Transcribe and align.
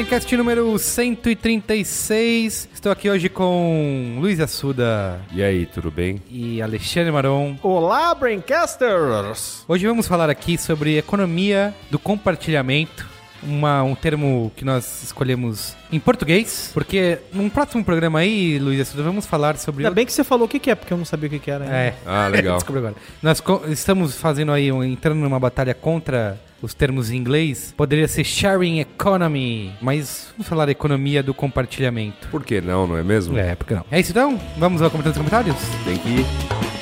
Braincast 0.00 0.34
número 0.34 0.78
136. 0.78 2.70
Estou 2.72 2.90
aqui 2.90 3.10
hoje 3.10 3.28
com 3.28 4.16
Luiz 4.18 4.40
Assuda 4.40 5.20
E 5.30 5.42
aí, 5.42 5.66
tudo 5.66 5.90
bem? 5.90 6.22
e 6.30 6.62
Alexandre 6.62 7.12
Maron. 7.12 7.54
Olá, 7.62 8.14
Braincasters! 8.14 9.62
Hoje 9.68 9.86
vamos 9.86 10.08
falar 10.08 10.30
aqui 10.30 10.56
sobre 10.56 10.96
economia 10.96 11.74
do 11.90 11.98
compartilhamento, 11.98 13.06
uma- 13.42 13.82
um 13.82 13.94
termo 13.94 14.50
que 14.56 14.64
nós 14.64 15.02
escolhemos 15.02 15.74
em 15.92 15.98
português, 15.98 16.70
porque 16.74 17.18
num 17.32 17.48
próximo 17.48 17.84
programa 17.84 18.20
aí, 18.20 18.58
Luiz 18.58 18.80
Assuda, 18.80 19.02
vamos 19.02 19.26
falar 19.26 19.56
sobre... 19.56 19.84
Ainda 19.84 19.94
bem 19.94 20.06
que 20.06 20.12
você 20.12 20.22
falou 20.24 20.46
o 20.46 20.48
que, 20.48 20.58
que 20.58 20.70
é, 20.70 20.74
porque 20.74 20.92
eu 20.92 20.98
não 20.98 21.04
sabia 21.04 21.26
o 21.26 21.30
que, 21.30 21.38
que 21.38 21.50
era. 21.50 21.64
ainda. 21.64 21.76
É. 21.76 21.94
Ah, 22.06 22.28
legal. 22.32 22.56
Descobri 22.56 22.78
agora. 22.80 22.94
Nós 23.22 23.42
estamos 23.68 24.14
fazendo 24.16 24.52
aí, 24.52 24.70
um, 24.70 24.82
entrando 24.84 25.18
numa 25.18 25.38
batalha 25.40 25.74
contra 25.74 26.40
os 26.62 26.74
termos 26.74 27.10
em 27.10 27.16
inglês. 27.16 27.72
Poderia 27.76 28.06
ser 28.06 28.22
sharing 28.24 28.80
economy, 28.80 29.72
mas 29.80 30.28
vamos 30.36 30.46
falar 30.46 30.68
economia 30.68 31.22
do 31.22 31.32
compartilhamento. 31.32 32.28
Por 32.28 32.44
que 32.44 32.60
não, 32.60 32.86
não 32.86 32.96
é 32.96 33.02
mesmo? 33.02 33.36
É, 33.38 33.54
por 33.54 33.66
que 33.66 33.74
não? 33.74 33.84
É 33.90 33.98
isso 33.98 34.10
então? 34.10 34.38
Vamos 34.58 34.82
ao 34.82 34.90
comentário 34.90 35.18
dos 35.18 35.30
comentários? 35.30 35.56
Tem 35.84 35.96
que 35.96 36.08
ir. 36.20 36.79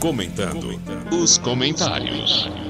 Comentando 0.00 0.80
os 1.10 1.38
comentários. 1.38 2.67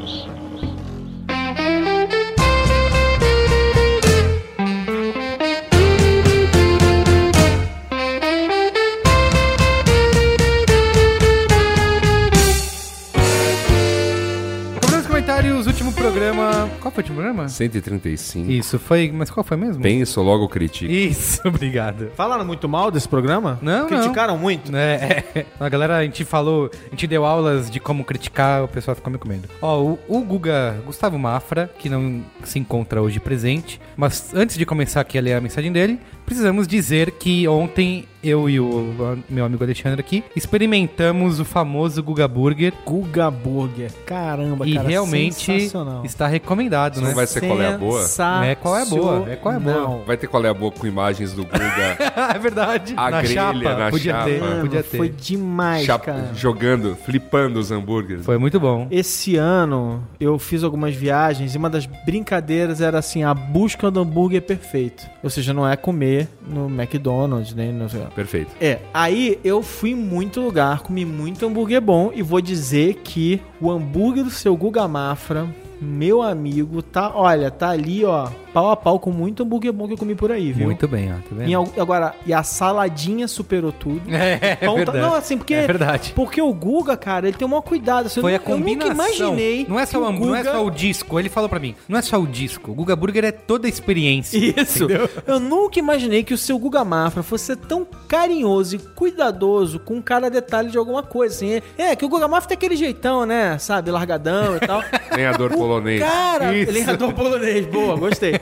Programa. 16.19 16.69
Qual 16.80 16.91
foi 16.91 17.00
o 17.00 17.05
último 17.05 17.16
programa? 17.16 17.48
135. 17.48 18.50
Isso, 18.50 18.78
foi. 18.78 19.12
Mas 19.14 19.30
qual 19.30 19.44
foi 19.44 19.56
mesmo? 19.56 19.80
Penso, 19.80 20.20
logo 20.20 20.48
critico. 20.48 20.91
Isso, 20.91 21.41
obrigado. 21.47 22.10
Falaram 22.16 22.44
muito 22.44 22.69
mal 22.69 22.91
desse 22.91 23.08
programa? 23.08 23.56
Não, 23.62 23.86
Criticaram 23.86 24.36
muito? 24.36 24.75
É, 24.77 25.25
é. 25.34 25.47
a 25.60 25.69
galera, 25.69 25.98
a 25.98 26.02
gente 26.02 26.25
falou, 26.25 26.70
a 26.88 26.91
gente 26.91 27.06
deu 27.06 27.25
aulas 27.25 27.70
de 27.70 27.78
como 27.78 28.05
criticar, 28.05 28.64
o 28.64 28.69
pessoal 28.69 28.97
ficou 28.97 29.12
me 29.12 29.19
comendo. 29.19 29.48
Ó, 29.62 29.80
o, 29.80 29.98
o 30.08 30.20
Guga 30.22 30.77
Gustavo 30.84 31.16
Mafra, 31.16 31.70
que 31.78 31.88
não 31.88 32.25
se 32.42 32.58
encontra 32.58 33.00
hoje 33.00 33.20
presente, 33.20 33.80
mas 33.97 34.34
antes 34.34 34.58
de 34.58 34.66
começar 34.66 35.00
aqui 35.00 35.19
a 35.19 35.20
ler 35.20 35.34
a 35.34 35.41
mensagem 35.41 35.70
dele, 35.70 36.00
precisamos 36.29 36.67
dizer 36.69 37.12
que 37.12 37.47
ontem 37.48 38.05
eu 38.23 38.51
e 38.51 38.59
o 38.59 39.17
meu 39.29 39.45
amigo 39.45 39.62
Alexandre 39.62 40.01
aqui 40.01 40.25
experimentamos 40.34 41.39
o 41.39 41.44
famoso 41.44 42.03
Guga 42.03 42.27
Burger 42.27 42.72
Guga 42.84 43.31
Burger. 43.31 43.93
Caramba, 44.05 44.67
e 44.67 44.75
cara, 44.75 44.88
realmente 44.88 45.71
está 46.05 46.27
recomendado, 46.27 47.00
né? 47.00 47.09
Não 47.09 47.15
vai 47.15 47.27
ser 47.28 47.41
qual 47.41 47.62
é 47.62 47.69
a 47.69 47.78
boa? 47.78 48.05
É 48.44 48.55
qual 48.56 48.77
é 48.77 48.83
a 48.83 48.84
boa, 48.84 49.31
é 49.31 49.37
qual 49.37 49.55
é 49.55 49.56
a 49.56 49.61
boa. 49.61 50.05
Vai 50.05 50.17
ter 50.17 50.27
qual 50.27 50.44
é 50.44 50.49
a 50.49 50.55
boa 50.55 50.72
com 50.72 50.84
imagens 50.87 51.33
do 51.33 51.44
Guga 51.44 51.97
é 52.34 52.38
verdade. 52.38 52.94
A 52.97 53.09
na 53.11 53.22
grelha, 53.22 53.34
chapa, 53.34 53.78
na 53.78 53.91
podia 53.91 54.12
chapa. 54.12 54.25
ter, 54.25 54.41
Mano, 54.41 54.61
podia 54.62 54.83
ter. 54.83 54.97
Foi 54.97 55.09
demais, 55.09 55.84
chapa- 55.87 56.05
cara. 56.06 56.31
jogando, 56.34 56.97
flipando 56.97 57.61
os 57.61 57.71
hambúrgueres. 57.71 58.25
Foi 58.25 58.37
muito 58.37 58.59
bom. 58.59 58.88
Esse 58.91 59.37
ano 59.37 60.03
eu 60.19 60.38
fiz 60.41 60.65
algumas 60.65 60.94
viagens 60.94 61.55
e 61.55 61.59
uma 61.59 61.71
das 61.71 61.87
brincadeiras 61.87 62.81
era 62.81 62.99
assim, 62.99 63.22
a 63.22 63.33
busca 63.33 63.91
do 63.91 64.00
hambúrguer 64.00 64.43
perfeito. 64.43 65.06
Ou 65.22 65.31
seja, 65.31 65.55
não 65.55 65.69
é 65.69 65.77
comer 65.77 66.18
no 66.47 66.67
McDonald's, 66.67 67.55
nem 67.55 67.73
no... 67.73 67.89
Perfeito. 68.15 68.51
É, 68.61 68.79
aí 68.93 69.39
eu 69.45 69.62
fui 69.62 69.91
em 69.91 69.95
muito 69.95 70.41
lugar, 70.41 70.81
comi 70.81 71.05
muito 71.05 71.47
hambúrguer 71.47 71.81
bom 71.81 72.11
e 72.15 72.23
vou 72.23 72.41
dizer 72.41 72.95
que 73.05 73.41
o 73.61 73.71
hambúrguer 73.71 74.25
do 74.25 74.31
seu 74.31 74.56
Guga 74.56 74.89
Mafra, 74.89 75.49
meu 75.81 76.23
amigo, 76.23 76.83
tá, 76.83 77.12
olha, 77.15 77.51
tá 77.51 77.71
ali, 77.71 78.05
ó, 78.05 78.29
pau 78.58 78.70
a 78.72 78.76
pau 78.76 78.98
com 78.98 79.10
muito 79.12 79.42
hambúrguer 79.44 79.72
bom 79.72 79.86
que 79.86 79.92
eu 79.94 79.98
comi 79.98 80.14
por 80.16 80.32
aí, 80.32 80.52
viu? 80.52 80.66
Muito 80.66 80.88
bem, 80.88 81.10
ó, 81.12 81.16
tá 81.16 81.28
vendo? 81.32 81.54
Al- 81.56 81.69
agora, 81.78 82.14
e 82.26 82.32
a 82.34 82.42
saladinha 82.42 83.28
superou 83.28 83.70
tudo. 83.72 84.02
É, 84.19 84.56
Pão 84.56 84.70
tá- 84.74 84.76
verdade. 84.78 84.98
Não, 84.98 85.14
assim, 85.14 85.38
porque 85.38 85.54
É 85.54 85.66
verdade. 85.66 86.12
porque 86.14 86.42
o 86.42 86.52
Guga, 86.52 86.96
cara, 86.96 87.28
ele 87.28 87.36
tem 87.36 87.46
o 87.46 87.50
maior 87.50 87.62
cuidado. 87.62 88.06
Assim, 88.06 88.20
Foi 88.20 88.32
eu, 88.32 88.36
a 88.36 88.38
combinação. 88.41 88.91
Eu 88.91 88.96
nunca 88.96 89.04
imaginei. 89.04 89.66
Não 89.69 89.78
é, 89.78 89.86
só 89.86 90.00
o, 90.00 90.04
hambú- 90.06 90.26
não 90.26 90.34
é 90.34 90.38
Guga- 90.41 90.52
só 90.52 90.64
o 90.66 90.70
disco. 90.70 91.19
Ele 91.20 91.28
falou 91.28 91.48
pra 91.48 91.58
mim. 91.60 91.74
Não 91.88 91.98
é 91.98 92.02
só 92.02 92.19
o 92.20 92.26
disco. 92.26 92.72
O 92.72 92.74
Guga 92.74 92.96
Burger 92.96 93.24
é 93.24 93.30
toda 93.32 93.66
a 93.66 93.70
experiência. 93.70 94.36
Isso. 94.38 94.86
Eu 95.26 95.38
nunca 95.38 95.78
imaginei 95.78 96.22
que 96.25 96.34
o 96.34 96.38
seu 96.38 96.58
Guga 96.58 96.84
Mafra 96.84 97.22
fosse 97.22 97.44
ser 97.46 97.56
tão 97.56 97.86
carinhoso 98.08 98.76
e 98.76 98.78
cuidadoso 98.78 99.78
com 99.78 100.02
cada 100.02 100.28
detalhe 100.28 100.70
de 100.70 100.78
alguma 100.78 101.02
coisa. 101.02 101.34
Assim. 101.36 101.60
É, 101.76 101.94
que 101.94 102.04
o 102.04 102.08
Guga 102.08 102.26
Mafra 102.28 102.48
tem 102.48 102.56
aquele 102.56 102.76
jeitão, 102.76 103.25
né? 103.25 103.56
Sabe? 103.58 103.90
Largadão 103.90 104.56
e 104.56 104.60
tal. 104.60 104.82
Lenhador 105.14 105.50
polonês. 105.50 106.00
Cara, 106.00 106.54
Isso. 106.56 106.90
é 106.90 106.96
polonês, 107.12 107.66
boa, 107.66 107.96
gostei. 107.96 108.32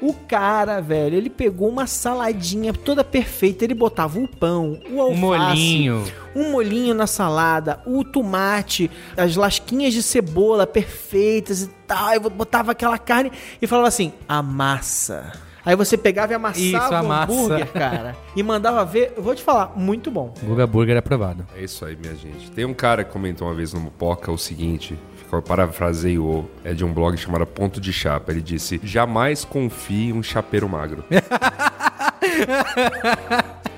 O 0.00 0.12
cara, 0.14 0.80
velho, 0.80 1.16
ele 1.16 1.28
pegou 1.30 1.68
uma 1.68 1.86
saladinha 1.86 2.72
toda 2.72 3.02
perfeita, 3.02 3.64
ele 3.64 3.74
botava 3.74 4.18
o 4.18 4.28
pão, 4.28 4.78
o 4.90 5.00
alface, 5.00 5.16
Um 5.16 5.26
molinho. 5.26 6.04
um 6.36 6.50
molinho 6.52 6.94
na 6.94 7.06
salada, 7.06 7.80
o 7.84 8.04
tomate, 8.04 8.90
as 9.16 9.34
lasquinhas 9.36 9.92
de 9.92 10.02
cebola 10.02 10.66
perfeitas 10.66 11.62
e 11.62 11.68
tal, 11.86 12.14
e 12.14 12.18
botava 12.20 12.72
aquela 12.72 12.98
carne 12.98 13.32
e 13.60 13.66
falava 13.66 13.88
assim, 13.88 14.12
amassa. 14.28 15.32
Aí 15.64 15.76
você 15.76 15.98
pegava 15.98 16.32
e 16.32 16.36
amassava 16.36 16.60
Isso, 16.62 16.94
o 17.08 17.12
hambúrguer, 17.12 17.72
cara, 17.72 18.16
e 18.34 18.42
mandava 18.42 18.84
ver, 18.86 19.12
eu 19.16 19.22
vou 19.22 19.34
te 19.34 19.42
falar, 19.42 19.72
muito 19.76 20.10
bom. 20.10 20.32
Guga 20.42 20.66
Burger 20.66 20.94
é 20.96 20.98
aprovado. 20.98 21.46
É 21.56 21.62
isso 21.62 21.84
aí, 21.84 21.94
minha 21.96 22.14
gente. 22.14 22.50
Tem 22.52 22.64
um 22.64 22.72
cara 22.72 23.04
que 23.04 23.10
comentou 23.12 23.46
uma 23.46 23.54
vez 23.54 23.74
no 23.74 23.80
Mopoca 23.80 24.32
o 24.32 24.38
seguinte, 24.38 24.98
ficou 25.28 25.42
parafraseio, 25.42 26.48
é 26.64 26.72
de 26.72 26.82
um 26.82 26.92
blog 26.92 27.16
chamado 27.18 27.46
Ponto 27.46 27.80
de 27.80 27.92
Chapa. 27.92 28.32
Ele 28.32 28.40
disse: 28.40 28.80
Jamais 28.82 29.44
confie 29.44 30.08
em 30.08 30.14
um 30.14 30.22
chapeiro 30.22 30.66
magro. 30.66 31.04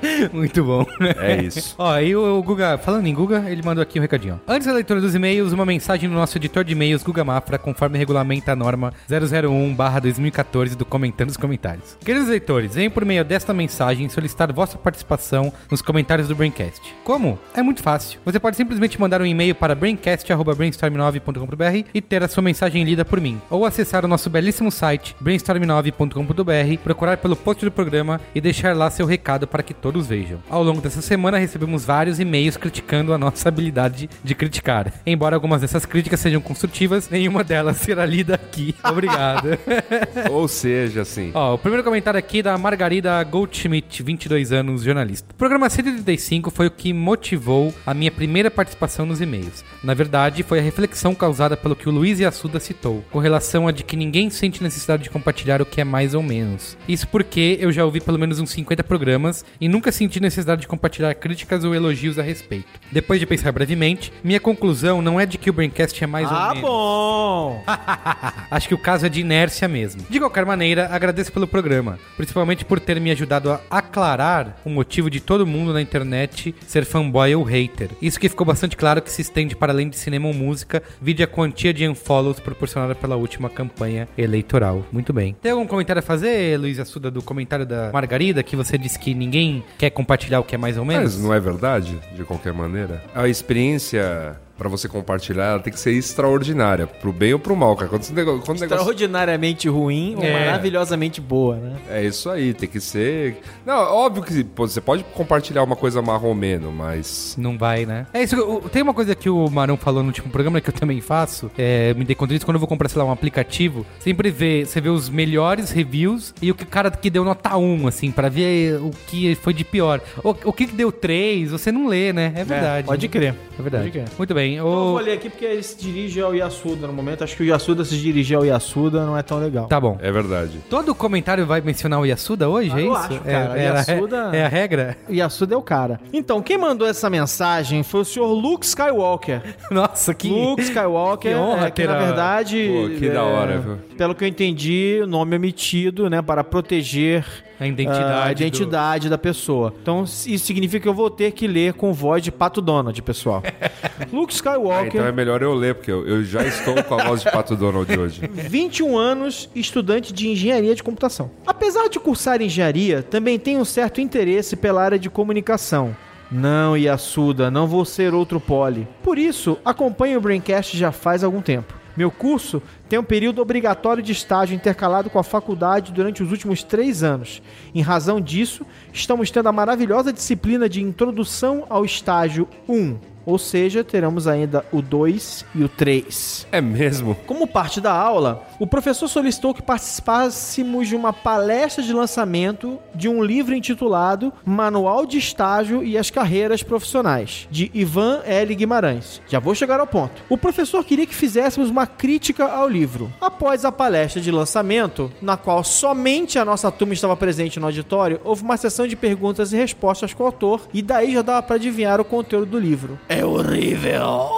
Muito 0.33 0.65
bom. 0.65 0.87
É 1.19 1.43
isso. 1.43 1.75
Ó, 1.79 1.99
e 1.99 2.17
o, 2.17 2.43
Guga, 2.43 2.79
falando 2.79 3.07
em 3.07 3.15
Guga, 3.15 3.45
ele 3.49 3.63
mandou 3.63 3.83
aqui 3.83 3.99
um 3.99 4.03
recadinho. 4.03 4.41
Antes 4.47 4.67
da 4.67 4.73
leitura 4.73 5.01
dos 5.01 5.15
e-mails, 5.15 5.53
uma 5.53 5.67
mensagem 5.67 6.09
no 6.09 6.15
nosso 6.15 6.39
editor 6.39 6.65
de 6.65 6.73
e-mails, 6.73 7.03
Guga 7.03 7.23
Mafra, 7.25 7.59
conforme 7.59 7.99
regulamenta 7.99 8.53
a 8.53 8.57
norma 8.57 8.95
001-2014 9.09 10.75
do 10.75 10.85
Comentando 10.85 11.31
os 11.31 11.37
Comentários. 11.37 11.97
Queridos 12.05 12.29
leitores, 12.29 12.75
venham 12.75 12.91
por 12.91 13.05
meio 13.05 13.25
desta 13.25 13.53
mensagem 13.53 14.09
solicitar 14.09 14.53
vossa 14.53 14.79
participação 14.79 15.53
nos 15.71 15.83
comentários 15.83 16.27
do 16.29 16.35
Braincast. 16.35 16.81
Como? 17.05 17.39
É 17.55 17.63
muito 17.63 17.83
fácil. 17.83 18.19
Você 18.25 18.41
pode 18.41 18.57
simplesmente 18.57 18.99
mandar 19.01 19.21
um 19.21 19.27
e-mail 19.27 19.55
para 19.55 19.75
braincast.brainstorm9.com.br 19.75 21.89
e 21.93 22.01
ter 22.01 22.23
a 22.23 22.29
sua 22.29 22.43
mensagem 22.43 22.85
lida 22.85 23.05
por 23.05 23.21
mim. 23.21 23.41
Ou 23.51 23.67
acessar 23.67 24.05
o 24.05 24.09
nosso 24.09 24.31
belíssimo 24.31 24.71
site 24.71 25.17
brainstorm9.com.br, 25.23 26.79
procurar 26.83 27.19
pelo 27.19 27.37
post 27.37 27.63
do 27.65 27.71
programa 27.71 28.21
e 28.35 28.41
deixar 28.41 28.75
lá 28.77 28.91
seu 28.91 29.07
recado 29.07 29.47
para 29.47 29.63
que 29.63 29.75
todos 29.75 29.90
vejam. 29.99 30.39
Ao 30.49 30.63
longo 30.63 30.81
dessa 30.81 31.03
semana 31.03 31.39
recebemos 31.39 31.85
vários 31.85 32.21
e-mails 32.21 32.57
criticando 32.57 33.13
a 33.13 33.19
nossa 33.19 33.49
habilidade 33.49 34.09
de 34.23 34.35
criticar. 34.35 34.93
Embora 35.05 35.35
algumas 35.35 35.61
dessas 35.61 35.85
críticas 35.85 36.21
sejam 36.21 36.41
construtivas, 36.41 37.09
nenhuma 37.11 37.43
delas 37.43 37.79
será 37.83 38.07
lida 38.07 38.35
aqui. 38.35 38.75
Obrigado. 38.85 39.59
Ou 40.31 40.47
seja, 40.47 41.03
assim. 41.03 41.33
Ó, 41.35 41.55
o 41.55 41.59
primeiro 41.59 41.83
comentário 41.83 42.19
aqui 42.19 42.39
é 42.39 42.43
da 42.45 42.57
Margarida 42.57 43.23
Goldschmidt, 43.25 44.03
22 44.03 44.53
anos, 44.53 44.83
jornalista. 44.83 45.29
O 45.33 45.35
programa 45.35 45.69
135 45.69 46.51
foi 46.51 46.67
o 46.67 46.71
que 46.71 46.93
motivou 46.93 47.75
a 47.85 47.93
minha 47.93 48.11
primeira 48.11 48.51
participação 48.51 49.05
nos 49.05 49.21
e-mails. 49.21 49.65
Na 49.83 49.95
verdade, 49.95 50.43
foi 50.43 50.59
a 50.59 50.63
reflexão 50.63 51.15
causada 51.15 51.57
pelo 51.57 51.75
que 51.75 51.89
o 51.89 51.93
Luiz 51.93 52.21
Assuda 52.21 52.61
citou, 52.61 53.03
com 53.11 53.19
relação 53.19 53.67
a 53.67 53.73
de 53.73 53.83
que 53.83 53.97
ninguém 53.97 54.29
sente 54.29 54.63
necessidade 54.63 55.05
de 55.05 55.11
compartilhar 55.11 55.63
o 55.63 55.67
que 55.67 55.81
é 55.81 55.85
mais 55.85 56.13
ou 56.15 56.23
menos. 56.23 56.77
Isso 56.87 57.09
porque 57.09 57.57
eu 57.61 57.73
já 57.73 57.85
ouvi 57.85 58.01
pelo 58.01 58.19
menos 58.19 58.39
uns 58.39 58.51
50 58.51 58.85
programas 58.85 59.45
e 59.61 59.69
nunca 59.69 59.80
senti 59.91 60.21
necessidade 60.21 60.63
de 60.63 60.69
compartilhar 60.69 61.15
críticas 61.15 61.65
ou 61.65 61.75
elogios 61.75 62.19
a 62.19 62.23
respeito. 62.23 62.69
Depois 62.93 63.19
de 63.19 63.27
pensar 63.27 63.53
brevemente, 63.53 64.13
minha 64.23 64.41
conclusão 64.41 65.01
não 65.01 65.19
é 65.19 65.25
de 65.25 65.39
que 65.39 65.49
o 65.49 65.53
Braincast 65.53 66.03
é 66.03 66.07
mais 66.07 66.31
ou 66.31 66.37
ah, 66.37 66.49
menos. 66.49 66.63
bom! 66.63 67.65
Acho 68.51 68.69
que 68.69 68.75
o 68.75 68.79
caso 68.79 69.07
é 69.07 69.09
de 69.09 69.21
inércia 69.21 69.67
mesmo. 69.69 70.03
De 70.09 70.19
qualquer 70.19 70.45
maneira, 70.45 70.89
agradeço 70.91 71.33
pelo 71.33 71.47
programa, 71.47 71.99
principalmente 72.17 72.65
por 72.65 72.81
ter 72.81 73.01
me 73.01 73.11
ajudado 73.11 73.53
a 73.53 73.61
aclarar 73.71 74.57
o 74.65 74.71
motivo 74.71 75.09
de 75.09 75.21
todo 75.21 75.47
mundo 75.47 75.73
na 75.73 75.81
internet 75.81 76.55
ser 76.67 76.85
fanboy 76.85 77.35
ou 77.35 77.43
hater. 77.43 77.91
Isso 78.03 78.19
que 78.19 78.29
ficou 78.29 78.47
bastante 78.47 78.77
claro 78.77 79.01
que 79.01 79.11
se 79.11 79.23
estende 79.23 79.57
para 79.57 79.73
além 79.73 79.89
de 79.89 79.97
cinema 79.97 80.29
ou 80.29 80.35
música, 80.35 80.83
vide 81.01 81.23
a 81.23 81.27
quantia 81.27 81.73
de 81.73 81.89
unfollows 81.89 82.41
proporcionada 82.41 82.95
pela 82.95 83.17
última 83.17 83.49
campanha 83.49 84.09
eleitoral. 84.17 84.85
Muito 84.93 85.13
bem. 85.13 85.37
Tem 85.41 85.53
algum 85.53 85.67
comentário 85.67 86.01
a 86.01 86.03
fazer, 86.03 86.59
Luiz 86.59 86.79
Assuda, 86.79 87.11
do 87.11 87.23
comentário 87.23 87.67
da 87.67 87.91
Margarida, 87.93 88.43
que 88.43 88.57
você 88.57 88.77
disse 88.77 88.99
que 88.99 89.15
ninguém 89.15 89.63
quer 89.79 89.91
compartilhar 89.91 90.41
o 90.41 90.45
que 90.45 90.55
é 90.55 90.59
mais 90.59 90.77
ou 90.77 90.85
menos? 90.85 91.15
Mas 91.15 91.23
não 91.23 91.33
é 91.33 91.41
verdade, 91.41 91.99
de 92.15 92.25
qualquer 92.25 92.53
maneira? 92.53 93.03
A 93.15 93.29
experiência 93.29 94.37
pra 94.61 94.69
você 94.69 94.87
compartilhar, 94.91 95.45
ela 95.53 95.59
tem 95.59 95.73
que 95.73 95.81
ser 95.81 95.93
extraordinária, 95.93 96.87
pro 96.87 97.11
bem 97.15 97.33
ou 97.33 97.39
pro 97.39 97.57
mal, 97.57 97.75
cara. 97.75 97.89
Quando, 97.89 98.07
nego- 98.11 98.39
quando 98.41 98.59
o 98.59 98.61
negócio... 98.61 98.77
Extraordinariamente 98.77 99.67
ruim 99.71 100.17
ou 100.19 100.23
É. 100.23 100.33
maravilhosamente 100.45 101.19
boa, 101.19 101.57
né? 101.57 101.77
É 101.89 102.05
isso 102.05 102.29
aí, 102.29 102.53
tem 102.53 102.69
que 102.69 102.79
ser. 102.79 103.39
Não, 103.65 103.75
óbvio 103.75 104.23
que 104.23 104.47
você 104.55 104.79
pode 104.83 105.03
compartilhar 105.15 105.63
uma 105.63 105.75
coisa 105.77 106.03
marromeno, 106.03 106.71
mas. 106.71 107.35
Não 107.39 107.57
vai, 107.57 107.87
né? 107.87 108.07
É 108.13 108.23
isso. 108.23 108.37
Tem 108.71 108.83
uma 108.83 108.93
coisa 108.93 109.15
que 109.15 109.31
o 109.31 109.49
Marão 109.49 109.79
falou 109.79 110.03
no 110.03 110.09
último 110.09 110.29
programa 110.31 110.61
que 110.61 110.69
eu 110.69 110.75
também 110.75 111.01
faço. 111.01 111.51
É, 111.57 111.95
me 111.95 112.05
dei 112.05 112.15
conta 112.15 112.35
disso 112.35 112.45
quando 112.45 112.57
eu 112.57 112.61
vou 112.61 112.69
comprar, 112.69 112.89
sei 112.91 112.99
lá, 113.01 113.09
um 113.09 113.11
aplicativo. 113.13 113.87
Sempre 113.99 114.31
vê, 114.31 114.67
você 114.67 114.79
vê 114.79 114.91
os 114.91 115.09
melhores 115.09 115.71
reviews 115.71 116.35
e 116.43 116.51
o 116.51 116.55
que 116.55 116.65
o 116.65 116.67
cara 116.67 116.91
que 116.91 117.09
deu 117.09 117.25
nota 117.25 117.57
1, 117.57 117.87
assim, 117.89 118.11
pra 118.11 118.29
ver 118.29 118.75
o 118.81 118.91
que 119.07 119.35
foi 119.37 119.55
de 119.55 119.65
pior. 119.65 120.03
O, 120.23 120.31
o 120.45 120.53
que 120.53 120.67
deu 120.67 120.93
3, 120.93 121.51
você 121.51 121.73
não 121.73 121.87
lê, 121.89 122.13
né? 122.13 122.33
É 122.37 122.45
verdade. 122.45 122.87
pode 122.87 123.09
crer. 123.09 123.35
É 123.59 123.63
verdade. 123.63 123.85
Pode 123.85 123.91
crer. 123.93 124.05
Bem. 124.51 124.55
Então, 124.59 124.67
eu 124.69 124.73
O... 124.73 124.93
vou 124.93 124.99
ler 125.01 125.13
aqui 125.13 125.29
porque 125.31 125.45
ele 125.45 125.63
se 125.63 125.77
dirige 125.79 126.21
ao 126.21 126.35
Yasuda 126.35 126.87
no 126.87 126.93
momento. 126.93 127.25
Acho 127.25 127.37
que 127.37 127.43
o 127.43 127.47
Yasuda 127.47 127.85
se 127.85 127.97
dirigir 127.97 128.37
ao 128.37 128.45
Yasuda 128.45 129.05
não 129.07 129.17
é 129.17 129.23
tão 129.23 129.39
legal. 129.39 129.67
Tá 129.67 129.81
bom. 129.81 129.99
É 130.01 130.11
verdade. 130.11 130.59
Todo 130.69 130.95
comentário 130.95 131.47
vai 131.47 131.61
mencionar 131.61 132.01
o 132.01 132.07
Yasuda 132.07 132.49
hoje, 132.49 132.71
Ah, 132.75 132.81
é 132.81 132.83
eu 132.85 132.93
isso? 132.93 132.97
acho, 133.03 133.15
é, 133.15 133.19
cara. 133.33 133.59
é, 133.61 133.69
a- 133.69 133.75
Yasuda- 133.75 134.31
é 134.37 134.45
a 134.45 134.49
regra? 134.49 134.97
O 135.09 135.13
Yasuda 135.13 135.55
é 135.55 135.57
o 135.57 135.63
cara. 135.63 136.01
Então, 136.13 136.43
quem 136.43 136.59
mandou 136.59 136.87
essa 136.87 137.09
mensagem 137.11 137.83
foi 137.83 138.01
o 138.01 138.05
senhor 138.05 138.33
Luke 138.33 138.65
Skywalker. 138.67 139.43
Nossa, 139.71 140.13
que... 140.15 140.29
Luke 140.29 140.63
Skywalker, 140.63 141.33
que 141.33 141.39
honra 141.39 141.67
é, 141.67 141.71
que 141.71 141.77
ter 141.77 141.89
na 141.89 141.97
a- 141.97 141.99
verdade, 142.05 142.69
Pô, 142.73 142.99
que 142.99 143.07
é, 143.09 143.11
da 143.13 143.23
hora, 143.23 143.59
viu? 143.59 143.77
pelo 143.97 144.15
que 144.15 144.25
eu 144.25 144.29
entendi, 144.29 145.01
o 145.03 145.07
nome 145.07 145.37
omitido, 145.37 146.09
né, 146.11 146.21
para 146.23 146.43
proteger 146.43 147.25
A 147.59 147.67
identidade 147.67 148.03
ah, 148.03 148.23
a 148.23 148.27
do- 148.27 148.33
identidade 148.33 149.09
da 149.11 149.19
pessoa. 149.19 149.75
Então, 149.83 150.05
isso 150.05 150.47
significa 150.47 150.81
que 150.83 150.89
eu 150.89 150.95
vou 150.95 151.11
ter 151.11 151.33
que 151.33 151.47
ler 151.47 151.75
com 151.75 151.93
voz 151.93 152.23
de 152.23 152.33
Pato 152.33 152.61
Donald, 152.63 153.01
pessoal. 153.03 153.43
Luke 154.13 154.33
Ah, 154.41 154.53
Skywalker, 154.53 154.87
então 154.89 155.07
é 155.07 155.13
melhor 155.13 155.43
eu 155.43 155.55
ler, 155.55 155.75
porque 155.75 155.91
eu, 155.91 156.07
eu 156.07 156.25
já 156.25 156.45
estou 156.45 156.83
com 156.85 156.95
a 156.95 157.05
voz 157.05 157.23
de 157.23 157.31
Pato 157.31 157.55
Donald 157.55 157.99
hoje. 157.99 158.23
21 158.33 158.97
anos, 158.97 159.51
estudante 159.55 160.13
de 160.13 160.29
engenharia 160.29 160.75
de 160.75 160.83
computação. 160.83 161.31
Apesar 161.47 161.89
de 161.89 162.01
cursar 162.01 162.41
engenharia, 162.41 163.03
também 163.03 163.39
tem 163.39 163.57
um 163.57 163.65
certo 163.65 164.01
interesse 164.01 164.57
pela 164.57 164.83
área 164.83 164.99
de 164.99 165.11
comunicação. 165.11 165.95
Não, 166.31 166.77
Yasuda, 166.77 167.51
não 167.51 167.67
vou 167.67 167.85
ser 167.85 168.15
outro 168.15 168.41
poli. 168.41 168.87
Por 169.03 169.19
isso, 169.19 169.59
acompanho 169.65 170.19
o 170.19 170.21
Braincast 170.21 170.77
já 170.77 170.93
faz 170.93 171.25
algum 171.25 171.43
tempo. 171.43 171.75
Meu 171.97 172.11
curso 172.11 172.63
tem 172.89 172.99
um 172.99 173.05
período 173.05 173.43
obrigatório 173.43 174.03
de 174.03 174.13
estágio 174.13 174.55
intercalado 174.55 175.11
com 175.11 175.19
a 175.19 175.25
faculdade 175.25 175.93
durante 175.93 176.23
os 176.23 176.31
últimos 176.31 176.63
três 176.63 177.03
anos. 177.03 177.43
Em 177.75 177.83
razão 177.83 178.21
disso, 178.21 178.65
estamos 178.93 179.31
tendo 179.31 179.49
a 179.49 179.53
maravilhosa 179.53 180.13
disciplina 180.13 180.69
de 180.69 180.81
Introdução 180.81 181.67
ao 181.69 181.85
Estágio 181.85 182.49
1. 182.69 183.10
Ou 183.25 183.39
seja, 183.39 183.85
teremos 183.85 184.27
ainda 184.27 184.65
o 184.73 184.81
2 184.81 185.45
e 185.55 185.65
o 185.65 185.69
3. 185.69 186.47
É 186.51 186.61
mesmo? 186.61 187.15
Como 187.27 187.47
parte 187.47 187.81
da 187.81 187.93
aula, 187.93 188.43
o 188.61 188.67
professor 188.67 189.09
solicitou 189.09 189.55
que 189.55 189.63
participássemos 189.63 190.87
de 190.87 190.95
uma 190.95 191.15
palestra 191.15 191.83
de 191.83 191.95
lançamento 191.95 192.79
de 192.95 193.09
um 193.09 193.25
livro 193.25 193.55
intitulado 193.55 194.31
Manual 194.45 195.07
de 195.07 195.17
Estágio 195.17 195.83
e 195.83 195.97
as 195.97 196.11
Carreiras 196.11 196.63
Profissionais, 196.63 197.49
de 197.51 197.71
Ivan 197.73 198.21
L. 198.27 198.55
Guimarães. 198.55 199.23
Já 199.27 199.39
vou 199.39 199.55
chegar 199.55 199.81
ao 199.81 199.87
ponto. 199.87 200.23
O 200.29 200.37
professor 200.37 200.85
queria 200.85 201.07
que 201.07 201.15
fizéssemos 201.15 201.71
uma 201.71 201.87
crítica 201.87 202.45
ao 202.45 202.69
livro. 202.69 203.11
Após 203.19 203.65
a 203.65 203.73
palestra 203.73 204.21
de 204.21 204.31
lançamento, 204.31 205.11
na 205.23 205.39
qual 205.39 205.65
somente 205.65 206.39
a 206.39 206.45
nossa 206.45 206.71
turma 206.71 206.93
estava 206.93 207.17
presente 207.17 207.59
no 207.59 207.67
auditório, 207.67 208.21
houve 208.23 208.43
uma 208.43 208.59
sessão 208.59 208.87
de 208.87 208.95
perguntas 208.95 209.55
e 209.55 209.57
respostas 209.57 210.13
com 210.13 210.23
o 210.23 210.27
autor, 210.27 210.69
e 210.75 210.83
daí 210.83 211.15
já 211.15 211.23
dava 211.23 211.43
para 211.43 211.57
adivinhar 211.57 211.99
o 211.99 212.05
conteúdo 212.05 212.45
do 212.45 212.59
livro. 212.59 213.01
É 213.09 213.25
horrível! 213.25 214.29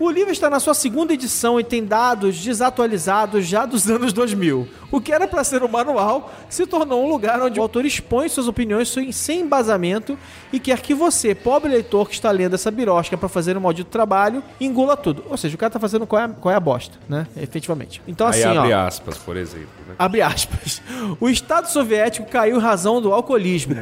O 0.00 0.10
livro 0.10 0.32
está 0.32 0.48
na 0.48 0.58
sua 0.60 0.74
segunda 0.74 1.12
edição 1.12 1.58
e 1.60 1.64
tem 1.64 1.84
dados 1.84 2.36
desatualizados 2.42 3.46
já 3.46 3.64
dos 3.66 3.88
anos 3.90 4.12
2000. 4.12 4.68
O 4.90 5.00
que 5.00 5.12
era 5.12 5.26
para 5.26 5.42
ser 5.44 5.62
um 5.62 5.68
manual 5.68 6.32
se 6.48 6.66
tornou 6.66 7.04
um 7.04 7.08
lugar 7.08 7.40
onde 7.40 7.58
o 7.58 7.62
autor 7.62 7.84
expõe 7.84 8.28
suas 8.28 8.46
opiniões 8.48 8.94
sem- 9.12 9.40
embasamento 9.40 10.18
e 10.52 10.58
quer 10.60 10.80
que 10.80 10.94
você, 10.94 11.34
pobre 11.34 11.70
leitor 11.70 12.08
que 12.08 12.14
está 12.14 12.30
lendo 12.30 12.54
essa 12.54 12.70
birosca 12.70 13.16
para 13.16 13.28
fazer 13.28 13.56
um 13.56 13.60
maldito 13.60 13.90
trabalho, 13.90 14.42
engula 14.60 14.96
tudo. 14.96 15.24
Ou 15.28 15.36
seja, 15.36 15.54
o 15.54 15.58
cara 15.58 15.70
tá 15.70 15.80
fazendo 15.80 16.06
qual 16.06 16.20
é 16.20 16.24
a, 16.26 16.28
qual 16.28 16.52
é 16.52 16.56
a 16.56 16.60
bosta, 16.60 16.98
né? 17.08 17.26
Efetivamente. 17.36 18.02
Então 18.06 18.26
Aí 18.26 18.42
assim, 18.44 18.56
abre 18.58 18.72
ó. 18.72 18.80
aspas, 18.86 19.16
por 19.18 19.36
exemplo. 19.36 19.68
Né? 19.88 19.94
Abre 19.98 20.22
aspas. 20.22 20.82
O 21.20 21.28
Estado 21.28 21.68
Soviético 21.68 22.28
caiu 22.30 22.56
em 22.56 22.60
razão 22.60 23.00
do 23.00 23.12
alcoolismo. 23.12 23.74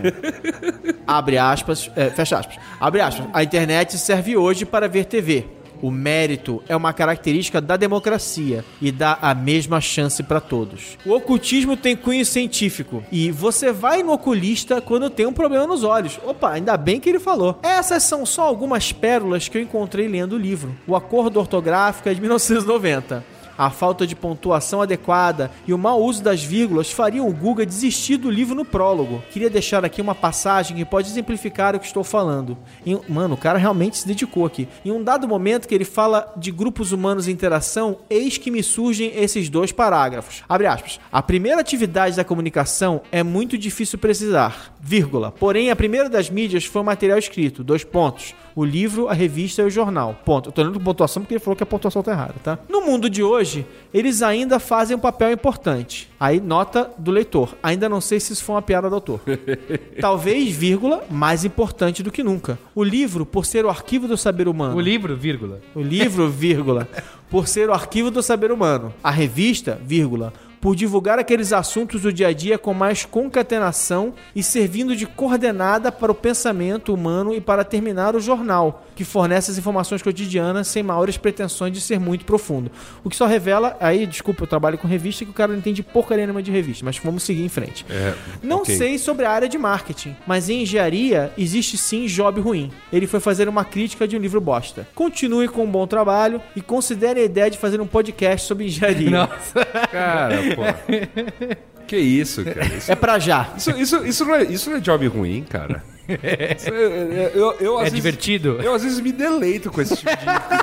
Abre 1.06 1.38
aspas, 1.38 1.90
é, 1.96 2.10
fecha 2.10 2.38
aspas. 2.38 2.56
Abre 2.80 3.00
aspas. 3.00 3.26
A 3.32 3.42
internet 3.42 3.98
serve 3.98 4.36
hoje 4.36 4.64
para 4.64 4.88
ver 4.88 5.04
TV. 5.06 5.46
O 5.82 5.90
mérito 5.90 6.62
é 6.68 6.76
uma 6.76 6.92
característica 6.92 7.60
da 7.60 7.76
democracia 7.76 8.64
e 8.80 8.92
dá 8.92 9.18
a 9.20 9.34
mesma 9.34 9.80
chance 9.80 10.22
para 10.22 10.40
todos. 10.40 10.98
O 11.04 11.12
ocultismo 11.12 11.76
tem 11.76 11.96
cunho 11.96 12.24
científico 12.24 13.02
e 13.10 13.30
você 13.30 13.72
vai 13.72 14.02
no 14.02 14.12
oculista 14.12 14.80
quando 14.80 15.10
tem 15.10 15.26
um 15.26 15.32
problema 15.32 15.66
nos 15.66 15.84
olhos. 15.84 16.18
Opa, 16.24 16.50
ainda 16.50 16.76
bem 16.76 17.00
que 17.00 17.08
ele 17.08 17.18
falou. 17.18 17.58
Essas 17.62 18.02
são 18.02 18.26
só 18.26 18.42
algumas 18.42 18.92
pérolas 18.92 19.48
que 19.48 19.56
eu 19.56 19.62
encontrei 19.62 20.08
lendo 20.08 20.34
o 20.34 20.38
livro. 20.38 20.74
O 20.86 20.94
acordo 20.94 21.38
ortográfico 21.38 22.08
é 22.08 22.14
de 22.14 22.20
1990. 22.20 23.39
A 23.60 23.68
falta 23.68 24.06
de 24.06 24.16
pontuação 24.16 24.80
adequada 24.80 25.50
e 25.66 25.74
o 25.74 25.76
mau 25.76 26.02
uso 26.02 26.22
das 26.22 26.42
vírgulas 26.42 26.90
fariam 26.90 27.28
o 27.28 27.32
Guga 27.34 27.66
desistir 27.66 28.16
do 28.16 28.30
livro 28.30 28.54
no 28.54 28.64
prólogo. 28.64 29.22
Queria 29.30 29.50
deixar 29.50 29.84
aqui 29.84 30.00
uma 30.00 30.14
passagem 30.14 30.74
que 30.74 30.84
pode 30.86 31.10
exemplificar 31.10 31.76
o 31.76 31.78
que 31.78 31.84
estou 31.84 32.02
falando. 32.02 32.56
Em- 32.86 32.98
mano, 33.06 33.34
o 33.34 33.36
cara 33.36 33.58
realmente 33.58 33.98
se 33.98 34.06
dedicou 34.06 34.46
aqui. 34.46 34.66
Em 34.82 34.90
um 34.90 35.04
dado 35.04 35.28
momento 35.28 35.68
que 35.68 35.74
ele 35.74 35.84
fala 35.84 36.32
de 36.38 36.50
grupos 36.50 36.90
humanos 36.90 37.28
em 37.28 37.32
interação, 37.32 37.98
eis 38.08 38.38
que 38.38 38.50
me 38.50 38.62
surgem 38.62 39.12
esses 39.14 39.50
dois 39.50 39.70
parágrafos. 39.72 40.42
Abre 40.48 40.66
aspas. 40.66 40.98
A 41.12 41.20
primeira 41.20 41.60
atividade 41.60 42.16
da 42.16 42.24
comunicação 42.24 43.02
é 43.12 43.22
muito 43.22 43.58
difícil 43.58 43.98
precisar, 43.98 44.74
vírgula. 44.80 45.30
Porém, 45.30 45.70
a 45.70 45.76
primeira 45.76 46.08
das 46.08 46.30
mídias 46.30 46.64
foi 46.64 46.82
o 46.82 46.84
material 46.84 47.18
escrito, 47.18 47.62
dois 47.62 47.84
pontos. 47.84 48.34
O 48.54 48.64
livro, 48.64 49.08
a 49.08 49.12
revista 49.12 49.62
e 49.62 49.64
o 49.64 49.70
jornal. 49.70 50.18
Ponto. 50.24 50.48
Eu 50.48 50.52
tô 50.52 50.62
lendo 50.62 50.74
com 50.74 50.84
pontuação 50.84 51.22
porque 51.22 51.34
ele 51.34 51.40
falou 51.40 51.56
que 51.56 51.62
a 51.62 51.66
pontuação 51.66 52.02
tá 52.02 52.12
errada, 52.12 52.34
tá? 52.42 52.58
No 52.68 52.80
mundo 52.80 53.08
de 53.08 53.22
hoje, 53.22 53.64
eles 53.94 54.22
ainda 54.22 54.58
fazem 54.58 54.96
um 54.96 55.00
papel 55.00 55.30
importante. 55.32 56.10
Aí, 56.18 56.40
nota 56.40 56.90
do 56.98 57.10
leitor. 57.10 57.54
Ainda 57.62 57.88
não 57.88 58.00
sei 58.00 58.18
se 58.18 58.32
isso 58.32 58.42
foi 58.42 58.56
uma 58.56 58.62
piada 58.62 58.88
do 58.88 58.94
autor. 58.96 59.20
Talvez, 60.00 60.54
vírgula, 60.54 61.04
mais 61.08 61.44
importante 61.44 62.02
do 62.02 62.10
que 62.10 62.22
nunca. 62.22 62.58
O 62.74 62.82
livro, 62.82 63.24
por 63.24 63.46
ser 63.46 63.64
o 63.64 63.70
arquivo 63.70 64.08
do 64.08 64.16
saber 64.16 64.48
humano. 64.48 64.76
O 64.76 64.80
livro, 64.80 65.16
vírgula. 65.16 65.60
O 65.74 65.80
livro, 65.80 66.28
vírgula, 66.28 66.88
por 67.30 67.46
ser 67.46 67.68
o 67.68 67.72
arquivo 67.72 68.10
do 68.10 68.22
saber 68.22 68.50
humano. 68.50 68.92
A 69.02 69.10
revista, 69.10 69.80
vírgula, 69.84 70.32
por 70.60 70.76
divulgar 70.76 71.18
aqueles 71.18 71.52
assuntos 71.52 72.02
do 72.02 72.12
dia 72.12 72.28
a 72.28 72.32
dia 72.32 72.58
com 72.58 72.74
mais 72.74 73.04
concatenação 73.04 74.12
e 74.34 74.42
servindo 74.42 74.94
de 74.94 75.06
coordenada 75.06 75.90
para 75.90 76.12
o 76.12 76.14
pensamento 76.14 76.92
humano 76.92 77.34
e 77.34 77.40
para 77.40 77.64
terminar 77.64 78.14
o 78.14 78.20
jornal, 78.20 78.84
que 78.94 79.04
fornece 79.04 79.50
as 79.50 79.58
informações 79.58 80.02
cotidianas 80.02 80.68
sem 80.68 80.82
maiores 80.82 81.16
pretensões 81.16 81.72
de 81.72 81.80
ser 81.80 81.98
muito 81.98 82.24
profundo. 82.24 82.70
O 83.02 83.08
que 83.08 83.16
só 83.16 83.26
revela, 83.26 83.76
aí, 83.80 84.06
desculpa, 84.06 84.42
eu 84.42 84.46
trabalho 84.46 84.76
com 84.76 84.86
revista 84.86 85.24
que 85.24 85.30
o 85.30 85.34
cara 85.34 85.52
não 85.52 85.58
entende 85.58 85.82
porcaria 85.82 86.26
nenhuma 86.26 86.42
de 86.42 86.50
revista, 86.50 86.84
mas 86.84 86.98
vamos 86.98 87.22
seguir 87.22 87.44
em 87.44 87.48
frente. 87.48 87.86
É, 87.88 88.14
Não 88.42 88.58
ok. 88.58 88.76
sei 88.76 88.98
sobre 88.98 89.24
a 89.24 89.30
área 89.30 89.48
de 89.48 89.56
marketing, 89.56 90.14
mas 90.26 90.48
em 90.50 90.62
engenharia 90.62 91.32
existe 91.38 91.78
sim 91.78 92.06
job 92.06 92.40
ruim. 92.40 92.70
Ele 92.92 93.06
foi 93.06 93.20
fazer 93.20 93.48
uma 93.48 93.64
crítica 93.64 94.06
de 94.06 94.16
um 94.16 94.20
livro 94.20 94.40
bosta. 94.40 94.86
Continue 94.94 95.48
com 95.48 95.64
um 95.64 95.70
bom 95.70 95.86
trabalho 95.86 96.40
e 96.54 96.60
considere 96.60 97.20
a 97.20 97.24
ideia 97.24 97.50
de 97.50 97.56
fazer 97.58 97.80
um 97.80 97.86
podcast 97.86 98.46
sobre 98.46 98.66
engenharia. 98.66 99.10
Nossa. 99.10 99.64
Cara, 99.90 100.49
pô. 100.54 100.62
Que 101.86 101.96
isso, 101.96 102.44
cara? 102.44 102.66
Isso, 102.66 102.92
É 102.92 102.94
pra 102.94 103.18
já. 103.18 103.52
isso, 103.56 103.70
isso, 103.72 104.06
isso 104.06 104.24
não, 104.24 104.34
é, 104.36 104.44
isso 104.44 104.70
não 104.70 104.76
é 104.76 104.80
job 104.80 105.04
ruim, 105.08 105.42
cara. 105.42 105.82
Isso 106.08 106.72
é, 106.72 107.32
eu, 107.34 107.52
eu, 107.58 107.74
às 107.78 107.80
É 107.80 107.84
vezes- 107.90 107.94
divertido? 107.96 108.60
Eu 108.62 108.72
às 108.74 108.84
vezes 108.84 109.00
me 109.00 109.10
deleito 109.10 109.72
com 109.72 109.80
esse 109.80 109.96
tipo 109.96 110.10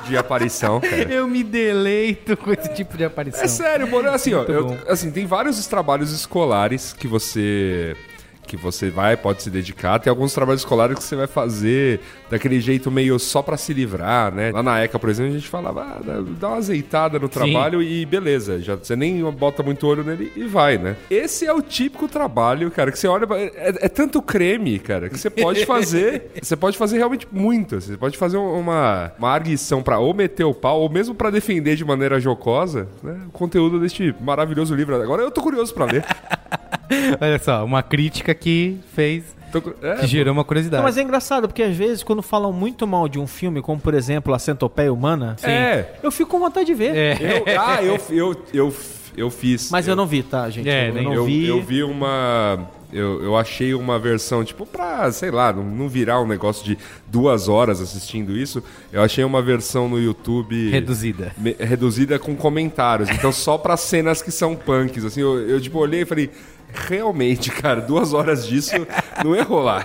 de, 0.02 0.08
de 0.08 0.16
aparição, 0.16 0.80
cara. 0.80 1.02
Eu 1.12 1.28
me 1.28 1.44
deleito 1.44 2.34
com 2.34 2.50
esse 2.50 2.72
tipo 2.72 2.96
de 2.96 3.04
aparição. 3.04 3.42
É 3.42 3.46
sério, 3.48 3.90
mano. 3.90 4.08
Assim, 4.10 4.32
ó, 4.32 4.42
eu- 4.44 4.78
assim, 4.88 5.10
tem 5.10 5.26
vários 5.26 5.66
trabalhos 5.66 6.12
escolares 6.12 6.94
que 6.94 7.06
você 7.06 7.94
que 8.46 8.56
você 8.56 8.88
vai, 8.88 9.14
pode 9.14 9.42
se 9.42 9.50
dedicar. 9.50 9.98
Tem 9.98 10.08
alguns 10.10 10.32
trabalhos 10.32 10.62
escolares 10.62 10.96
que 10.96 11.04
você 11.04 11.14
vai 11.14 11.26
fazer 11.26 12.00
daquele 12.30 12.60
jeito 12.60 12.90
meio 12.90 13.18
só 13.18 13.42
pra 13.42 13.56
se 13.56 13.72
livrar, 13.72 14.34
né? 14.34 14.50
Lá 14.52 14.62
na 14.62 14.82
ECA, 14.82 14.98
por 14.98 15.08
exemplo, 15.08 15.32
a 15.32 15.34
gente 15.34 15.48
falava, 15.48 15.82
ah, 15.82 16.22
dá- 16.38 16.48
uma 16.48 16.56
azeitada 16.56 17.18
no 17.18 17.28
trabalho 17.28 17.82
e 17.82 18.04
beleza. 18.04 18.60
Já, 18.60 18.76
você 18.76 18.94
nem 18.96 19.22
bota 19.30 19.62
muito 19.62 19.86
olho 19.86 20.04
nele 20.04 20.32
e 20.36 20.44
vai, 20.44 20.78
né? 20.78 20.96
Esse 21.10 21.46
é 21.46 21.52
o 21.52 21.62
típico 21.62 22.08
trabalho, 22.08 22.70
cara, 22.70 22.90
que 22.90 22.98
você 22.98 23.06
olha... 23.08 23.26
É, 23.34 23.86
é 23.86 23.88
tanto 23.88 24.20
creme, 24.22 24.78
cara, 24.78 25.08
que 25.08 25.18
você 25.18 25.30
pode 25.30 25.64
fazer... 25.66 26.30
você 26.42 26.56
pode 26.56 26.76
fazer 26.76 26.98
realmente 26.98 27.26
muito. 27.30 27.80
Você 27.80 27.96
pode 27.96 28.16
fazer 28.18 28.36
uma, 28.36 29.12
uma 29.18 29.30
arguição 29.30 29.82
pra 29.82 29.98
ou 29.98 30.12
meter 30.14 30.44
o 30.44 30.54
pau, 30.54 30.80
ou 30.80 30.88
mesmo 30.90 31.14
pra 31.14 31.30
defender 31.30 31.76
de 31.76 31.84
maneira 31.84 32.20
jocosa, 32.20 32.88
né? 33.02 33.20
O 33.28 33.30
conteúdo 33.30 33.80
deste 33.80 34.14
maravilhoso 34.20 34.74
livro. 34.74 35.00
Agora 35.00 35.22
eu 35.22 35.30
tô 35.30 35.40
curioso 35.42 35.72
pra 35.74 35.84
ler. 35.86 36.04
Olha 37.20 37.38
só, 37.38 37.64
uma 37.64 37.82
crítica 37.82 38.34
que 38.34 38.78
fez, 38.94 39.36
Tô 39.52 39.62
é, 39.82 39.96
que 39.96 40.06
gerou 40.06 40.32
uma 40.32 40.44
curiosidade. 40.44 40.80
Não, 40.82 40.86
mas 40.88 40.96
é 40.98 41.02
engraçado, 41.02 41.48
porque 41.48 41.62
às 41.62 41.76
vezes, 41.76 42.02
quando 42.02 42.22
falam 42.22 42.52
muito 42.52 42.86
mal 42.86 43.08
de 43.08 43.18
um 43.18 43.26
filme, 43.26 43.60
como 43.62 43.80
por 43.80 43.94
exemplo 43.94 44.34
A 44.34 44.38
Centopeia 44.38 44.92
Humana, 44.92 45.36
É. 45.42 45.86
eu 46.02 46.10
fico 46.10 46.30
com 46.30 46.38
vontade 46.38 46.66
de 46.66 46.74
ver. 46.74 46.94
É. 46.94 47.42
Eu, 47.46 47.60
ah, 47.60 47.82
eu, 47.82 47.98
eu, 48.10 48.36
eu, 48.52 48.74
eu 49.16 49.30
fiz. 49.30 49.70
Mas 49.70 49.88
eu 49.88 49.96
não 49.96 50.06
vi, 50.06 50.22
tá, 50.22 50.48
gente? 50.50 50.68
É, 50.68 50.88
eu 50.88 50.94
nem 50.94 51.12
eu, 51.12 51.24
vi. 51.24 51.46
eu 51.46 51.62
vi 51.62 51.82
uma. 51.82 52.68
Eu, 52.90 53.22
eu 53.22 53.36
achei 53.36 53.74
uma 53.74 53.98
versão, 53.98 54.42
tipo, 54.42 54.64
pra, 54.64 55.12
sei 55.12 55.30
lá, 55.30 55.52
não, 55.52 55.62
não 55.62 55.88
virar 55.90 56.22
um 56.22 56.26
negócio 56.26 56.64
de 56.64 56.78
duas 57.06 57.46
horas 57.46 57.82
assistindo 57.82 58.34
isso. 58.34 58.62
Eu 58.90 59.02
achei 59.02 59.22
uma 59.24 59.42
versão 59.42 59.90
no 59.90 60.00
YouTube. 60.00 60.70
Reduzida. 60.70 61.32
me- 61.36 61.54
reduzida 61.58 62.18
com 62.18 62.34
comentários. 62.34 63.10
Então, 63.10 63.30
só 63.30 63.58
pra 63.58 63.76
cenas 63.76 64.22
que 64.22 64.30
são 64.30 64.56
punks. 64.56 65.04
Assim, 65.04 65.20
eu, 65.20 65.38
eu 65.48 65.60
tipo, 65.60 65.78
olhei 65.78 66.00
e 66.02 66.04
falei. 66.06 66.30
Realmente, 66.72 67.50
cara, 67.50 67.80
duas 67.80 68.12
horas 68.12 68.46
disso 68.46 68.74
não 69.24 69.34
ia 69.34 69.42
rolar. 69.42 69.84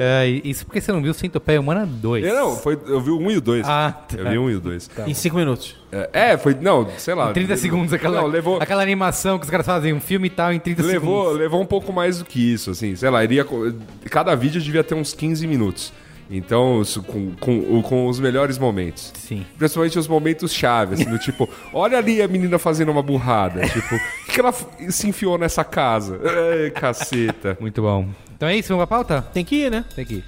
É, 0.00 0.26
isso 0.26 0.64
porque 0.66 0.80
você 0.80 0.92
não 0.92 1.02
viu 1.02 1.14
Centopeia 1.14 1.60
Humana 1.60 1.86
2. 1.86 2.24
Eu, 2.24 2.34
não, 2.34 2.56
foi, 2.56 2.78
eu 2.86 3.00
vi 3.00 3.10
o 3.10 3.18
1 3.18 3.30
e 3.30 3.36
o 3.36 3.40
2. 3.40 3.66
Ah, 3.68 3.92
tá. 4.08 4.16
Eu 4.16 4.30
vi 4.30 4.38
o 4.38 4.42
1 4.42 4.50
e 4.50 4.54
o 4.56 4.60
2. 4.60 4.90
Em 5.06 5.14
cinco 5.14 5.36
minutos. 5.36 5.76
É, 6.12 6.36
foi. 6.36 6.54
Não, 6.54 6.88
sei 6.98 7.14
lá. 7.14 7.32
30 7.32 7.56
segundos, 7.56 7.92
aquela, 7.92 8.20
Não, 8.20 8.26
levou, 8.26 8.58
aquela 8.60 8.82
animação 8.82 9.38
que 9.38 9.44
os 9.44 9.50
caras 9.50 9.66
fazem 9.66 9.92
um 9.92 10.00
filme 10.00 10.26
e 10.28 10.30
tal 10.30 10.52
em 10.52 10.58
30 10.58 10.82
levou, 10.82 11.20
segundos. 11.22 11.38
levou 11.38 11.60
um 11.60 11.66
pouco 11.66 11.92
mais 11.92 12.18
do 12.18 12.24
que 12.24 12.52
isso, 12.52 12.70
assim. 12.70 12.96
Sei 12.96 13.10
lá, 13.10 13.22
iria. 13.22 13.46
Cada 14.10 14.34
vídeo 14.34 14.60
devia 14.60 14.82
ter 14.82 14.94
uns 14.94 15.12
15 15.12 15.46
minutos. 15.46 15.92
Então, 16.32 16.80
isso 16.80 17.02
com, 17.02 17.32
com, 17.36 17.82
com 17.82 18.06
os 18.06 18.18
melhores 18.18 18.58
momentos. 18.58 19.12
Sim. 19.14 19.44
Principalmente 19.58 19.98
os 19.98 20.08
momentos 20.08 20.52
chave, 20.52 20.94
assim, 20.94 21.04
do 21.04 21.18
tipo, 21.20 21.48
olha 21.72 21.98
ali 21.98 22.22
a 22.22 22.28
menina 22.28 22.58
fazendo 22.58 22.90
uma 22.90 23.02
burrada. 23.02 23.60
Tipo, 23.72 23.94
o 23.94 23.98
que, 24.26 24.32
que 24.32 24.40
ela 24.40 24.52
se 24.52 25.08
enfiou 25.08 25.36
nessa 25.38 25.64
casa? 25.64 26.18
Ai, 26.24 26.70
caceta. 26.70 27.56
Muito 27.60 27.82
bom. 27.82 28.08
Então 28.36 28.48
é 28.48 28.56
isso, 28.56 28.68
vamos 28.68 28.86
pra 28.86 28.96
pauta? 28.96 29.22
Tem 29.32 29.44
que 29.44 29.56
ir, 29.66 29.70
né? 29.70 29.84
Tem 29.94 30.04
que 30.04 30.14
ir. 30.14 30.24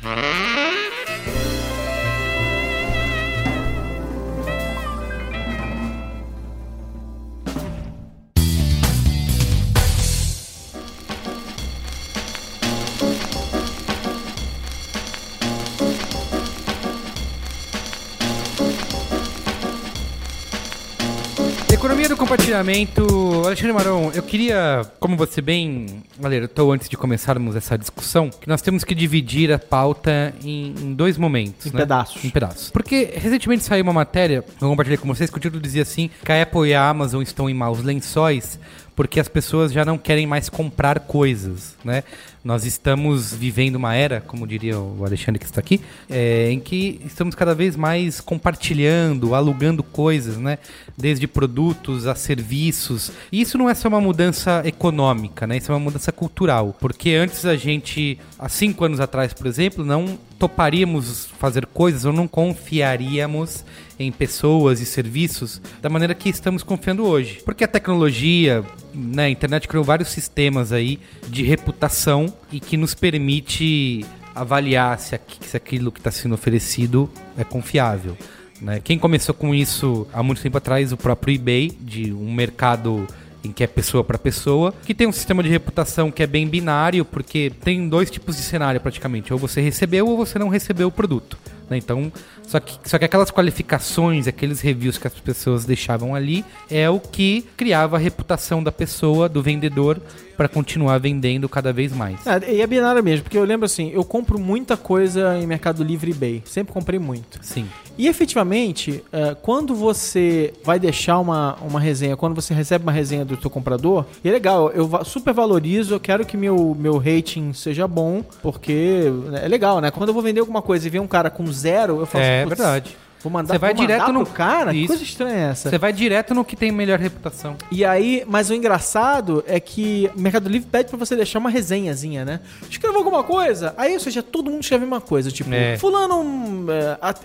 Compartilhamento. 22.34 23.42
Alexandre 23.44 23.72
Maron, 23.72 24.10
eu 24.12 24.22
queria, 24.22 24.82
como 24.98 25.16
você 25.16 25.40
bem 25.40 26.02
alertou 26.22 26.72
antes 26.72 26.88
de 26.88 26.96
começarmos 26.96 27.54
essa 27.54 27.78
discussão, 27.78 28.28
que 28.28 28.48
nós 28.48 28.60
temos 28.60 28.82
que 28.82 28.92
dividir 28.92 29.52
a 29.52 29.58
pauta 29.58 30.34
em, 30.42 30.74
em 30.80 30.94
dois 30.94 31.16
momentos. 31.16 31.66
Em 31.66 31.70
né? 31.70 31.80
pedaços. 31.80 32.24
Em 32.24 32.30
pedaços. 32.30 32.70
Porque 32.70 33.12
recentemente 33.14 33.62
saiu 33.62 33.84
uma 33.84 33.92
matéria, 33.92 34.44
eu 34.60 34.68
compartilhei 34.68 34.98
com 34.98 35.06
vocês, 35.06 35.30
que 35.30 35.36
o 35.36 35.40
título 35.40 35.62
dizia 35.62 35.82
assim, 35.82 36.10
que 36.24 36.32
a 36.32 36.42
Apple 36.42 36.68
e 36.68 36.74
a 36.74 36.88
Amazon 36.88 37.22
estão 37.22 37.48
em 37.48 37.54
maus 37.54 37.82
lençóis 37.82 38.58
porque 38.96 39.18
as 39.18 39.28
pessoas 39.28 39.72
já 39.72 39.84
não 39.84 39.98
querem 39.98 40.26
mais 40.26 40.48
comprar 40.48 41.00
coisas, 41.00 41.76
né? 41.84 42.04
Nós 42.44 42.66
estamos 42.66 43.32
vivendo 43.32 43.76
uma 43.76 43.94
era, 43.94 44.20
como 44.20 44.46
diria 44.46 44.78
o 44.78 45.02
Alexandre 45.02 45.38
que 45.38 45.46
está 45.46 45.60
aqui, 45.60 45.80
é, 46.10 46.50
em 46.50 46.60
que 46.60 47.00
estamos 47.06 47.34
cada 47.34 47.54
vez 47.54 47.74
mais 47.74 48.20
compartilhando, 48.20 49.34
alugando 49.34 49.82
coisas, 49.82 50.36
né? 50.36 50.58
Desde 50.94 51.26
produtos 51.26 52.06
a 52.06 52.14
serviços. 52.14 53.10
E 53.32 53.40
isso 53.40 53.56
não 53.56 53.70
é 53.70 53.74
só 53.74 53.88
uma 53.88 54.00
mudança 54.00 54.62
econômica, 54.66 55.46
né? 55.46 55.56
Isso 55.56 55.72
é 55.72 55.74
uma 55.74 55.80
mudança 55.80 56.12
cultural. 56.12 56.76
Porque 56.78 57.12
antes 57.14 57.46
a 57.46 57.56
gente, 57.56 58.18
há 58.38 58.46
cinco 58.46 58.84
anos 58.84 59.00
atrás, 59.00 59.32
por 59.32 59.46
exemplo, 59.46 59.82
não 59.82 60.18
toparíamos 60.38 61.28
fazer 61.38 61.64
coisas 61.64 62.04
ou 62.04 62.12
não 62.12 62.28
confiaríamos 62.28 63.64
em 63.98 64.10
pessoas 64.12 64.80
e 64.80 64.86
serviços 64.86 65.62
da 65.80 65.88
maneira 65.88 66.14
que 66.14 66.28
estamos 66.28 66.62
confiando 66.62 67.06
hoje. 67.06 67.40
Porque 67.44 67.64
a 67.64 67.68
tecnologia, 67.68 68.62
né, 68.92 69.24
a 69.24 69.30
internet 69.30 69.68
criou 69.68 69.84
vários 69.84 70.08
sistemas 70.08 70.72
aí 70.72 70.98
de 71.28 71.42
reputação 71.42 72.33
e 72.52 72.60
que 72.60 72.76
nos 72.76 72.94
permite 72.94 74.04
avaliar 74.34 74.98
se, 74.98 75.14
aqui- 75.14 75.38
se 75.46 75.56
aquilo 75.56 75.92
que 75.92 76.00
está 76.00 76.10
sendo 76.10 76.34
oferecido 76.34 77.08
é 77.38 77.44
confiável. 77.44 78.16
né? 78.60 78.80
Quem 78.82 78.98
começou 78.98 79.34
com 79.34 79.54
isso 79.54 80.06
há 80.12 80.22
muito 80.22 80.40
tempo 80.42 80.56
atrás, 80.58 80.92
o 80.92 80.96
próprio 80.96 81.34
eBay, 81.34 81.70
de 81.80 82.12
um 82.12 82.32
mercado 82.32 83.06
em 83.44 83.52
que 83.52 83.62
é 83.62 83.66
pessoa 83.66 84.02
para 84.02 84.16
pessoa, 84.16 84.72
que 84.86 84.94
tem 84.94 85.06
um 85.06 85.12
sistema 85.12 85.42
de 85.42 85.50
reputação 85.50 86.10
que 86.10 86.22
é 86.22 86.26
bem 86.26 86.48
binário, 86.48 87.04
porque 87.04 87.52
tem 87.62 87.86
dois 87.88 88.10
tipos 88.10 88.36
de 88.36 88.42
cenário 88.42 88.80
praticamente, 88.80 89.32
ou 89.32 89.38
você 89.38 89.60
recebeu 89.60 90.08
ou 90.08 90.16
você 90.16 90.38
não 90.38 90.48
recebeu 90.48 90.88
o 90.88 90.90
produto. 90.90 91.36
Né? 91.68 91.76
Então, 91.76 92.12
só 92.42 92.60
que, 92.60 92.78
só 92.88 92.98
que 92.98 93.04
aquelas 93.04 93.30
qualificações, 93.30 94.26
aqueles 94.26 94.60
reviews 94.60 94.98
que 94.98 95.06
as 95.06 95.14
pessoas 95.14 95.64
deixavam 95.64 96.14
ali, 96.14 96.44
é 96.70 96.88
o 96.88 97.00
que 97.00 97.46
criava 97.56 97.96
a 97.96 97.98
reputação 97.98 98.62
da 98.62 98.72
pessoa, 98.72 99.28
do 99.28 99.42
vendedor, 99.42 100.00
para 100.36 100.48
continuar 100.48 100.98
vendendo 100.98 101.48
cada 101.48 101.72
vez 101.72 101.92
mais. 101.92 102.26
É, 102.26 102.54
e 102.54 102.60
é 102.60 102.66
binário 102.66 103.02
mesmo, 103.02 103.24
porque 103.24 103.38
eu 103.38 103.44
lembro 103.44 103.66
assim, 103.66 103.90
eu 103.90 104.04
compro 104.04 104.38
muita 104.38 104.76
coisa 104.76 105.38
em 105.38 105.46
Mercado 105.46 105.82
Livre 105.82 106.10
e 106.10 106.14
eBay. 106.14 106.42
Sempre 106.44 106.72
comprei 106.72 106.98
muito. 106.98 107.38
Sim. 107.42 107.66
E 107.96 108.08
efetivamente, 108.08 109.04
é, 109.12 109.36
quando 109.40 109.74
você 109.74 110.52
vai 110.64 110.80
deixar 110.80 111.20
uma, 111.20 111.56
uma 111.62 111.78
resenha, 111.78 112.16
quando 112.16 112.34
você 112.34 112.52
recebe 112.52 112.82
uma 112.82 112.92
resenha 112.92 113.24
do 113.24 113.40
seu 113.40 113.48
comprador, 113.48 114.04
e 114.24 114.28
é 114.28 114.32
legal, 114.32 114.70
eu 114.72 114.90
super 115.04 115.32
valorizo, 115.32 115.94
eu 115.94 116.00
quero 116.00 116.26
que 116.26 116.36
meu, 116.36 116.76
meu 116.76 116.98
rating 116.98 117.52
seja 117.52 117.86
bom, 117.86 118.24
porque 118.42 119.04
é 119.40 119.46
legal, 119.46 119.80
né? 119.80 119.92
Quando 119.92 120.08
eu 120.08 120.14
vou 120.14 120.22
vender 120.22 120.40
alguma 120.40 120.60
coisa 120.60 120.86
e 120.86 120.90
vem 120.90 121.00
um 121.00 121.06
cara 121.06 121.30
com 121.30 121.44
zero, 121.54 122.00
eu 122.00 122.06
falo 122.06 122.22
É 122.24 122.40
assim, 122.40 122.48
"Putz, 122.48 122.58
verdade. 122.58 122.96
Vou 123.24 123.32
mandar, 123.32 123.54
Você 123.54 123.58
vai 123.58 123.70
mandar 123.72 123.82
direto 123.86 124.04
pro 124.04 124.12
no- 124.12 124.26
cara? 124.26 124.70
Que 124.70 124.78
Isso. 124.78 124.86
coisa 124.88 125.02
estranha 125.02 125.34
é 125.34 125.50
essa? 125.50 125.70
Você 125.70 125.78
vai 125.78 125.92
direto 125.92 126.34
no 126.34 126.44
que 126.44 126.54
tem 126.54 126.70
melhor 126.70 126.98
reputação. 127.00 127.56
E 127.72 127.84
aí, 127.84 128.22
mas 128.26 128.50
o 128.50 128.54
engraçado 128.54 129.42
é 129.48 129.58
que 129.58 130.10
o 130.14 130.20
Mercado 130.20 130.48
Livre 130.48 130.68
pede 130.70 130.90
pra 130.90 130.98
você 130.98 131.16
deixar 131.16 131.38
uma 131.38 131.50
resenhazinha, 131.50 132.24
né? 132.24 132.40
Escreva 132.70 132.96
alguma 132.98 133.22
coisa. 133.24 133.74
Aí, 133.76 133.94
ou 133.94 134.00
seja, 134.00 134.22
todo 134.22 134.50
mundo 134.50 134.60
escreve 134.62 134.84
uma 134.84 135.00
coisa. 135.00 135.30
Tipo, 135.30 135.52
É. 135.52 135.76
fulano 135.78 136.66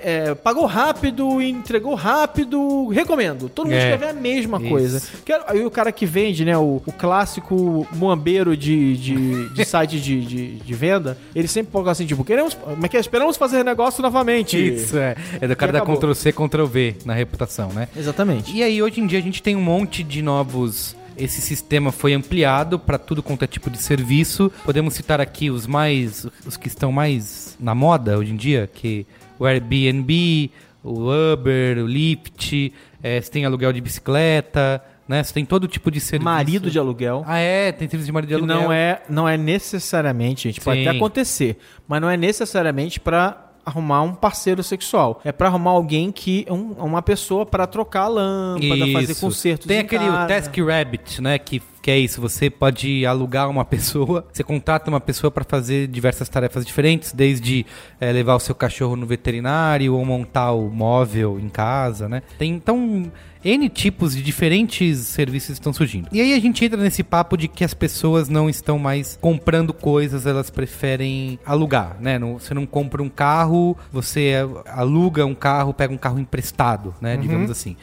é, 0.01 0.34
pagou 0.36 0.65
rápido, 0.65 1.41
entregou 1.41 1.96
rápido, 1.96 2.88
recomendo. 2.88 3.50
Todo 3.50 3.65
mundo 3.68 3.75
É. 3.75 3.91
escreve 3.91 4.06
a 4.06 4.13
mesma 4.13 4.58
Isso. 4.60 4.70
coisa. 4.70 5.01
Quero, 5.25 5.44
aí 5.48 5.65
o 5.65 5.72
cara 5.72 5.91
que 5.91 6.06
vende, 6.06 6.46
né, 6.46 6.58
o, 6.58 6.82
o 6.86 6.91
clássico 6.91 7.88
muambeiro 7.94 8.56
de, 8.56 8.96
de, 8.98 9.50
de 9.50 9.65
site 9.65 10.00
de, 10.00 10.22
de, 10.25 10.48
de 10.58 10.74
venda, 10.74 11.18
ele 11.36 11.48
sempre 11.48 11.72
coloca 11.72 11.91
assim, 11.91 12.06
tipo, 12.06 12.24
queremos, 12.24 12.53
como 12.53 12.86
é 12.86 12.89
que 12.89 12.98
é? 12.98 13.00
Esperamos 13.00 13.38
fazer 13.38 13.63
negócio 13.63 14.01
novamente. 14.01 14.58
Isso, 14.75 14.98
é. 14.98 15.15
É 15.41 15.48
do 15.48 15.56
cara 15.56 15.72
da. 15.72 15.79
Ctrl 15.96 16.13
C, 16.13 16.31
Ctrl 16.31 16.65
V 16.65 16.96
na 17.05 17.13
reputação, 17.13 17.69
né? 17.74 17.88
Exatamente. 17.96 18.55
E 18.55 18.63
aí, 18.63 18.81
hoje 18.81 19.01
em 19.01 19.08
dia, 19.08 19.19
a 19.19 19.22
gente 19.22 19.41
tem 19.41 19.55
um 19.55 19.62
monte 19.62 20.03
de 20.03 20.22
novos. 20.22 20.96
Esse 21.17 21.41
sistema 21.41 21.91
foi 21.91 22.13
ampliado 22.13 22.79
para 22.79 22.98
tudo 22.98 23.22
quanto 23.22 23.43
é 23.43 23.48
tipo 23.48 23.69
de 23.69 23.77
serviço. 23.77 24.51
Podemos 24.63 24.93
citar 24.93 25.19
aqui 25.19 25.50
os 25.50 25.67
mais. 25.67 26.25
os 26.46 26.55
que 26.55 26.67
estão 26.67 26.91
mais 26.91 27.58
na 27.60 27.75
moda 27.75 28.17
hoje 28.17 28.31
em 28.31 28.38
dia, 28.38 28.69
que 28.74 29.05
o 29.38 29.46
Airbnb, 29.46 30.50
o 30.84 31.10
Uber, 31.34 31.79
o 31.84 31.88
Lyft, 31.88 32.74
eh, 33.03 33.19
você 33.22 33.29
tem 33.29 33.43
aluguel 33.46 33.74
de 33.74 33.81
bicicleta, 33.81 34.81
né? 35.08 35.24
Você 35.24 35.34
tem 35.34 35.43
todo 35.43 35.67
tipo 35.67 35.89
de 35.91 36.00
serviço. 36.00 36.24
Marido 36.24 36.69
de 36.72 36.79
aluguel. 36.79 37.24
Ah, 37.27 37.38
é, 37.39 37.72
tem 37.72 37.89
serviço 37.89 38.05
de 38.05 38.12
marido 38.13 38.29
de 38.29 38.36
Que 38.36 38.41
aluguel. 38.41 38.62
não 38.62 38.72
é, 38.72 39.01
não 39.10 39.27
é 39.27 39.36
necessariamente, 39.38 40.43
gente, 40.50 40.62
pode 40.62 40.81
Sim. 40.84 40.88
até 40.88 40.96
acontecer, 40.98 41.58
mas 41.88 42.01
não 42.01 42.10
é 42.10 42.15
necessariamente 42.15 43.00
pra 43.00 43.49
arrumar 43.66 44.01
um 44.01 44.13
parceiro 44.13 44.63
sexual. 44.63 45.22
É 45.24 45.32
pra 45.32 45.48
arrumar 45.48 45.72
alguém 45.72 46.12
que 46.12 46.46
um- 46.50 46.74
uma 46.78 47.01
pessoa 47.01 47.46
pra 47.46 47.68
trocar 47.68 48.04
a 48.04 48.08
lâmpada, 48.08 48.88
fazer 48.94 49.12
Isso. 49.12 49.22
consertos 49.22 49.68
Tem 49.68 49.78
em 49.78 49.82
aquele 49.82 50.08
o 50.10 50.28
Task 50.28 50.56
Rabbit, 50.58 51.22
né? 51.22 51.38
Que, 51.38 51.62
que 51.81 51.89
é 51.91 51.98
isso. 51.98 52.19
Você 52.21 52.50
pode 52.50 53.05
alugar 53.05 53.50
uma 53.50 53.63
pessoa, 53.65 54.25
você 54.31 54.43
contrata 54.43 54.89
uma 54.89 55.00
pessoa 55.00 55.31
para 55.31 55.43
fazer 55.43 55.88
diversas 55.88 56.27
tarefas 56.29 56.65
diferentes, 56.65 57.12
desde 57.13 57.65
eh, 58.00 58.12
levar 58.12 58.36
o 58.36 58.39
seu 58.39 58.53
cachorro 58.55 58.95
no 58.95 59.05
veterinário 59.05 59.93
ou 59.95 60.03
montar 60.05 60.51
o 60.51 60.69
móvel 60.69 61.39
em 61.39 61.50
casa, 61.50 62.07
né? 62.09 62.21
Tem 62.38 62.51
então 62.51 63.12
N 63.43 63.69
tipos 63.69 64.13
de 64.13 64.21
diferentes 64.21 64.98
serviços 65.00 65.51
estão 65.51 65.71
surgindo. 65.71 66.09
E 66.12 66.19
aí 66.19 66.33
a 66.33 66.39
gente 66.41 66.63
entra 66.65 66.81
nesse 66.81 67.03
papo 67.03 67.38
de 67.38 67.48
que 67.48 67.63
as 67.63 67.74
pessoas 67.74 68.27
não 68.27 68.50
estão 68.50 68.77
mais 68.77 69.17
comprando 69.21 69.74
coisas, 69.74 70.25
elas 70.25 70.50
preferem 70.50 71.39
alugar, 71.45 71.95
né? 72.01 72.19
Não- 72.19 72.38
Você 72.38 72.53
não 72.53 72.65
compra 72.65 73.01
um 73.01 73.07
carro, 73.09 73.77
você 73.93 74.33
aluga 74.67 75.25
um 75.25 75.33
carro, 75.36 75.74
pega 75.74 75.93
um 75.93 75.98
carro 75.98 76.19
emprestado, 76.19 76.93
né? 77.00 77.15
Digamos 77.15 77.50
assim. 77.50 77.77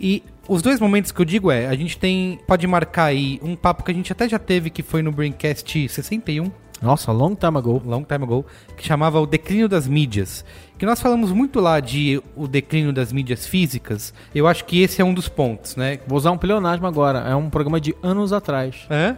E 0.00 0.22
os 0.48 0.62
dois 0.62 0.80
momentos 0.80 1.10
que 1.10 1.20
eu 1.20 1.24
digo 1.24 1.50
é, 1.50 1.66
a 1.66 1.74
gente 1.74 1.98
tem, 1.98 2.38
pode 2.46 2.66
marcar 2.66 3.04
aí 3.06 3.40
um 3.42 3.56
papo 3.56 3.82
que 3.82 3.90
a 3.90 3.94
gente 3.94 4.12
até 4.12 4.28
já 4.28 4.38
teve, 4.38 4.70
que 4.70 4.82
foi 4.82 5.02
no 5.02 5.10
Braincast 5.10 5.88
61, 5.88 6.50
Nossa, 6.82 7.12
long 7.12 7.34
time 7.34 7.56
ago. 7.56 7.82
long 7.84 8.02
time 8.02 8.24
ago, 8.24 8.44
que 8.76 8.86
chamava 8.86 9.20
o 9.20 9.26
declínio 9.26 9.68
das 9.68 9.88
mídias. 9.88 10.44
Que 10.76 10.84
nós 10.84 11.00
falamos 11.00 11.30
muito 11.30 11.60
lá 11.60 11.80
de 11.80 12.20
o 12.36 12.46
declínio 12.46 12.92
das 12.92 13.12
mídias 13.12 13.46
físicas. 13.46 14.12
Eu 14.34 14.46
acho 14.46 14.64
que 14.64 14.82
esse 14.82 15.00
é 15.00 15.04
um 15.04 15.14
dos 15.14 15.28
pontos, 15.28 15.76
né? 15.76 16.00
Vou 16.06 16.18
usar 16.18 16.30
um 16.32 16.38
pleonasmo 16.38 16.86
agora. 16.86 17.20
É 17.20 17.34
um 17.34 17.48
programa 17.48 17.80
de 17.80 17.94
anos 18.02 18.32
atrás. 18.32 18.86
Hã? 18.90 19.16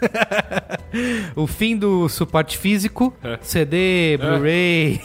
o 1.34 1.46
fim 1.46 1.76
do 1.76 2.08
suporte 2.08 2.58
físico, 2.58 3.14
CD, 3.40 4.18
Blu-ray. 4.18 5.00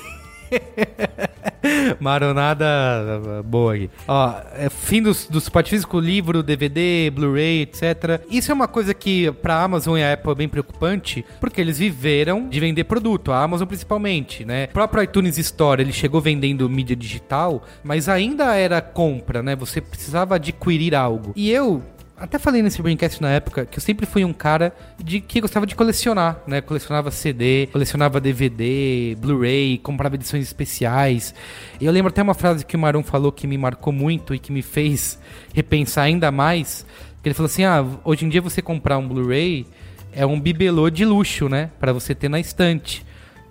Maronada 1.99 3.43
boa 3.45 3.75
aqui. 3.75 3.89
Ó, 4.07 4.33
é 4.55 4.69
fim 4.69 5.01
do, 5.01 5.11
do 5.29 5.41
suporte 5.41 5.69
físico, 5.69 5.99
livro, 5.99 6.41
DVD, 6.43 7.11
Blu-ray, 7.13 7.61
etc. 7.61 8.21
Isso 8.29 8.51
é 8.51 8.53
uma 8.53 8.67
coisa 8.67 8.93
que 8.93 9.31
pra 9.31 9.61
Amazon 9.61 9.97
e 9.97 10.03
a 10.03 10.13
Apple 10.13 10.31
é 10.31 10.35
bem 10.35 10.49
preocupante, 10.49 11.25
porque 11.39 11.59
eles 11.59 11.77
viveram 11.77 12.47
de 12.47 12.59
vender 12.59 12.83
produto, 12.85 13.31
a 13.31 13.43
Amazon 13.43 13.67
principalmente, 13.67 14.45
né? 14.45 14.65
O 14.65 14.73
próprio 14.73 15.03
iTunes 15.03 15.37
Store, 15.37 15.81
ele 15.81 15.91
chegou 15.91 16.21
vendendo 16.21 16.69
mídia 16.69 16.95
digital, 16.95 17.63
mas 17.83 18.09
ainda 18.09 18.55
era 18.55 18.81
compra, 18.81 19.43
né? 19.43 19.55
Você 19.55 19.81
precisava 19.81 20.35
adquirir 20.35 20.95
algo. 20.95 21.33
E 21.35 21.49
eu, 21.51 21.83
até 22.19 22.37
falei 22.37 22.61
nesse 22.61 22.81
Braincast 22.81 23.21
na 23.21 23.29
época 23.31 23.65
que 23.65 23.77
eu 23.77 23.81
sempre 23.81 24.05
fui 24.05 24.25
um 24.25 24.33
cara 24.33 24.75
de 25.01 25.21
que 25.21 25.39
gostava 25.39 25.65
de 25.65 25.75
colecionar, 25.75 26.41
né? 26.45 26.59
Colecionava 26.61 27.09
CD, 27.11 27.67
colecionava 27.71 28.19
DVD, 28.19 29.15
Blu-ray, 29.19 29.77
comprava 29.77 30.15
edições 30.15 30.43
especiais. 30.43 31.33
E 31.79 31.85
eu 31.85 31.91
lembro 31.91 32.09
até 32.09 32.21
uma 32.21 32.33
frase 32.33 32.65
que 32.65 32.75
o 32.75 32.79
Marum 32.79 33.03
falou 33.03 33.31
que 33.31 33.47
me 33.47 33.57
marcou 33.57 33.93
muito 33.93 34.35
e 34.35 34.39
que 34.39 34.51
me 34.51 34.61
fez 34.61 35.17
repensar 35.53 36.03
ainda 36.03 36.31
mais. 36.31 36.85
Que 37.23 37.29
ele 37.29 37.35
falou 37.35 37.47
assim: 37.47 37.63
"Ah, 37.63 37.85
hoje 38.03 38.25
em 38.25 38.29
dia 38.29 38.41
você 38.41 38.61
comprar 38.61 38.97
um 38.97 39.07
Blu-ray 39.07 39.65
é 40.11 40.25
um 40.25 40.39
bibelô 40.39 40.89
de 40.89 41.05
luxo, 41.05 41.47
né, 41.47 41.69
para 41.79 41.93
você 41.93 42.13
ter 42.13 42.29
na 42.29 42.39
estante". 42.39 43.05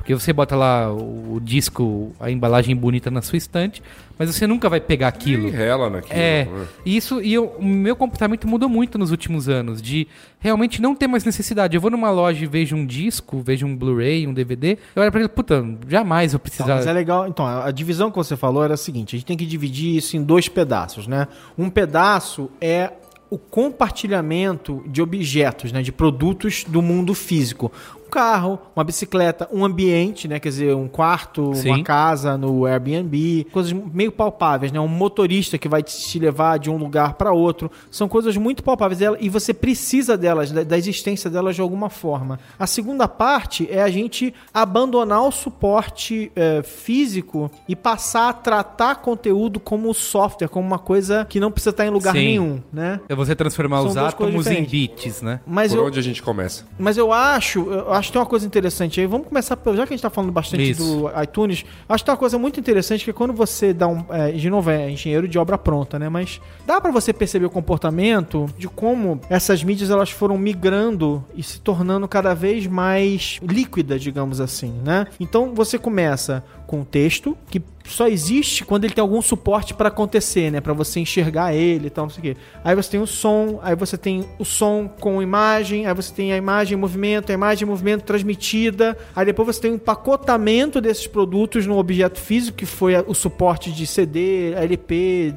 Porque 0.08 0.18
você 0.22 0.32
bota 0.32 0.56
lá 0.56 0.90
o, 0.90 1.38
disco, 1.38 2.12
a 2.18 2.30
embalagem 2.30 2.74
bonita 2.74 3.10
na 3.10 3.20
sua 3.20 3.36
estante, 3.36 3.82
mas 4.18 4.34
você 4.34 4.46
nunca 4.46 4.66
vai 4.66 4.80
pegar 4.80 5.06
aquilo. 5.08 5.48
E 5.48 5.50
rela 5.50 5.90
naquilo. 5.90 6.18
É, 6.18 6.46
né? 6.46 6.66
e 6.82 6.96
isso 6.96 7.20
e 7.20 7.34
eu- 7.34 7.54
o 7.58 7.62
meu 7.62 7.94
comportamento 7.94 8.48
mudou 8.48 8.70
muito 8.70 8.96
nos 8.96 9.10
últimos 9.10 9.50
anos, 9.50 9.82
de 9.82 10.08
realmente 10.40 10.80
não 10.80 10.94
ter 10.94 11.06
mais 11.06 11.24
necessidade. 11.24 11.74
Eu 11.76 11.80
vou 11.82 11.90
numa 11.90 12.10
loja 12.10 12.42
e 12.42 12.46
vejo 12.46 12.74
um 12.74 12.86
disco, 12.86 13.42
vejo 13.42 13.66
um 13.66 13.76
Blu-ray, 13.76 14.26
um 14.26 14.32
DVD, 14.32 14.78
eu 14.96 15.02
olho 15.02 15.10
pra 15.12 15.20
ele, 15.20 15.28
puta, 15.28 15.62
jamais 15.86 16.32
eu 16.32 16.36
Então, 16.38 16.40
precisar. 16.40 16.74
mas 16.76 16.86
é 16.86 16.92
legal. 16.94 17.28
Então, 17.28 17.44
a 17.46 17.66
a 17.66 17.70
divisão 17.70 18.10
que 18.10 18.16
você 18.16 18.34
falou 18.34 18.64
era 18.64 18.72
a 18.72 18.78
seguinte: 18.78 19.14
a 19.14 19.18
gente 19.18 19.26
tem 19.26 19.36
que 19.36 19.44
dividir 19.44 19.94
isso 19.94 20.16
em 20.16 20.22
dois 20.22 20.48
pedaços, 20.48 21.06
né? 21.06 21.28
Um 21.58 21.68
pedaço 21.68 22.50
é 22.62 22.92
o 23.30 23.36
compartilhamento 23.36 24.82
de 24.86 25.02
objetos, 25.02 25.70
né, 25.70 25.82
de 25.82 25.92
produtos 25.92 26.64
do 26.66 26.80
mundo 26.80 27.12
físico. 27.14 27.70
Um 28.08 28.10
carro, 28.10 28.58
uma 28.74 28.82
bicicleta, 28.82 29.46
um 29.52 29.64
ambiente, 29.64 30.26
né, 30.26 30.40
quer 30.40 30.48
dizer, 30.48 30.74
um 30.74 30.88
quarto, 30.88 31.54
Sim. 31.54 31.68
uma 31.68 31.82
casa 31.84 32.38
no 32.38 32.64
Airbnb, 32.64 33.46
coisas 33.52 33.70
meio 33.72 34.10
palpáveis, 34.10 34.72
né? 34.72 34.80
Um 34.80 34.88
motorista 34.88 35.58
que 35.58 35.68
vai 35.68 35.82
te 35.82 36.18
levar 36.18 36.58
de 36.58 36.70
um 36.70 36.78
lugar 36.78 37.14
para 37.14 37.32
outro, 37.32 37.70
são 37.90 38.08
coisas 38.08 38.34
muito 38.38 38.62
palpáveis 38.62 38.98
dela 38.98 39.18
e 39.20 39.28
você 39.28 39.52
precisa 39.52 40.16
delas, 40.16 40.50
da, 40.50 40.62
da 40.62 40.78
existência 40.78 41.28
delas 41.28 41.54
de 41.54 41.60
alguma 41.60 41.90
forma. 41.90 42.40
A 42.58 42.66
segunda 42.66 43.06
parte 43.06 43.68
é 43.70 43.82
a 43.82 43.90
gente 43.90 44.32
abandonar 44.54 45.22
o 45.22 45.30
suporte 45.30 46.32
eh, 46.34 46.62
físico 46.62 47.50
e 47.68 47.76
passar 47.76 48.30
a 48.30 48.32
tratar 48.32 48.96
conteúdo 48.96 49.60
como 49.60 49.92
software, 49.92 50.48
como 50.48 50.66
uma 50.66 50.78
coisa 50.78 51.26
que 51.28 51.38
não 51.38 51.50
precisa 51.50 51.70
estar 51.70 51.86
em 51.86 51.90
lugar 51.90 52.12
Sim. 52.12 52.18
nenhum, 52.18 52.62
né? 52.72 53.00
É 53.06 53.14
você 53.14 53.36
transformar 53.36 53.82
São 53.82 53.88
os 53.88 53.96
átomos 53.98 54.46
em 54.46 54.64
bits, 54.64 55.20
né? 55.20 55.40
Mas 55.46 55.72
Por 55.72 55.80
eu, 55.80 55.86
onde 55.86 55.98
a 55.98 56.02
gente 56.02 56.22
começa? 56.22 56.64
mas 56.78 56.96
eu 56.96 57.12
acho, 57.12 57.70
eu 57.70 57.92
acho 57.98 58.08
que 58.08 58.12
tem 58.12 58.20
uma 58.20 58.26
coisa 58.26 58.46
interessante 58.46 59.00
aí. 59.00 59.06
Vamos 59.06 59.26
começar, 59.28 59.56
pelo- 59.56 59.76
já 59.76 59.86
que 59.86 59.92
a 59.92 59.96
gente 59.96 60.02
tá 60.02 60.10
falando 60.10 60.32
bastante 60.32 60.70
Isso. 60.70 60.82
do 61.10 61.22
iTunes, 61.22 61.64
acho 61.88 62.02
que 62.02 62.06
tem 62.06 62.12
uma 62.12 62.18
coisa 62.18 62.38
muito 62.38 62.58
interessante 62.60 63.04
que 63.04 63.12
quando 63.12 63.32
você 63.32 63.72
dá 63.72 63.86
um. 63.88 64.04
É, 64.10 64.32
de 64.32 64.48
novo, 64.50 64.70
é 64.70 64.90
engenheiro 64.90 65.26
de 65.28 65.38
obra 65.38 65.58
pronta, 65.58 65.98
né? 65.98 66.08
Mas 66.08 66.40
dá 66.66 66.80
pra 66.80 66.90
você 66.90 67.12
perceber 67.12 67.46
o 67.46 67.50
comportamento 67.50 68.46
de 68.56 68.68
como 68.68 69.20
essas 69.28 69.62
mídias 69.62 69.90
elas 69.90 70.10
foram 70.10 70.36
migrando 70.38 71.24
e 71.34 71.42
se 71.42 71.60
tornando 71.60 72.06
cada 72.08 72.34
vez 72.34 72.66
mais 72.66 73.38
líquida, 73.42 73.98
digamos 73.98 74.40
assim, 74.40 74.72
né? 74.84 75.06
Então 75.20 75.54
você 75.54 75.78
começa 75.78 76.44
com 76.66 76.84
texto 76.84 77.36
que 77.50 77.60
só 77.88 78.06
existe 78.06 78.64
quando 78.64 78.84
ele 78.84 78.94
tem 78.94 79.02
algum 79.02 79.22
suporte 79.22 79.74
para 79.74 79.88
acontecer, 79.88 80.50
né? 80.50 80.60
Para 80.60 80.72
você 80.72 81.00
enxergar 81.00 81.54
ele 81.54 81.86
e 81.86 81.90
tal, 81.90 82.04
não 82.04 82.10
sei 82.10 82.18
o 82.18 82.22
quê. 82.22 82.40
Aí 82.62 82.74
você 82.74 82.90
tem 82.90 83.00
o 83.00 83.06
som, 83.06 83.60
aí 83.62 83.74
você 83.74 83.96
tem 83.96 84.24
o 84.38 84.44
som 84.44 84.88
com 84.88 85.22
imagem, 85.22 85.86
aí 85.86 85.94
você 85.94 86.12
tem 86.12 86.32
a 86.32 86.36
imagem 86.36 86.76
em 86.76 86.80
movimento, 86.80 87.30
a 87.30 87.32
imagem 87.32 87.66
em 87.66 87.70
movimento 87.70 88.02
transmitida, 88.02 88.96
aí 89.14 89.24
depois 89.24 89.46
você 89.46 89.62
tem 89.62 89.72
um 89.72 89.74
empacotamento 89.74 90.80
desses 90.80 91.06
produtos 91.06 91.66
no 91.66 91.78
objeto 91.78 92.20
físico, 92.20 92.58
que 92.58 92.66
foi 92.66 92.94
o 93.06 93.14
suporte 93.14 93.72
de 93.72 93.86
CD, 93.86 94.52
LP, 94.54 95.34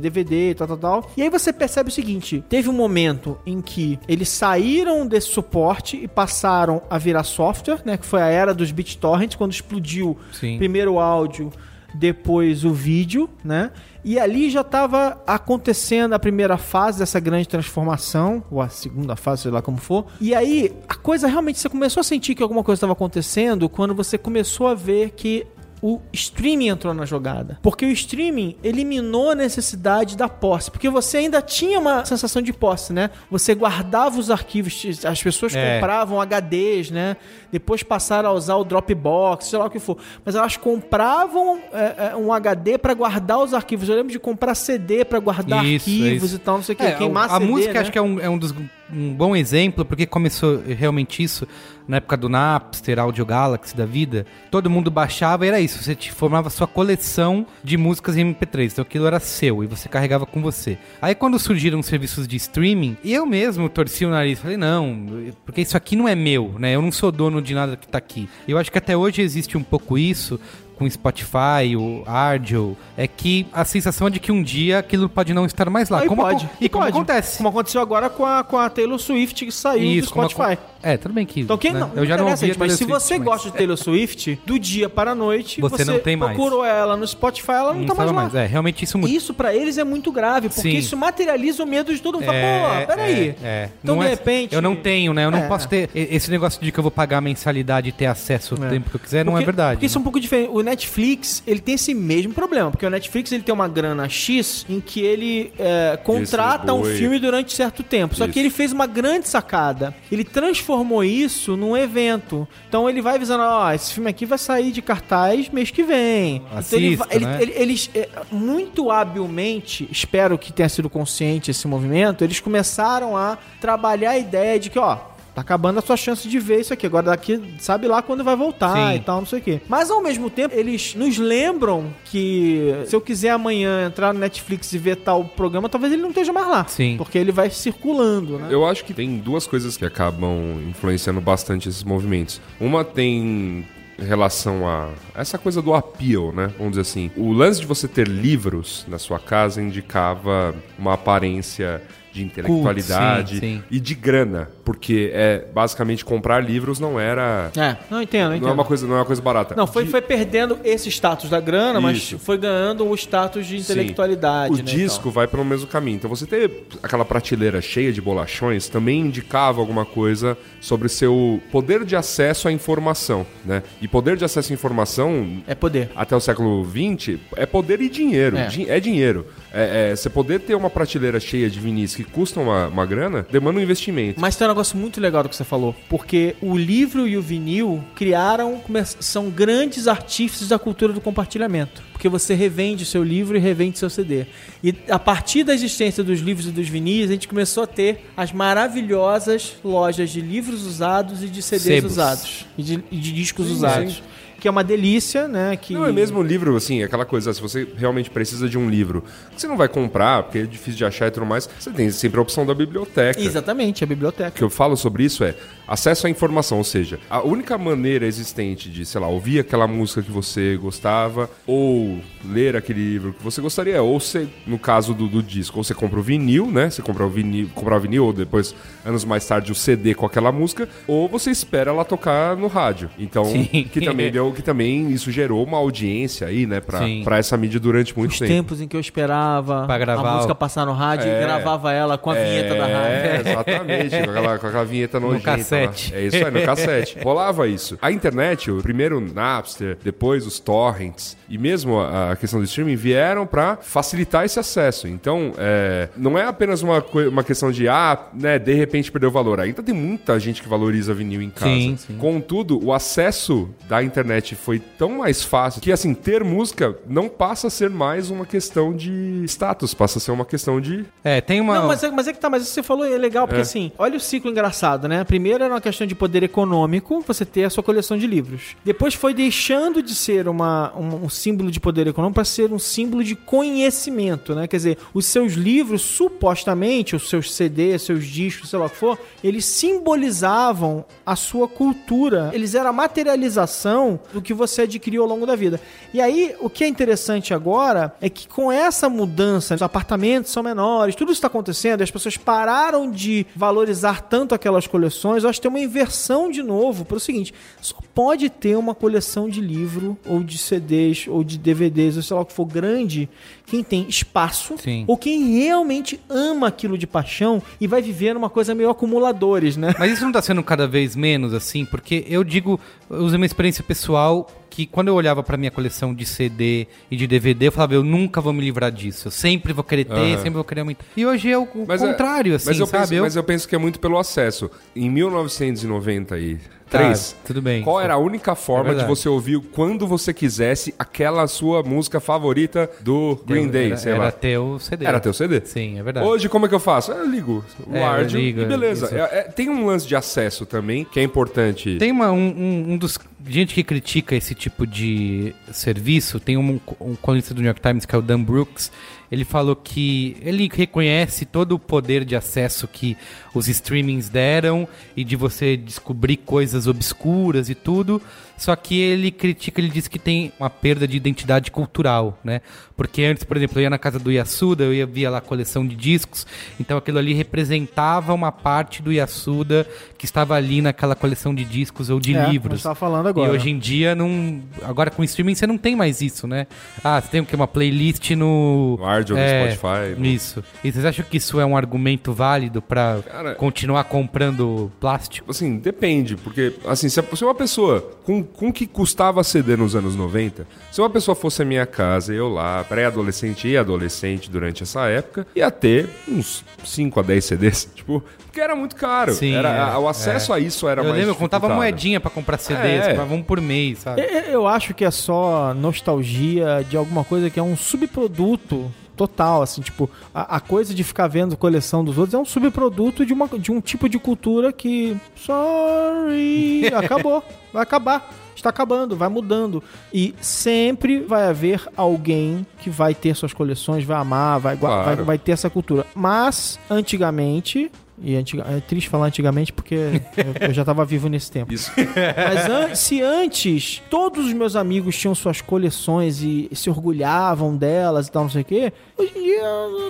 DVD, 0.00 0.54
tal, 0.54 0.68
tal, 0.68 0.78
tal. 0.78 1.10
E 1.16 1.22
aí 1.22 1.30
você 1.30 1.52
percebe 1.52 1.88
o 1.90 1.92
seguinte: 1.92 2.42
teve 2.48 2.68
um 2.68 2.72
momento 2.72 3.38
em 3.44 3.60
que 3.60 3.98
eles 4.08 4.28
saíram 4.28 5.06
desse 5.06 5.28
suporte 5.28 5.96
e 5.96 6.08
passaram 6.08 6.82
a 6.88 6.98
virar 6.98 7.24
software, 7.24 7.80
né? 7.84 7.96
Que 7.96 8.06
foi 8.06 8.22
a 8.22 8.26
era 8.26 8.54
dos 8.54 8.70
BitTorrent, 8.70 9.36
quando 9.36 9.52
explodiu 9.52 10.16
Sim. 10.32 10.58
primeiro 10.58 10.94
o 10.94 11.00
áudio, 11.00 11.52
depois 11.94 12.64
o 12.64 12.72
vídeo, 12.72 13.28
né? 13.44 13.70
E 14.04 14.18
ali 14.18 14.50
já 14.50 14.62
estava 14.62 15.22
acontecendo 15.26 16.12
a 16.12 16.18
primeira 16.18 16.56
fase 16.56 16.98
dessa 16.98 17.20
grande 17.20 17.46
transformação, 17.46 18.42
ou 18.50 18.60
a 18.60 18.68
segunda 18.68 19.14
fase, 19.14 19.42
sei 19.42 19.50
lá 19.50 19.62
como 19.62 19.78
for. 19.78 20.06
E 20.20 20.34
aí, 20.34 20.74
a 20.88 20.94
coisa 20.94 21.28
realmente, 21.28 21.58
você 21.58 21.68
começou 21.68 22.00
a 22.00 22.04
sentir 22.04 22.34
que 22.34 22.42
alguma 22.42 22.64
coisa 22.64 22.78
estava 22.78 22.92
acontecendo 22.92 23.68
quando 23.68 23.94
você 23.94 24.18
começou 24.18 24.66
a 24.66 24.74
ver 24.74 25.10
que 25.10 25.46
o 25.82 26.00
streaming 26.12 26.68
entrou 26.68 26.94
na 26.94 27.04
jogada. 27.04 27.58
Porque 27.60 27.84
o 27.84 27.90
streaming 27.90 28.56
eliminou 28.62 29.30
a 29.32 29.34
necessidade 29.34 30.16
da 30.16 30.28
posse. 30.28 30.70
Porque 30.70 30.88
você 30.88 31.16
ainda 31.18 31.42
tinha 31.42 31.76
uma 31.80 32.04
sensação 32.04 32.40
de 32.40 32.52
posse, 32.52 32.92
né? 32.92 33.10
Você 33.28 33.52
guardava 33.52 34.16
os 34.16 34.30
arquivos, 34.30 35.04
as 35.04 35.20
pessoas 35.20 35.56
É. 35.56 35.74
compravam 35.74 36.20
HDs, 36.20 36.92
né? 36.92 37.16
Depois 37.50 37.82
passaram 37.82 38.30
a 38.30 38.32
usar 38.32 38.54
o 38.54 38.64
Dropbox, 38.64 39.46
sei 39.46 39.58
lá 39.58 39.66
o 39.66 39.70
que 39.70 39.80
for. 39.80 39.98
Mas 40.24 40.36
elas 40.36 40.56
compravam 40.56 41.58
é, 41.72 42.10
é, 42.12 42.16
um 42.16 42.32
HD 42.32 42.78
para 42.78 42.94
guardar 42.94 43.38
os 43.40 43.52
arquivos. 43.52 43.88
Eu 43.88 43.96
lembro 43.96 44.12
de 44.12 44.20
comprar 44.20 44.54
CD 44.54 45.04
para 45.04 45.18
guardar 45.18 45.64
Isso, 45.64 45.90
arquivos 45.90 46.28
isso. 46.30 46.36
e 46.36 46.38
tal, 46.38 46.56
não 46.58 46.62
sei 46.62 46.74
o 46.74 46.78
que. 46.78 46.84
É, 46.84 46.92
Queimar 46.92 47.24
a 47.26 47.38
CD, 47.40 47.46
música 47.46 47.72
né? 47.74 47.80
acho 47.80 47.90
que 47.90 47.98
é 47.98 48.02
um, 48.02 48.20
é 48.20 48.28
um 48.28 48.38
dos 48.38 48.54
um 48.90 49.14
bom 49.14 49.34
exemplo, 49.34 49.84
porque 49.84 50.06
começou 50.06 50.62
realmente 50.66 51.22
isso 51.22 51.46
na 51.86 51.96
época 51.96 52.16
do 52.16 52.28
Napster, 52.28 52.98
Audio 52.98 53.24
Galaxy 53.24 53.76
da 53.76 53.84
vida. 53.84 54.26
Todo 54.50 54.70
mundo 54.70 54.90
baixava 54.90 55.44
e 55.44 55.48
era 55.48 55.60
isso. 55.60 55.82
Você 55.82 55.94
te 55.94 56.12
formava 56.12 56.50
sua 56.50 56.66
coleção 56.66 57.46
de 57.62 57.76
músicas 57.76 58.16
em 58.16 58.34
MP3. 58.34 58.72
Então 58.72 58.82
aquilo 58.82 59.06
era 59.06 59.20
seu 59.20 59.64
e 59.64 59.66
você 59.66 59.88
carregava 59.88 60.26
com 60.26 60.40
você. 60.40 60.78
Aí 61.00 61.14
quando 61.14 61.38
surgiram 61.38 61.82
serviços 61.82 62.28
de 62.28 62.36
streaming, 62.36 62.96
eu 63.04 63.26
mesmo 63.26 63.68
torci 63.68 64.04
o 64.04 64.10
nariz. 64.10 64.38
Falei, 64.38 64.56
não, 64.56 65.06
porque 65.44 65.60
isso 65.60 65.76
aqui 65.76 65.96
não 65.96 66.08
é 66.08 66.14
meu, 66.14 66.54
né? 66.58 66.74
Eu 66.74 66.82
não 66.82 66.92
sou 66.92 67.10
dono 67.10 67.42
de 67.42 67.54
nada 67.54 67.76
que 67.76 67.88
tá 67.88 67.98
aqui. 67.98 68.28
Eu 68.46 68.58
acho 68.58 68.70
que 68.70 68.78
até 68.78 68.96
hoje 68.96 69.22
existe 69.22 69.56
um 69.56 69.62
pouco 69.62 69.98
isso 69.98 70.38
com 70.82 70.90
Spotify, 70.90 71.76
o 71.76 72.02
Ardio, 72.06 72.76
é 72.96 73.06
que 73.06 73.46
a 73.52 73.64
sensação 73.64 74.08
é 74.08 74.10
de 74.10 74.18
que 74.18 74.32
um 74.32 74.42
dia 74.42 74.78
aquilo 74.80 75.08
pode 75.08 75.32
não 75.32 75.46
estar 75.46 75.70
mais 75.70 75.88
lá. 75.88 76.00
Aí 76.00 76.08
como 76.08 76.22
pode. 76.22 76.48
E 76.60 76.68
como 76.68 76.84
pode. 76.84 76.96
acontece. 76.96 77.36
Como 77.36 77.48
aconteceu 77.48 77.80
agora 77.80 78.10
com 78.10 78.26
a, 78.26 78.42
com 78.42 78.58
a 78.58 78.68
Taylor 78.68 78.98
Swift 78.98 79.44
que 79.46 79.52
saiu 79.52 80.02
do 80.02 80.10
como 80.10 80.28
Spotify. 80.28 80.58
É, 80.82 80.96
tudo 80.96 81.12
bem 81.14 81.24
que. 81.24 81.42
Então 81.42 81.56
quem 81.56 81.72
né? 81.72 81.78
não, 81.80 81.90
Eu 81.94 82.04
já 82.04 82.16
não 82.16 82.24
ouvia 82.28 82.36
gente, 82.48 82.58
mas 82.58 82.72
se 82.72 82.84
você 82.84 83.16
mas- 83.16 83.24
gosta 83.24 83.50
de 83.50 83.56
Taylor 83.56 83.76
Swift, 83.76 84.40
do 84.44 84.58
dia 84.58 84.88
para 84.88 85.12
a 85.12 85.14
noite, 85.14 85.60
Você 85.60 85.84
não 85.84 86.00
tem 86.00 86.16
mais. 86.16 86.34
procurou 86.36 86.64
ela 86.64 86.96
no 86.96 87.06
Spotify, 87.06 87.52
ela 87.52 87.72
não, 87.72 87.80
Não 87.82 87.86
tá 87.86 87.94
mais 87.94 88.10
estava 88.10 88.10
lá. 88.10 88.12
mais. 88.22 88.34
É, 88.34 88.46
realmente 88.46 88.84
isso 88.84 88.98
muda. 88.98 89.12
Isso 89.12 89.32
pra 89.32 89.54
eles 89.54 89.78
é 89.78 89.84
muito 89.84 90.10
grave, 90.10 90.48
porque 90.48 90.60
Sim. 90.62 90.76
isso 90.76 90.96
materializa 90.96 91.62
o 91.62 91.66
medo 91.66 91.94
de 91.94 92.02
todo 92.02 92.18
mundo. 92.18 92.32
É, 92.32 92.60
Fala, 92.60 92.80
pô, 92.80 92.86
peraí. 92.88 93.28
é, 93.28 93.34
é. 93.44 93.70
Então, 93.82 93.94
Não 93.94 94.02
de 94.02 94.08
é- 94.08 94.10
repente... 94.10 94.54
Eu 94.56 94.60
não 94.62 94.74
tenho, 94.74 95.14
né? 95.14 95.24
Eu 95.24 95.30
não 95.30 95.38
É. 95.38 95.46
posso 95.48 95.68
ter. 95.68 95.88
Esse 95.94 96.28
negócio 96.32 96.60
de 96.60 96.72
que 96.72 96.78
eu 96.78 96.82
vou 96.82 96.90
pagar 96.90 97.18
a 97.18 97.20
mensalidade 97.20 97.88
e 97.88 97.92
ter 97.92 98.06
acesso 98.06 98.56
o 98.60 98.64
É. 98.64 98.68
tempo 98.68 98.90
que 98.90 98.96
eu 98.96 99.00
quiser 99.00 99.24
não 99.24 99.38
é 99.38 99.44
verdade. 99.44 99.86
Isso 99.86 99.96
é 99.96 99.98
né? 99.98 100.00
um 100.00 100.02
pouco 100.02 100.18
diferente. 100.18 100.50
O 100.52 100.62
Netflix, 100.72 101.42
ele 101.46 101.60
tem 101.60 101.74
esse 101.74 101.92
mesmo 101.94 102.32
problema. 102.32 102.70
Porque 102.70 102.84
o 102.86 102.90
Netflix, 102.90 103.30
ele 103.30 103.42
tem 103.42 103.54
uma 103.54 103.68
grana 103.68 104.08
X 104.08 104.64
em 104.68 104.80
que 104.80 105.00
ele 105.00 105.52
é, 105.58 105.98
contrata 106.02 106.72
um 106.74 106.82
filme 106.84 107.18
durante 107.18 107.52
certo 107.52 107.82
tempo. 107.82 108.14
Só 108.14 108.26
que 108.26 108.38
ele 108.38 108.50
fez 108.50 108.72
uma 108.72 108.86
grande 108.86 109.28
sacada. 109.28 109.94
Ele 110.10 110.24
transformou 110.24 111.04
isso 111.04 111.56
num 111.56 111.76
evento. 111.76 112.48
Então 112.68 112.88
ele 112.88 113.00
vai 113.02 113.16
avisando, 113.16 113.42
ó, 113.44 113.72
esse 113.72 113.92
filme 113.94 114.08
aqui 114.10 114.24
vai 114.26 114.38
sair 114.38 114.72
de 114.72 114.80
cartaz 114.82 115.48
mês 115.50 115.70
que 115.70 115.82
vem. 115.82 116.36
então 116.36 116.78
ele, 116.78 116.86
Assista, 116.94 117.04
vai- 117.06 117.16
ele- 117.16 117.24
né? 117.26 117.38
ele- 117.42 117.52
eles, 117.56 117.90
é, 117.94 118.08
muito 118.30 118.90
habilmente, 118.90 119.88
espero 119.90 120.38
que 120.38 120.52
tenha 120.52 120.68
sido 120.68 120.88
consciente 120.88 121.50
esse 121.50 121.66
movimento, 121.68 122.24
eles 122.24 122.40
começaram 122.40 123.16
a 123.16 123.36
trabalhar 123.60 124.10
a 124.12 124.18
ideia 124.18 124.58
de 124.58 124.70
que, 124.70 124.78
ó, 124.78 124.96
tá 125.34 125.40
acabando 125.40 125.78
a 125.78 125.82
sua 125.82 125.96
chance 125.96 126.28
de 126.28 126.38
ver 126.38 126.60
isso 126.60 126.72
aqui. 126.72 126.86
Agora 126.86 127.06
daqui, 127.06 127.40
sabe 127.58 127.88
lá 127.88 128.02
quando 128.02 128.22
vai 128.22 128.36
voltar 128.36 128.92
Sim. 128.92 128.96
e 128.96 129.00
tal, 129.00 129.18
não 129.20 129.26
sei 129.26 129.38
o 129.38 129.42
quê. 129.42 129.60
Mas 129.68 129.90
ao 129.90 130.02
mesmo 130.02 130.30
tempo, 130.30 130.54
eles 130.54 130.94
nos 130.94 131.18
lembram 131.18 131.92
que 132.04 132.74
se 132.86 132.94
eu 132.94 133.00
quiser 133.00 133.30
amanhã 133.30 133.86
entrar 133.86 134.12
no 134.12 134.20
Netflix 134.20 134.72
e 134.72 134.78
ver 134.78 134.96
tal 134.96 135.24
programa, 135.24 135.68
talvez 135.68 135.92
ele 135.92 136.02
não 136.02 136.10
esteja 136.10 136.32
mais 136.32 136.46
lá. 136.46 136.64
Sim. 136.66 136.96
Porque 136.96 137.18
ele 137.18 137.32
vai 137.32 137.50
circulando, 137.50 138.38
né? 138.38 138.48
Eu 138.50 138.66
acho 138.66 138.84
que 138.84 138.94
tem 138.94 139.18
duas 139.18 139.46
coisas 139.46 139.76
que 139.76 139.84
acabam 139.84 140.60
influenciando 140.68 141.20
bastante 141.20 141.68
esses 141.68 141.82
movimentos. 141.82 142.40
Uma 142.60 142.84
tem 142.84 143.66
relação 143.98 144.68
a 144.68 144.90
essa 145.14 145.38
coisa 145.38 145.62
do 145.62 145.74
appeal, 145.74 146.32
né? 146.32 146.50
Vamos 146.58 146.72
dizer 146.72 146.82
assim. 146.82 147.10
O 147.16 147.32
lance 147.32 147.60
de 147.60 147.66
você 147.66 147.86
ter 147.86 148.08
livros 148.08 148.84
na 148.88 148.98
sua 148.98 149.18
casa 149.18 149.62
indicava 149.62 150.54
uma 150.78 150.94
aparência 150.94 151.82
de 152.12 152.22
intelectualidade 152.22 153.34
sim, 153.34 153.40
sim. 153.40 153.62
e 153.70 153.80
de 153.80 153.94
grana, 153.94 154.48
porque 154.64 155.10
é 155.12 155.44
basicamente 155.54 156.04
comprar 156.04 156.40
livros 156.40 156.78
não 156.78 156.98
era 156.98 157.50
É, 157.56 157.76
não 157.90 158.02
entendo, 158.02 158.28
não 158.30 158.36
entendo. 158.36 158.42
não 158.42 158.50
é 158.50 158.52
uma 158.52 158.64
coisa 158.64 158.86
não 158.86 158.94
é 158.94 158.98
uma 158.98 159.04
coisa 159.04 159.22
barata. 159.22 159.54
Não, 159.54 159.66
foi, 159.66 159.84
De- 159.84 159.90
foi 159.90 160.00
perdendo 160.02 160.58
esse 160.64 160.88
status 160.90 161.30
da 161.30 161.40
grana, 161.40 161.80
mas 161.80 161.96
Isso. 161.98 162.18
foi 162.18 162.36
ganhando 162.38 162.86
o 162.86 162.94
status 162.94 163.46
de 163.46 163.56
Sim. 163.62 163.72
intelectualidade. 163.72 164.54
O 164.54 164.56
né, 164.58 164.62
disco 164.62 165.10
vai 165.10 165.26
pelo 165.26 165.44
mesmo 165.44 165.66
caminho. 165.66 165.96
Então 165.96 166.08
você 166.10 166.26
ter 166.26 166.64
aquela 166.82 167.04
prateleira 167.04 167.60
cheia 167.60 167.92
de 167.92 168.00
bolachões 168.00 168.68
também 168.68 169.00
indicava 169.00 169.60
alguma 169.60 169.84
coisa 169.84 170.36
sobre 170.60 170.88
seu 170.88 171.40
poder 171.50 171.84
de 171.84 171.96
acesso 171.96 172.48
à 172.48 172.52
informação, 172.52 173.26
né? 173.44 173.62
E 173.80 173.88
poder 173.88 174.16
de 174.16 174.24
acesso 174.24 174.52
à 174.52 174.54
informação 174.54 174.92
então. 175.02 175.42
É 175.46 175.54
poder. 175.54 175.90
até 175.94 176.14
o 176.16 176.20
século 176.20 176.64
XX 176.64 177.18
é 177.36 177.46
poder 177.46 177.80
e 177.80 177.88
dinheiro. 177.88 178.36
É. 178.36 178.48
É, 178.68 178.80
dinheiro. 178.80 179.26
É, 179.52 179.90
é, 179.90 179.96
você 179.96 180.08
poder 180.08 180.40
ter 180.40 180.54
uma 180.54 180.70
prateleira 180.70 181.20
cheia 181.20 181.48
de 181.50 181.58
vinis 181.60 181.94
que 181.94 182.01
custam 182.04 182.44
uma, 182.44 182.68
uma 182.68 182.86
grana 182.86 183.26
demanda 183.30 183.58
um 183.58 183.62
investimento. 183.62 184.20
Mas 184.20 184.36
tem 184.36 184.46
um 184.46 184.50
negócio 184.50 184.76
muito 184.76 185.00
legal 185.00 185.22
do 185.22 185.28
que 185.28 185.36
você 185.36 185.44
falou, 185.44 185.74
porque 185.88 186.36
o 186.40 186.56
livro 186.56 187.06
e 187.06 187.16
o 187.16 187.22
vinil 187.22 187.82
criaram, 187.94 188.60
são 189.00 189.30
grandes 189.30 189.86
artífices 189.86 190.48
da 190.48 190.58
cultura 190.58 190.92
do 190.92 191.00
compartilhamento. 191.00 191.82
Porque 191.92 192.08
você 192.08 192.34
revende 192.34 192.82
o 192.82 192.86
seu 192.86 193.04
livro 193.04 193.36
e 193.36 193.40
revende 193.40 193.78
seu 193.78 193.88
CD. 193.88 194.26
E 194.62 194.74
a 194.88 194.98
partir 194.98 195.44
da 195.44 195.54
existência 195.54 196.02
dos 196.02 196.20
livros 196.20 196.46
e 196.48 196.50
dos 196.50 196.68
vinis, 196.68 197.08
a 197.08 197.12
gente 197.12 197.28
começou 197.28 197.62
a 197.62 197.66
ter 197.66 198.06
as 198.16 198.32
maravilhosas 198.32 199.54
lojas 199.64 200.10
de 200.10 200.20
livros 200.20 200.66
usados 200.66 201.22
e 201.22 201.28
de 201.28 201.40
CDs 201.42 201.62
Sebos. 201.62 201.92
usados. 201.92 202.46
E 202.58 202.62
de, 202.62 202.84
e 202.90 202.96
de 202.96 203.12
discos 203.12 203.46
Sim, 203.46 203.52
usados. 203.52 203.94
sim. 203.94 204.02
Que 204.42 204.48
é 204.48 204.50
uma 204.50 204.64
delícia, 204.64 205.28
né? 205.28 205.56
Que... 205.56 205.72
Não, 205.72 205.86
é 205.86 205.92
mesmo 205.92 206.18
o 206.18 206.22
livro, 206.22 206.56
assim, 206.56 206.82
aquela 206.82 207.04
coisa, 207.04 207.32
se 207.32 207.40
você 207.40 207.64
realmente 207.76 208.10
precisa 208.10 208.48
de 208.48 208.58
um 208.58 208.68
livro 208.68 209.04
que 209.32 209.40
você 209.40 209.46
não 209.46 209.56
vai 209.56 209.68
comprar, 209.68 210.24
porque 210.24 210.38
é 210.38 210.42
difícil 210.42 210.74
de 210.78 210.84
achar 210.84 211.06
e 211.06 211.10
tudo 211.12 211.24
mais, 211.24 211.48
você 211.60 211.70
tem 211.70 211.88
sempre 211.92 212.18
a 212.18 212.22
opção 212.22 212.44
da 212.44 212.52
biblioteca. 212.52 213.20
Exatamente, 213.20 213.84
a 213.84 213.86
O 213.86 213.88
biblioteca. 213.88 214.32
que 214.32 214.42
eu 214.42 214.50
falo 214.50 214.76
sobre 214.76 215.04
isso 215.04 215.22
é 215.22 215.36
acesso 215.68 216.08
à 216.08 216.10
informação, 216.10 216.58
ou 216.58 216.64
seja, 216.64 216.98
a 217.08 217.22
única 217.22 217.56
maneira 217.56 218.04
existente 218.04 218.68
de, 218.68 218.84
sei 218.84 219.00
lá, 219.00 219.06
ouvir 219.06 219.38
aquela 219.38 219.68
música 219.68 220.02
que 220.02 220.10
você 220.10 220.56
gostava 220.56 221.30
ou 221.46 222.00
ler 222.24 222.56
aquele 222.56 222.80
livro 222.80 223.12
que 223.12 223.22
você 223.22 223.40
gostaria, 223.40 223.80
ou 223.80 224.00
você, 224.00 224.26
no 224.44 224.58
caso 224.58 224.92
do, 224.92 225.06
do 225.06 225.22
disco, 225.22 225.58
ou 225.58 225.62
você 225.62 225.72
compra 225.72 226.00
o 226.00 226.02
vinil, 226.02 226.50
né? 226.50 226.68
Você 226.68 226.82
compra 226.82 227.06
o 227.06 227.08
vinil, 227.08 227.48
comprar 227.54 227.76
o 227.76 227.80
vinil 227.80 228.06
ou 228.06 228.12
depois, 228.12 228.56
anos 228.84 229.04
mais 229.04 229.24
tarde, 229.24 229.52
o 229.52 229.54
CD 229.54 229.94
com 229.94 230.04
aquela 230.04 230.32
música, 230.32 230.68
ou 230.88 231.08
você 231.08 231.30
espera 231.30 231.70
ela 231.70 231.84
tocar 231.84 232.36
no 232.36 232.48
rádio. 232.48 232.90
Então, 232.98 233.24
Sim. 233.26 233.68
que 233.72 233.80
também 233.80 234.10
deu, 234.10 234.31
que 234.32 234.42
também 234.42 234.90
isso 234.90 235.10
gerou 235.10 235.42
uma 235.44 235.58
audiência 235.58 236.26
aí, 236.26 236.46
né, 236.46 236.60
pra, 236.60 236.78
Sim. 236.80 237.02
pra 237.04 237.18
essa 237.18 237.36
mídia 237.36 237.58
durante 237.60 237.96
muito 237.96 238.12
Os 238.12 238.18
tempo. 238.18 238.30
tempos 238.32 238.60
em 238.60 238.68
que 238.68 238.76
eu 238.76 238.80
esperava 238.80 239.66
Pra 239.66 239.78
gravar 239.78 240.10
a 240.10 240.14
música 240.16 240.32
o- 240.32 240.36
passar 240.36 240.66
no 240.66 240.72
rádio 240.72 241.08
É. 241.08 241.18
e 241.18 241.24
gravava 241.24 241.72
ela 241.72 241.96
com 241.98 242.10
a 242.10 242.14
vinheta 242.14 242.54
da 242.54 242.68
É, 242.68 243.12
rádio. 243.16 243.30
exatamente. 243.30 243.90
com, 244.04 244.10
aquela, 244.10 244.38
com 244.38 244.46
aquela 244.46 244.64
vinheta 244.64 245.00
nojenta. 245.00 245.24
cassete. 245.24 245.92
lá. 245.92 245.98
É 245.98 246.04
isso 246.06 246.16
aí, 246.16 246.30
no 246.30 246.42
cassete. 246.42 246.98
Rolava 247.02 247.46
isso. 247.48 247.78
A 247.80 247.90
internet, 247.92 248.50
o 248.50 248.62
primeiro 248.62 249.00
Napster, 249.00 249.76
depois 249.82 250.26
os 250.26 250.38
torrents 250.38 251.16
e 251.28 251.38
mesmo 251.38 251.78
a 251.80 252.02
a 252.12 252.16
questão 252.16 252.40
do 252.40 252.44
streaming 252.44 252.74
vieram 252.76 253.26
pra 253.26 253.56
facilitar 253.60 254.24
esse 254.24 254.38
acesso. 254.38 254.86
Então, 254.88 255.32
é, 255.38 255.88
não 255.96 256.18
é 256.18 256.24
apenas 256.26 256.62
uma, 256.62 256.84
uma 257.10 257.22
questão 257.24 257.50
de, 257.50 257.68
ah, 257.68 257.98
né, 258.12 258.38
de 258.38 258.52
repente 258.54 258.90
perdeu 258.90 259.10
valor. 259.10 259.40
Ainda 259.40 259.62
tem 259.62 259.74
muita 259.74 260.18
gente 260.20 260.42
que 260.42 260.48
valoriza 260.48 260.92
vinil 260.92 261.22
em 261.22 261.30
casa. 261.30 261.46
Sim, 261.50 261.76
sim. 261.76 261.96
Contudo, 261.96 262.62
o 262.62 262.72
acesso 262.72 263.48
da 263.68 263.82
internet 263.82 264.21
foi 264.34 264.58
tão 264.58 264.98
mais 264.98 265.22
fácil 265.22 265.60
que, 265.60 265.72
assim, 265.72 265.92
ter 265.94 266.22
música 266.24 266.76
não 266.86 267.08
passa 267.08 267.48
a 267.48 267.50
ser 267.50 267.68
mais 267.70 268.10
uma 268.10 268.24
questão 268.24 268.74
de 268.74 269.22
status, 269.26 269.74
passa 269.74 269.98
a 269.98 270.00
ser 270.00 270.12
uma 270.12 270.24
questão 270.24 270.60
de 270.60 270.84
É, 271.04 271.20
tem 271.20 271.40
uma. 271.40 271.58
Não, 271.60 271.66
mas 271.68 271.82
é, 271.82 271.90
mas 271.90 272.08
é 272.08 272.12
que 272.12 272.18
tá, 272.18 272.30
mas 272.30 272.42
isso 272.42 272.50
que 272.52 272.54
você 272.54 272.62
falou 272.62 272.84
é 272.86 272.96
legal, 272.96 273.26
porque 273.26 273.40
É. 273.40 273.42
assim, 273.42 273.72
olha 273.78 273.96
o 273.96 274.00
ciclo 274.00 274.30
engraçado, 274.30 274.86
né? 274.88 275.04
Primeiro 275.04 275.42
era 275.44 275.52
uma 275.52 275.60
questão 275.60 275.86
de 275.86 275.94
poder 275.94 276.22
econômico, 276.22 277.02
você 277.06 277.24
ter 277.24 277.44
a 277.44 277.50
sua 277.50 277.62
coleção 277.62 277.96
de 277.98 278.06
livros. 278.06 278.56
Depois 278.64 278.94
foi 278.94 279.12
deixando 279.12 279.82
de 279.82 279.94
ser 279.94 280.28
uma, 280.28 280.72
um, 280.76 281.04
um 281.04 281.08
símbolo 281.08 281.50
de 281.50 281.58
poder 281.60 281.86
econômico 281.86 282.14
para 282.14 282.24
ser 282.24 282.52
um 282.52 282.58
símbolo 282.58 283.02
de 283.04 283.14
conhecimento, 283.16 284.34
né? 284.34 284.46
Quer 284.46 284.56
dizer, 284.56 284.78
os 284.94 285.06
seus 285.06 285.32
livros, 285.32 285.82
supostamente, 285.82 286.94
os 286.96 287.08
seus 287.08 287.32
CDs, 287.34 287.82
seus 287.82 288.04
discos, 288.06 288.50
sei 288.50 288.58
lá 288.58 288.66
o 288.66 288.70
que 288.70 288.76
for, 288.76 288.98
eles 289.22 289.44
simbolizavam 289.44 290.84
a 291.04 291.16
sua 291.16 291.48
cultura. 291.48 292.30
Eles 292.32 292.54
eram 292.54 292.70
a 292.70 292.72
materialização 292.72 294.00
do 294.12 294.22
que 294.22 294.34
você 294.34 294.62
adquiriu 294.62 295.02
ao 295.02 295.08
longo 295.08 295.26
da 295.26 295.34
vida. 295.36 295.60
E 295.92 296.00
aí, 296.00 296.34
o 296.40 296.50
que 296.50 296.64
é 296.64 296.68
interessante 296.68 297.32
agora 297.34 297.94
é 298.00 298.08
que 298.08 298.28
com 298.28 298.50
essa 298.50 298.88
mudança, 298.88 299.54
os 299.54 299.62
apartamentos 299.62 300.30
são 300.30 300.42
menores, 300.42 300.94
tudo 300.94 301.12
isso 301.12 301.18
está 301.18 301.28
acontecendo, 301.28 301.80
e 301.80 301.84
as 301.84 301.90
pessoas 301.90 302.16
pararam 302.16 302.90
de 302.90 303.26
valorizar 303.34 304.02
tanto 304.02 304.34
aquelas 304.34 304.66
coleções, 304.66 305.22
eu 305.22 305.30
acho 305.30 305.38
que 305.40 305.42
tem 305.42 305.50
uma 305.50 305.60
inversão 305.60 306.30
de 306.30 306.42
novo 306.42 306.84
para 306.84 306.96
o 306.96 307.00
seguinte: 307.00 307.34
só 307.60 307.76
pode 307.94 308.28
ter 308.30 308.56
uma 308.56 308.74
coleção 308.74 309.28
de 309.28 309.40
livro, 309.40 309.96
ou 310.06 310.22
de 310.22 310.38
CDs, 310.38 311.06
ou 311.08 311.24
de 311.24 311.38
DVDs, 311.38 311.96
ou 311.96 312.02
sei 312.02 312.16
lá 312.16 312.22
o 312.22 312.26
que 312.26 312.32
for 312.32 312.46
grande, 312.46 313.08
quem 313.52 313.62
tem 313.62 313.86
espaço, 313.86 314.56
Sim. 314.56 314.84
ou 314.86 314.96
quem 314.96 315.34
realmente 315.34 316.00
ama 316.08 316.46
aquilo 316.46 316.78
de 316.78 316.86
paixão 316.86 317.42
e 317.60 317.66
vai 317.66 317.82
viver 317.82 318.14
numa 318.14 318.30
coisa 318.30 318.54
meio 318.54 318.70
acumuladores, 318.70 319.58
né? 319.58 319.74
Mas 319.78 319.92
isso 319.92 320.04
não 320.06 320.10
tá 320.10 320.22
sendo 320.22 320.42
cada 320.42 320.66
vez 320.66 320.96
menos 320.96 321.34
assim, 321.34 321.66
porque 321.66 322.02
eu 322.08 322.24
digo, 322.24 322.58
eu 322.88 323.04
usei 323.04 323.18
uma 323.18 323.26
experiência 323.26 323.62
pessoal 323.62 324.26
que 324.54 324.66
quando 324.66 324.88
eu 324.88 324.94
olhava 324.94 325.22
pra 325.22 325.38
minha 325.38 325.50
coleção 325.50 325.94
de 325.94 326.04
CD 326.04 326.66
e 326.90 326.96
de 326.96 327.06
DVD, 327.06 327.46
eu 327.48 327.52
falava, 327.52 327.72
eu 327.72 327.82
nunca 327.82 328.20
vou 328.20 328.34
me 328.34 328.42
livrar 328.42 328.70
disso. 328.70 329.08
Eu 329.08 329.10
sempre 329.10 329.50
vou 329.54 329.64
querer 329.64 329.86
ter, 329.86 329.94
Aham. 329.94 330.16
sempre 330.18 330.30
vou 330.34 330.44
querer 330.44 330.62
muito. 330.62 330.84
E 330.94 331.06
hoje 331.06 331.30
é 331.32 331.38
o 331.38 331.48
Mas 331.66 331.82
é- 331.82 331.86
contrário, 331.86 332.34
assim, 332.34 332.50
mas 332.50 332.58
eu 332.60 332.66
sabe? 332.66 332.82
Penso, 332.82 332.94
Eu- 332.94 333.02
Mas 333.04 333.16
eu 333.16 333.24
penso 333.24 333.48
que 333.48 333.54
é 333.54 333.58
muito 333.58 333.80
pelo 333.80 333.96
acesso. 333.98 334.50
Em 334.76 334.90
1993, 334.90 337.12
Tá, 337.12 337.16
tudo 337.26 337.42
bem. 337.42 337.62
qual 337.62 337.80
era 337.80 337.94
a 337.94 337.98
única 337.98 338.34
forma 338.34 338.72
É 338.72 338.74
de 338.74 338.84
você 338.86 339.08
ouvir 339.08 339.38
quando 339.52 339.86
você 339.86 340.12
quisesse 340.12 340.74
aquela 340.78 341.26
sua 341.26 341.62
música 341.62 342.00
favorita 342.00 342.70
do 342.80 343.18
Green 343.26 343.48
Day, 343.48 343.66
era, 343.68 343.76
sei 343.76 343.92
era 343.92 344.04
lá? 344.04 344.12
teu 344.12 344.58
CD. 344.58 344.84
Era 344.86 345.00
teu 345.00 345.12
CD? 345.12 345.42
Sim, 345.44 345.78
é 345.78 345.82
verdade. 345.82 346.06
Hoje, 346.06 346.28
como 346.28 346.46
é 346.46 346.48
que 346.48 346.54
eu 346.54 346.60
faço? 346.60 346.92
Eu 346.92 347.06
ligo 347.08 347.44
o 347.66 347.76
É, 347.76 347.84
áudio 347.84 348.20
ligo, 348.20 348.40
e 348.40 348.44
beleza. 348.46 348.88
É- 348.94 349.18
é- 349.18 349.22
tem 349.24 349.50
um 349.50 349.66
lance 349.66 349.86
de 349.86 349.96
acesso 349.96 350.46
também 350.46 350.84
que 350.84 350.98
é 351.00 351.02
importante. 351.02 351.76
Tem 351.78 351.90
uma, 351.90 352.10
um, 352.10 352.18
um- 352.28 352.72
um 352.72 352.76
dos. 352.78 352.98
Gente 353.26 353.54
que 353.54 353.62
critica 353.62 354.16
esse 354.16 354.34
tipo 354.34 354.66
de 354.66 355.34
serviço, 355.52 356.18
tem 356.18 356.36
um, 356.36 356.58
um 356.80 356.96
colunista 356.96 357.32
do 357.32 357.40
New 357.40 357.46
York 357.46 357.60
Times 357.60 357.84
que 357.84 357.94
é 357.94 357.98
o 357.98 358.02
Dan 358.02 358.22
Brooks. 358.22 358.72
Ele 359.10 359.24
falou 359.24 359.54
que 359.54 360.16
ele 360.22 360.50
reconhece 360.52 361.24
todo 361.24 361.52
o 361.52 361.58
poder 361.58 362.04
de 362.04 362.16
acesso 362.16 362.66
que 362.66 362.96
os 363.34 363.46
streamings 363.46 364.08
deram 364.08 364.66
e 364.96 365.04
de 365.04 365.14
você 365.16 365.56
descobrir 365.56 366.16
coisas 366.16 366.66
obscuras 366.66 367.48
e 367.48 367.54
tudo. 367.54 368.00
Só 368.42 368.56
que 368.56 368.76
ele 368.80 369.12
critica, 369.12 369.60
ele 369.60 369.68
diz 369.68 369.86
que 369.86 370.00
tem 370.00 370.32
uma 370.40 370.50
perda 370.50 370.88
de 370.88 370.96
identidade 370.96 371.48
cultural, 371.52 372.18
né? 372.24 372.40
Porque 372.76 373.04
antes, 373.04 373.22
por 373.22 373.36
exemplo, 373.36 373.58
eu 373.58 373.62
ia 373.62 373.70
na 373.70 373.78
casa 373.78 374.00
do 374.00 374.10
Yasuda, 374.10 374.64
eu 374.64 374.74
ia 374.74 374.84
via 374.84 375.08
lá 375.08 375.18
a 375.18 375.20
coleção 375.20 375.64
de 375.64 375.76
discos, 375.76 376.26
então 376.58 376.76
aquilo 376.76 376.98
ali 376.98 377.12
representava 377.14 378.12
uma 378.12 378.32
parte 378.32 378.82
do 378.82 378.90
Yasuda 378.92 379.64
que 379.96 380.04
estava 380.04 380.34
ali 380.34 380.60
naquela 380.60 380.96
coleção 380.96 381.32
de 381.32 381.44
discos 381.44 381.88
ou 381.88 382.00
de 382.00 382.16
É, 382.16 382.28
livros. 382.30 382.58
você 382.60 382.64
tava 382.64 382.74
falando 382.74 383.06
agora. 383.08 383.30
E 383.30 383.36
hoje 383.36 383.50
em 383.50 383.58
dia 383.60 383.94
não, 383.94 384.40
agora 384.64 384.90
com 384.90 385.04
streaming 385.04 385.36
você 385.36 385.46
não 385.46 385.56
tem 385.56 385.76
mais 385.76 386.00
isso, 386.00 386.26
né? 386.26 386.48
Ah, 386.82 387.00
você 387.00 387.08
tem 387.08 387.20
o 387.20 387.24
que 387.26 387.36
uma 387.36 387.46
playlist 387.46 388.10
no 388.10 388.76
No 388.78 388.84
Ard 388.84 389.10
ou 389.10 389.16
no 389.16 389.22
é, 389.22 389.52
Spotify, 389.52 389.94
no- 390.00 390.04
Isso. 390.06 390.42
E 390.64 390.72
vocês 390.72 390.84
acham 390.84 391.04
que 391.08 391.18
isso 391.18 391.38
é 391.38 391.46
um 391.46 391.56
argumento 391.56 392.12
válido 392.12 392.60
pra 392.60 392.98
Cara- 393.06 393.34
continuar 393.36 393.84
comprando 393.84 394.72
plástico? 394.80 395.30
Assim, 395.30 395.58
depende, 395.58 396.16
porque 396.16 396.54
assim, 396.66 396.88
se 396.88 396.98
a- 396.98 397.04
se 397.14 397.24
uma 397.24 397.34
pessoa 397.34 397.80
com, 398.04 398.24
com 398.36 398.48
o 398.48 398.52
que 398.52 398.66
custava 398.66 399.22
CD 399.22 399.56
nos 399.56 399.74
anos 399.76 399.94
90, 399.96 400.46
se 400.70 400.80
uma 400.80 400.90
pessoa 400.90 401.14
fosse 401.14 401.42
à 401.42 401.44
minha 401.44 401.66
casa, 401.66 402.12
eu 402.12 402.28
lá, 402.28 402.64
pré-adolescente 402.64 403.46
e 403.48 403.56
adolescente 403.56 404.30
durante 404.30 404.62
essa 404.62 404.86
época, 404.88 405.26
ia 405.36 405.50
ter 405.50 405.88
uns 406.08 406.44
5 406.64 406.98
a 407.00 407.02
10 407.02 407.24
CDs, 407.24 407.68
tipo, 407.74 408.02
porque 408.24 408.40
era 408.40 408.56
muito 408.56 408.74
caro. 408.76 409.12
Sim, 409.14 409.34
era, 409.34 409.72
é, 409.74 409.76
o 409.76 409.86
acesso 409.86 410.32
a 410.32 410.40
isso 410.40 410.66
era 410.66 410.80
eu 410.80 410.84
mais 410.84 410.96
lembro, 410.96 411.10
eu 411.12 411.16
contava 411.16 411.48
moedinha 411.50 412.00
pra 412.00 412.10
comprar 412.10 412.38
CDs, 412.38 412.86
É. 412.86 412.88
comprava 412.90 413.14
um 413.14 413.22
por 413.22 413.40
mês, 413.40 413.80
sabe? 413.80 414.00
Eu, 414.02 414.22
eu 414.32 414.46
acho 414.48 414.72
que 414.74 414.84
é 414.84 414.90
só 414.90 415.52
nostalgia 415.54 416.64
de 416.68 416.76
alguma 416.76 417.04
coisa 417.04 417.28
que 417.28 417.38
é 417.38 417.42
um 417.42 417.56
subproduto 417.56 418.72
total, 418.96 419.42
assim, 419.42 419.60
tipo, 419.62 419.90
a, 420.14 420.36
a 420.36 420.40
coisa 420.40 420.74
de 420.74 420.84
ficar 420.84 421.08
vendo 421.08 421.36
coleção 421.36 421.84
dos 421.84 421.98
outros 421.98 422.14
é 422.14 422.18
um 422.18 422.24
subproduto 422.24 423.04
de, 423.04 423.12
uma, 423.12 423.26
de 423.26 423.50
um 423.50 423.60
tipo 423.60 423.88
de 423.88 423.98
cultura 423.98 424.52
que, 424.52 424.96
sorry, 425.16 426.66
acabou, 426.74 427.22
vai 427.52 427.62
acabar. 427.62 428.10
Está 428.34 428.50
acabando, 428.50 428.96
vai 428.96 429.08
mudando. 429.08 429.62
E 429.92 430.14
sempre 430.20 431.00
vai 431.00 431.28
haver 431.28 431.62
alguém 431.76 432.46
que 432.60 432.70
vai 432.70 432.94
ter 432.94 433.14
suas 433.14 433.32
coleções, 433.32 433.84
vai 433.84 433.96
amar, 433.96 434.40
vai, 434.40 434.56
Claro. 434.56 434.84
vai, 434.96 435.04
vai 435.04 435.18
ter 435.18 435.32
essa 435.32 435.50
cultura. 435.50 435.86
Mas, 435.94 436.58
antigamente, 436.70 437.70
E 438.04 438.14
é 438.16 438.22
triste 438.66 438.88
falar 438.88 439.06
antigamente 439.06 439.52
porque 439.52 439.74
eu, 440.16 440.48
eu 440.48 440.52
já 440.54 440.64
tava 440.64 440.84
vivo 440.84 441.08
nesse 441.08 441.30
tempo. 441.30 441.52
Isso. 441.52 441.70
Mas 441.76 442.48
an- 442.48 442.74
se 442.74 443.00
antes 443.02 443.82
todos 443.90 444.26
os 444.26 444.32
meus 444.32 444.56
amigos 444.56 444.96
tinham 444.98 445.14
suas 445.14 445.40
coleções 445.40 446.20
e 446.22 446.48
se 446.52 446.68
orgulhavam 446.68 447.56
delas 447.56 448.08
e 448.08 448.12
tal, 448.12 448.24
não 448.24 448.30
sei 448.30 448.42
o 448.42 448.44
quê, 448.44 448.72
hoje 448.98 449.12
em 449.16 449.22
dia 449.22 449.42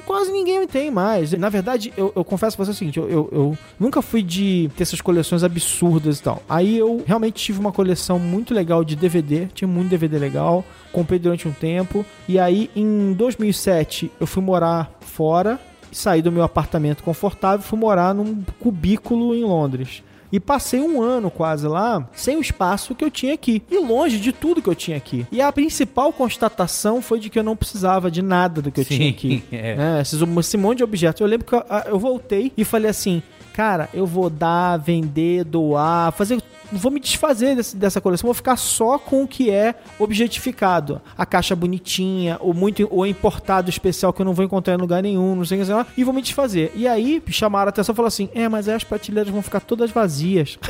quase 0.05 0.31
ninguém 0.33 0.67
tem 0.67 0.91
mais. 0.91 1.33
Na 1.33 1.49
verdade, 1.49 1.93
eu, 1.97 2.13
eu 2.15 2.25
confesso 2.25 2.57
pra 2.57 2.65
você 2.67 2.73
o 2.73 2.75
seguinte: 2.75 2.99
eu, 2.99 3.09
eu- 3.11 3.29
eu 3.33 3.59
nunca 3.79 4.03
fui 4.03 4.23
de 4.23 4.71
ter 4.77 4.83
essas 4.83 5.01
coleções 5.01 5.43
absurdas 5.43 6.19
e 6.19 6.23
tal. 6.23 6.43
Aí 6.49 6.79
eu 6.79 7.03
realmente 7.07 7.43
tive 7.43 7.59
uma 7.61 7.73
coleção 7.73 8.19
muito 8.19 8.53
legal 8.55 8.85
de 8.85 8.95
DVD, 8.97 9.47
tinha 9.55 9.69
muito 9.69 9.89
DVD 9.91 10.19
legal, 10.19 10.65
comprei 10.93 11.19
durante 11.19 11.49
um 11.49 11.53
tempo. 11.53 12.05
E 12.29 12.39
aí 12.39 12.71
em 12.77 13.13
2007 13.15 14.11
eu 14.21 14.27
fui 14.27 14.43
morar 14.43 14.91
fora. 15.01 15.59
Saí 15.93 16.23
do 16.23 16.33
meu 16.33 16.43
apartamento 16.43 17.03
confortável 17.03 17.65
e 17.65 17.69
fui 17.69 17.79
morar 17.79 18.15
num 18.15 18.43
cubículo 18.59 19.35
em 19.35 19.45
Londres. 19.45 20.03
E 20.33 20.41
passei 20.41 20.81
um 20.81 21.03
ano 21.03 21.31
quase 21.31 21.69
lá, 21.69 22.09
sem 22.15 22.39
o 22.39 22.41
espaço 22.41 22.95
que 22.95 23.05
eu 23.05 23.11
tinha 23.11 23.35
aqui. 23.35 23.63
E 23.71 23.79
longe 23.79 24.19
de 24.19 24.33
tudo 24.33 24.63
que 24.63 24.69
eu 24.69 24.75
tinha 24.75 24.97
aqui. 24.97 25.27
E 25.31 25.43
a 25.43 25.53
principal 25.53 26.11
constatação 26.11 27.03
foi 27.03 27.21
de 27.21 27.29
que 27.29 27.39
eu 27.39 27.43
não 27.43 27.55
precisava 27.55 28.11
de 28.11 28.23
nada 28.23 28.63
do 28.63 28.73
que 28.73 28.81
eu 28.81 28.85
Sim, 28.85 28.97
tinha 28.97 29.11
aqui. 29.11 29.45
é. 29.53 29.77
né? 29.77 30.01
Esses, 30.01 30.19
esse 30.39 30.57
monte 30.57 30.79
de 30.79 30.85
objetos. 30.85 31.21
Eu 31.21 31.27
lembro 31.27 31.47
que 31.47 31.55
eu, 31.55 31.63
eu 31.87 31.99
voltei 31.99 32.51
e 32.57 32.65
falei 32.65 32.91
assim: 32.91 33.23
cara, 33.53 33.91
eu 33.93 34.07
vou 34.07 34.31
dar, 34.31 34.79
vender, 34.79 35.45
doar, 35.45 36.11
fazer. 36.13 36.43
Vou 36.73 36.91
me 36.91 36.99
desfazer 37.01 37.55
desse- 37.57 37.77
dessa 37.77 38.01
coleção, 38.01 38.27
vou 38.29 38.35
ficar 38.35 38.57
só 38.57 38.99
com 38.99 39.23
o 39.23 39.29
que 39.29 39.51
é 39.51 39.75
objetificado. 39.99 41.01
A 41.17 41.27
caixa 41.27 41.55
bonitinha, 41.55 42.37
ou 42.41 42.55
muito 42.55 42.87
ou 42.91 43.07
importado 43.07 43.69
especial 43.71 44.13
que 44.13 44.21
eu 44.23 44.25
não 44.27 44.33
vou 44.35 44.45
encontrar 44.45 44.75
em 44.75 44.79
lugar 44.79 45.03
nenhum, 45.03 45.37
não 45.37 45.45
sei 45.45 45.59
o 45.59 45.61
que 45.61 45.67
sei 45.67 45.75
lá, 45.75 45.87
e 45.97 46.05
vou 46.05 46.13
me 46.15 46.23
desfazer. 46.23 46.73
E 46.75 46.87
aí 46.89 47.23
chamaram 47.29 47.67
a 47.67 47.71
atenção 47.71 47.93
e 47.93 47.97
falaram 47.97 48.09
assim: 48.09 48.29
é, 48.35 48.49
mas 48.49 48.69
aí 48.69 48.75
as 48.75 48.85
prateleiras 48.85 49.33
vão 49.33 49.43
ficar 49.43 49.61
todas 49.61 49.91
vazias. 49.91 50.59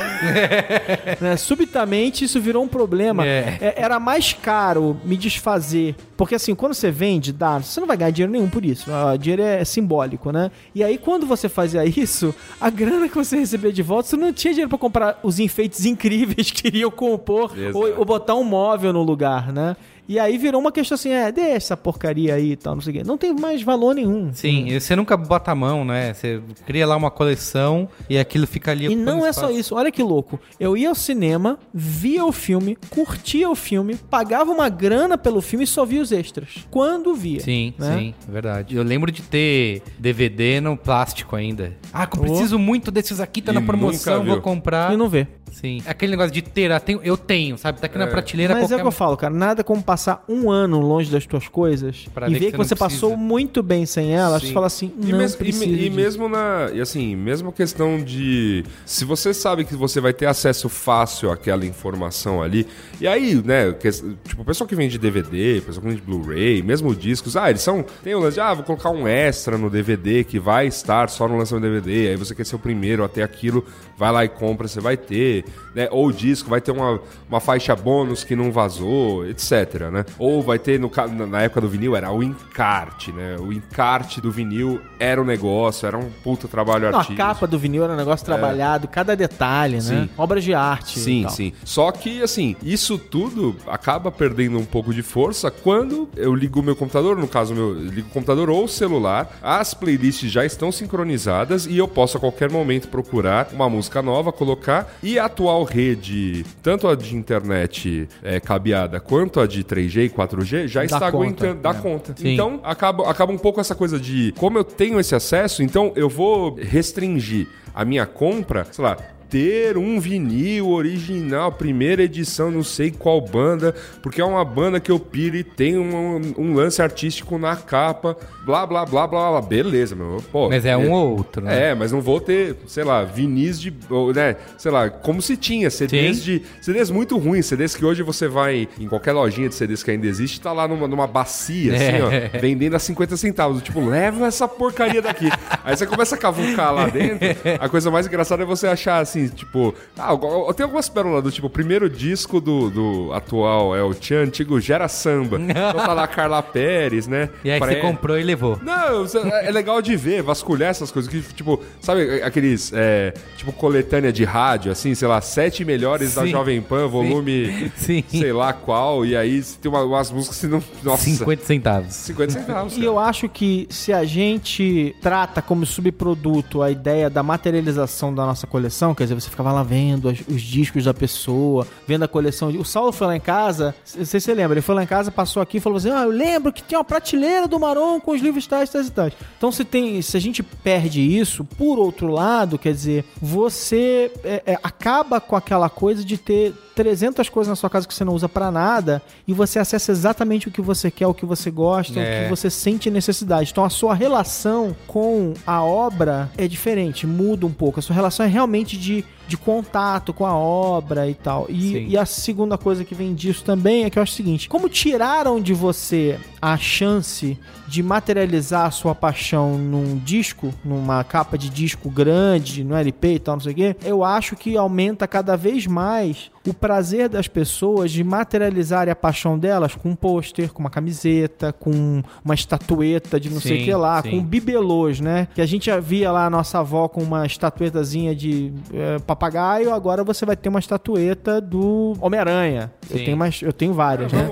Né? 1.21 1.37
Subitamente 1.37 2.23
isso 2.25 2.39
virou 2.39 2.63
um 2.63 2.67
problema. 2.67 3.25
É. 3.25 3.57
É, 3.61 3.73
era 3.77 3.99
mais 3.99 4.33
caro 4.33 4.97
me 5.03 5.15
desfazer. 5.17 5.95
Porque 6.17 6.35
assim, 6.35 6.55
quando 6.55 6.73
você 6.73 6.91
vende, 6.91 7.31
dá, 7.31 7.59
você 7.59 7.79
não 7.79 7.87
vai 7.87 7.97
ganhar 7.97 8.11
dinheiro 8.11 8.31
nenhum 8.31 8.49
por 8.49 8.63
isso. 8.65 8.91
Ah, 8.91 9.15
dinheiro 9.17 9.41
é 9.41 9.63
simbólico, 9.65 10.31
né? 10.31 10.51
E 10.73 10.83
aí, 10.83 10.97
quando 10.97 11.25
você 11.25 11.49
fazia 11.49 11.83
isso, 11.85 12.33
a 12.59 12.69
grana 12.69 13.07
que 13.09 13.15
você 13.15 13.37
recebia 13.37 13.71
de 13.71 13.81
volta, 13.81 14.09
você 14.09 14.17
não 14.17 14.31
tinha 14.33 14.53
dinheiro 14.53 14.69
pra 14.69 14.77
comprar 14.77 15.19
os 15.23 15.39
enfeites 15.39 15.85
incríveis 15.93 16.49
que 16.51 16.67
iriam 16.67 16.91
compor 16.91 17.51
ou, 17.73 17.99
ou 17.99 18.05
botar 18.05 18.35
um 18.35 18.43
móvel 18.43 18.91
no 18.93 19.03
lugar, 19.03 19.51
né? 19.53 19.75
E 20.05 20.19
aí 20.19 20.37
virou 20.37 20.59
uma 20.59 20.69
questão 20.71 20.95
assim, 20.95 21.11
é, 21.11 21.31
deixa 21.31 21.51
essa 21.51 21.77
porcaria 21.77 22.35
aí 22.35 22.51
e 22.51 22.55
tal, 22.57 22.75
não 22.75 22.81
sei 22.81 22.91
o 22.91 22.97
quê. 22.97 23.03
Não 23.05 23.17
tem 23.17 23.33
mais 23.33 23.61
valor 23.61 23.95
nenhum. 23.95 24.33
Sim, 24.33 24.67
e 24.67 24.77
você 24.77 24.97
nunca 24.97 25.15
bota 25.15 25.51
a 25.51 25.55
mão, 25.55 25.85
né? 25.85 26.13
Você 26.13 26.41
cria 26.65 26.85
lá 26.85 26.97
uma 26.97 27.09
coleção 27.09 27.87
e 28.09 28.17
aquilo 28.17 28.45
fica 28.45 28.71
ali. 28.71 28.87
E 28.87 28.95
não 28.97 29.25
é 29.25 29.31
só 29.31 29.49
isso, 29.49 29.75
olha 29.75 29.89
que 29.89 30.03
louco. 30.03 30.37
Eu 30.59 30.75
ia 30.75 30.89
ao 30.89 30.95
cinema, 30.95 31.57
via 31.73 32.25
o 32.25 32.33
filme, 32.33 32.77
curtia 32.89 33.49
o 33.49 33.55
filme, 33.55 33.95
pagava 33.95 34.51
uma 34.51 34.67
grana 34.67 35.17
pelo 35.17 35.41
filme 35.41 35.63
e 35.63 35.67
só 35.67 35.85
via 35.85 36.01
os 36.01 36.11
extras. 36.11 36.65
Quando 36.69 37.15
via. 37.15 37.39
Sim, 37.39 37.73
né? 37.79 37.97
sim, 37.97 38.13
é 38.27 38.31
verdade. 38.31 38.75
Eu 38.75 38.83
lembro 38.83 39.09
de 39.09 39.21
ter 39.21 39.83
DVD 39.97 40.59
no 40.59 40.75
plástico 40.75 41.33
ainda. 41.37 41.77
Ah, 41.93 42.05
que 42.05 42.17
eu 42.17 42.23
Oh. 42.23 42.25
preciso 42.25 42.59
muito 42.59 42.91
desses 42.91 43.21
aqui, 43.21 43.41
tá 43.41 43.53
E 43.53 43.55
na 43.55 43.61
promoção, 43.61 44.21
vou 44.25 44.41
comprar. 44.41 44.93
E 44.93 44.97
não 44.97 45.07
vê. 45.07 45.27
Sim. 45.53 45.81
Aquele 45.85 46.11
negócio 46.11 46.31
de 46.33 46.41
ter, 46.41 46.71
ah, 46.71 46.79
tenho- 46.79 46.99
eu 47.03 47.15
tenho, 47.15 47.57
sabe? 47.57 47.79
Tá 47.79 47.85
aqui 47.87 47.97
na 47.97 48.05
É. 48.05 48.07
prateleira 48.07 48.53
Mas 48.53 48.63
é 48.63 48.65
o 48.65 48.69
qualquer... 48.69 48.81
que 48.81 48.87
eu 48.87 48.91
falo, 48.91 49.15
cara. 49.17 49.33
Nada 49.33 49.63
como 49.63 49.81
passar 49.81 50.23
um 50.27 50.49
ano 50.51 50.79
longe 50.81 51.09
das 51.11 51.25
tuas 51.25 51.47
coisas 51.47 52.05
Pra 52.13 52.27
e 52.29 52.33
ver 52.33 52.39
que 52.39 52.45
que, 52.51 52.57
você 52.57 52.75
precisa. 52.75 52.75
passou 52.75 53.15
muito 53.17 53.61
bem 53.63 53.85
sem 53.85 54.13
elas. 54.13 54.41
Sim. 54.41 54.47
Você 54.47 54.53
fala 54.53 54.67
assim, 54.67 54.91
E, 55.01 55.11
não 55.11 55.19
mes- 55.19 55.37
e 55.39 55.53
me- 55.53 55.85
e 55.85 55.89
mesmo 55.89 56.27
na. 56.27 56.69
E 56.73 56.81
assim, 56.81 57.15
mesmo 57.15 57.51
questão 57.51 58.01
de. 58.03 58.65
Se 58.85 59.05
você 59.05 59.33
sabe 59.33 59.63
que 59.65 59.75
você 59.75 60.01
vai 60.01 60.13
ter 60.13 60.25
acesso 60.25 60.67
fácil 60.67 61.31
àquela 61.31 61.65
informação 61.65 62.41
ali. 62.41 62.67
E 62.99 63.07
aí, 63.07 63.35
né? 63.35 63.71
que- 63.73 63.89
tipo, 63.91 64.41
o 64.41 64.45
pessoal 64.45 64.67
que 64.67 64.75
vende 64.75 64.97
DVD, 64.97 65.59
o 65.59 65.61
pessoal 65.63 65.83
que 65.83 65.89
vende 65.89 66.01
Blu-ray, 66.01 66.61
mesmo 66.61 66.95
discos, 66.95 67.37
ah, 67.37 67.49
eles 67.49 67.61
são. 67.61 67.85
Tem 68.03 68.15
o 68.15 68.19
lance 68.19 68.35
de, 68.35 68.41
ah, 68.41 68.53
vou 68.53 68.63
colocar 68.63 68.89
um 68.89 69.07
extra 69.07 69.57
no 69.57 69.69
DVD 69.69 70.23
que 70.23 70.39
vai 70.39 70.67
estar 70.67 71.09
só 71.09 71.27
no 71.27 71.37
lançamento 71.37 71.63
do 71.63 71.69
DVD. 71.81 72.09
Aí 72.09 72.15
você 72.15 72.33
quer 72.33 72.45
ser 72.45 72.55
o 72.55 72.59
primeiro 72.59 73.03
até 73.03 73.21
aquilo, 73.23 73.65
vai 73.97 74.11
lá 74.11 74.25
e 74.25 74.29
compra, 74.29 74.67
você 74.67 74.79
vai 74.79 74.97
ter. 74.97 75.42
Né? 75.73 75.87
Ou 75.91 76.07
o 76.07 76.13
disco 76.13 76.49
vai 76.49 76.61
ter 76.61 76.71
uma, 76.71 76.99
uma 77.27 77.39
faixa 77.39 77.75
bônus 77.75 78.23
que 78.23 78.35
não 78.35 78.51
vazou, 78.51 79.25
etc. 79.27 79.89
Né? 79.91 80.05
Ou 80.19 80.41
vai 80.41 80.59
ter, 80.59 80.79
no, 80.79 80.91
na 81.27 81.41
época 81.41 81.61
do 81.61 81.69
vinil, 81.69 81.95
era 81.95 82.11
o 82.11 82.21
encarte, 82.21 83.11
né? 83.11 83.37
O 83.39 83.51
encarte 83.51 84.21
do 84.21 84.31
vinil 84.31 84.79
era 84.99 85.21
o 85.21 85.25
negócio, 85.25 85.87
era 85.87 85.97
um 85.97 86.09
puta 86.23 86.47
trabalho 86.47 86.83
Não, 86.83 86.95
a 86.95 87.01
artístico. 87.01 87.17
capa 87.17 87.47
do 87.47 87.57
vinil 87.57 87.83
era 87.83 87.93
um 87.93 87.97
negócio 87.97 88.25
trabalhado, 88.25 88.87
cada 88.87 89.15
detalhe, 89.15 89.75
né? 89.75 89.81
Sim. 89.81 90.09
Obras 90.17 90.43
de 90.43 90.53
arte. 90.53 90.99
Sim, 90.99 91.27
sim. 91.29 91.53
Só 91.63 91.91
que, 91.91 92.21
assim, 92.21 92.55
isso 92.61 92.97
tudo 92.97 93.55
acaba 93.67 94.11
perdendo 94.11 94.57
um 94.57 94.65
pouco 94.65 94.93
de 94.93 95.01
força 95.01 95.49
quando 95.49 96.07
eu 96.15 96.35
ligo 96.35 96.59
o 96.59 96.63
meu 96.63 96.75
computador, 96.75 97.17
no 97.17 97.27
caso, 97.27 97.53
meu, 97.53 97.69
eu 97.69 97.89
ligo 97.89 98.07
o 98.07 98.11
computador 98.11 98.49
ou 98.49 98.65
o 98.65 98.69
celular, 98.69 99.37
as 99.41 99.73
playlists 99.73 100.31
já 100.31 100.45
estão 100.45 100.71
sincronizadas 100.71 101.65
e 101.65 101.77
eu 101.77 101.87
posso 101.87 102.17
a 102.17 102.19
qualquer 102.19 102.51
momento 102.51 102.87
procurar 102.87 103.49
uma 103.53 103.69
música 103.69 104.01
nova, 104.01 104.31
colocar 104.31 104.93
e 105.01 105.17
a 105.17 105.27
atual 105.33 105.63
rede, 105.63 106.45
tanto 106.61 106.87
a 106.87 106.95
de 106.95 107.15
internet 107.15 108.07
é, 108.21 108.39
cabeada 108.39 108.99
quanto 108.99 109.39
a 109.39 109.47
de 109.47 109.63
3G 109.63 110.05
e 110.05 110.09
4G, 110.09 110.67
já 110.67 110.81
Dá 110.81 110.85
está 110.85 110.99
conta, 110.99 111.17
aguentando, 111.17 111.61
dá 111.61 111.71
é. 111.71 111.73
conta. 111.73 112.13
Sim. 112.15 112.33
Então, 112.33 112.59
acaba, 112.63 113.09
acaba 113.09 113.33
um 113.33 113.37
pouco 113.37 113.59
essa 113.59 113.73
coisa 113.73 113.99
de 113.99 114.33
como 114.37 114.57
eu 114.59 114.63
tenho 114.63 114.99
esse 114.99 115.15
acesso, 115.15 115.63
então 115.63 115.91
eu 115.95 116.07
vou 116.07 116.55
restringir 116.55 117.47
a 117.73 117.83
minha 117.83 118.05
compra, 118.05 118.67
sei 118.71 118.83
lá, 118.83 118.97
ter 119.33 119.79
um 119.79 119.99
vinil 119.99 120.69
original, 120.69 121.51
primeira 121.51 122.03
edição, 122.03 122.51
não 122.51 122.61
sei 122.63 122.91
qual 122.91 123.19
banda, 123.19 123.73
porque 123.99 124.21
é 124.21 124.23
uma 124.23 124.45
banda 124.45 124.79
que 124.79 124.91
eu 124.91 124.99
piro 124.99 125.35
e 125.35 125.43
tem 125.43 125.75
um, 125.75 126.21
um 126.37 126.53
lance 126.53 126.83
artístico 126.83 127.39
na 127.39 127.55
capa, 127.55 128.15
blá, 128.45 128.63
blá, 128.67 128.85
blá, 128.85 129.07
blá, 129.07 129.31
blá. 129.31 129.41
Beleza, 129.41 129.95
meu. 129.95 130.23
Pô, 130.31 130.49
Mas 130.49 130.67
é 130.67 130.77
um 130.77 130.91
ou 130.91 131.17
outro, 131.17 131.41
né? 131.43 131.71
É, 131.71 131.73
mas 131.73 131.91
não 131.91 131.99
vou 131.99 132.21
ter, 132.21 132.57
sei 132.67 132.83
lá, 132.83 133.03
vinis 133.03 133.59
de, 133.59 133.73
né, 134.13 134.35
sei 134.55 134.69
lá, 134.69 134.87
como 134.91 135.19
se 135.19 135.35
tinha, 135.35 135.67
CDs 135.71 136.17
Sim. 136.17 136.23
de, 136.23 136.41
CDs 136.61 136.91
muito 136.91 137.17
ruins, 137.17 137.47
CDs 137.47 137.75
que 137.75 137.83
hoje 137.83 138.03
você 138.03 138.27
vai 138.27 138.67
em 138.79 138.87
qualquer 138.87 139.13
lojinha 139.13 139.49
de 139.49 139.55
CDs 139.55 139.81
que 139.81 139.89
ainda 139.89 140.05
existe, 140.05 140.39
tá 140.39 140.53
lá 140.53 140.67
numa, 140.67 140.87
numa 140.87 141.07
bacia, 141.07 141.73
assim, 141.73 141.83
É. 141.85 142.35
ó, 142.35 142.39
vendendo 142.39 142.75
a 142.75 142.79
50 142.79 143.17
centavos, 143.17 143.63
tipo, 143.63 143.83
leva 143.83 144.27
essa 144.27 144.47
porcaria 144.47 145.01
daqui. 145.01 145.27
Aí 145.63 145.75
você 145.75 145.87
começa 145.87 146.13
a 146.13 146.19
cavucar 146.19 146.71
lá 146.71 146.87
dentro, 146.87 147.27
a 147.59 147.67
coisa 147.67 147.89
mais 147.89 148.05
engraçada 148.05 148.43
é 148.43 148.45
você 148.45 148.67
achar, 148.67 148.99
assim, 148.99 149.22
tipo, 149.29 149.73
ah, 149.97 150.09
tem 150.55 150.63
algumas 150.63 150.89
pérolas 150.89 151.23
do 151.23 151.31
tipo, 151.31 151.47
o 151.47 151.49
primeiro 151.49 151.89
disco 151.89 152.39
do, 152.41 152.69
do 152.69 153.13
atual 153.13 153.75
é 153.75 153.83
o 153.83 153.93
Tchan, 153.93 154.23
antigo 154.23 154.59
Gera 154.59 154.87
Samba, 154.87 155.39
então 155.39 155.73
tá 155.73 155.93
lá 155.93 156.07
Carla 156.07 156.41
Pérez, 156.41 157.07
né, 157.07 157.29
E 157.43 157.51
aí 157.51 157.59
Pré- 157.59 157.75
você 157.75 157.81
comprou 157.81 158.17
e 158.17 158.23
levou. 158.23 158.57
não, 158.61 158.99
você- 159.01 159.19
é 159.19 159.51
legal 159.51 159.81
de 159.81 159.95
ver, 159.95 160.21
vasculhar 160.21 160.69
essas 160.69 160.91
coisas. 160.91 161.11
Que, 161.11 161.21
tipo, 161.33 161.59
sabe 161.81 162.21
aqueles, 162.23 162.71
é, 162.73 163.13
tipo, 163.37 163.51
coletânea 163.51 164.11
de 164.11 164.23
rádio, 164.23 164.71
assim, 164.71 164.93
sei 164.95 165.07
lá, 165.07 165.19
sete 165.21 165.63
melhores 165.65 166.15
da 166.15 166.23
Sim. 166.23 166.29
Jovem 166.31 166.61
Pan, 166.61 166.87
volume, 166.87 167.71
Sim. 167.75 168.03
sei 168.09 168.31
lá 168.33 168.53
qual, 168.53 169.05
e 169.05 169.15
aí 169.15 169.41
tem 169.61 169.69
uma- 169.71 169.83
umas 169.83 170.11
músicas 170.11 170.39
que 170.39 170.47
não. 170.47 170.63
Nossa, 170.83 171.03
50 171.09 171.43
centavos. 171.45 171.93
50 171.93 172.31
centavos. 172.33 172.77
E 172.77 172.83
eu 172.83 172.97
acho 172.99 173.27
que 173.29 173.67
se 173.69 173.91
a 173.93 174.03
gente 174.03 174.95
trata 175.01 175.41
como 175.41 175.65
subproduto 175.65 176.61
a 176.61 176.71
ideia 176.71 177.09
da 177.09 177.21
materialização 177.23 178.13
da 178.13 178.25
nossa 178.25 178.47
coleção, 178.47 178.93
quer 179.07 179.13
dizer, 179.13 179.21
você 179.21 179.29
ficava 179.29 179.51
lá 179.51 179.63
vendo 179.63 180.09
as- 180.09 180.19
os 180.27 180.41
discos 180.41 180.83
da 180.85 180.93
pessoa, 180.93 181.67
vendo 181.87 182.03
a 182.03 182.07
coleção. 182.07 182.49
O 182.49 182.65
Saulo 182.65 182.91
foi 182.91 183.07
lá 183.07 183.15
em 183.15 183.19
casa, 183.21 183.75
não 183.95 184.05
sei 184.05 184.19
se 184.19 184.25
você 184.25 184.33
lembra, 184.33 184.55
ele 184.55 184.61
foi 184.61 184.75
lá 184.75 184.83
em 184.83 184.87
casa, 184.87 185.11
passou 185.11 185.41
aqui 185.41 185.57
e 185.57 185.59
falou 185.59 185.77
assim: 185.77 185.89
Ah, 185.91 186.03
eu 186.03 186.09
lembro 186.09 186.51
que 186.51 186.63
tinha 186.63 186.77
uma 186.77 186.83
prateleira 186.83 187.47
do 187.47 187.59
Maron 187.59 187.99
com 187.99 188.11
os 188.11 188.21
livros 188.21 188.47
tais, 188.47 188.69
tais 188.69 188.87
e 188.87 188.91
tais. 188.91 189.13
Então, 189.37 189.51
se, 189.51 189.63
tem, 189.63 190.01
se 190.01 190.15
a 190.17 190.19
gente 190.21 190.41
perde 190.41 191.01
isso, 191.01 191.43
por 191.43 191.77
outro 191.79 192.07
lado, 192.07 192.57
quer 192.57 192.73
dizer, 192.73 193.05
você 193.21 194.11
é, 194.23 194.43
é, 194.45 194.59
acaba 194.63 195.19
com 195.19 195.35
aquela 195.35 195.69
coisa 195.69 196.03
de 196.03 196.17
ter 196.17 196.53
300 196.75 197.29
coisas 197.29 197.49
na 197.49 197.55
sua 197.55 197.69
casa 197.69 197.87
que 197.87 197.93
você 197.93 198.03
não 198.03 198.13
usa 198.13 198.27
pra 198.27 198.51
nada 198.51 199.01
e 199.27 199.33
você 199.33 199.59
acessa 199.59 199.91
exatamente 199.91 200.47
o 200.47 200.51
que 200.51 200.61
você 200.61 200.89
quer, 200.89 201.07
o 201.07 201.13
que 201.13 201.25
você 201.25 201.51
gosta, 201.51 201.99
É. 201.99 202.21
o 202.21 202.23
que 202.23 202.29
você 202.29 202.49
sente 202.49 202.89
necessidade. 202.89 203.51
Então 203.51 203.63
a 203.63 203.69
sua 203.69 203.93
relação 203.93 204.75
com 204.87 205.33
a 205.45 205.63
obra 205.63 206.29
é 206.37 206.47
diferente, 206.47 207.05
muda 207.05 207.45
um 207.45 207.51
pouco. 207.51 207.79
A 207.79 207.83
sua 207.83 207.95
relação 207.95 208.25
é 208.25 208.29
realmente 208.29 208.77
de, 208.77 209.03
de 209.27 209.37
contato 209.37 210.13
com 210.13 210.25
a 210.25 210.35
obra 210.35 211.09
e 211.09 211.13
tal. 211.13 211.47
Sim. 211.47 211.53
E, 211.53 211.89
e 211.89 211.97
a 211.97 212.05
segunda 212.05 212.57
coisa 212.57 212.83
que 212.83 212.95
vem 212.95 213.13
disso 213.13 213.43
também 213.43 213.83
é 213.83 213.89
que 213.89 213.97
eu 213.97 214.03
acho 214.03 214.13
o 214.13 214.15
seguinte: 214.15 214.49
como 214.49 214.69
tiraram 214.69 215.41
de 215.41 215.53
você 215.53 216.19
a 216.41 216.57
chance 216.57 217.37
de 217.67 217.81
materializar 217.81 218.65
a 218.65 218.71
sua 218.71 218.93
paixão 218.93 219.57
num 219.57 219.97
disco, 219.97 220.53
numa 220.63 221.03
capa 221.03 221.37
de 221.37 221.49
disco 221.49 221.89
grande, 221.89 222.63
no 222.63 222.75
LP 222.75 223.13
e 223.13 223.19
tal, 223.19 223.35
não 223.35 223.41
sei 223.41 223.53
o 223.53 223.55
quê, 223.55 223.75
eu 223.83 224.03
acho 224.03 224.35
que 224.35 224.57
aumenta 224.57 225.07
cada 225.07 225.37
vez 225.37 225.65
mais 225.65 226.29
o 226.45 226.53
prazer 226.53 227.07
das 227.07 227.27
pessoas 227.27 227.91
de 227.91 228.03
materializarem 228.03 228.91
a 228.91 228.95
paixão 228.95 229.39
delas 229.39 229.75
com 229.75 229.91
um 229.91 229.95
pôster, 229.95 230.51
com 230.51 230.59
uma 230.59 230.69
camiseta, 230.69 231.53
com 231.53 232.03
uma 232.23 232.33
estatueta 232.33 233.19
de 233.19 233.29
não 233.29 233.39
sei 233.39 233.55
o 233.55 233.59
Sim, 233.59 233.65
que 233.65 233.73
lá, 233.73 234.01
sim. 234.01 234.11
com 234.11 234.23
bibelôs, 234.23 234.99
né? 234.99 235.27
Que 235.33 235.41
a 235.41 235.45
gente 235.45 235.67
já 235.67 235.79
via 235.79 236.11
lá 236.11 236.25
a 236.25 236.29
nossa 236.29 236.59
avó 236.59 236.87
com 236.87 237.01
uma 237.01 237.25
estatuetazinha 237.25 238.13
de 238.13 238.51
eh, 238.73 238.99
papagaio, 239.15 239.73
agora 239.73 240.03
você 240.03 240.25
vai 240.25 240.35
ter 240.35 240.49
uma 240.49 240.59
estatueta 240.59 241.39
do 241.39 241.95
Homem-Aranha. 242.01 242.71
Eu 242.89 242.97
tenho, 243.03 243.17
mais, 243.17 243.41
eu 243.41 243.53
tenho 243.53 243.73
várias, 243.73 244.11
né? 244.11 244.27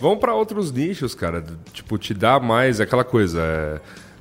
Vão 0.00 0.16
pra 0.16 0.34
outros 0.34 0.72
nichos, 0.72 1.14
cara. 1.14 1.44
Tipo, 1.72 1.98
te 1.98 2.14
dá 2.14 2.40
mais 2.40 2.80
aquela 2.80 3.04
coisa. 3.04 3.40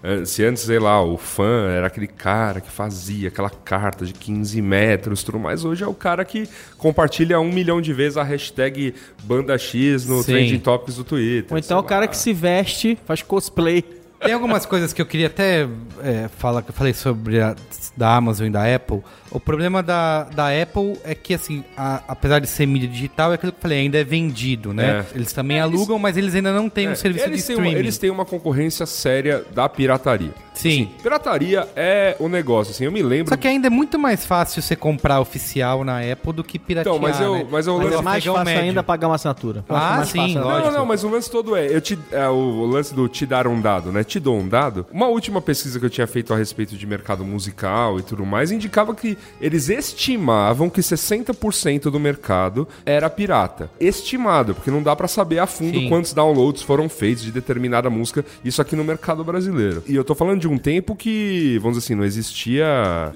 é, 0.04 0.22
é, 0.22 0.26
Se 0.26 0.44
antes, 0.44 0.64
sei 0.64 0.80
lá, 0.80 1.02
o 1.02 1.18
fã 1.18 1.70
era 1.70 1.88
aquele 1.88 2.08
cara 2.08 2.60
que 2.60 2.70
fazia 2.70 3.30
aquela 3.30 3.50
carta 3.50 4.06
de 4.06 4.14
15 4.14 4.62
metros 4.62 5.22
e 5.22 5.26
tudo 5.26 5.40
mais, 5.40 5.64
hoje 5.64 5.84
é 5.84 5.88
o 5.88 5.94
cara 5.94 6.26
que 6.26 6.48
compartilha 6.78 7.40
um 7.40 7.52
milhão 7.52 7.80
de 7.82 7.94
vezes 7.94 8.18
a 8.18 8.24
hashtag 8.24 8.94
banda 9.24 9.58
X 9.58 10.06
no 10.06 10.22
Sim. 10.22 10.34
Trending 10.34 10.60
Topics 10.60 10.96
do 10.98 11.04
Twitter. 11.04 11.52
Ou 11.54 11.58
então 11.58 11.78
o 11.78 11.82
sei 11.82 11.90
cara 11.90 12.02
lá. 12.02 12.08
que 12.08 12.18
se 12.18 12.34
veste, 12.34 12.98
faz 13.06 13.22
cosplay. 13.22 13.84
Tem 14.24 14.34
algumas 14.34 14.66
coisas 14.66 14.94
que 14.94 15.02
eu 15.02 15.06
queria 15.06 15.28
até 15.28 15.68
é, 16.02 16.30
falar, 16.38 16.62
que 16.62 16.70
eu 16.70 16.74
falei 16.74 16.94
sobre 16.94 17.42
a 17.42 17.56
da 17.96 18.16
Amazon 18.16 18.48
e 18.48 18.50
da 18.50 18.74
Apple. 18.76 19.02
O 19.30 19.40
problema 19.40 19.84
da, 19.84 20.24
da 20.24 20.48
Apple 20.50 20.98
é 21.04 21.14
que, 21.14 21.34
assim, 21.34 21.64
a- 21.78 22.02
apesar 22.08 22.40
de 22.40 22.48
ser 22.48 22.66
mídia 22.66 22.88
digital, 22.90 23.32
é 23.32 23.36
aquilo 23.36 23.52
que 23.52 23.58
eu 23.60 23.62
falei, 23.62 23.80
ainda 23.82 24.00
é 24.00 24.04
vendido, 24.04 24.74
né? 24.74 25.06
É. 25.14 25.16
Eles 25.18 25.32
também 25.32 25.60
alugam, 25.60 26.00
mas 26.00 26.18
eles 26.18 26.34
ainda 26.34 26.52
não 26.52 26.70
têm 26.70 26.88
um 26.88 26.94
É, 26.94 26.96
serviço 26.96 27.26
de 27.26 27.32
eles 27.34 27.46
têm, 27.46 27.56
uma, 27.56 27.62
streaming. 27.66 27.80
eles 27.80 27.98
têm 28.00 28.10
uma 28.10 28.26
concorrência 28.26 28.86
séria 28.88 29.44
da 29.54 29.70
pirataria. 29.70 30.32
Sim. 30.54 30.90
Pirataria 31.02 31.68
é 31.76 32.16
o 32.20 32.28
negócio, 32.30 32.72
assim, 32.72 32.86
eu 32.86 32.92
me 32.92 33.02
lembro. 33.02 33.30
Só 33.30 33.38
que 33.38 33.48
ainda 33.48 33.68
é 33.68 33.70
muito 33.70 33.98
mais 34.00 34.26
fácil 34.26 34.62
você 34.62 34.76
comprar 34.76 35.20
oficial 35.20 35.84
na 35.84 36.00
Apple 36.00 36.34
do 36.34 36.44
que 36.44 36.58
piratear, 36.60 36.96
Então, 36.96 37.02
mas 37.02 37.20
eu- 37.20 37.34
né? 37.36 37.48
mas 37.50 37.68
eu- 37.68 37.78
Mas 37.78 37.84
Mas 37.90 38.00
é 38.00 38.02
mais 38.02 38.26
o 38.28 38.32
fácil 38.34 38.46
médio. 38.46 38.62
ainda 38.64 38.84
pagar 38.84 39.08
uma 39.08 39.16
assinatura. 39.16 39.66
Ah, 39.70 39.96
mais 39.98 40.10
sim, 40.10 40.18
fácil, 40.20 40.42
lógico. 40.42 40.72
Não, 40.72 40.80
não, 40.80 40.86
mas 40.86 41.04
o 41.04 41.10
lance 41.10 41.30
todo 41.30 41.56
é, 41.56 41.68
eu 41.68 41.82
te, 41.82 41.98
é 42.12 42.28
o, 42.30 42.66
lance 42.66 42.94
do 42.94 43.08
te 43.10 43.26
dar 43.26 43.48
um 43.48 43.60
dado, 43.60 43.92
né? 43.92 44.04
Te 44.04 44.20
dou 44.20 44.38
um 44.38 44.48
dado. 44.48 44.86
Uma 44.92 45.08
última 45.08 45.42
pesquisa 45.42 45.80
que 45.80 45.86
eu 45.86 45.90
tinha 45.90 46.08
feito 46.08 46.34
a 46.34 46.38
respeito 46.38 46.76
de 46.78 46.86
mercado 46.88 47.24
musical 47.26 48.00
e 48.00 48.04
tudo 48.04 48.26
mais 48.26 48.52
indicava 48.52 48.94
que 48.96 49.18
eles 49.42 49.70
estimavam 49.70 50.70
que 50.70 50.82
60% 50.82 51.90
do 51.92 52.00
mercado 52.00 52.68
era 52.86 53.10
pirata. 53.10 53.70
Estimado, 53.80 54.54
porque 54.56 54.70
não 54.72 54.82
dá 54.84 54.96
pra 54.96 55.08
saber 55.08 55.40
a 55.40 55.48
fundo 55.48 55.80
Sim. 55.80 55.90
quantos 55.90 56.14
downloads 56.14 56.62
foram 56.62 56.88
feitos 56.90 57.24
de 57.24 57.32
determinada 57.32 57.90
música, 57.90 58.26
isso 58.44 58.62
aqui 58.62 58.76
no 58.76 58.84
mercado 58.84 59.24
brasileiro. 59.24 59.84
E 59.88 59.96
eu 59.96 60.04
tô 60.04 60.14
falando 60.16 60.40
de 60.44 60.48
um 60.50 60.58
tempo 60.58 60.96
que, 60.96 61.58
vamos 61.62 61.78
dizer 61.78 61.86
assim, 61.88 61.96
não 61.96 62.04
existia, 62.06 62.66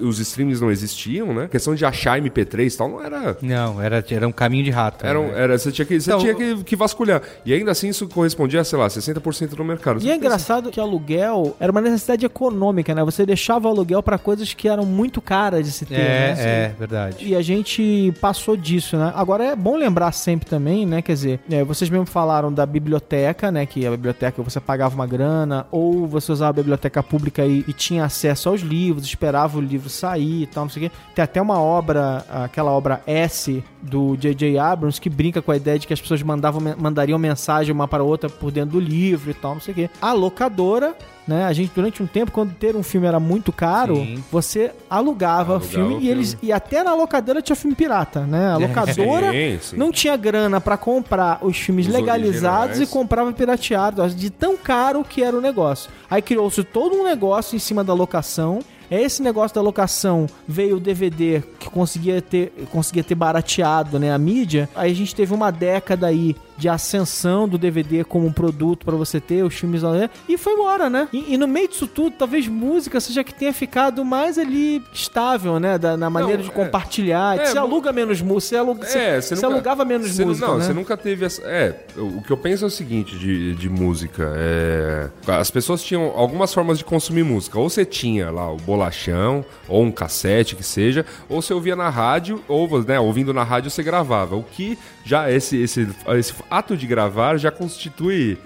os 0.00 0.18
streams 0.18 0.60
não 0.60 0.70
existiam, 0.70 1.32
né? 1.34 1.44
A 1.44 1.48
questão 1.48 1.74
de 1.74 1.84
achar 1.84 2.20
MP3 2.20 2.72
e 2.74 2.76
tal 2.76 2.88
não 2.88 3.02
era 3.02 3.36
Não, 3.42 3.80
era, 3.80 4.04
era 4.10 4.26
um 4.26 4.32
caminho 4.32 4.64
de 4.64 4.70
rato. 4.70 5.04
era, 5.06 5.20
um- 5.20 5.28
né? 5.28 5.32
era, 5.42 5.58
você 5.58 5.70
tinha, 5.70 5.84
que, 5.84 6.00
você 6.00 6.10
Então, 6.10 6.20
tinha 6.20 6.34
que, 6.34 6.64
que 6.64 6.76
vasculhar. 6.76 7.20
E 7.44 7.52
ainda 7.52 7.70
assim 7.70 7.88
isso 7.88 8.08
correspondia 8.08 8.60
a, 8.60 8.64
sei 8.64 8.78
lá, 8.78 8.88
60% 8.88 9.50
do 9.54 9.64
mercado. 9.64 9.96
E 10.00 10.08
é 10.08 10.14
pensa- 10.14 10.16
engraçado 10.16 10.70
que 10.70 10.80
aluguel 10.80 11.54
era 11.60 11.70
uma 11.70 11.80
necessidade 11.80 12.24
econômica, 12.24 12.94
né? 12.94 13.04
Você 13.04 13.26
deixava 13.26 13.68
o 13.68 13.70
aluguel 13.70 14.02
pra 14.02 14.16
coisas 14.18 14.54
que 14.54 14.68
eram 14.68 14.84
muito 14.86 15.20
caras 15.20 15.66
de 15.66 15.72
se 15.72 15.84
ter. 15.84 15.98
né? 15.98 16.34
É, 16.38 16.40
é, 16.40 16.74
verdade. 16.78 17.16
E 17.24 17.34
a 17.36 17.42
gente 17.42 18.12
passou 18.20 18.56
disso, 18.56 18.96
né? 18.96 19.12
Agora 19.14 19.44
é 19.44 19.54
bom 19.56 19.76
lembrar 19.76 20.12
sempre 20.12 20.48
também, 20.48 20.86
né? 20.86 21.02
Quer 21.02 21.12
dizer, 21.12 21.40
é, 21.50 21.62
vocês 21.64 21.90
mesmo 21.90 22.06
falaram 22.06 22.52
da 22.52 22.64
biblioteca, 22.64 23.50
né? 23.52 23.66
Que 23.66 23.86
a 23.86 23.90
biblioteca 23.90 24.42
você 24.42 24.60
pagava 24.60 24.94
uma 24.94 25.06
grana, 25.06 25.66
ou 25.70 26.06
você 26.06 26.32
usava 26.32 26.50
a 26.50 26.62
biblioteca 26.62 27.02
pública 27.02 27.17
e, 27.26 27.64
e 27.66 27.72
tinha 27.72 28.04
acesso 28.04 28.48
aos 28.48 28.60
livros, 28.60 29.04
esperava 29.04 29.58
o 29.58 29.60
livro 29.60 29.88
sair 29.88 30.42
e 30.42 30.46
tal, 30.46 30.64
não 30.64 30.70
sei 30.70 30.86
o 30.86 30.90
quê. 30.90 30.96
Tem 31.14 31.22
até 31.22 31.40
uma 31.40 31.60
obra, 31.60 32.24
aquela 32.28 32.70
obra 32.70 33.02
S 33.06 33.62
do 33.82 34.16
J.J. 34.16 34.58
Abrams, 34.58 35.00
que 35.00 35.08
brinca 35.08 35.40
com 35.40 35.50
a 35.52 35.56
ideia 35.56 35.78
de 35.78 35.86
que 35.86 35.92
as 35.92 36.00
pessoas 36.00 36.22
mandavam, 36.22 36.60
mandariam 36.76 37.18
mensagem 37.18 37.72
uma 37.72 37.86
para 37.88 38.02
outra 38.02 38.28
por 38.28 38.50
dentro 38.50 38.72
do 38.72 38.80
livro 38.80 39.30
e 39.30 39.34
tal, 39.34 39.54
não 39.54 39.60
sei 39.60 39.72
o 39.72 39.74
quê. 39.74 39.90
A 40.00 40.12
locadora 40.12 40.96
né? 41.28 41.44
A 41.44 41.52
gente, 41.52 41.70
durante 41.74 42.02
um 42.02 42.06
tempo, 42.06 42.32
quando 42.32 42.54
ter 42.54 42.74
um 42.74 42.82
filme 42.82 43.06
era 43.06 43.20
muito 43.20 43.52
caro, 43.52 43.96
Sim. 43.96 44.24
você 44.32 44.72
alugava, 44.88 45.52
Alugava 45.52 45.60
filme 45.60 45.94
o 45.96 46.00
e 46.00 46.08
eles 46.08 46.38
e 46.42 46.50
até 46.50 46.82
na 46.82 46.94
locadora 46.94 47.42
tinha 47.42 47.54
filme 47.54 47.76
pirata, 47.76 48.20
né? 48.20 48.52
A 48.52 48.56
locadora 48.66 49.30
Sim, 49.60 49.76
não 49.76 49.92
tinha 49.92 50.16
grana 50.16 50.58
pra 50.58 50.78
comprar 50.78 51.40
os 51.42 51.58
filmes 51.58 51.86
Os 51.86 51.92
legalizados 51.92 52.78
originais. 52.78 52.80
e 52.80 52.86
comprava 52.86 53.30
pirateado, 53.30 54.08
de 54.08 54.30
tão 54.30 54.56
caro 54.56 55.04
que 55.04 55.22
era 55.22 55.36
o 55.36 55.40
negócio. 55.40 55.90
Aí 56.10 56.22
criou-se 56.22 56.64
todo 56.64 56.96
um 56.96 57.04
negócio 57.04 57.54
em 57.54 57.58
cima 57.58 57.84
da 57.84 57.92
locação. 57.92 58.60
Esse 58.90 59.22
negócio 59.22 59.54
da 59.54 59.60
locação 59.60 60.26
veio 60.46 60.76
o 60.76 60.80
DVD 60.80 61.42
que 61.58 61.68
conseguia 61.68 62.22
ter, 62.22 62.52
conseguia 62.72 63.04
ter 63.04 63.14
barateado 63.14 63.98
né, 63.98 64.12
a 64.12 64.18
mídia. 64.18 64.68
Aí 64.74 64.90
a 64.90 64.94
gente 64.94 65.14
teve 65.14 65.34
uma 65.34 65.50
década 65.50 66.06
aí 66.06 66.34
de 66.58 66.68
ascensão 66.68 67.48
do 67.48 67.56
DVD 67.56 68.02
como 68.04 68.26
um 68.26 68.32
produto 68.32 68.84
pra 68.84 68.96
você 68.96 69.20
ter, 69.20 69.44
os 69.44 69.54
filmes 69.54 69.82
né, 69.82 70.10
e 70.28 70.36
foi 70.36 70.54
embora, 70.54 70.90
né? 70.90 71.08
E, 71.12 71.34
e 71.34 71.36
no 71.38 71.46
meio 71.46 71.68
disso 71.68 71.86
tudo, 71.86 72.16
talvez 72.18 72.48
música 72.48 73.00
seja 73.00 73.22
que 73.22 73.32
tenha 73.32 73.52
ficado 73.52 74.04
mais 74.04 74.36
ali 74.38 74.82
estável, 74.92 75.60
né? 75.60 75.78
Da, 75.78 75.96
na 75.96 76.10
maneira 76.10 76.42
de 76.42 76.48
é. 76.48 76.52
compartilhar. 76.52 77.38
É, 77.38 77.46
você 77.46 77.58
aluga 77.58 77.92
menos 77.92 78.20
música, 78.20 78.48
você, 78.48 78.56
aluga, 78.56 78.86
É, 78.86 79.20
você 79.20 79.28
você 79.28 79.34
nunca- 79.36 79.46
alugava 79.46 79.84
menos 79.84 80.10
você 80.10 80.22
não- 80.22 80.28
música, 80.28 80.46
Não, 80.48 80.58
né? 80.58 80.64
você 80.64 80.72
nunca 80.72 80.96
teve 80.96 81.24
essa. 81.24 81.42
É, 81.42 81.86
o 81.96 82.20
que 82.22 82.30
eu 82.30 82.36
penso 82.36 82.64
é 82.64 82.66
o 82.66 82.70
seguinte 82.70 83.16
de, 83.16 83.54
de 83.54 83.68
música. 83.68 84.32
É, 84.36 85.08
as 85.28 85.50
pessoas 85.50 85.82
tinham 85.82 86.12
algumas 86.16 86.52
formas 86.52 86.78
de 86.78 86.84
consumir 86.84 87.22
música. 87.22 87.58
Ou 87.58 87.70
você 87.70 87.84
tinha 87.84 88.30
lá 88.30 88.52
o 88.52 88.56
bolachão, 88.56 89.44
ou 89.68 89.84
um 89.84 89.92
cassete 89.92 90.56
que 90.56 90.64
seja, 90.64 91.06
ou 91.28 91.40
você 91.40 91.54
ouvia 91.54 91.76
na 91.76 91.88
rádio, 91.88 92.42
ou 92.48 92.68
né, 92.82 92.98
ouvindo 92.98 93.32
na 93.32 93.44
rádio 93.44 93.70
você 93.70 93.82
gravava. 93.82 94.34
O 94.36 94.42
que 94.42 94.76
já 95.04 95.30
esse, 95.30 95.56
esse, 95.56 95.88
esse 96.18 96.34
ato 96.50 96.76
de 96.76 96.86
gravar 96.86 97.36
já 97.36 97.50
constitui 97.50 98.38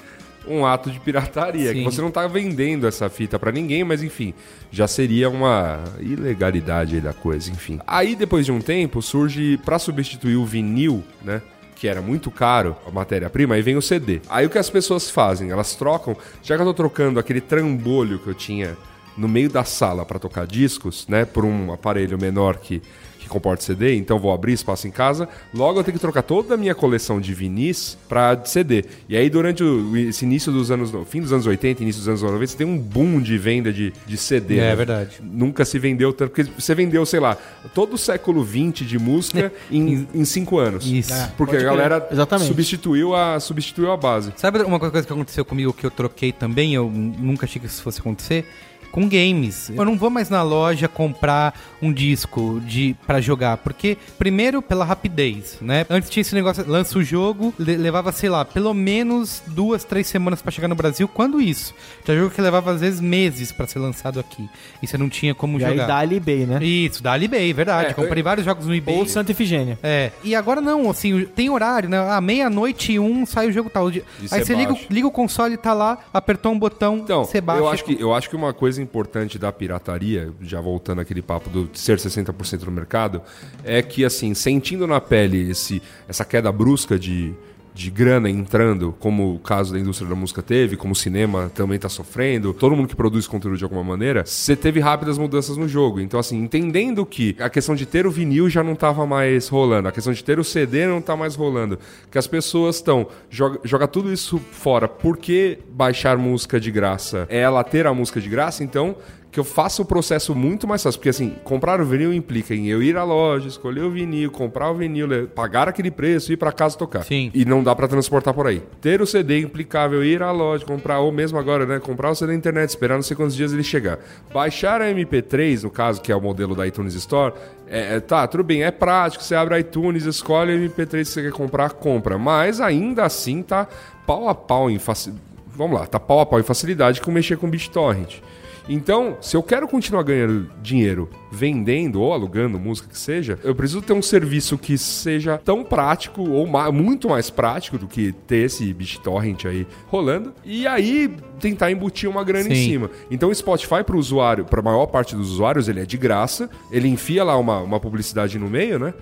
um 0.46 0.66
ato 0.66 0.90
de 0.90 0.98
pirataria, 0.98 1.72
Sim. 1.72 1.78
que 1.78 1.84
você 1.84 2.00
não 2.00 2.10
tá 2.10 2.26
vendendo 2.26 2.86
essa 2.86 3.08
fita 3.08 3.38
pra 3.38 3.52
ninguém, 3.52 3.84
mas 3.84 4.02
enfim, 4.02 4.34
já 4.70 4.88
seria 4.88 5.30
uma 5.30 5.82
ilegalidade 6.00 6.96
aí 6.96 7.00
da 7.00 7.12
coisa, 7.12 7.50
enfim. 7.50 7.78
Aí 7.86 8.16
depois 8.16 8.46
de 8.46 8.52
um 8.52 8.60
tempo 8.60 9.00
surge 9.00 9.58
pra 9.64 9.78
substituir 9.78 10.36
o 10.36 10.44
vinil, 10.44 11.04
né? 11.22 11.40
Que 11.76 11.88
era 11.88 12.00
muito 12.00 12.30
caro 12.30 12.76
a 12.86 12.90
matéria-prima, 12.90 13.54
aí 13.54 13.62
vem 13.62 13.76
o 13.76 13.82
CD. 13.82 14.20
Aí 14.28 14.46
o 14.46 14.50
que 14.50 14.58
as 14.58 14.70
pessoas 14.70 15.10
fazem? 15.10 15.50
Elas 15.50 15.74
trocam, 15.74 16.16
já 16.42 16.56
que 16.56 16.62
eu 16.62 16.66
tô 16.66 16.74
trocando 16.74 17.18
aquele 17.18 17.40
trambolho 17.40 18.18
que 18.18 18.28
eu 18.28 18.34
tinha 18.34 18.76
no 19.16 19.28
meio 19.28 19.50
da 19.50 19.64
sala 19.64 20.04
pra 20.04 20.18
tocar 20.18 20.46
discos, 20.46 21.06
né, 21.06 21.24
por 21.24 21.44
um 21.44 21.72
aparelho 21.72 22.18
menor 22.18 22.56
que 22.56 22.80
que 23.22 23.28
comporta 23.28 23.62
CD, 23.62 23.94
então 23.96 24.18
vou 24.18 24.32
abrir 24.32 24.52
espaço 24.52 24.86
em 24.86 24.90
casa. 24.90 25.28
Logo 25.54 25.78
eu 25.78 25.84
tenho 25.84 25.94
que 25.94 26.00
trocar 26.00 26.22
toda 26.22 26.54
a 26.54 26.56
minha 26.56 26.74
coleção 26.74 27.20
de 27.20 27.32
vinis 27.32 27.96
pra 28.08 28.44
CD. 28.44 28.84
E 29.08 29.16
aí 29.16 29.30
durante 29.30 29.62
o, 29.62 29.96
esse 29.96 30.24
início 30.24 30.52
dos 30.52 30.70
anos, 30.70 30.92
no 30.92 31.04
fim 31.04 31.20
dos 31.20 31.32
anos 31.32 31.46
80, 31.46 31.82
início 31.82 32.00
dos 32.00 32.08
anos 32.08 32.22
90, 32.22 32.46
você 32.46 32.56
tem 32.56 32.66
um 32.66 32.78
boom 32.78 33.20
de 33.20 33.38
venda 33.38 33.72
de, 33.72 33.92
de 34.06 34.16
CD. 34.16 34.58
É 34.58 34.70
né? 34.70 34.76
verdade. 34.76 35.20
Nunca 35.22 35.64
se 35.64 35.78
vendeu 35.78 36.12
tanto, 36.12 36.30
porque 36.30 36.50
você 36.58 36.74
vendeu, 36.74 37.04
sei 37.06 37.20
lá, 37.20 37.36
todo 37.74 37.94
o 37.94 37.98
século 37.98 38.44
XX 38.44 38.86
de 38.86 38.98
música 38.98 39.52
em, 39.70 40.06
em 40.14 40.24
cinco 40.24 40.58
anos. 40.58 40.86
Isso. 40.86 41.12
É. 41.12 41.32
Porque 41.36 41.56
a 41.56 41.62
galera 41.62 42.08
Exatamente. 42.10 42.48
substituiu 42.48 43.14
a, 43.14 43.38
substituiu 43.40 43.92
a 43.92 43.96
base. 43.96 44.32
Sabe 44.36 44.62
uma 44.62 44.78
coisa 44.78 45.06
que 45.06 45.12
aconteceu 45.12 45.44
comigo 45.44 45.72
que 45.72 45.86
eu 45.86 45.90
troquei 45.90 46.32
também? 46.32 46.74
Eu 46.74 46.90
nunca 46.90 47.46
achei 47.46 47.60
que 47.60 47.66
isso 47.66 47.82
fosse 47.82 48.00
acontecer. 48.00 48.46
Com 48.92 49.08
games. 49.08 49.70
Eu 49.74 49.84
não 49.84 49.96
vou 49.96 50.10
mais 50.10 50.28
na 50.28 50.42
loja 50.42 50.86
comprar 50.86 51.58
um 51.80 51.90
disco 51.92 52.60
de 52.64 52.94
para 53.06 53.20
jogar, 53.20 53.56
porque 53.56 53.96
primeiro 54.18 54.60
pela 54.62 54.84
rapidez, 54.84 55.56
né? 55.62 55.86
Antes 55.88 56.10
tinha 56.10 56.20
esse 56.20 56.34
negócio, 56.34 56.62
lança 56.68 56.98
o 56.98 57.02
jogo, 57.02 57.54
le- 57.58 57.76
levava, 57.76 58.12
sei 58.12 58.28
lá, 58.28 58.44
pelo 58.44 58.72
menos 58.74 59.42
duas, 59.46 59.82
três 59.82 60.06
semanas 60.06 60.42
pra 60.42 60.52
chegar 60.52 60.68
no 60.68 60.74
Brasil. 60.74 61.08
Quando 61.08 61.40
isso? 61.40 61.74
Tinha 62.04 62.16
jogo 62.18 62.30
que 62.30 62.40
levava 62.40 62.70
às 62.70 62.80
vezes 62.82 63.00
meses 63.00 63.50
pra 63.50 63.66
ser 63.66 63.78
lançado 63.78 64.20
aqui. 64.20 64.46
E 64.82 64.86
você 64.86 64.98
não 64.98 65.08
tinha 65.08 65.34
como 65.34 65.58
E 65.58 65.64
aí 65.64 65.70
jogar. 65.72 65.86
dá 65.86 65.96
ali 65.98 66.16
eBay, 66.16 66.44
né? 66.46 66.62
Isso, 66.62 67.02
dá 67.02 67.18
eBay, 67.18 67.52
verdade. 67.52 67.90
É, 67.90 67.94
Comprei 67.94 68.22
vários 68.22 68.44
jogos 68.44 68.66
no 68.66 68.74
eBay. 68.74 68.94
Ou 68.98 69.06
Santa 69.06 69.32
Efigênia. 69.32 69.78
É, 69.82 70.12
e 70.22 70.34
agora 70.34 70.60
não, 70.60 70.90
assim, 70.90 71.24
tem 71.34 71.48
horário, 71.48 71.88
né? 71.88 71.98
Ah, 71.98 72.20
meia-noite 72.20 72.92
e 72.92 73.00
um 73.00 73.24
sai 73.24 73.48
o 73.48 73.52
jogo 73.52 73.70
tal. 73.70 73.88
Aí 73.88 74.02
você 74.28 74.44
você 74.44 74.54
liga, 74.54 74.76
liga 74.90 75.06
o 75.06 75.10
console, 75.10 75.56
tá 75.56 75.72
lá, 75.72 75.96
apertou 76.12 76.52
um 76.52 76.58
botão, 76.58 76.98
Então, 76.98 77.24
você 77.24 77.40
baixa. 77.40 77.60
eu 77.60 77.68
acho, 77.68 77.84
que, 77.84 77.96
eu 78.00 78.14
acho 78.14 78.28
que 78.28 78.36
uma 78.36 78.52
coisa 78.52 78.81
importante 78.82 79.38
da 79.38 79.50
pirataria, 79.52 80.32
já 80.40 80.60
voltando 80.60 81.00
àquele 81.00 81.22
papo 81.22 81.48
do 81.48 81.70
ser 81.72 81.96
60% 81.98 82.64
no 82.64 82.72
mercado, 82.72 83.22
é 83.64 83.80
que, 83.80 84.04
assim, 84.04 84.34
sentindo 84.34 84.86
na 84.86 85.00
pele 85.00 85.50
esse, 85.50 85.80
essa 86.08 86.24
queda 86.24 86.52
brusca 86.52 86.98
de, 86.98 87.32
de 87.74 87.90
grana 87.90 88.28
entrando, 88.28 88.94
como 88.98 89.34
o 89.34 89.38
caso 89.38 89.72
da 89.72 89.78
indústria 89.78 90.08
da 90.08 90.14
música 90.14 90.42
teve, 90.42 90.76
como 90.76 90.92
o 90.92 90.96
cinema 90.96 91.50
também 91.54 91.78
tá 91.78 91.88
sofrendo, 91.88 92.52
todo 92.52 92.76
mundo 92.76 92.88
que 92.88 92.96
produz 92.96 93.26
conteúdo 93.26 93.56
de 93.56 93.64
alguma 93.64 93.82
maneira, 93.82 94.24
você 94.26 94.54
teve 94.54 94.80
rápidas 94.80 95.16
mudanças 95.16 95.56
no 95.56 95.66
jogo. 95.66 96.00
Então, 96.00 96.20
assim, 96.20 96.38
entendendo 96.38 97.04
que 97.06 97.34
a 97.38 97.48
questão 97.48 97.74
de 97.74 97.86
ter 97.86 98.06
o 98.06 98.10
vinil 98.10 98.48
já 98.50 98.62
não 98.62 98.74
tava 98.74 99.06
mais 99.06 99.48
rolando, 99.48 99.88
a 99.88 99.92
questão 99.92 100.12
de 100.12 100.22
ter 100.22 100.38
o 100.38 100.44
CD 100.44 100.86
não 100.86 101.00
tá 101.00 101.16
mais 101.16 101.34
rolando, 101.34 101.78
que 102.10 102.18
as 102.18 102.26
pessoas 102.26 102.76
estão, 102.76 103.06
joga, 103.30 103.60
joga 103.64 103.88
tudo 103.88 104.12
isso 104.12 104.38
fora, 104.38 104.86
por 104.86 105.16
que 105.16 105.58
baixar 105.70 106.18
música 106.18 106.60
de 106.60 106.70
graça? 106.70 107.26
É 107.30 107.40
ela 107.40 107.64
ter 107.64 107.86
a 107.86 107.94
música 107.94 108.20
de 108.20 108.28
graça, 108.28 108.62
então 108.62 108.96
que 109.32 109.40
eu 109.40 109.44
faça 109.44 109.80
o 109.80 109.84
processo 109.84 110.34
muito 110.34 110.68
mais 110.68 110.82
fácil. 110.82 111.00
Porque 111.00 111.08
assim, 111.08 111.34
comprar 111.42 111.80
o 111.80 111.86
vinil 111.86 112.12
implica 112.12 112.54
em 112.54 112.68
eu 112.68 112.82
ir 112.82 112.98
à 112.98 113.02
loja, 113.02 113.48
escolher 113.48 113.80
o 113.80 113.90
vinil, 113.90 114.30
comprar 114.30 114.70
o 114.70 114.74
vinil, 114.74 115.08
pagar 115.34 115.66
aquele 115.66 115.90
preço 115.90 116.30
e 116.30 116.34
ir 116.34 116.36
pra 116.36 116.52
casa 116.52 116.76
tocar. 116.76 117.02
Sim. 117.02 117.30
E 117.32 117.46
não 117.46 117.64
dá 117.64 117.74
pra 117.74 117.88
transportar 117.88 118.34
por 118.34 118.46
aí. 118.46 118.62
Ter 118.82 119.00
o 119.00 119.06
CD 119.06 119.40
implicava 119.40 119.94
eu 119.94 120.04
ir 120.04 120.22
à 120.22 120.30
loja, 120.30 120.66
comprar, 120.66 121.00
ou 121.00 121.10
mesmo 121.10 121.38
agora, 121.38 121.64
né? 121.64 121.80
Comprar 121.80 122.10
o 122.10 122.14
CD 122.14 122.32
na 122.32 122.38
internet, 122.38 122.68
esperar 122.68 122.96
não 122.96 123.02
sei 123.02 123.16
quantos 123.16 123.34
dias 123.34 123.54
ele 123.54 123.64
chegar. 123.64 123.98
Baixar 124.34 124.82
a 124.82 124.92
MP3, 124.92 125.62
no 125.62 125.70
caso, 125.70 126.02
que 126.02 126.12
é 126.12 126.16
o 126.16 126.20
modelo 126.20 126.54
da 126.54 126.66
iTunes 126.66 126.94
Store, 126.94 127.32
é, 127.66 127.96
é, 127.96 128.00
tá, 128.00 128.26
tudo 128.26 128.44
bem, 128.44 128.62
é 128.64 128.70
prático, 128.70 129.24
você 129.24 129.34
abre 129.34 129.54
a 129.54 129.58
iTunes, 129.60 130.04
escolhe 130.04 130.52
a 130.52 130.56
MP3 130.56 130.90
que 130.90 131.04
você 131.06 131.22
quer 131.22 131.32
comprar, 131.32 131.70
compra. 131.70 132.18
Mas 132.18 132.60
ainda 132.60 133.04
assim 133.04 133.42
tá 133.42 133.66
pau 134.06 134.28
a 134.28 134.34
pau 134.34 134.70
em 134.70 134.78
faci... 134.78 135.10
Vamos 135.56 135.80
lá, 135.80 135.86
tá 135.86 135.98
pau 135.98 136.20
a 136.20 136.26
pau 136.26 136.38
em 136.38 136.42
facilidade 136.42 137.00
com 137.00 137.10
mexer 137.10 137.38
com 137.38 137.48
BitTorrent. 137.48 138.20
Então, 138.68 139.16
se 139.20 139.36
eu 139.36 139.42
quero 139.42 139.66
continuar 139.66 140.02
ganhando 140.02 140.50
dinheiro 140.62 141.08
vendendo 141.32 142.00
ou 142.00 142.12
alugando 142.12 142.58
música 142.60 142.88
que 142.88 142.98
seja, 142.98 143.38
eu 143.42 143.54
preciso 143.54 143.80
ter 143.82 143.94
um 143.94 144.02
serviço 144.02 144.58
que 144.58 144.76
seja 144.76 145.38
tão 145.42 145.64
prático 145.64 146.22
ou 146.28 146.46
ma- 146.46 146.70
muito 146.70 147.08
mais 147.08 147.30
prático 147.30 147.78
do 147.78 147.86
que 147.88 148.12
ter 148.12 148.44
esse 148.46 148.72
BitTorrent 148.74 149.46
aí 149.46 149.66
rolando. 149.88 150.32
E 150.44 150.66
aí 150.66 151.10
tentar 151.40 151.72
embutir 151.72 152.08
uma 152.08 152.22
grana 152.22 152.48
em 152.48 152.54
Sim. 152.54 152.70
cima. 152.70 152.90
Então 153.10 153.28
o 153.30 153.34
Spotify 153.34 153.82
para 153.84 153.96
o 153.96 153.98
usuário, 153.98 154.44
para 154.44 154.60
a 154.60 154.62
maior 154.62 154.86
parte 154.86 155.16
dos 155.16 155.30
usuários, 155.32 155.68
ele 155.68 155.80
é 155.80 155.84
de 155.86 155.96
graça. 155.96 156.48
Ele 156.70 156.86
enfia 156.86 157.24
lá 157.24 157.36
uma, 157.36 157.58
uma 157.60 157.80
publicidade 157.80 158.38
no 158.38 158.48
meio, 158.48 158.78
né? 158.78 158.94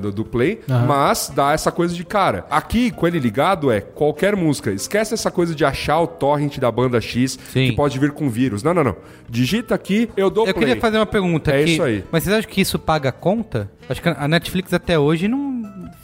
Do, 0.00 0.10
do 0.10 0.24
Play. 0.24 0.60
Mas 0.66 1.30
dá 1.34 1.52
essa 1.52 1.70
coisa 1.70 1.94
de 1.94 2.04
cara. 2.04 2.44
Aqui, 2.50 2.90
com 2.90 3.06
ele 3.06 3.20
ligado, 3.20 3.70
é 3.70 3.80
qualquer 3.80 4.34
música. 4.34 4.72
Esquece 4.72 5.14
essa 5.14 5.30
coisa 5.30 5.54
de 5.54 5.64
achar 5.64 6.00
o 6.00 6.06
torrent 6.08 6.58
da 6.58 6.70
banda 6.72 7.00
X 7.00 7.38
Sim. 7.52 7.66
que 7.70 7.72
pode 7.76 7.98
vir 8.00 8.10
com 8.12 8.28
vírus. 8.28 8.62
Não, 8.64 8.74
não, 8.74 8.82
não. 8.82 8.96
Digita 9.28 9.74
aqui, 9.74 10.08
eu 10.16 10.28
dou 10.30 10.46
Eu 10.46 10.54
play. 10.54 10.66
queria 10.66 10.80
fazer 10.80 10.96
uma 10.98 11.06
pergunta 11.06 11.52
É 11.52 11.65
aqui. 11.66 11.72
isso 11.74 11.82
aí. 11.82 12.04
Mas 12.10 12.24
vocês 12.24 12.36
acham 12.36 12.50
que 12.50 12.60
isso 12.60 12.78
paga 12.78 13.10
a 13.10 13.12
conta? 13.12 13.70
Acho 13.88 14.02
que 14.02 14.08
a 14.08 14.28
Netflix 14.28 14.72
até 14.72 14.98
hoje 14.98 15.28
não 15.28 15.56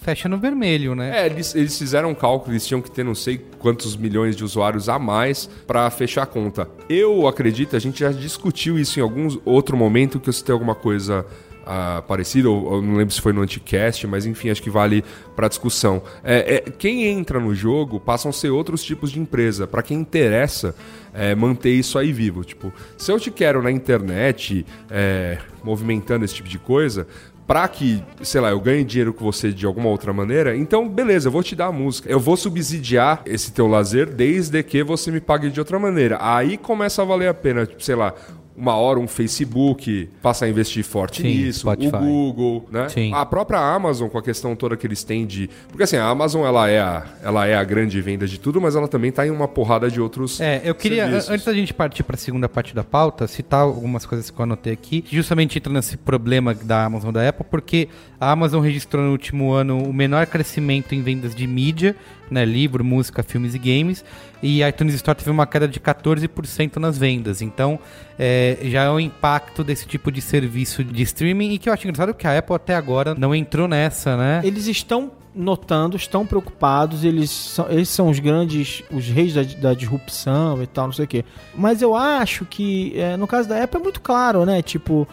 fecha 0.02 0.28
no 0.28 0.36
vermelho, 0.36 0.94
né? 0.94 1.22
É, 1.22 1.26
eles, 1.26 1.54
eles 1.54 1.78
fizeram 1.78 2.10
um 2.10 2.14
cálculo, 2.14 2.52
eles 2.52 2.66
tinham 2.66 2.82
que 2.82 2.90
ter 2.90 3.04
não 3.04 3.14
sei 3.14 3.38
quantos 3.58 3.96
milhões 3.96 4.36
de 4.36 4.44
usuários 4.44 4.88
a 4.88 4.98
mais 4.98 5.48
para 5.66 5.88
fechar 5.90 6.24
a 6.24 6.26
conta. 6.26 6.68
Eu 6.88 7.26
acredito, 7.26 7.76
a 7.76 7.78
gente 7.78 8.00
já 8.00 8.10
discutiu 8.10 8.78
isso 8.78 8.98
em 8.98 9.02
algum 9.02 9.28
outro 9.44 9.76
momento 9.76 10.18
que 10.18 10.28
eu 10.28 10.32
citei 10.32 10.52
alguma 10.52 10.74
coisa 10.74 11.24
ah, 11.64 12.02
parecida, 12.06 12.50
ou, 12.50 12.64
ou 12.64 12.82
não 12.82 12.96
lembro 12.96 13.14
se 13.14 13.20
foi 13.20 13.32
no 13.32 13.40
Anticast, 13.40 14.06
mas 14.06 14.26
enfim, 14.26 14.50
acho 14.50 14.62
que 14.62 14.70
vale 14.70 15.04
para 15.36 15.48
discussão. 15.48 16.02
É, 16.24 16.56
é, 16.56 16.60
quem 16.70 17.06
entra 17.06 17.38
no 17.38 17.54
jogo 17.54 18.00
passam 18.00 18.30
a 18.30 18.32
ser 18.32 18.50
outros 18.50 18.82
tipos 18.82 19.10
de 19.10 19.20
empresa. 19.20 19.66
Para 19.66 19.82
quem 19.82 19.98
interessa 19.98 20.74
é, 21.12 21.34
manter 21.34 21.70
isso 21.70 21.98
aí 21.98 22.12
vivo. 22.12 22.44
Tipo, 22.44 22.72
se 22.96 23.10
eu 23.10 23.18
te 23.18 23.30
quero 23.30 23.62
na 23.62 23.70
internet 23.70 24.64
é, 24.90 25.38
movimentando 25.62 26.24
esse 26.24 26.34
tipo 26.34 26.48
de 26.48 26.58
coisa, 26.58 27.06
pra 27.46 27.66
que, 27.68 28.02
sei 28.22 28.40
lá, 28.40 28.50
eu 28.50 28.60
ganhe 28.60 28.84
dinheiro 28.84 29.12
com 29.12 29.24
você 29.24 29.52
de 29.52 29.66
alguma 29.66 29.88
outra 29.88 30.12
maneira, 30.12 30.56
então 30.56 30.88
beleza, 30.88 31.28
eu 31.28 31.32
vou 31.32 31.42
te 31.42 31.54
dar 31.54 31.66
a 31.66 31.72
música. 31.72 32.10
Eu 32.10 32.20
vou 32.20 32.36
subsidiar 32.36 33.22
esse 33.26 33.52
teu 33.52 33.66
lazer 33.66 34.08
desde 34.10 34.62
que 34.62 34.82
você 34.82 35.10
me 35.10 35.20
pague 35.20 35.50
de 35.50 35.60
outra 35.60 35.78
maneira. 35.78 36.18
Aí 36.20 36.56
começa 36.56 37.02
a 37.02 37.04
valer 37.04 37.28
a 37.28 37.34
pena, 37.34 37.66
tipo, 37.66 37.82
sei 37.82 37.94
lá, 37.94 38.14
uma 38.56 38.74
hora 38.76 38.98
um 38.98 39.08
Facebook 39.08 40.08
passa 40.22 40.44
a 40.44 40.48
investir 40.48 40.84
forte 40.84 41.22
Sim, 41.22 41.28
nisso, 41.28 41.60
Spotify. 41.60 41.96
o 41.96 41.98
Google, 42.00 42.68
né? 42.70 42.88
Sim. 42.88 43.12
A 43.14 43.24
própria 43.24 43.58
Amazon 43.58 44.08
com 44.08 44.18
a 44.18 44.22
questão 44.22 44.54
toda 44.54 44.76
que 44.76 44.86
eles 44.86 45.02
têm 45.02 45.26
de, 45.26 45.48
porque 45.68 45.82
assim, 45.84 45.96
a 45.96 46.04
Amazon 46.06 46.44
ela 46.44 46.68
é 46.68 46.78
a, 46.80 47.04
ela 47.22 47.46
é 47.46 47.56
a 47.56 47.64
grande 47.64 48.00
venda 48.00 48.26
de 48.26 48.38
tudo, 48.38 48.60
mas 48.60 48.76
ela 48.76 48.86
também 48.88 49.10
tá 49.10 49.26
em 49.26 49.30
uma 49.30 49.48
porrada 49.48 49.90
de 49.90 50.00
outros 50.00 50.40
É, 50.40 50.60
eu 50.64 50.74
queria, 50.74 51.04
serviços. 51.04 51.30
antes 51.30 51.44
da 51.46 51.54
gente 51.54 51.72
partir 51.74 52.02
para 52.02 52.16
a 52.16 52.18
segunda 52.18 52.48
parte 52.48 52.74
da 52.74 52.84
pauta, 52.84 53.26
citar 53.26 53.60
algumas 53.60 54.04
coisas 54.06 54.30
que 54.30 54.38
eu 54.38 54.42
anotei 54.42 54.72
aqui, 54.72 55.00
que 55.02 55.16
justamente 55.16 55.58
entra 55.58 55.72
nesse 55.72 55.96
problema 55.96 56.54
da 56.54 56.84
Amazon 56.84 57.12
da 57.12 57.26
Apple, 57.28 57.46
porque 57.50 57.88
a 58.20 58.30
Amazon 58.30 58.62
registrou 58.62 59.02
no 59.04 59.12
último 59.12 59.52
ano 59.52 59.82
o 59.82 59.92
menor 59.92 60.26
crescimento 60.26 60.94
em 60.94 61.02
vendas 61.02 61.34
de 61.34 61.46
mídia, 61.46 61.96
né, 62.32 62.44
livro, 62.44 62.82
música, 62.84 63.22
filmes 63.22 63.54
e 63.54 63.58
games, 63.58 64.04
e 64.42 64.62
a 64.62 64.68
iTunes 64.68 64.94
Store 64.94 65.16
teve 65.16 65.30
uma 65.30 65.46
queda 65.46 65.68
de 65.68 65.78
14% 65.78 66.76
nas 66.76 66.98
vendas. 66.98 67.42
Então, 67.42 67.78
é, 68.18 68.58
já 68.64 68.84
é 68.84 68.90
o 68.90 68.98
impacto 68.98 69.62
desse 69.62 69.86
tipo 69.86 70.10
de 70.10 70.20
serviço 70.20 70.82
de 70.82 71.02
streaming, 71.02 71.52
e 71.52 71.58
que 71.58 71.68
eu 71.68 71.72
acho 71.72 71.86
engraçado 71.86 72.14
que 72.14 72.26
a 72.26 72.38
Apple 72.38 72.56
até 72.56 72.74
agora 72.74 73.14
não 73.14 73.34
entrou 73.34 73.68
nessa, 73.68 74.16
né? 74.16 74.40
Eles 74.44 74.66
estão 74.66 75.12
notando, 75.34 75.96
estão 75.96 76.26
preocupados, 76.26 77.04
eles 77.04 77.30
são, 77.30 77.66
eles 77.70 77.88
são 77.88 78.10
os 78.10 78.18
grandes, 78.18 78.82
os 78.90 79.06
reis 79.08 79.32
da, 79.32 79.42
da 79.42 79.74
disrupção 79.74 80.62
e 80.62 80.66
tal, 80.66 80.86
não 80.86 80.92
sei 80.92 81.04
o 81.06 81.08
quê. 81.08 81.24
Mas 81.54 81.80
eu 81.80 81.94
acho 81.96 82.44
que, 82.44 82.92
é, 82.98 83.16
no 83.16 83.26
caso 83.26 83.48
da 83.48 83.62
Apple, 83.62 83.80
é 83.80 83.82
muito 83.82 84.00
claro, 84.00 84.44
né? 84.44 84.60
Tipo, 84.60 85.08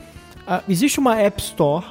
a- 0.45 0.61
existe 0.67 0.99
uma 0.99 1.15
App 1.22 1.41
Store 1.41 1.86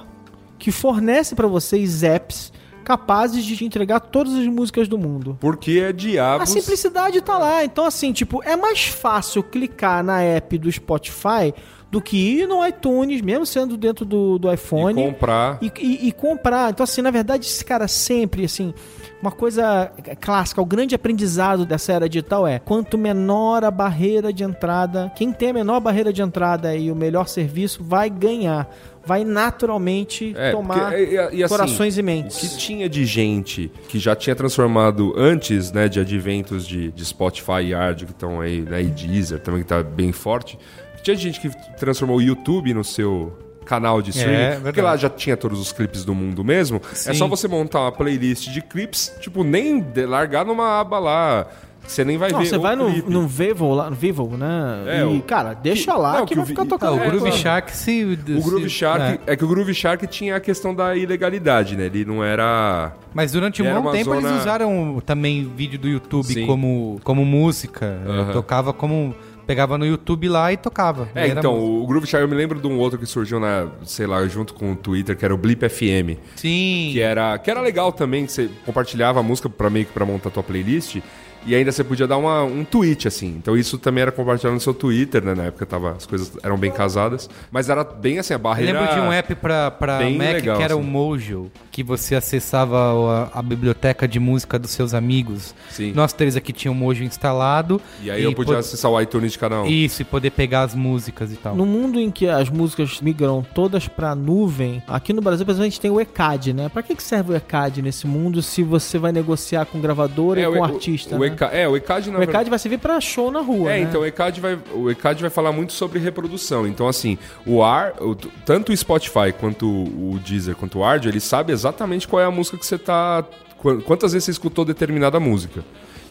que 0.58 0.70
fornece 0.70 1.34
para 1.34 1.46
vocês 1.46 2.02
apps 2.02 2.52
capazes 2.88 3.44
de 3.44 3.54
te 3.54 3.66
entregar 3.66 4.00
todas 4.00 4.32
as 4.34 4.46
músicas 4.46 4.88
do 4.88 4.96
mundo. 4.96 5.36
Porque 5.38 5.78
é 5.84 5.88
A 5.88 5.92
diabos. 5.92 6.48
simplicidade 6.48 7.20
tá 7.20 7.36
lá. 7.36 7.62
Então, 7.62 7.84
assim, 7.84 8.12
tipo, 8.14 8.42
é 8.42 8.56
mais 8.56 8.86
fácil 8.86 9.42
clicar 9.42 10.02
na 10.02 10.22
app 10.22 10.56
do 10.56 10.72
Spotify 10.72 11.52
do 11.90 12.00
que 12.02 12.16
ir 12.40 12.46
no 12.48 12.66
iTunes, 12.66 13.20
mesmo 13.22 13.44
sendo 13.46 13.76
dentro 13.76 14.04
do, 14.04 14.38
do 14.38 14.50
e 14.50 14.54
iPhone 14.54 14.94
comprar. 15.02 15.58
e, 15.62 15.70
e- 15.80 16.08
e 16.08 16.12
comprar. 16.12 16.70
Então, 16.70 16.84
assim, 16.84 17.00
na 17.02 17.10
verdade, 17.10 17.46
esse 17.46 17.64
cara 17.64 17.86
sempre, 17.88 18.44
assim, 18.44 18.74
uma 19.22 19.30
coisa 19.30 19.90
clássica, 20.20 20.60
o 20.60 20.66
grande 20.66 20.94
aprendizado 20.94 21.64
dessa 21.64 21.92
era 21.92 22.06
digital 22.08 22.46
é 22.46 22.58
quanto 22.58 22.96
menor 22.98 23.64
a 23.64 23.70
barreira 23.70 24.32
de 24.32 24.44
entrada, 24.44 25.10
quem 25.16 25.32
tem 25.32 25.48
a 25.50 25.52
menor 25.54 25.80
barreira 25.80 26.12
de 26.12 26.20
entrada 26.22 26.74
e 26.76 26.90
o 26.90 26.94
melhor 26.94 27.26
serviço 27.26 27.82
vai 27.82 28.08
ganhar. 28.10 28.68
Vai 29.08 29.24
naturalmente 29.24 30.34
É, 30.36 30.50
tomar 30.52 30.90
porque- 30.90 30.96
e- 30.96 31.14
e- 31.16 31.36
e 31.38 31.42
assim, 31.44 31.48
corações 31.54 31.96
e 31.96 32.00
O 32.02 32.04
mentes. 32.04 32.36
que 32.38 32.58
tinha 32.58 32.88
de 32.90 33.06
gente 33.06 33.72
que 33.88 33.98
já 33.98 34.14
tinha 34.14 34.36
transformado 34.36 35.14
antes, 35.16 35.72
né, 35.72 35.88
de 35.88 35.98
adventos 35.98 36.66
de, 36.66 36.92
de 36.92 37.04
Spotify 37.06 37.62
e 37.62 37.70
Yard, 37.70 38.04
que 38.04 38.12
estão 38.12 38.38
aí, 38.42 38.60
né, 38.60 38.82
e 38.82 38.86
Deezer 38.86 39.40
também 39.40 39.62
que 39.62 39.68
tá 39.68 39.82
bem 39.82 40.12
forte. 40.12 40.58
Tinha 41.02 41.16
gente 41.16 41.40
que 41.40 41.48
transformou 41.78 42.18
o 42.18 42.22
YouTube 42.22 42.74
no 42.74 42.84
seu 42.84 43.32
canal 43.64 44.02
de 44.02 44.10
streaming, 44.10 44.36
É, 44.36 44.60
porque 44.60 44.80
lá 44.82 44.94
já 44.96 45.08
tinha 45.08 45.36
todos 45.38 45.58
os 45.58 45.72
clipes 45.72 46.04
do 46.04 46.14
mundo 46.14 46.44
mesmo. 46.44 46.80
É 46.92 46.94
Sim. 46.94 47.14
só 47.14 47.26
você 47.26 47.48
montar 47.48 47.80
uma 47.80 47.92
playlist 47.92 48.48
de 48.50 48.60
clipes, 48.60 49.10
tipo, 49.20 49.42
nem 49.42 49.80
de- 49.80 50.04
largar 50.06 50.44
numa 50.44 50.80
aba 50.80 50.98
lá, 50.98 51.46
você 51.86 52.04
nem 52.04 52.18
vai 52.18 52.30
Não, 52.30 52.40
ver 52.40 52.46
você 52.46 52.58
vai 52.58 52.76
no, 52.76 52.90
clipe. 52.92 53.10
no 53.10 53.26
Vivo, 53.26 53.74
lá, 53.74 53.88
no 53.88 53.96
Vivo, 53.96 54.36
né? 54.36 54.82
É, 54.86 55.00
e, 55.00 55.04
o- 55.18 55.22
cara, 55.22 55.54
deixa 55.54 55.92
que- 55.92 55.98
lá 55.98 56.18
não, 56.18 56.26
que, 56.26 56.28
que 56.28 56.34
vai 56.36 56.44
o 56.44 56.46
ficar 56.46 56.66
tocando. 56.66 56.92
Ah, 56.92 56.96
o 56.96 57.00
É, 57.02 57.06
Groove. 57.10 57.32
Shark 57.32 57.74
se... 57.76 58.04
O 58.04 58.42
Groove 58.42 58.68
Shark, 58.68 59.20
é. 59.26 59.32
é. 59.32 59.36
que 59.36 59.44
o 59.44 59.48
Groove 59.48 59.72
Shark 59.74 60.06
tinha 60.06 60.36
a 60.36 60.40
questão 60.40 60.74
da 60.74 60.94
ilegalidade, 60.94 61.76
né? 61.76 61.86
Ele 61.86 62.04
não 62.04 62.22
era 62.22 62.92
Mas 63.14 63.32
durante 63.32 63.62
um 63.62 63.82
bom 63.82 63.90
tempo 63.90 64.12
eles 64.14 64.24
zona- 64.24 64.38
usaram 64.40 65.02
também 65.06 65.50
vídeo 65.56 65.78
do 65.78 65.88
YouTube 65.88 66.26
Sim. 66.26 66.46
como, 66.46 67.00
como 67.02 67.24
música. 67.24 67.98
Aham. 68.06 68.32
Tocava 68.32 68.72
como. 68.72 69.14
Pegava 69.46 69.78
no 69.78 69.86
YouTube 69.86 70.28
lá 70.28 70.52
e 70.52 70.58
tocava. 70.58 71.08
É, 71.14 71.26
E 71.26 71.30
então, 71.30 71.54
música. 71.56 71.72
o 71.82 71.86
Groove 71.86 72.06
Shark, 72.06 72.22
eu 72.22 72.28
me 72.28 72.34
lembro 72.36 72.60
de 72.60 72.66
um 72.66 72.78
outro 72.78 72.98
que 72.98 73.06
surgiu 73.06 73.40
na, 73.40 73.66
sei 73.82 74.06
lá, 74.06 74.22
junto 74.28 74.52
com 74.52 74.72
o 74.72 74.76
Twitter, 74.76 75.16
que 75.16 75.24
era 75.24 75.34
o 75.34 75.38
Blip 75.38 75.66
FM. 75.66 76.18
Sim. 76.36 76.90
Que 76.92 77.00
era, 77.00 77.38
que 77.38 77.50
era 77.50 77.62
legal 77.62 77.90
também, 77.90 78.26
que 78.26 78.32
você 78.32 78.50
compartilhava 78.66 79.20
a 79.20 79.22
música 79.22 79.48
pra 79.48 79.70
meio 79.70 79.86
que 79.86 79.92
pra 79.92 80.04
montar 80.04 80.28
a 80.28 80.32
tua 80.32 80.42
playlist. 80.42 80.98
E 81.46 81.54
ainda 81.54 81.72
você 81.72 81.82
podia 81.82 82.06
dar 82.06 82.16
uma, 82.18 82.42
um 82.44 82.64
tweet, 82.64 83.08
assim. 83.08 83.28
Então 83.36 83.56
isso 83.56 83.78
também 83.78 84.02
era 84.02 84.12
compartilhado 84.12 84.54
no 84.54 84.60
seu 84.60 84.74
Twitter, 84.74 85.24
né? 85.24 85.34
Na 85.34 85.44
época 85.44 85.64
tava, 85.64 85.92
as 85.92 86.04
coisas 86.06 86.32
eram 86.42 86.58
bem 86.58 86.70
casadas. 86.70 87.28
Mas 87.50 87.68
era 87.70 87.82
bem 87.84 88.18
assim, 88.18 88.34
a 88.34 88.36
Eu 88.36 88.40
barreira... 88.40 88.80
lembro 88.80 88.94
de 88.94 89.00
um 89.00 89.12
app 89.12 89.34
pra, 89.36 89.70
pra 89.70 90.00
Mac 90.10 90.32
legal, 90.34 90.56
que 90.58 90.62
era 90.62 90.76
o 90.76 90.80
assim. 90.80 90.88
Mojo, 90.88 91.50
que 91.70 91.82
você 91.82 92.14
acessava 92.14 93.30
a, 93.32 93.38
a 93.38 93.42
biblioteca 93.42 94.06
de 94.06 94.18
música 94.20 94.58
dos 94.58 94.70
seus 94.72 94.92
amigos. 94.94 95.54
Sim. 95.70 95.92
Nós 95.94 96.12
três 96.12 96.36
aqui 96.36 96.52
tinha 96.52 96.70
o 96.70 96.74
Mojo 96.74 97.02
instalado. 97.04 97.80
E 98.02 98.10
aí 98.10 98.22
eu 98.24 98.34
podia 98.34 98.54
po- 98.54 98.60
acessar 98.60 98.90
o 98.90 99.00
iTunes 99.00 99.32
de 99.32 99.38
cada 99.38 99.62
um. 99.62 99.66
Isso, 99.66 100.02
e 100.02 100.04
poder 100.04 100.30
pegar 100.30 100.62
as 100.62 100.74
músicas 100.74 101.32
e 101.32 101.36
tal. 101.36 101.54
No 101.54 101.64
mundo 101.64 101.98
em 102.00 102.10
que 102.10 102.28
as 102.28 102.50
músicas 102.50 103.00
migram 103.00 103.44
todas 103.54 103.86
pra 103.88 104.14
nuvem, 104.14 104.82
aqui 104.86 105.12
no 105.12 105.20
Brasil, 105.22 105.44
por 105.46 105.52
exemplo, 105.52 105.66
a 105.66 105.68
gente 105.70 105.80
tem 105.80 105.90
o 105.90 106.00
ECAD, 106.00 106.52
né? 106.52 106.68
Pra 106.68 106.82
que, 106.82 106.94
que 106.94 107.02
serve 107.02 107.32
o 107.32 107.36
ECAD 107.36 107.80
nesse 107.82 108.06
mundo 108.06 108.42
se 108.42 108.62
você 108.62 108.98
vai 108.98 109.12
negociar 109.12 109.64
com 109.66 109.80
gravadora 109.80 110.40
e 110.40 110.46
o- 110.46 110.52
com 110.52 110.58
o- 110.58 110.64
artista? 110.64 111.16
O, 111.16 111.20
né? 111.20 111.27
ECA, 111.28 111.46
é, 111.46 111.68
o 111.68 111.76
ECAD, 111.76 112.10
na 112.10 112.18
O 112.18 112.22
ECAD 112.22 112.50
vai 112.50 112.58
servir 112.58 112.78
pra 112.78 113.00
show 113.00 113.30
na 113.30 113.40
rua. 113.40 113.70
É, 113.72 113.78
né? 113.78 113.80
então 113.88 114.00
o 114.02 114.06
ECAD, 114.06 114.40
vai, 114.40 114.58
o 114.74 114.90
ECAD 114.90 115.20
vai 115.22 115.30
falar 115.30 115.52
muito 115.52 115.72
sobre 115.72 115.98
reprodução. 115.98 116.66
Então, 116.66 116.86
assim, 116.88 117.16
o 117.46 117.62
ar, 117.62 117.92
o- 118.00 118.14
tanto 118.44 118.72
o 118.72 118.76
Spotify 118.76 119.32
quanto 119.38 119.66
o 119.66 120.18
Deezer, 120.26 120.54
quanto 120.56 120.78
o 120.80 120.84
Ardio, 120.84 121.08
ele 121.10 121.20
sabe 121.20 121.52
exatamente 121.52 122.06
qual 122.08 122.20
é 122.20 122.24
a 122.24 122.30
música 122.30 122.56
que 122.58 122.66
você 122.66 122.76
tá. 122.78 123.24
qu- 123.58 123.80
Quantas 123.82 124.12
vezes 124.12 124.24
você 124.26 124.30
escutou 124.32 124.64
determinada 124.64 125.18
música. 125.18 125.62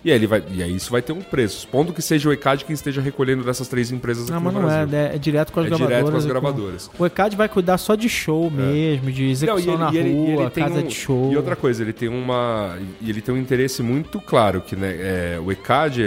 E 0.06 0.10
aí, 0.12 0.16
ele 0.18 0.28
vai, 0.28 0.43
e 0.54 0.64
aí 0.64 0.76
isso 0.76 0.91
vai 0.91 1.02
ter 1.02 1.12
um 1.14 1.22
preço. 1.22 1.62
Supondo 1.62 1.91
que 1.93 2.02
seja 2.02 2.30
o 2.30 2.34
ECAD 2.34 2.66
quem 2.66 2.74
esteja 2.74 3.02
recolhendo 3.02 3.43
dessas 3.43 3.68
três 3.68 3.91
empresas 3.91 4.30
Não, 4.30 4.38
aqui 4.38 4.45
mas 4.45 4.54
no 4.54 4.62
não 4.62 4.70
é, 4.70 4.86
Brasil. 4.86 4.98
é, 5.12 5.16
é 5.16 5.18
direto 5.18 5.52
com 5.52 5.60
as 5.60 5.66
É 5.66 5.70
gravadoras. 5.70 5.98
direto 5.98 6.12
com 6.12 6.18
as 6.18 6.26
e 6.26 6.28
gravadoras. 6.28 6.91
O 7.00 7.06
ECAD 7.06 7.36
vai 7.36 7.50
cuidar 7.50 7.78
só 7.78 7.95
de 7.95 8.08
show 8.08 8.50
mesmo, 8.50 9.12
de 9.12 9.24
Não, 9.24 9.30
execução 9.32 9.78
na 9.78 9.89
rua, 9.89 10.50
tem 10.50 10.64
casa 10.64 10.80
um- 10.80 10.84
de 10.88 10.93
show. 10.95 11.32
E 11.32 11.38
outra 11.38 11.56
coisa, 11.56 11.82
ele 11.84 11.93
tem 11.93 12.10
uma. 12.10 12.78
E 13.02 13.10
ele 13.10 13.22
tem 13.22 13.34
um 13.34 13.38
interesse 13.38 13.82
muito 13.84 14.20
claro, 14.22 14.62
que 14.62 14.76
né, 14.76 14.95
é, 14.98 15.39
o 15.43 15.52
ECAD 15.52 16.02
é, 16.04 16.06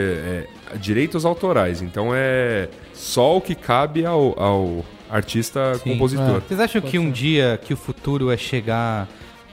é 0.75 0.77
direitos 0.79 1.25
autorais. 1.25 1.83
Então 1.83 2.11
é. 2.15 2.69
só 2.95 3.37
o 3.37 3.41
que 3.41 3.55
cabe 3.55 4.05
ao, 4.05 4.39
ao 4.41 4.85
artista 5.11 5.75
Sim. 5.75 5.93
compositor. 5.93 6.41
Vocês 6.47 6.61
acham 6.61 6.81
que 6.81 6.99
um 6.99 7.11
dia 7.11 7.59
que 7.63 7.75
o 7.75 7.77
futuro 7.77 8.31
é 8.31 8.37
chegar 8.37 9.09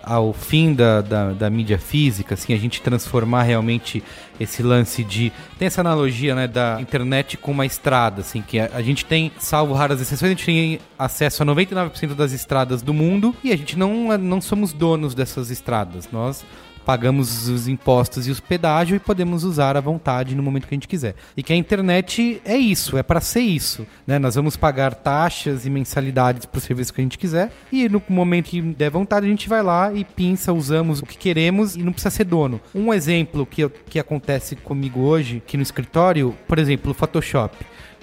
ao 0.07 0.31
fim 0.31 0.73
da, 0.73 1.01
da, 1.01 1.33
da 1.33 1.49
mídia 1.49 1.77
física, 1.77 2.33
assim, 2.33 2.53
a 2.53 2.57
gente 2.57 2.81
transformar 2.81 3.43
realmente 3.43 4.01
esse 4.39 4.63
lance 4.63 5.03
de... 5.03 5.33
Tem 5.59 5.65
essa 5.65 5.81
analogia, 5.81 6.33
né, 6.33 6.47
da 6.47 6.79
internet 6.79 7.35
com 7.35 7.51
uma 7.51 7.65
estrada, 7.65 8.21
assim, 8.21 8.41
que 8.41 8.57
a, 8.57 8.69
a 8.73 8.81
gente 8.81 9.03
tem, 9.03 9.31
salvo 9.37 9.73
raras 9.73 9.99
exceções, 9.99 10.31
a 10.31 10.33
gente 10.33 10.45
tem 10.45 10.79
acesso 10.97 11.43
a 11.43 11.45
99% 11.45 12.13
das 12.15 12.31
estradas 12.31 12.81
do 12.81 12.93
mundo 12.93 13.35
e 13.43 13.51
a 13.51 13.57
gente 13.57 13.77
não, 13.77 14.17
não 14.17 14.39
somos 14.39 14.71
donos 14.71 15.13
dessas 15.13 15.49
estradas. 15.49 16.07
Nós 16.09 16.45
pagamos 16.87 17.49
os 17.49 17.67
impostos 17.67 18.29
e 18.29 18.31
os 18.31 18.39
pedágios 18.39 18.95
e 18.95 19.03
podemos 19.03 19.43
usar 19.43 19.75
à 19.75 19.81
vontade 19.81 20.33
no 20.33 20.41
momento 20.41 20.65
que 20.65 20.73
a 20.73 20.77
gente 20.77 20.87
quiser. 20.87 21.15
E 21.35 21.43
que 21.43 21.51
a 21.51 21.55
internet 21.57 22.41
é 22.45 22.55
isso, 22.55 22.97
é 22.97 23.03
para 23.03 23.19
ser 23.19 23.41
isso. 23.41 23.85
Né? 24.07 24.17
Nós 24.17 24.35
vamos 24.35 24.55
pagar 24.55 24.95
taxas 24.95 25.65
e 25.65 25.69
mensalidades 25.69 26.45
para 26.45 26.59
o 26.59 26.61
serviço 26.61 26.93
que 26.93 27.01
a 27.01 27.03
gente 27.03 27.17
quiser 27.17 27.51
e 27.73 27.89
no 27.89 28.01
momento 28.07 28.51
que 28.51 28.61
der 28.61 28.89
vontade 28.89 29.25
a 29.25 29.29
gente 29.29 29.49
vai 29.49 29.61
lá 29.61 29.91
e 29.93 30.05
pinça, 30.05 30.53
usamos 30.53 31.01
o 31.01 31.05
que 31.05 31.17
queremos 31.17 31.75
e 31.75 31.83
não 31.83 31.91
precisa 31.91 32.09
ser 32.09 32.23
dono. 32.23 32.61
Um 32.73 32.93
exemplo 32.93 33.45
que, 33.45 33.67
que 33.67 33.99
acontece 33.99 34.55
comigo 34.55 35.01
hoje 35.01 35.43
aqui 35.45 35.57
no 35.57 35.63
escritório, 35.63 36.33
por 36.47 36.57
exemplo, 36.57 36.91
o 36.91 36.93
Photoshop. 36.93 37.57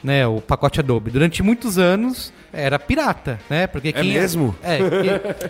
Né, 0.04 0.26
o 0.26 0.38
pacote 0.40 0.78
Adobe. 0.80 1.10
Durante 1.10 1.42
muitos 1.42 1.78
anos 1.78 2.30
era 2.52 2.78
pirata, 2.78 3.40
né? 3.50 3.66
Porque 3.66 3.90
quem 3.90 4.12
mesmo? 4.12 4.54
É, 4.62 4.76
quem, 4.76 4.86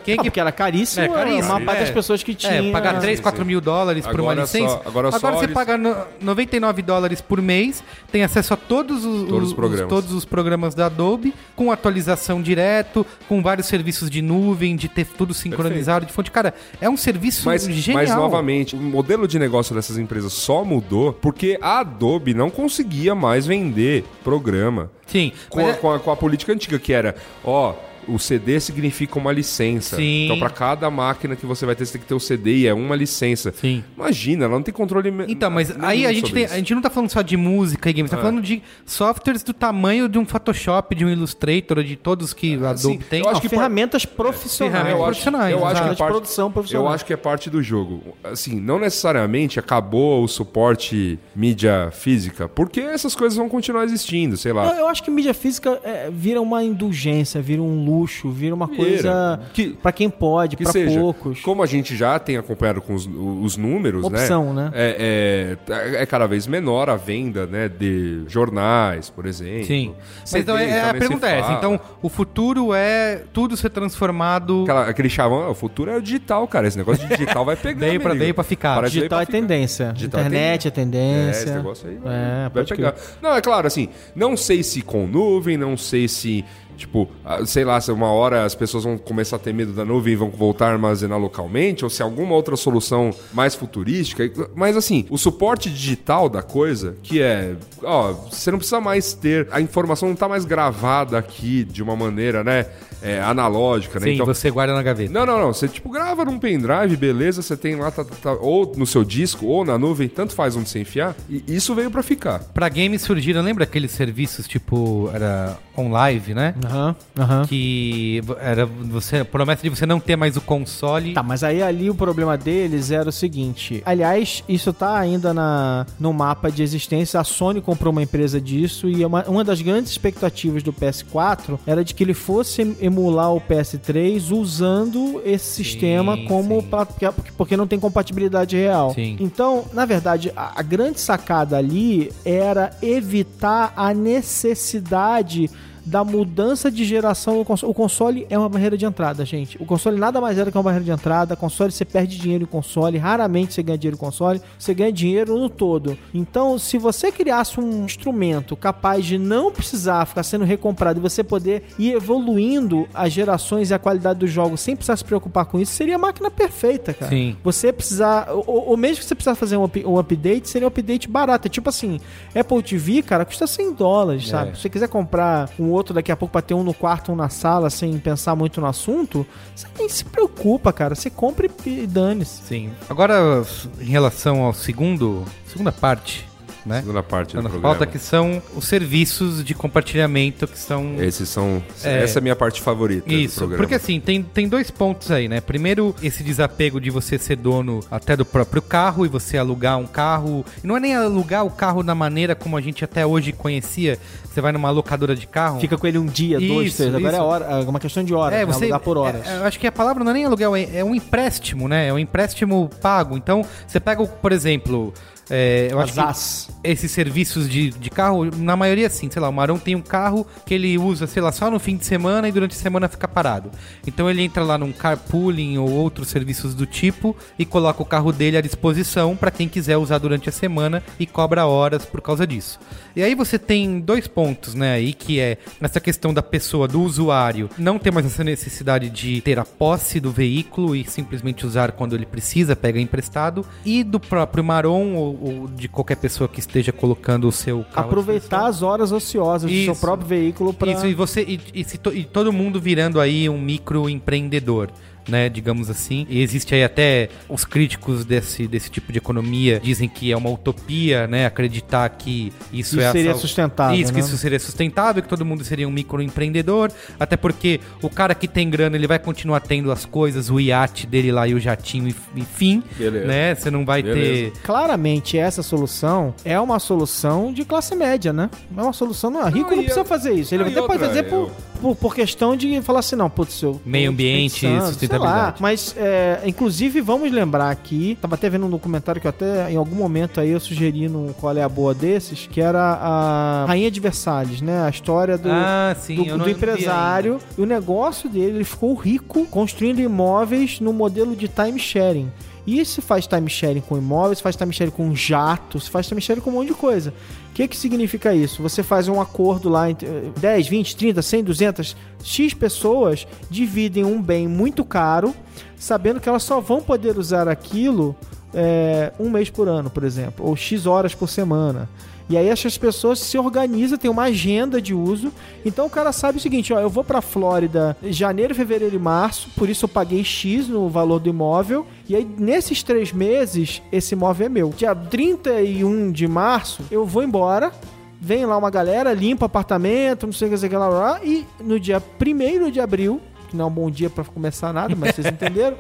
quem 0.05 0.15
Ah, 0.15 0.17
que 0.23 0.31
porque 0.31 0.41
era 0.41 0.53
caríssimo, 0.53 1.05
É, 1.05 1.09
caríssimo, 1.09 1.51
uma 1.53 1.61
parte 1.61 1.79
é. 1.79 1.85
das 1.87 1.91
pessoas 1.91 2.23
que 2.23 2.35
tinham. 2.37 2.69
é, 2.69 2.71
pagar 2.71 3.01
3, 3.01 3.19
sim, 3.19 3.23
4 3.23 3.43
sim. 3.43 3.47
mil 3.49 3.61
dólares 3.61 4.07
por 4.07 4.21
uma 4.21 4.31
Agora 4.31 4.41
licença. 4.47 4.69
só- 4.69 4.83
agora 4.87 5.11
só 5.11 5.33
você 5.33 5.45
eles- 5.47 5.55
paga 5.55 5.77
no, 5.77 5.95
99 6.21 6.83
dólares 6.83 7.21
por 7.21 7.43
mês, 7.43 7.83
tem 8.13 8.23
acesso 8.23 8.55
a 8.55 8.57
todos 8.57 9.05
os, 9.05 9.25
Todos 9.29 9.43
os 9.43 9.49
os- 9.49 9.53
programas. 9.55 9.89
todos 9.89 10.13
os 10.13 10.25
programas 10.25 10.75
da 10.75 10.87
Adobe, 10.87 11.35
com 11.57 11.73
atualização 11.73 12.41
direto, 12.41 13.05
com 13.29 13.43
vários 13.43 13.67
serviços 13.67 14.09
de 14.09 14.23
nuvem, 14.23 14.77
de 14.77 14.89
ter 14.89 15.05
tudo 15.07 15.35
sincronizado 15.35 16.07
de 16.07 16.13
fonte. 16.13 16.31
Cara, 16.31 16.55
é 16.81 16.89
um 16.89 16.97
serviço 16.97 17.45
Mas, 17.45 17.65
genial. 17.65 18.03
mas, 18.05 18.15
novamente, 18.17 18.77
o 18.77 18.79
modelo 18.79 19.27
de 19.29 19.37
negócio 19.39 19.75
dessas 19.75 19.99
empresas 19.99 20.33
só 20.33 20.65
mudou 20.65 21.13
porque 21.13 21.59
a 21.61 21.81
Adobe 21.81 22.33
não 22.33 22.49
conseguia 22.51 23.15
mais 23.17 23.47
vender 23.47 24.05
programa 24.45 24.91
Sim, 25.07 25.33
com, 25.49 25.59
mas 25.61 25.69
a, 25.69 25.71
é- 25.71 25.75
com 25.75 25.91
a- 25.93 25.99
com 26.01 26.11
a 26.11 26.17
política 26.17 26.53
antiga, 26.53 26.79
que 26.79 26.93
era, 26.93 27.17
ó, 27.45 27.75
o 28.09 28.19
CD 28.19 28.59
significa 28.61 29.19
uma 29.19 29.33
licença. 29.33 29.97
Sim. 29.97 30.25
Então, 30.25 30.39
pra 30.39 30.51
cada 30.51 30.91
máquina 30.91 31.37
que 31.37 31.47
você 31.47 31.67
vai 31.67 31.75
ter, 31.75 31.87
você 31.87 31.93
tem 31.93 32.01
que 32.03 32.07
ter 32.07 32.15
o 32.15 32.21
CD 32.21 32.59
e 32.59 32.67
é 32.67 32.75
uma 32.75 32.97
licença. 32.97 33.53
Sim. 33.53 33.85
Imagina, 33.97 34.45
ela 34.45 34.55
não 34.55 34.63
tem 34.63 34.73
controle 34.73 35.13
Então, 35.29 35.51
mas 35.51 35.75
aí 35.81 36.07
a 36.07 36.13
gente, 36.13 36.33
tem, 36.33 36.45
a 36.45 36.57
gente 36.57 36.75
não 36.75 36.83
tá 36.83 36.91
falando 36.91 37.11
só 37.11 37.23
de 37.23 37.37
música 37.37 37.91
e 37.91 37.93
games, 37.93 38.11
tá 38.11 38.17
falando 38.19 38.41
de 38.43 38.63
softwares 38.85 39.43
do 39.43 39.53
tamanho 39.53 40.09
de 40.09 40.19
um 40.19 40.25
Photoshop, 40.25 40.95
de 40.95 41.05
um 41.05 41.09
Illustrator, 41.09 41.83
de 41.83 41.97
todos 41.97 42.33
que 42.33 42.55
a 42.57 42.71
Adobe 42.71 42.81
sim, 42.81 42.99
tem. 42.99 43.21
eu 43.21 43.27
acho 43.27 43.35
Não, 43.35 43.41
que 43.41 43.49
ferramentas 43.49 44.05
profissionais. 44.05 44.73
ferramentas 44.73 44.99
eu 44.99 45.05
acho, 45.05 45.23
profissionais, 45.23 45.53
eu 45.53 45.65
acho 45.67 45.83
que 45.83 45.89
é 45.89 45.95
parte, 45.95 46.11
produção 46.11 46.53
profissional. 46.53 46.87
Eu 46.87 46.93
acho 46.93 47.05
que 47.05 47.13
é 47.13 47.17
parte 47.17 47.51
do 47.51 47.63
jogo. 47.63 48.17
Assim, 48.23 48.61
não 48.61 48.79
necessariamente 48.79 49.59
acabou 49.59 50.23
o 50.23 50.29
suporte 50.29 51.19
mídia 51.35 51.91
física, 51.93 52.49
porque 52.49 52.81
essas 52.81 53.15
coisas 53.15 53.37
vão 53.37 53.49
continuar 53.49 53.85
existindo, 53.85 54.37
sei 54.37 54.53
lá. 54.53 54.67
Eu, 54.67 54.81
eu 54.81 54.89
acho 54.89 55.03
que 55.03 55.11
mídia 55.11 55.35
física 55.35 55.81
é, 55.85 56.11
vira 56.11 56.41
uma 56.41 56.63
indulgência, 56.63 57.41
vira 57.41 57.63
um 57.63 57.77
luxo, 57.99 58.31
vira 58.31 58.55
uma 58.55 58.69
coisa 58.69 59.41
Que- 59.53 59.71
pra 59.71 59.93
quem 59.93 60.09
pode, 60.11 60.57
Que 60.57 60.63
pra 60.65 60.73
seja, 60.73 60.99
poucos. 60.99 61.41
como 61.41 61.63
a 61.63 61.67
gente 61.67 61.97
já 61.97 62.19
tem 62.19 62.37
acompanhado 62.37 62.81
com 62.81 62.95
os, 62.95 63.07
os 63.07 63.57
números, 63.57 64.05
Opção, 64.05 64.53
né? 64.53 64.71
É, 64.75 65.57
é, 65.69 66.03
é 66.03 66.07
cada 66.07 66.27
vez 66.27 66.47
menor 66.47 66.89
a 66.91 66.97
venda 66.97 67.47
né, 67.47 67.69
de 67.69 68.23
jornais, 68.27 69.11
por 69.11 69.27
exemplo. 69.27 69.65
Sim. 69.67 69.95
CD 70.25 70.43
então, 70.43 70.59
é- 70.59 70.81
a 70.81 70.87
também 70.87 70.93
se 70.93 70.99
pergunta 70.99 71.29
é 71.29 71.39
essa. 71.41 71.53
Então, 71.53 71.81
o 72.03 72.09
futuro 72.09 72.75
é 72.75 73.23
tudo 73.33 73.57
ser 73.57 73.71
transformado. 73.71 74.63
Aquela- 74.65 74.89
aquele 74.89 75.09
chavão, 75.09 75.43
"Ah, 75.45 75.51
o 75.51 75.55
futuro 75.55 75.91
é 75.91 75.97
o 75.97 76.03
digital, 76.03 76.47
cara. 76.49 76.67
Esse 76.67 76.77
negócio 76.79 77.03
de 77.07 77.17
digital 77.17 77.45
vai 77.45 77.57
pegar. 77.57 77.87
Amigo. 77.87 78.15
veio 78.15 78.35
pra 78.35 78.45
ficar. 78.45 78.83
Que 78.85 78.91
Digital 78.91 79.21
é 79.21 79.27
ficar. 79.27 79.39
tendência. 79.39 79.93
Digital 79.93 80.21
é 80.21 80.27
Internet 80.27 80.67
é 80.67 80.69
É, 80.69 80.71
tendência. 80.71 81.31
esse 81.43 81.51
negócio 81.51 81.89
aí 81.89 81.97
vai, 81.97 82.15
É, 82.15 82.49
vai 82.53 82.65
pegar. 82.65 82.93
crer. 82.93 83.05
Não, 83.23 83.35
é 83.37 83.41
claro, 83.41 83.67
assim, 83.67 83.89
não 84.15 84.37
sei 84.37 84.63
se 84.63 84.83
com 84.83 85.07
nuvem, 85.07 85.57
não 85.57 85.77
sei 85.77 86.07
se, 86.09 86.45
tipo, 86.77 87.09
ah, 87.25 87.45
sei 87.47 87.65
lá, 87.65 87.81
se 87.81 87.91
uma 87.91 88.11
hora 88.13 88.45
as 88.45 88.55
pessoas 88.55 88.85
vão 88.85 88.99
começar 88.99 89.37
a 89.37 89.39
ter 89.39 89.53
medo 89.53 89.73
da 89.73 89.85
nuvem 89.85 90.13
e 90.13 90.17
vão 90.17 90.31
voltar 90.31 90.69
a 90.69 90.73
armazenar 90.73 91.19
localmente, 91.19 91.85
ou 91.85 91.91
se 91.91 92.03
alguma 92.03 92.35
outra 92.35 92.57
solução 92.57 93.11
mais 93.33 93.55
futurística. 93.55 94.31
Mas, 94.55 94.77
assim, 94.77 95.07
o 95.11 95.19
suporte 95.19 95.71
digital 95.71 96.29
da 96.29 96.43
coisa, 96.43 96.97
que 97.03 97.23
é, 97.23 97.55
ó, 97.83 98.13
você 98.13 98.51
não 98.51 98.59
precisa 98.59 98.81
mais 98.81 99.15
ter, 99.15 99.49
a 99.51 99.61
informação 99.61 100.09
não 100.09 100.17
tá 100.17 100.29
mais 100.29 100.45
gravada 100.45 101.19
aqui 101.19 101.65
de 101.65 101.83
uma 101.83 101.97
maneira, 101.97 102.45
né, 102.45 102.67
é, 103.05 103.21
analógica, 103.23 104.01
né? 104.01 104.07
Sim, 104.07 104.19
você 104.25 104.51
guarda 104.51 104.75
na 104.75 104.83
gaveta. 104.83 105.13
Não, 105.13 105.27
não, 105.27 105.39
não. 105.39 105.53
Você 105.53 105.69
tipo 105.69 105.89
grava 105.91 106.25
num 106.25 106.39
pendrive, 106.39 106.97
beleza, 106.97 107.43
você 107.43 107.57
tem 107.57 107.77
lá, 107.77 107.91
tá- 107.91 108.05
tá- 108.05 108.33
ou 108.41 108.73
no 108.77 108.87
seu 108.87 109.05
disco, 109.05 109.47
ou 109.47 109.65
na 109.65 109.77
nuvem, 109.79 110.09
tanto 110.09 110.33
faz 110.35 110.57
onde 110.57 110.69
você 110.69 110.81
enfiar. 110.81 111.15
E 111.29 111.45
isso 111.49 111.75
veio 111.75 111.91
pra 111.91 112.03
ficar. 112.03 112.41
Pra 112.41 112.69
games 112.69 113.03
surgiram, 113.03 113.43
lembra 113.43 113.65
aqueles 113.65 113.91
serviços 113.93 114.49
tipo, 114.49 115.11
era 115.13 115.57
on 115.77 115.91
live, 115.91 116.35
né? 116.35 116.55
Aham, 116.65 116.97
aham. 117.19 117.43
Que 117.47 118.23
era 118.41 118.65
você, 118.67 119.23
promessa 119.25 119.63
de 119.63 119.69
você 119.69 119.85
não 119.87 120.01
ter 120.01 120.17
mais 120.17 120.37
o 120.37 120.41
console. 120.41 121.13
Tá, 121.13 121.23
mas 121.23 121.43
aí 121.45 121.63
ali 121.63 121.91
o 121.91 121.95
problema 121.95 122.37
deles 122.39 122.91
era 122.91 123.09
o 123.09 123.13
seguinte. 123.13 123.83
Aliás, 123.85 124.43
isso 124.49 124.73
tá 124.73 124.97
ainda 124.99 125.35
na, 125.35 125.87
no 125.99 126.13
mapa 126.13 126.51
de 126.51 126.63
existência. 126.63 127.19
A 127.21 127.25
Sony 127.25 127.61
comprou 127.61 127.91
uma 127.93 128.03
empresa 128.03 128.41
disso 128.41 128.89
e 128.89 129.05
uma, 129.05 129.25
uma 129.25 129.45
das 129.45 129.61
grandes 129.61 129.91
expectativas 129.91 130.63
do 130.63 130.73
PS4 130.73 131.59
era 131.67 131.85
de 131.85 131.95
que 131.95 132.03
ele 132.05 132.15
fosse 132.15 132.63
em- 132.63 132.77
emular 132.95 133.33
o 133.35 133.41
PS3 133.41 134.31
usando 134.31 135.21
esse 135.25 135.47
sistema 135.65 136.17
como 136.29 136.61
sim. 136.61 136.69
pra- 136.69 136.87
porque, 136.87 137.09
porque 137.37 137.57
não 137.57 137.67
tem 137.67 137.81
compatibilidade 137.81 138.57
real. 138.57 138.95
Sim. 138.95 139.17
Então, 139.21 139.65
na 139.73 139.85
verdade, 139.85 140.33
a, 140.37 140.61
a 140.61 140.63
grande 140.63 141.01
sacada 141.01 141.59
ali 141.59 142.13
era 142.25 142.71
evitar 142.81 143.73
a 143.77 143.93
necessidade 143.93 145.51
da 145.85 146.03
mudança 146.05 146.71
de 146.71 146.85
geração 146.85 147.39
do 147.39 147.45
console. 147.45 147.71
O 147.71 147.75
console 147.75 148.27
é 148.31 148.39
uma 148.39 148.49
barreira 148.49 148.77
de 148.77 148.85
entrada, 148.87 149.25
gente. 149.25 149.57
O 149.61 149.67
console 149.67 149.99
nada 149.99 150.21
mais 150.21 150.39
era 150.39 150.51
que 150.51 150.57
uma 150.57 150.63
barreira 150.63 150.85
de 150.85 150.91
entrada. 150.91 151.37
Console 151.37 151.71
você 151.73 151.85
perde 151.85 152.19
dinheiro 152.19 152.45
em 152.45 152.47
console, 152.47 152.97
raramente 152.99 153.53
você 153.55 153.63
ganha 153.63 153.77
dinheiro 153.79 153.97
em 153.97 154.01
console, 154.01 154.41
você 154.59 154.73
ganha 154.75 154.93
dinheiro 154.93 155.39
no 155.39 155.49
todo. 155.49 155.97
Então, 156.13 156.59
se 156.59 156.79
você 156.79 157.13
criasse 157.13 157.61
um 157.61 157.85
instrumento 157.85 158.57
capaz 158.57 159.05
de 159.05 159.19
não 159.19 159.51
precisar 159.53 160.07
ficar 160.07 160.23
sendo 160.23 160.45
recomprado 160.45 160.99
e 160.99 161.03
você 161.03 161.23
poder 161.23 161.65
ir 161.79 161.93
evoluindo 161.95 162.89
as 162.95 163.13
gerações 163.13 163.71
e 163.71 163.75
a 163.75 163.79
qualidade 163.79 164.21
dos 164.21 164.31
jogos 164.31 164.61
sem 164.61 164.75
precisar 164.75 164.97
se 164.97 165.05
preocupar 165.05 165.45
com 165.47 165.61
isso, 165.61 165.73
seria 165.73 165.97
a 165.97 165.99
máquina 165.99 166.31
perfeita, 166.31 166.95
cara. 166.95 167.11
Sim. 167.11 167.37
Você 167.45 167.73
precisar, 167.73 168.29
ou, 168.31 168.69
ou 168.71 168.77
mesmo 168.77 168.99
que 169.03 169.05
você 169.05 169.15
precisar 169.15 169.35
fazer 169.35 169.57
um, 169.57 169.65
up- 169.65 169.85
um 169.85 169.99
update, 169.99 170.49
seria 170.49 170.67
um 170.67 170.69
update 170.69 171.09
barato. 171.09 171.47
É 171.47 171.51
tipo 171.51 171.69
assim, 171.69 172.01
Apple 172.35 172.63
TV, 172.63 173.03
cara, 173.03 173.25
custa 173.25 173.47
100 173.47 173.73
dólares, 173.75 174.29
sabe? 174.29 174.57
Se 174.57 174.63
você 174.63 174.69
quiser 174.71 174.89
comprar 174.89 175.51
um 175.59 175.74
outro 175.75 175.95
daqui 175.95 176.11
a 176.11 176.17
pouco 176.17 176.33
pra 176.33 176.43
ter 176.43 176.55
um 176.55 176.63
no 176.63 176.75
quarto, 176.75 177.13
um 177.13 177.17
na 177.17 177.29
sala, 177.29 177.71
sem 177.71 177.99
pensar 177.99 178.35
muito 178.35 178.61
no 178.61 178.67
assunto, 178.67 179.27
você 179.55 179.67
nem 179.79 179.89
se 179.89 180.05
preocupa, 180.05 180.73
cara. 180.73 180.95
Você 180.95 181.11
compra 181.11 181.47
e 181.67 181.87
dane-se. 181.87 182.43
Sim. 182.45 182.73
Agora, 182.89 183.45
em 183.81 183.91
relação 183.91 184.43
ao 184.43 184.53
segundo, 184.53 185.25
segunda 185.47 185.73
parte, 185.73 186.27
né? 186.65 186.81
Segunda 186.81 187.03
parte 187.03 187.37
do 187.37 187.43
programa. 187.43 187.63
pauta, 187.63 187.87
que 187.87 187.99
são 187.99 188.43
os 188.55 188.67
serviços 188.67 189.45
de 189.45 189.55
compartilhamento 189.55 190.47
que 190.47 190.59
são 190.59 190.97
Esses 191.03 191.29
são. 191.29 191.63
É. 191.83 192.03
Essa 192.05 192.19
é 192.19 192.21
a 192.21 192.23
minha 192.23 192.37
parte 192.37 192.61
favorita 192.63 193.07
do 193.09 193.15
Isso, 193.15 193.39
programa. 193.39 193.63
porque 193.63 193.75
assim, 193.75 194.01
tem, 194.01 194.23
tem 194.23 194.49
dois 194.49 194.71
pontos 194.71 195.11
aí, 195.11 195.29
né? 195.29 195.41
Primeiro, 195.41 195.95
esse 196.03 196.23
desapego 196.23 196.81
de 196.81 196.91
você 196.91 197.19
ser 197.19 197.37
dono 197.37 197.81
até 197.91 198.17
do 198.17 198.25
próprio 198.25 198.63
carro 198.63 199.05
e 199.05 199.09
você 199.09 199.37
alugar 199.39 199.79
um 199.79 199.87
carro. 199.87 200.45
E 200.63 200.67
não 200.67 200.77
é 200.77 200.81
nem 200.81 200.95
alugar 200.95 201.45
o 201.45 201.51
carro 201.51 201.83
da 201.83 201.95
maneira 201.95 202.35
como 202.35 202.57
a 202.57 202.61
gente 202.61 202.85
até 202.85 203.05
hoje 203.07 203.33
conhecia. 203.33 203.99
Você 204.25 204.41
vai 204.41 204.51
numa 204.53 204.71
locadora 204.71 205.15
de 205.15 205.27
carro. 205.27 205.61
Fica 205.61 205.77
com 205.79 205.87
ele 205.87 205.99
um 205.99 206.07
dia, 206.07 206.41
dois, 206.41 206.69
Isso, 206.69 206.77
três. 206.79 206.95
Agora 206.95 207.17
é, 207.17 207.19
isso. 207.19 207.27
hora, 207.27 207.45
é 207.45 207.55
uma 207.69 207.79
questão 207.81 208.03
de 208.03 208.13
horas, 208.15 208.37
É, 208.39 208.41
né? 208.41 208.47
você. 208.53 208.65
alugar 208.65 208.81
por 208.81 208.97
horas. 208.99 209.27
é, 209.27 209.37
eu 209.39 209.45
acho 209.45 209.61
que 209.61 209.67
a 209.67 209.73
palavra 209.73 210.03
não 210.03 210.11
é 210.11 210.15
nem 210.15 210.25
aluguel, 210.25 210.57
é, 210.57 210.79
é 210.79 210.85
um 210.85 210.95
empréstimo, 210.95 211.69
né? 211.69 211.87
É 211.89 211.93
um 211.93 211.99
empréstimo 211.99 212.69
pago. 212.81 213.17
Então, 213.17 213.45
você 213.67 213.79
pega, 213.79 214.05
por 214.05 214.33
exemplo. 214.33 214.93
É, 215.31 215.69
eu 215.71 215.81
acho 215.81 215.99
As 216.01 216.49
as. 216.49 216.51
esses 216.63 216.91
serviços 216.91 217.49
de, 217.49 217.71
de 217.71 217.91
carro, 217.91 218.25
na 218.37 218.57
maioria 218.57 218.89
sim, 218.91 219.11
sei 219.11 219.21
lá, 219.21 219.29
o 219.29 219.33
Marão 219.33 219.59
tem 219.59 219.75
um 219.75 219.81
carro 219.81 220.27
que 220.45 220.55
ele 220.55 220.77
usa, 220.79 221.07
sei 221.07 221.23
lá, 221.23 221.33
só 221.33 221.51
no 221.51 221.59
fim 221.59 221.77
de 221.77 221.85
semana 221.85 222.29
e 222.29 222.33
durante 222.33 222.53
a 222.53 222.59
semana 222.59 222.89
fica 222.89 223.09
parado. 223.09 223.51
Então 223.87 224.09
ele 224.11 224.23
entra 224.23 224.43
lá 224.43 224.59
num 224.59 224.73
carpooling 224.73 225.59
ou 225.59 225.71
outros 225.71 226.09
serviços 226.09 226.55
do 226.55 226.67
tipo 226.67 227.17
e 227.39 227.45
coloca 227.45 227.83
o 227.83 227.87
carro 227.87 228.13
dele 228.13 228.37
à 228.37 228.41
disposição 228.41 229.17
para 229.17 229.31
quem 229.31 229.49
quiser 229.49 229.77
usar 229.77 229.99
durante 229.99 230.29
a 230.29 230.33
semana 230.33 230.83
e 230.99 231.07
cobra 231.07 231.47
horas 231.47 231.85
por 231.85 232.01
causa 232.01 232.27
disso. 232.27 232.59
E 232.95 233.03
aí 233.03 233.15
você 233.15 233.39
tem 233.39 233.81
dois 233.81 234.07
pontos, 234.07 234.55
né, 234.55 234.75
aí 234.75 234.93
que 234.93 235.19
é 235.19 235.39
essa 235.61 235.81
questão 235.81 236.15
da 236.15 236.23
pessoa, 236.23 236.69
do 236.69 236.83
usuário, 236.83 237.51
não 237.59 237.79
ter 237.79 237.91
mais 237.91 238.07
essa 238.07 238.23
necessidade 238.23 238.89
de 238.91 239.21
ter 239.21 239.39
a 239.39 239.45
posse 239.45 239.99
do 239.99 240.13
veículo 240.13 240.77
e 240.77 240.85
simplesmente 240.85 241.47
usar 241.47 241.73
quando 241.73 241.95
ele 241.95 242.07
precisa, 242.07 242.55
pega 242.55 242.81
emprestado, 242.81 243.45
e 243.65 243.83
do 243.83 243.99
próprio 243.99 244.45
Maron 244.45 244.95
ou 244.95 245.14
ou 245.21 245.49
de 245.49 245.69
qualquer 245.69 245.97
pessoa 245.97 246.29
que 246.29 246.41
esteja 246.41 246.73
colocando 246.73 247.27
o 247.29 247.33
seu 247.33 247.65
carro 247.73 247.87
Aproveitar 247.89 248.47
as 248.47 248.63
horas 248.63 248.93
ociosas 248.93 249.51
do 249.51 249.57
seu 249.65 249.73
Isso. 249.73 249.81
próprio 249.81 250.07
veículo 250.09 250.53
para 250.55 250.73
Isso, 250.73 250.87
e 250.87 250.95
você 250.95 251.23
e, 251.23 251.41
e 251.55 251.65
se 251.65 251.79
to- 251.79 251.93
e 251.93 252.05
todo 252.05 252.33
mundo 252.33 252.61
virando 252.61 253.01
aí 253.01 253.29
um 253.29 253.41
microempreendedor. 253.41 254.69
Né, 255.07 255.29
digamos 255.29 255.69
assim. 255.69 256.07
E 256.09 256.23
existe 256.23 256.55
aí 256.55 256.65
até 256.65 257.11
os 257.29 257.45
críticos 257.45 258.05
desse, 258.07 258.47
desse 258.47 258.71
tipo 258.71 258.91
de 258.91 258.97
economia 258.99 259.61
dizem 259.63 259.87
que 259.89 260.11
é 260.11 260.17
uma 260.17 260.31
utopia, 260.31 261.07
né? 261.07 261.27
Acreditar 261.27 261.89
que 261.91 262.33
isso, 262.53 262.77
Isso 262.77 262.81
é 262.81 262.87
a 262.87 262.93
seria 262.93 263.11
sal- 263.13 263.21
sustentável, 263.21 263.79
Isso, 263.79 263.93
que 263.93 264.01
né? 264.01 264.07
isso 264.07 264.17
seria 264.17 264.41
sustentável, 264.41 265.03
que 265.03 265.09
todo 265.09 265.25
mundo 265.25 265.45
seria 265.45 265.69
um 265.69 265.71
microempreendedor. 265.71 266.71
Até 266.99 267.17
porque 267.17 267.61
o 267.83 267.91
cara 267.91 268.15
que 268.15 268.27
tem 268.27 268.49
grana, 268.49 268.77
ele 268.77 268.87
vai 268.87 268.99
continuar 268.99 269.41
tendo 269.41 269.71
as 269.71 269.85
coisas, 269.85 270.31
o 270.31 270.41
iate 270.41 270.87
dele 270.87 271.13
lá 271.13 271.27
e 271.29 271.35
o 271.35 271.41
jatinho, 271.41 271.89
e- 271.89 271.95
enfim. 272.17 272.63
Beleza. 272.79 273.07
Né? 273.07 273.35
Você 273.35 273.51
não 273.51 273.65
vai 273.65 273.83
Beleza. 273.83 274.31
ter. 274.33 274.41
Claramente, 274.43 275.19
essa 275.19 275.43
solução 275.43 276.15
é 276.25 276.39
uma 276.41 276.59
solução 276.59 277.33
de 277.33 277.45
classe 277.45 277.75
média, 277.77 278.13
né? 278.13 278.31
É 278.57 278.63
uma 278.63 278.73
solução. 278.73 279.11
Não, 279.11 279.25
rico 279.25 279.51
Não, 279.51 279.57
não, 279.57 279.63
precisa 279.65 279.81
eu- 279.81 279.85
fazer 279.85 280.13
isso. 280.15 280.35
Ele 280.35 280.45
Não, 280.45 280.51
e 280.51 280.53
até 280.57 280.67
pode 280.67 280.79
fazer 280.81 281.03
por, 281.05 281.15
eu- 281.15 281.27
por, 281.27 281.54
por 281.73 281.95
questão 281.95 282.37
de 282.37 282.61
falar 282.63 282.81
assim, 282.81 282.97
não, 282.97 283.09
putz, 283.09 283.41
eu. 283.41 283.55
tô 283.55 283.61
Meio 283.65 283.91
ambiente, 283.91 284.41
sei 284.41 284.61
sustentabilidade. 284.61 285.15
lá. 285.15 285.35
Mas, 285.39 285.75
é, 285.79 286.21
inclusive, 286.27 286.81
vamos 286.81 287.13
lembrar 287.13 287.51
aqui. 287.51 287.97
Tava 288.01 288.17
até 288.17 288.29
vendo 288.29 288.47
um 288.47 288.51
documentário 288.51 289.01
que 289.01 289.07
eu 289.07 289.11
até, 289.11 289.53
em 289.53 289.57
algum 289.57 289.77
momento 289.77 290.21
aí, 290.21 290.31
eu 290.31 290.41
sugeri 290.41 290.89
no 290.89 291.15
Qual 291.15 291.37
é 291.37 291.43
a 291.43 291.49
Boa 291.49 291.73
desses, 291.73 292.27
que 292.27 292.41
era 292.41 292.61
a 292.61 293.45
Rainha 293.47 293.71
de 293.71 293.79
Versalhes, 293.79 294.41
né? 294.41 294.65
A 294.65 294.69
história 294.69 295.17
do. 295.17 295.29
ah, 295.31 295.77
sim, 295.79 295.95
do, 295.95 296.19
do 296.19 296.29
empresário 296.29 297.21
e 297.39 297.41
o 297.41 297.47
negócio 297.47 298.09
dele, 298.09 298.37
ele 298.37 298.45
ficou 298.45 298.75
rico 298.75 299.25
construindo 299.27 299.81
imóveis 299.81 300.59
no 300.61 300.73
modelo 300.73 301.15
de 301.15 301.29
time 301.29 301.59
sharing. 301.59 302.11
E 302.47 302.63
se 302.65 302.83
faz 302.83 303.07
time 303.07 303.29
sharing 303.29 303.61
com 303.61 303.79
imóveis, 303.79 304.19
se 304.19 304.23
faz 304.23 304.37
time 304.37 304.53
sharing 304.53 304.71
com 304.71 304.95
jato, 304.95 305.59
se 305.59 305.71
faz 305.71 305.87
time 305.87 306.01
sharing 306.01 306.21
com 306.21 306.31
um 306.31 306.35
monte 306.35 306.49
de 306.49 306.55
coisa. 306.55 306.93
O 307.35 307.37
que 307.37 307.49
que 307.49 307.57
significa 307.57 308.15
isso? 308.15 308.41
Você 308.45 308.63
faz 308.63 308.87
um 308.87 309.01
acordo 309.01 309.49
lá 309.49 309.69
entre 309.69 309.89
eh, 309.89 310.13
10, 310.21 310.47
20, 310.47 310.77
30, 310.77 311.03
100, 311.03 311.25
200, 311.25 311.77
X 312.05 312.33
pessoas 312.33 313.09
dividem 313.29 313.85
um 313.85 314.01
bem 314.01 314.29
muito 314.29 314.65
caro, 314.65 315.13
sabendo 315.57 315.99
que 315.99 316.09
elas 316.09 316.23
só 316.23 316.41
vão 316.41 316.63
poder 316.63 316.97
usar 316.97 317.27
aquilo 317.27 317.97
é, 318.33 318.93
um 319.01 319.11
mês 319.11 319.31
por 319.31 319.49
ano, 319.49 319.69
por 319.69 319.83
exemplo, 319.83 320.25
ou 320.25 320.37
X 320.37 320.65
horas 320.65 320.95
por 320.95 321.09
semana. 321.09 321.69
E 322.09 322.17
aí 322.17 322.29
essas 322.29 322.59
pessoas 322.59 322.99
se 322.99 323.17
organizam, 323.17 323.79
tem 323.79 323.91
uma 323.91 324.05
agenda 324.05 324.61
de 324.61 324.75
uso. 324.75 325.13
Então 325.45 325.67
o 325.67 325.71
cara 325.71 325.91
sabe 325.93 326.19
o 326.19 326.21
seguinte, 326.21 326.53
ó, 326.53 326.61
eu 326.61 326.69
vou 326.69 326.85
pra 326.85 327.01
Flórida 327.01 327.77
janeiro, 327.83 328.35
fevereiro 328.35 328.77
e 328.77 328.79
março, 328.79 329.31
por 329.37 329.49
isso 329.49 329.65
eu 329.65 329.69
paguei 329.69 330.05
X 330.05 330.49
no 330.49 330.69
valor 330.69 330.99
do 330.99 331.09
imóvel. 331.09 331.67
E 331.89 331.97
aí 331.97 332.07
nesses 332.19 332.63
três 332.63 332.93
meses, 332.93 333.63
esse 333.73 333.95
imóvel 333.95 334.27
é 334.27 334.29
meu. 334.29 334.51
Dia 334.51 334.75
31 334.75 335.91
de 335.93 336.07
março, 336.07 336.63
eu 336.71 336.85
vou 336.85 337.03
embora. 337.03 337.53
Vem 338.01 338.27
lá 338.27 338.37
uma 338.37 338.51
galera, 338.51 338.93
limpa 338.93 339.25
o 339.25 339.27
apartamento, 339.27 340.05
não 340.05 340.13
sei 340.13 340.29
o 340.29 340.31
que, 340.31 340.37
sei 340.37 340.51
lá, 340.51 340.69
lá, 340.69 341.01
e 341.03 341.27
no 341.41 341.59
dia 341.59 341.83
1 341.99 342.51
de 342.51 342.61
abril, 342.61 343.01
que 343.31 343.37
não 343.37 343.47
é 343.47 343.49
um 343.49 343.51
bom 343.51 343.71
dia 343.71 343.89
pra 343.89 344.05
começar 344.05 344.53
nada, 344.53 344.77
mas 344.77 344.95
vocês 344.95 345.07
entenderam, 345.11 345.57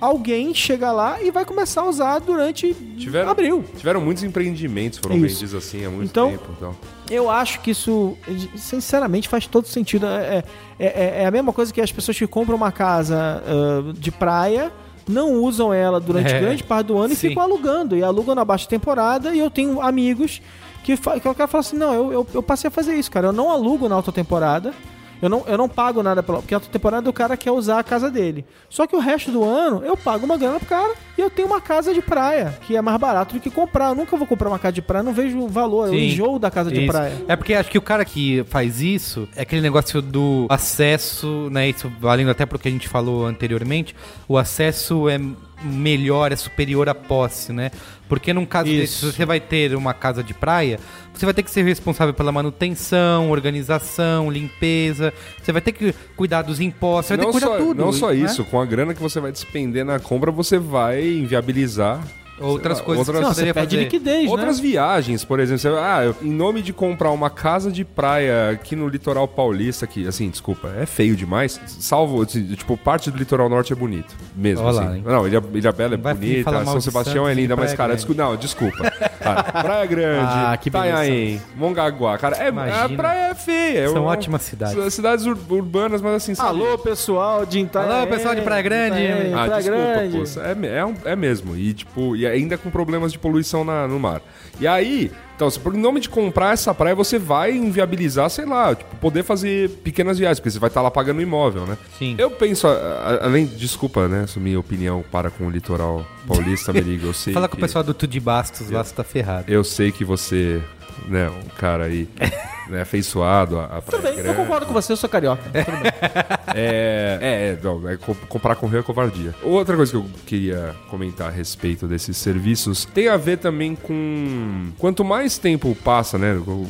alguém 0.00 0.54
chega 0.54 0.92
lá 0.92 1.20
e 1.22 1.30
vai 1.30 1.44
começar 1.44 1.82
a 1.82 1.88
usar 1.88 2.18
durante 2.20 2.72
Tiveram- 2.96 3.30
abril. 3.30 3.64
Tiveram 3.76 4.00
muitos 4.00 4.22
empreendimentos, 4.22 4.98
foram 5.02 5.20
vendidos 5.20 5.54
assim 5.54 5.84
há 5.84 5.90
muito 5.90 6.10
Então- 6.10 6.30
tempo. 6.30 6.44
Então. 6.56 6.76
Eu 7.10 7.30
acho 7.30 7.60
que 7.60 7.70
isso, 7.70 8.16
sinceramente, 8.56 9.28
faz 9.28 9.46
todo 9.46 9.66
sentido. 9.66 10.06
É, 10.06 10.42
é, 10.78 10.86
é- 10.86 11.22
é 11.22 11.26
a 11.26 11.30
mesma 11.30 11.52
coisa 11.52 11.72
que 11.72 11.80
as 11.80 11.90
pessoas 11.90 12.18
que 12.18 12.26
compram 12.26 12.56
uma 12.56 12.70
casa 12.72 13.42
ah, 13.46 13.92
de 13.94 14.10
praia 14.10 14.70
não 15.08 15.34
usam 15.42 15.72
ela 15.72 15.98
durante 15.98 16.32
É, 16.34 16.38
grande 16.40 16.62
parte 16.62 16.88
do 16.88 16.98
ano 16.98 17.12
e 17.14 17.16
sim. 17.16 17.28
ficam 17.30 17.42
alugando. 17.42 17.96
E 17.96 18.02
alugam 18.02 18.34
na 18.34 18.44
baixa 18.44 18.68
temporada. 18.68 19.34
E 19.34 19.38
eu 19.38 19.50
tenho 19.50 19.80
amigos 19.80 20.42
que, 20.84 20.96
que 20.96 21.28
o 21.28 21.34
cara 21.34 21.48
fala 21.48 21.60
assim: 21.60 21.76
não, 21.76 21.94
eu, 21.94 22.12
eu, 22.12 22.26
eu 22.34 22.42
passei 22.42 22.68
a 22.68 22.70
fazer 22.70 22.94
isso, 22.94 23.10
cara. 23.10 23.28
Eu 23.28 23.32
não 23.32 23.50
alugo 23.50 23.88
na 23.88 23.94
alta 23.94 24.12
temporada. 24.12 24.74
Eu 25.20 25.28
não, 25.28 25.44
eu 25.46 25.58
não 25.58 25.68
pago 25.68 26.02
nada 26.02 26.22
pela. 26.22 26.38
Porque 26.38 26.54
a 26.54 26.58
alta 26.58 26.68
temporada 26.68 27.08
o 27.08 27.12
cara 27.12 27.36
quer 27.36 27.50
usar 27.50 27.78
a 27.78 27.82
casa 27.84 28.10
dele. 28.10 28.44
Só 28.68 28.86
que 28.86 28.94
o 28.94 28.98
resto 29.00 29.30
do 29.30 29.44
ano 29.44 29.82
eu 29.84 29.96
pago 29.96 30.24
uma 30.24 30.36
grana 30.36 30.58
pro 30.58 30.68
cara 30.68 30.94
e 31.16 31.20
eu 31.20 31.30
tenho 31.30 31.48
uma 31.48 31.60
casa 31.60 31.92
de 31.92 32.00
praia, 32.00 32.56
que 32.62 32.76
é 32.76 32.82
mais 32.82 32.98
barato 32.98 33.34
do 33.34 33.40
que 33.40 33.50
comprar. 33.50 33.90
Eu 33.90 33.94
nunca 33.94 34.16
vou 34.16 34.26
comprar 34.26 34.48
uma 34.48 34.58
casa 34.58 34.72
de 34.72 34.82
praia, 34.82 35.00
eu 35.00 35.04
não 35.04 35.12
vejo 35.12 35.38
o 35.38 35.48
valor, 35.48 35.88
eu 35.88 35.94
Sim. 35.94 36.06
enjoo 36.06 36.38
da 36.38 36.50
casa 36.50 36.70
de 36.70 36.80
Isso. 36.80 36.92
praia. 36.92 37.12
É 37.26 37.36
porque 37.36 37.54
acho 37.54 37.70
que 37.70 37.78
o 37.78 37.82
cara 37.82 38.04
que 38.04 38.44
faz 38.48 38.80
isso 38.80 39.28
é 39.34 39.42
aquele 39.42 39.60
negócio 39.60 40.00
do 40.00 40.46
acesso, 40.48 41.48
né? 41.50 41.68
Isso 41.68 41.90
valendo 42.00 42.30
até 42.30 42.46
pro 42.46 42.58
que 42.58 42.68
a 42.68 42.70
gente 42.70 42.88
falou 42.88 43.26
anteriormente. 43.26 43.94
O 44.28 44.36
acesso 44.38 45.08
é 45.08 45.18
melhor, 45.62 46.30
é 46.32 46.36
superior 46.36 46.88
à 46.88 46.94
posse, 46.94 47.52
né? 47.52 47.70
Porque 48.08 48.32
num 48.32 48.46
caso 48.46 48.68
Isso. 48.70 48.80
desse, 48.80 48.94
se 48.94 49.12
você 49.12 49.24
vai 49.26 49.38
ter 49.40 49.74
uma 49.74 49.92
casa 49.92 50.22
de 50.22 50.32
praia, 50.32 50.80
você 51.12 51.24
vai 51.24 51.34
ter 51.34 51.42
que 51.42 51.50
ser 51.50 51.62
responsável 51.62 52.14
pela 52.14 52.32
manutenção, 52.32 53.30
organização, 53.30 54.30
limpeza. 54.30 55.12
Você 55.42 55.52
vai 55.52 55.60
ter 55.60 55.72
que 55.72 55.94
cuidar 56.16 56.42
dos 56.42 56.60
impostos, 56.60 57.08
você 57.08 57.16
vai 57.16 57.18
ter 57.18 57.24
não 57.26 57.32
que 57.32 57.40
cuidar 57.40 57.58
só, 57.58 57.64
tudo. 57.64 57.84
não 57.84 57.92
só 57.92 58.08
né? 58.08 58.16
isso, 58.16 58.44
com 58.44 58.60
a 58.60 58.64
grana 58.64 58.94
que 58.94 59.02
você 59.02 59.20
vai 59.20 59.30
despender 59.32 59.84
na 59.84 59.98
compra, 59.98 60.30
você 60.30 60.58
vai 60.58 61.06
inviabilizar 61.06 62.02
Outras 62.40 62.78
lá, 62.78 62.84
coisas 62.84 63.08
outras- 63.08 63.18
que 63.18 63.22
Não, 63.22 63.34
você 63.34 63.40
você 63.40 63.52
poderia 63.52 63.54
perde 63.54 63.76
fazer. 63.76 63.84
liquidez, 63.84 64.30
Outras 64.30 64.56
né? 64.56 64.62
viagens, 64.62 65.24
por 65.24 65.40
exemplo, 65.40 65.58
você, 65.60 65.68
ah, 65.68 66.04
eu- 66.04 66.16
em 66.22 66.30
nome 66.32 66.62
de 66.62 66.72
comprar 66.72 67.10
uma 67.10 67.30
casa 67.30 67.70
de 67.70 67.84
praia 67.84 68.50
aqui 68.50 68.76
no 68.76 68.88
litoral 68.88 69.26
paulista, 69.26 69.86
que, 69.86 70.06
assim, 70.06 70.28
desculpa, 70.30 70.68
é 70.78 70.86
feio 70.86 71.16
demais, 71.16 71.60
salvo, 71.66 72.22
assim, 72.22 72.44
tipo, 72.54 72.76
parte 72.76 73.10
do 73.10 73.18
litoral 73.18 73.48
norte 73.48 73.72
é 73.72 73.76
bonito, 73.76 74.14
mesmo, 74.36 74.64
Olha 74.64 74.74
lá, 74.76 74.82
assim. 74.84 74.96
hein? 74.98 75.02
Não, 75.04 75.26
Ilha, 75.26 75.42
Ilha 75.54 75.72
Bela 75.72 75.94
é 75.94 75.96
Vai 75.96 76.14
bonita, 76.14 76.50
São 76.64 76.78
de 76.78 76.84
Sebastião 76.84 77.24
Santos 77.24 77.30
é 77.38 77.40
linda, 77.40 77.56
mas, 77.56 77.74
cara, 77.74 77.94
desculpa, 77.94 78.22
não, 78.22 78.36
desculpa. 78.36 78.90
Cara, 79.20 79.42
praia 79.62 79.86
Grande, 79.86 80.32
Ah. 80.32 80.58
Itanhaém, 80.64 81.42
Mongaguá, 81.56 82.16
cara, 82.18 82.36
é, 82.36 82.48
Imagina. 82.48 82.84
a 82.84 82.88
praia 82.88 83.30
é 83.30 83.34
feia. 83.34 83.78
é 83.80 83.88
São 83.88 84.02
uma- 84.02 84.12
ótimas 84.12 84.42
cidades. 84.42 84.94
Cidades 84.94 85.26
ur- 85.26 85.38
urbanas, 85.50 86.00
mas 86.00 86.14
assim, 86.14 86.34
sabe? 86.34 86.48
Alô, 86.50 86.78
pessoal 86.78 87.44
de 87.44 87.58
Itanhaém. 87.60 87.92
Alô, 88.02 88.06
pessoal 88.06 88.34
de 88.34 88.42
Praia 88.42 88.62
Grande. 88.62 89.02
Itanhaém, 89.02 89.34
Ah, 89.34 89.44
Praia 89.46 89.62
desculpa, 89.62 89.82
Grande. 89.94 90.18
pô. 90.34 90.40
É, 90.40 90.78
é, 90.78 90.84
um- 90.84 90.94
é 91.04 91.16
mesmo. 91.16 91.56
E, 91.56 91.72
tipo, 91.74 92.14
e 92.16 92.26
ainda 92.30 92.56
com 92.58 92.70
problemas 92.70 93.12
de 93.12 93.18
poluição 93.18 93.64
na- 93.64 93.86
no 93.88 93.98
mar. 93.98 94.20
E 94.60 94.66
aí, 94.66 95.10
então, 95.36 95.48
se 95.50 95.58
por 95.58 95.74
em 95.74 95.78
nome 95.78 96.00
de 96.00 96.08
comprar 96.08 96.52
essa 96.52 96.74
praia, 96.74 96.94
você 96.94 97.18
vai 97.18 97.52
inviabilizar, 97.52 98.28
sei 98.30 98.44
lá, 98.44 98.74
tipo, 98.74 98.96
poder 98.96 99.22
fazer 99.22 99.68
pequenas 99.84 100.18
viagens, 100.18 100.40
porque 100.40 100.50
você 100.50 100.58
vai 100.58 100.68
estar 100.68 100.82
lá 100.82 100.90
pagando 100.90 101.20
imóvel, 101.22 101.64
né? 101.66 101.78
Sim. 101.98 102.14
Eu 102.18 102.30
penso, 102.30 102.66
a- 102.66 102.72
a- 102.72 103.24
além, 103.26 103.46
desculpa, 103.46 104.08
né, 104.08 104.26
minha 104.36 104.58
opinião 104.58 105.04
para 105.12 105.30
com 105.30 105.46
o 105.46 105.50
litoral 105.50 106.04
paulista, 106.26 106.72
Merigo, 106.74 107.06
eu 107.06 107.12
sei 107.14 107.32
Fala 107.32 107.48
com 107.48 107.54
o 107.54 107.56
que- 107.56 107.62
pessoal 107.62 107.84
do 107.84 107.94
Tudo 107.94 108.10
de 108.10 108.20
Bastos 108.20 108.68
lá, 108.70 108.82
você 108.82 108.94
tá 108.94 109.04
ferrado. 109.04 109.44
Eu 109.48 109.62
sei 109.62 109.92
que 109.92 110.04
você, 110.04 110.60
né, 111.06 111.28
um 111.30 111.48
cara 111.56 111.84
aí, 111.84 112.08
né, 112.68 112.82
afeiçoado 112.82 113.58
a, 113.58 113.64
a 113.64 113.80
Tudo 113.80 114.02
bem, 114.02 114.12
eu 114.16 114.22
Grande. 114.22 114.36
concordo 114.36 114.66
com 114.66 114.72
você, 114.72 114.92
eu 114.92 114.96
sou 114.96 115.08
carioca. 115.08 115.42
Tudo 115.42 115.76
bem. 115.82 115.92
É, 116.54 117.18
é, 117.20 117.48
é, 117.52 117.58
não, 117.62 117.86
é 117.86 117.98
co- 117.98 118.14
comprar 118.26 118.56
com 118.56 118.66
rio 118.66 118.78
é 118.80 118.82
covardia. 118.82 119.34
Outra 119.42 119.76
coisa 119.76 119.92
que 119.92 119.98
eu 119.98 120.06
queria 120.24 120.74
comentar 120.88 121.28
a 121.28 121.30
respeito 121.30 121.86
desses 121.86 122.16
serviços 122.16 122.86
tem 122.86 123.06
a 123.08 123.18
ver 123.18 123.36
também 123.36 123.74
com 123.74 124.70
quanto 124.78 125.04
mais 125.04 125.36
tempo 125.36 125.76
passa, 125.84 126.16
né, 126.16 126.32
o- 126.34 126.66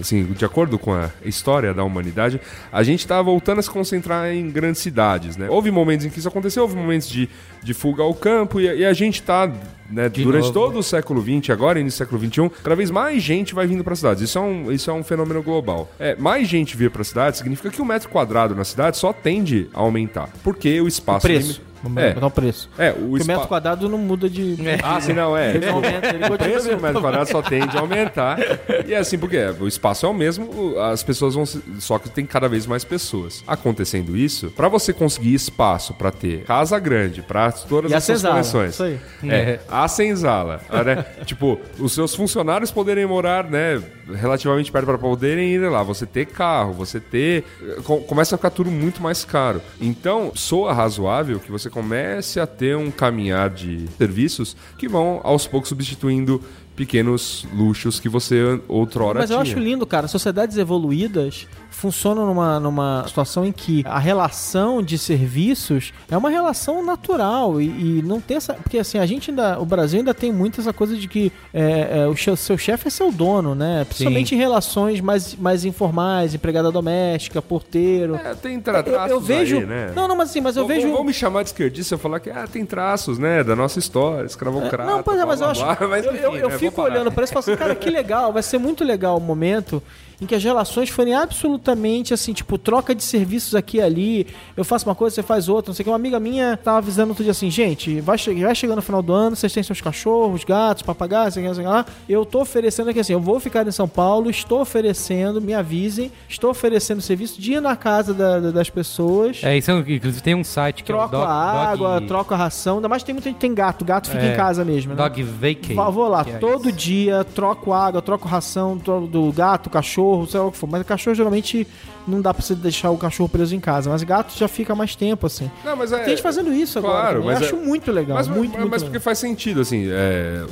assim, 0.00 0.24
de 0.24 0.44
acordo 0.44 0.76
com 0.76 0.92
a 0.92 1.08
história 1.24 1.72
da 1.72 1.84
humanidade, 1.84 2.40
a 2.72 2.82
gente 2.82 3.06
tá 3.06 3.22
voltando 3.22 3.60
a 3.60 3.62
se 3.62 3.70
concentrar 3.70 4.28
em 4.32 4.50
grandes 4.50 4.82
cidades, 4.82 5.36
né? 5.36 5.48
Houve 5.48 5.70
momentos 5.70 6.04
em 6.04 6.10
que 6.10 6.18
isso 6.18 6.28
aconteceu, 6.28 6.64
houve 6.64 6.74
momentos 6.74 7.08
de, 7.08 7.28
de 7.62 7.72
fuga 7.72 8.02
ao 8.02 8.12
campo 8.14 8.60
e, 8.60 8.64
e 8.80 8.84
a 8.84 8.92
gente 8.92 9.22
tá 9.22 9.46
né, 9.88 10.08
durante 10.08 10.46
novo. 10.46 10.52
todo 10.52 10.78
o 10.80 10.82
século 10.82 11.22
XX, 11.22 11.50
agora 11.50 11.78
início 11.78 12.04
do 12.04 12.10
século 12.10 12.20
XXI, 12.50 12.62
cada 12.62 12.74
vez 12.74 12.90
mais 12.90 13.22
gente 13.22 13.54
vai 13.54 13.66
vindo 13.68 13.84
para 13.84 13.94
cidades. 13.94 14.22
Isso 14.24 14.36
é 14.36 14.40
um, 14.40 14.72
isso 14.72 14.90
é 14.90 14.94
um 14.94 15.04
fenômeno 15.04 15.31
global. 15.40 15.88
É, 15.98 16.16
mais 16.16 16.48
gente 16.48 16.76
vir 16.76 16.90
para 16.90 17.04
cidade 17.04 17.36
significa 17.36 17.70
que 17.70 17.80
o 17.80 17.84
metro 17.84 18.08
quadrado 18.08 18.54
na 18.54 18.64
cidade 18.64 18.96
só 18.96 19.12
tende 19.12 19.68
a 19.72 19.80
aumentar, 19.80 20.28
porque 20.42 20.80
o 20.80 20.88
espaço 20.88 21.26
preço. 21.26 21.62
Vamos 21.82 22.02
É. 22.02 22.12
botar 22.14 22.26
o 22.26 22.30
preço. 22.30 22.70
É, 22.78 22.90
o 22.90 22.94
Porque 23.10 23.22
o 23.24 23.26
metro 23.26 23.48
quadrado 23.48 23.88
não 23.88 23.98
muda 23.98 24.28
de. 24.30 24.56
Ah, 24.82 25.00
sim, 25.00 25.12
não, 25.12 25.36
é. 25.36 25.54
Ele 25.56 25.68
aumenta, 25.68 26.06
ele 26.08 26.24
O 26.24 26.38
preço 26.38 26.68
do 26.68 26.80
metro 26.80 27.00
quadrado 27.00 27.28
só 27.30 27.42
tende 27.42 27.76
a 27.76 27.80
aumentar. 27.80 28.38
E 28.86 28.94
é 28.94 28.98
assim, 28.98 29.18
porque 29.18 29.36
o 29.60 29.66
espaço 29.66 30.06
é 30.06 30.08
o 30.08 30.14
mesmo, 30.14 30.78
as 30.78 31.02
pessoas 31.02 31.34
vão. 31.34 31.44
se- 31.44 31.62
Só 31.80 31.98
que 31.98 32.08
tem 32.08 32.24
cada 32.24 32.48
vez 32.48 32.66
mais 32.66 32.84
pessoas. 32.84 33.42
Acontecendo 33.46 34.16
isso, 34.16 34.50
pra 34.50 34.68
você 34.68 34.92
conseguir 34.92 35.34
espaço 35.34 35.92
pra 35.94 36.10
ter 36.10 36.44
casa 36.44 36.78
grande, 36.78 37.22
pra 37.22 37.50
todas 37.52 37.90
E 37.90 37.94
a 37.94 37.98
as 37.98 38.04
suas 38.04 38.18
senzala, 38.18 38.34
conexões. 38.34 38.70
isso 38.74 38.82
aí. 38.84 39.00
É, 39.28 39.60
a 39.68 39.88
senzala. 39.88 40.60
né? 40.70 41.04
tipo, 41.26 41.58
os 41.78 41.92
seus 41.92 42.14
funcionários 42.14 42.70
poderem 42.70 43.06
morar, 43.06 43.44
né, 43.44 43.82
relativamente 44.14 44.70
perto 44.70 44.86
para 44.86 44.98
poderem 44.98 45.48
ir 45.54 45.68
lá. 45.70 45.82
Você 45.82 46.06
ter 46.06 46.26
carro, 46.26 46.72
você 46.72 47.00
ter. 47.00 47.44
co- 47.84 48.00
Começa 48.02 48.34
a 48.34 48.38
ficar 48.38 48.50
tudo 48.50 48.70
muito 48.70 49.02
mais 49.02 49.24
caro. 49.24 49.60
Então, 49.80 50.32
soa 50.34 50.72
razoável 50.72 51.40
que 51.40 51.50
você 51.50 51.70
comece 51.72 52.38
a 52.38 52.46
ter 52.46 52.76
um 52.76 52.90
caminhar 52.90 53.50
de 53.50 53.88
serviços 53.98 54.56
que 54.78 54.86
vão 54.86 55.20
aos 55.24 55.46
poucos 55.46 55.70
substituindo 55.70 56.40
pequenos 56.76 57.46
luxos 57.54 58.00
que 58.00 58.08
você 58.08 58.60
outrora 58.68 59.20
Mas 59.20 59.30
eu 59.30 59.42
tinha. 59.42 59.52
acho 59.54 59.62
lindo, 59.62 59.86
cara. 59.86 60.08
Sociedades 60.08 60.56
evoluídas 60.56 61.46
funcionam 61.70 62.26
numa, 62.26 62.60
numa 62.60 63.04
situação 63.08 63.44
em 63.44 63.50
que 63.52 63.82
a 63.86 63.98
relação 63.98 64.82
de 64.82 64.96
serviços 64.98 65.92
é 66.10 66.16
uma 66.16 66.30
relação 66.30 66.84
natural 66.84 67.60
e, 67.60 67.66
e 67.98 68.02
não 68.02 68.20
tem 68.20 68.36
essa. 68.36 68.54
Porque 68.54 68.78
assim, 68.78 68.98
a 68.98 69.06
gente 69.06 69.30
ainda. 69.30 69.58
O 69.58 69.64
Brasil 69.64 69.98
ainda 69.98 70.14
tem 70.14 70.32
muito 70.32 70.60
essa 70.60 70.72
coisa 70.72 70.96
de 70.96 71.08
que 71.08 71.32
é, 71.52 72.02
é, 72.02 72.06
o 72.08 72.16
seu 72.36 72.56
chefe 72.56 72.88
é 72.88 72.90
seu 72.90 73.10
dono, 73.10 73.54
né? 73.54 73.84
Principalmente 73.84 74.34
em 74.34 74.38
relações 74.38 75.00
mais, 75.00 75.34
mais 75.34 75.64
informais, 75.64 76.34
empregada 76.34 76.70
doméstica, 76.70 77.40
porteiro. 77.42 78.14
É, 78.16 78.34
tem 78.34 78.60
tra 78.60 78.78
eu, 78.78 78.84
traços 78.84 79.10
eu 79.10 79.20
vejo. 79.20 79.58
aí, 79.58 79.66
né? 79.66 79.92
Não, 79.94 80.06
não, 80.06 80.16
mas 80.16 80.30
assim, 80.30 80.40
mas 80.40 80.56
eu 80.56 80.66
Vão- 80.66 80.76
vejo. 80.76 80.92
Vão 80.92 81.04
me 81.04 81.12
chamar 81.12 81.42
de 81.42 81.48
esquerdista 81.48 81.94
eu 81.94 81.98
falar 81.98 82.20
que 82.20 82.30
ah, 82.30 82.46
tem 82.46 82.64
traços, 82.64 83.18
né? 83.18 83.42
Da 83.42 83.56
nossa 83.56 83.78
história, 83.78 84.26
escravocrata. 84.26 84.90
Não, 84.90 85.02
pois 85.02 85.18
é, 85.18 85.24
blá, 85.24 85.26
mas 85.26 85.40
eu 85.40 85.46
blá, 85.46 85.52
acho. 85.52 85.78
blá, 85.78 85.88
mas, 85.88 86.04
eu, 86.04 86.12
eu, 86.12 86.30
enfim, 86.30 86.38
eu 86.38 86.48
né, 86.48 86.58
fico 86.70 86.82
olhando 86.82 87.10
para 87.10 87.24
isso 87.24 87.32
e 87.32 87.34
falo 87.34 87.44
assim, 87.44 87.56
cara, 87.56 87.74
que 87.74 87.90
legal, 87.90 88.32
vai 88.32 88.42
ser 88.42 88.58
muito 88.58 88.84
legal 88.84 89.16
o 89.16 89.20
momento 89.20 89.82
em 90.20 90.26
que 90.26 90.34
as 90.34 90.42
relações 90.42 90.88
forem 90.88 91.14
absolutamente 91.14 92.14
assim, 92.14 92.32
tipo, 92.32 92.56
troca 92.58 92.94
de 92.94 93.02
serviços 93.02 93.54
aqui 93.54 93.78
e 93.78 93.82
ali. 93.82 94.26
Eu 94.56 94.64
faço 94.64 94.88
uma 94.88 94.94
coisa, 94.94 95.14
você 95.14 95.22
faz 95.22 95.48
outra, 95.48 95.70
não 95.70 95.74
sei 95.74 95.82
o 95.82 95.84
que. 95.84 95.90
Uma 95.90 95.96
amiga 95.96 96.18
minha 96.20 96.56
tava 96.56 96.78
avisando 96.78 97.10
outro 97.10 97.22
dia 97.24 97.30
assim, 97.32 97.50
gente, 97.50 98.00
vai, 98.00 98.16
che 98.18 98.32
vai 98.34 98.54
chegando 98.54 98.76
no 98.76 98.82
final 98.82 99.02
do 99.02 99.12
ano, 99.12 99.36
vocês 99.36 99.52
têm 99.52 99.62
seus 99.62 99.80
cachorros, 99.80 100.44
gatos, 100.44 100.82
papagaios, 100.82 101.34
sei 101.34 101.48
lá. 101.64 101.84
Eu 102.08 102.24
tô 102.24 102.40
oferecendo 102.40 102.90
aqui 102.90 103.00
assim, 103.00 103.12
eu 103.12 103.20
vou 103.20 103.38
ficar 103.40 103.66
em 103.66 103.70
São 103.72 103.88
Paulo, 103.88 104.30
estou 104.30 104.60
oferecendo, 104.60 105.40
me 105.40 105.54
avisem, 105.54 106.10
estou 106.28 106.50
oferecendo 106.50 107.00
serviço 107.00 107.40
de 107.40 107.54
ir 107.54 107.60
na 107.60 107.76
casa 107.76 108.14
da- 108.14 108.38
da- 108.40 108.50
das 108.50 108.70
pessoas. 108.70 109.40
É, 109.42 109.56
isso 109.56 109.70
é, 109.70 109.74
inclusive 109.78 110.22
tem 110.22 110.34
um 110.34 110.44
site 110.44 110.82
que 110.82 110.84
Troco 110.92 111.14
é 111.14 111.18
o 111.18 111.20
Dog, 111.20 111.30
a 111.30 111.34
água, 111.34 111.94
Dog, 111.94 112.06
troco 112.06 112.34
a 112.34 112.36
ração. 112.36 112.76
Ainda 112.76 112.88
mais 112.88 113.02
tem 113.02 113.14
muita 113.14 113.28
gente 113.28 113.36
que 113.36 113.40
tem 113.40 113.54
gato. 113.54 113.84
Gato 113.84 114.08
fica 114.10 114.22
É, 114.22 114.32
em 114.32 114.36
casa 114.36 114.64
mesmo, 114.64 114.90
né? 114.94 114.96
Dog 114.96 115.22
Vacay. 115.22 115.74
Vou 115.92 116.08
lá 116.08 116.24
é 116.26 116.38
todo 116.38 116.68
isso. 116.68 116.78
dia, 116.78 117.24
troco 117.24 117.72
água, 117.72 118.00
troco 118.02 118.26
ração 118.28 118.76
do 118.76 119.32
gato, 119.32 119.68
cachorro, 119.70 120.11
sei 120.26 120.40
lá 120.40 120.46
o 120.46 120.52
que 120.52 120.58
for. 120.58 120.68
Mas 120.68 120.82
o 120.82 120.84
cachorro 120.84 121.14
geralmente 121.14 121.66
não 122.06 122.20
dá 122.20 122.32
pra 122.32 122.42
você 122.42 122.54
deixar 122.54 122.90
o 122.90 122.98
cachorro 122.98 123.28
preso 123.28 123.54
em 123.54 123.60
casa. 123.60 123.90
Mas 123.90 124.02
gato 124.02 124.36
já 124.36 124.48
fica 124.48 124.74
mais 124.74 124.94
tempo, 124.96 125.26
assim. 125.26 125.50
Não, 125.64 125.76
mas 125.76 125.92
é, 125.92 125.98
Tem 125.98 126.08
gente 126.10 126.22
fazendo 126.22 126.52
isso 126.52 126.78
agora. 126.78 126.94
claro. 127.00 127.18
Eu 127.20 127.24
mas 127.24 127.42
acho 127.42 127.56
é- 127.56 127.58
muito 127.58 127.90
legal. 127.92 128.16
Mas, 128.16 128.28
muito, 128.28 128.50
mas, 128.52 128.60
muito 128.60 128.70
mas 128.70 128.82
porque 128.82 128.98
faz 129.00 129.18
sentido, 129.18 129.60
assim, 129.60 129.86
é, 129.90 130.44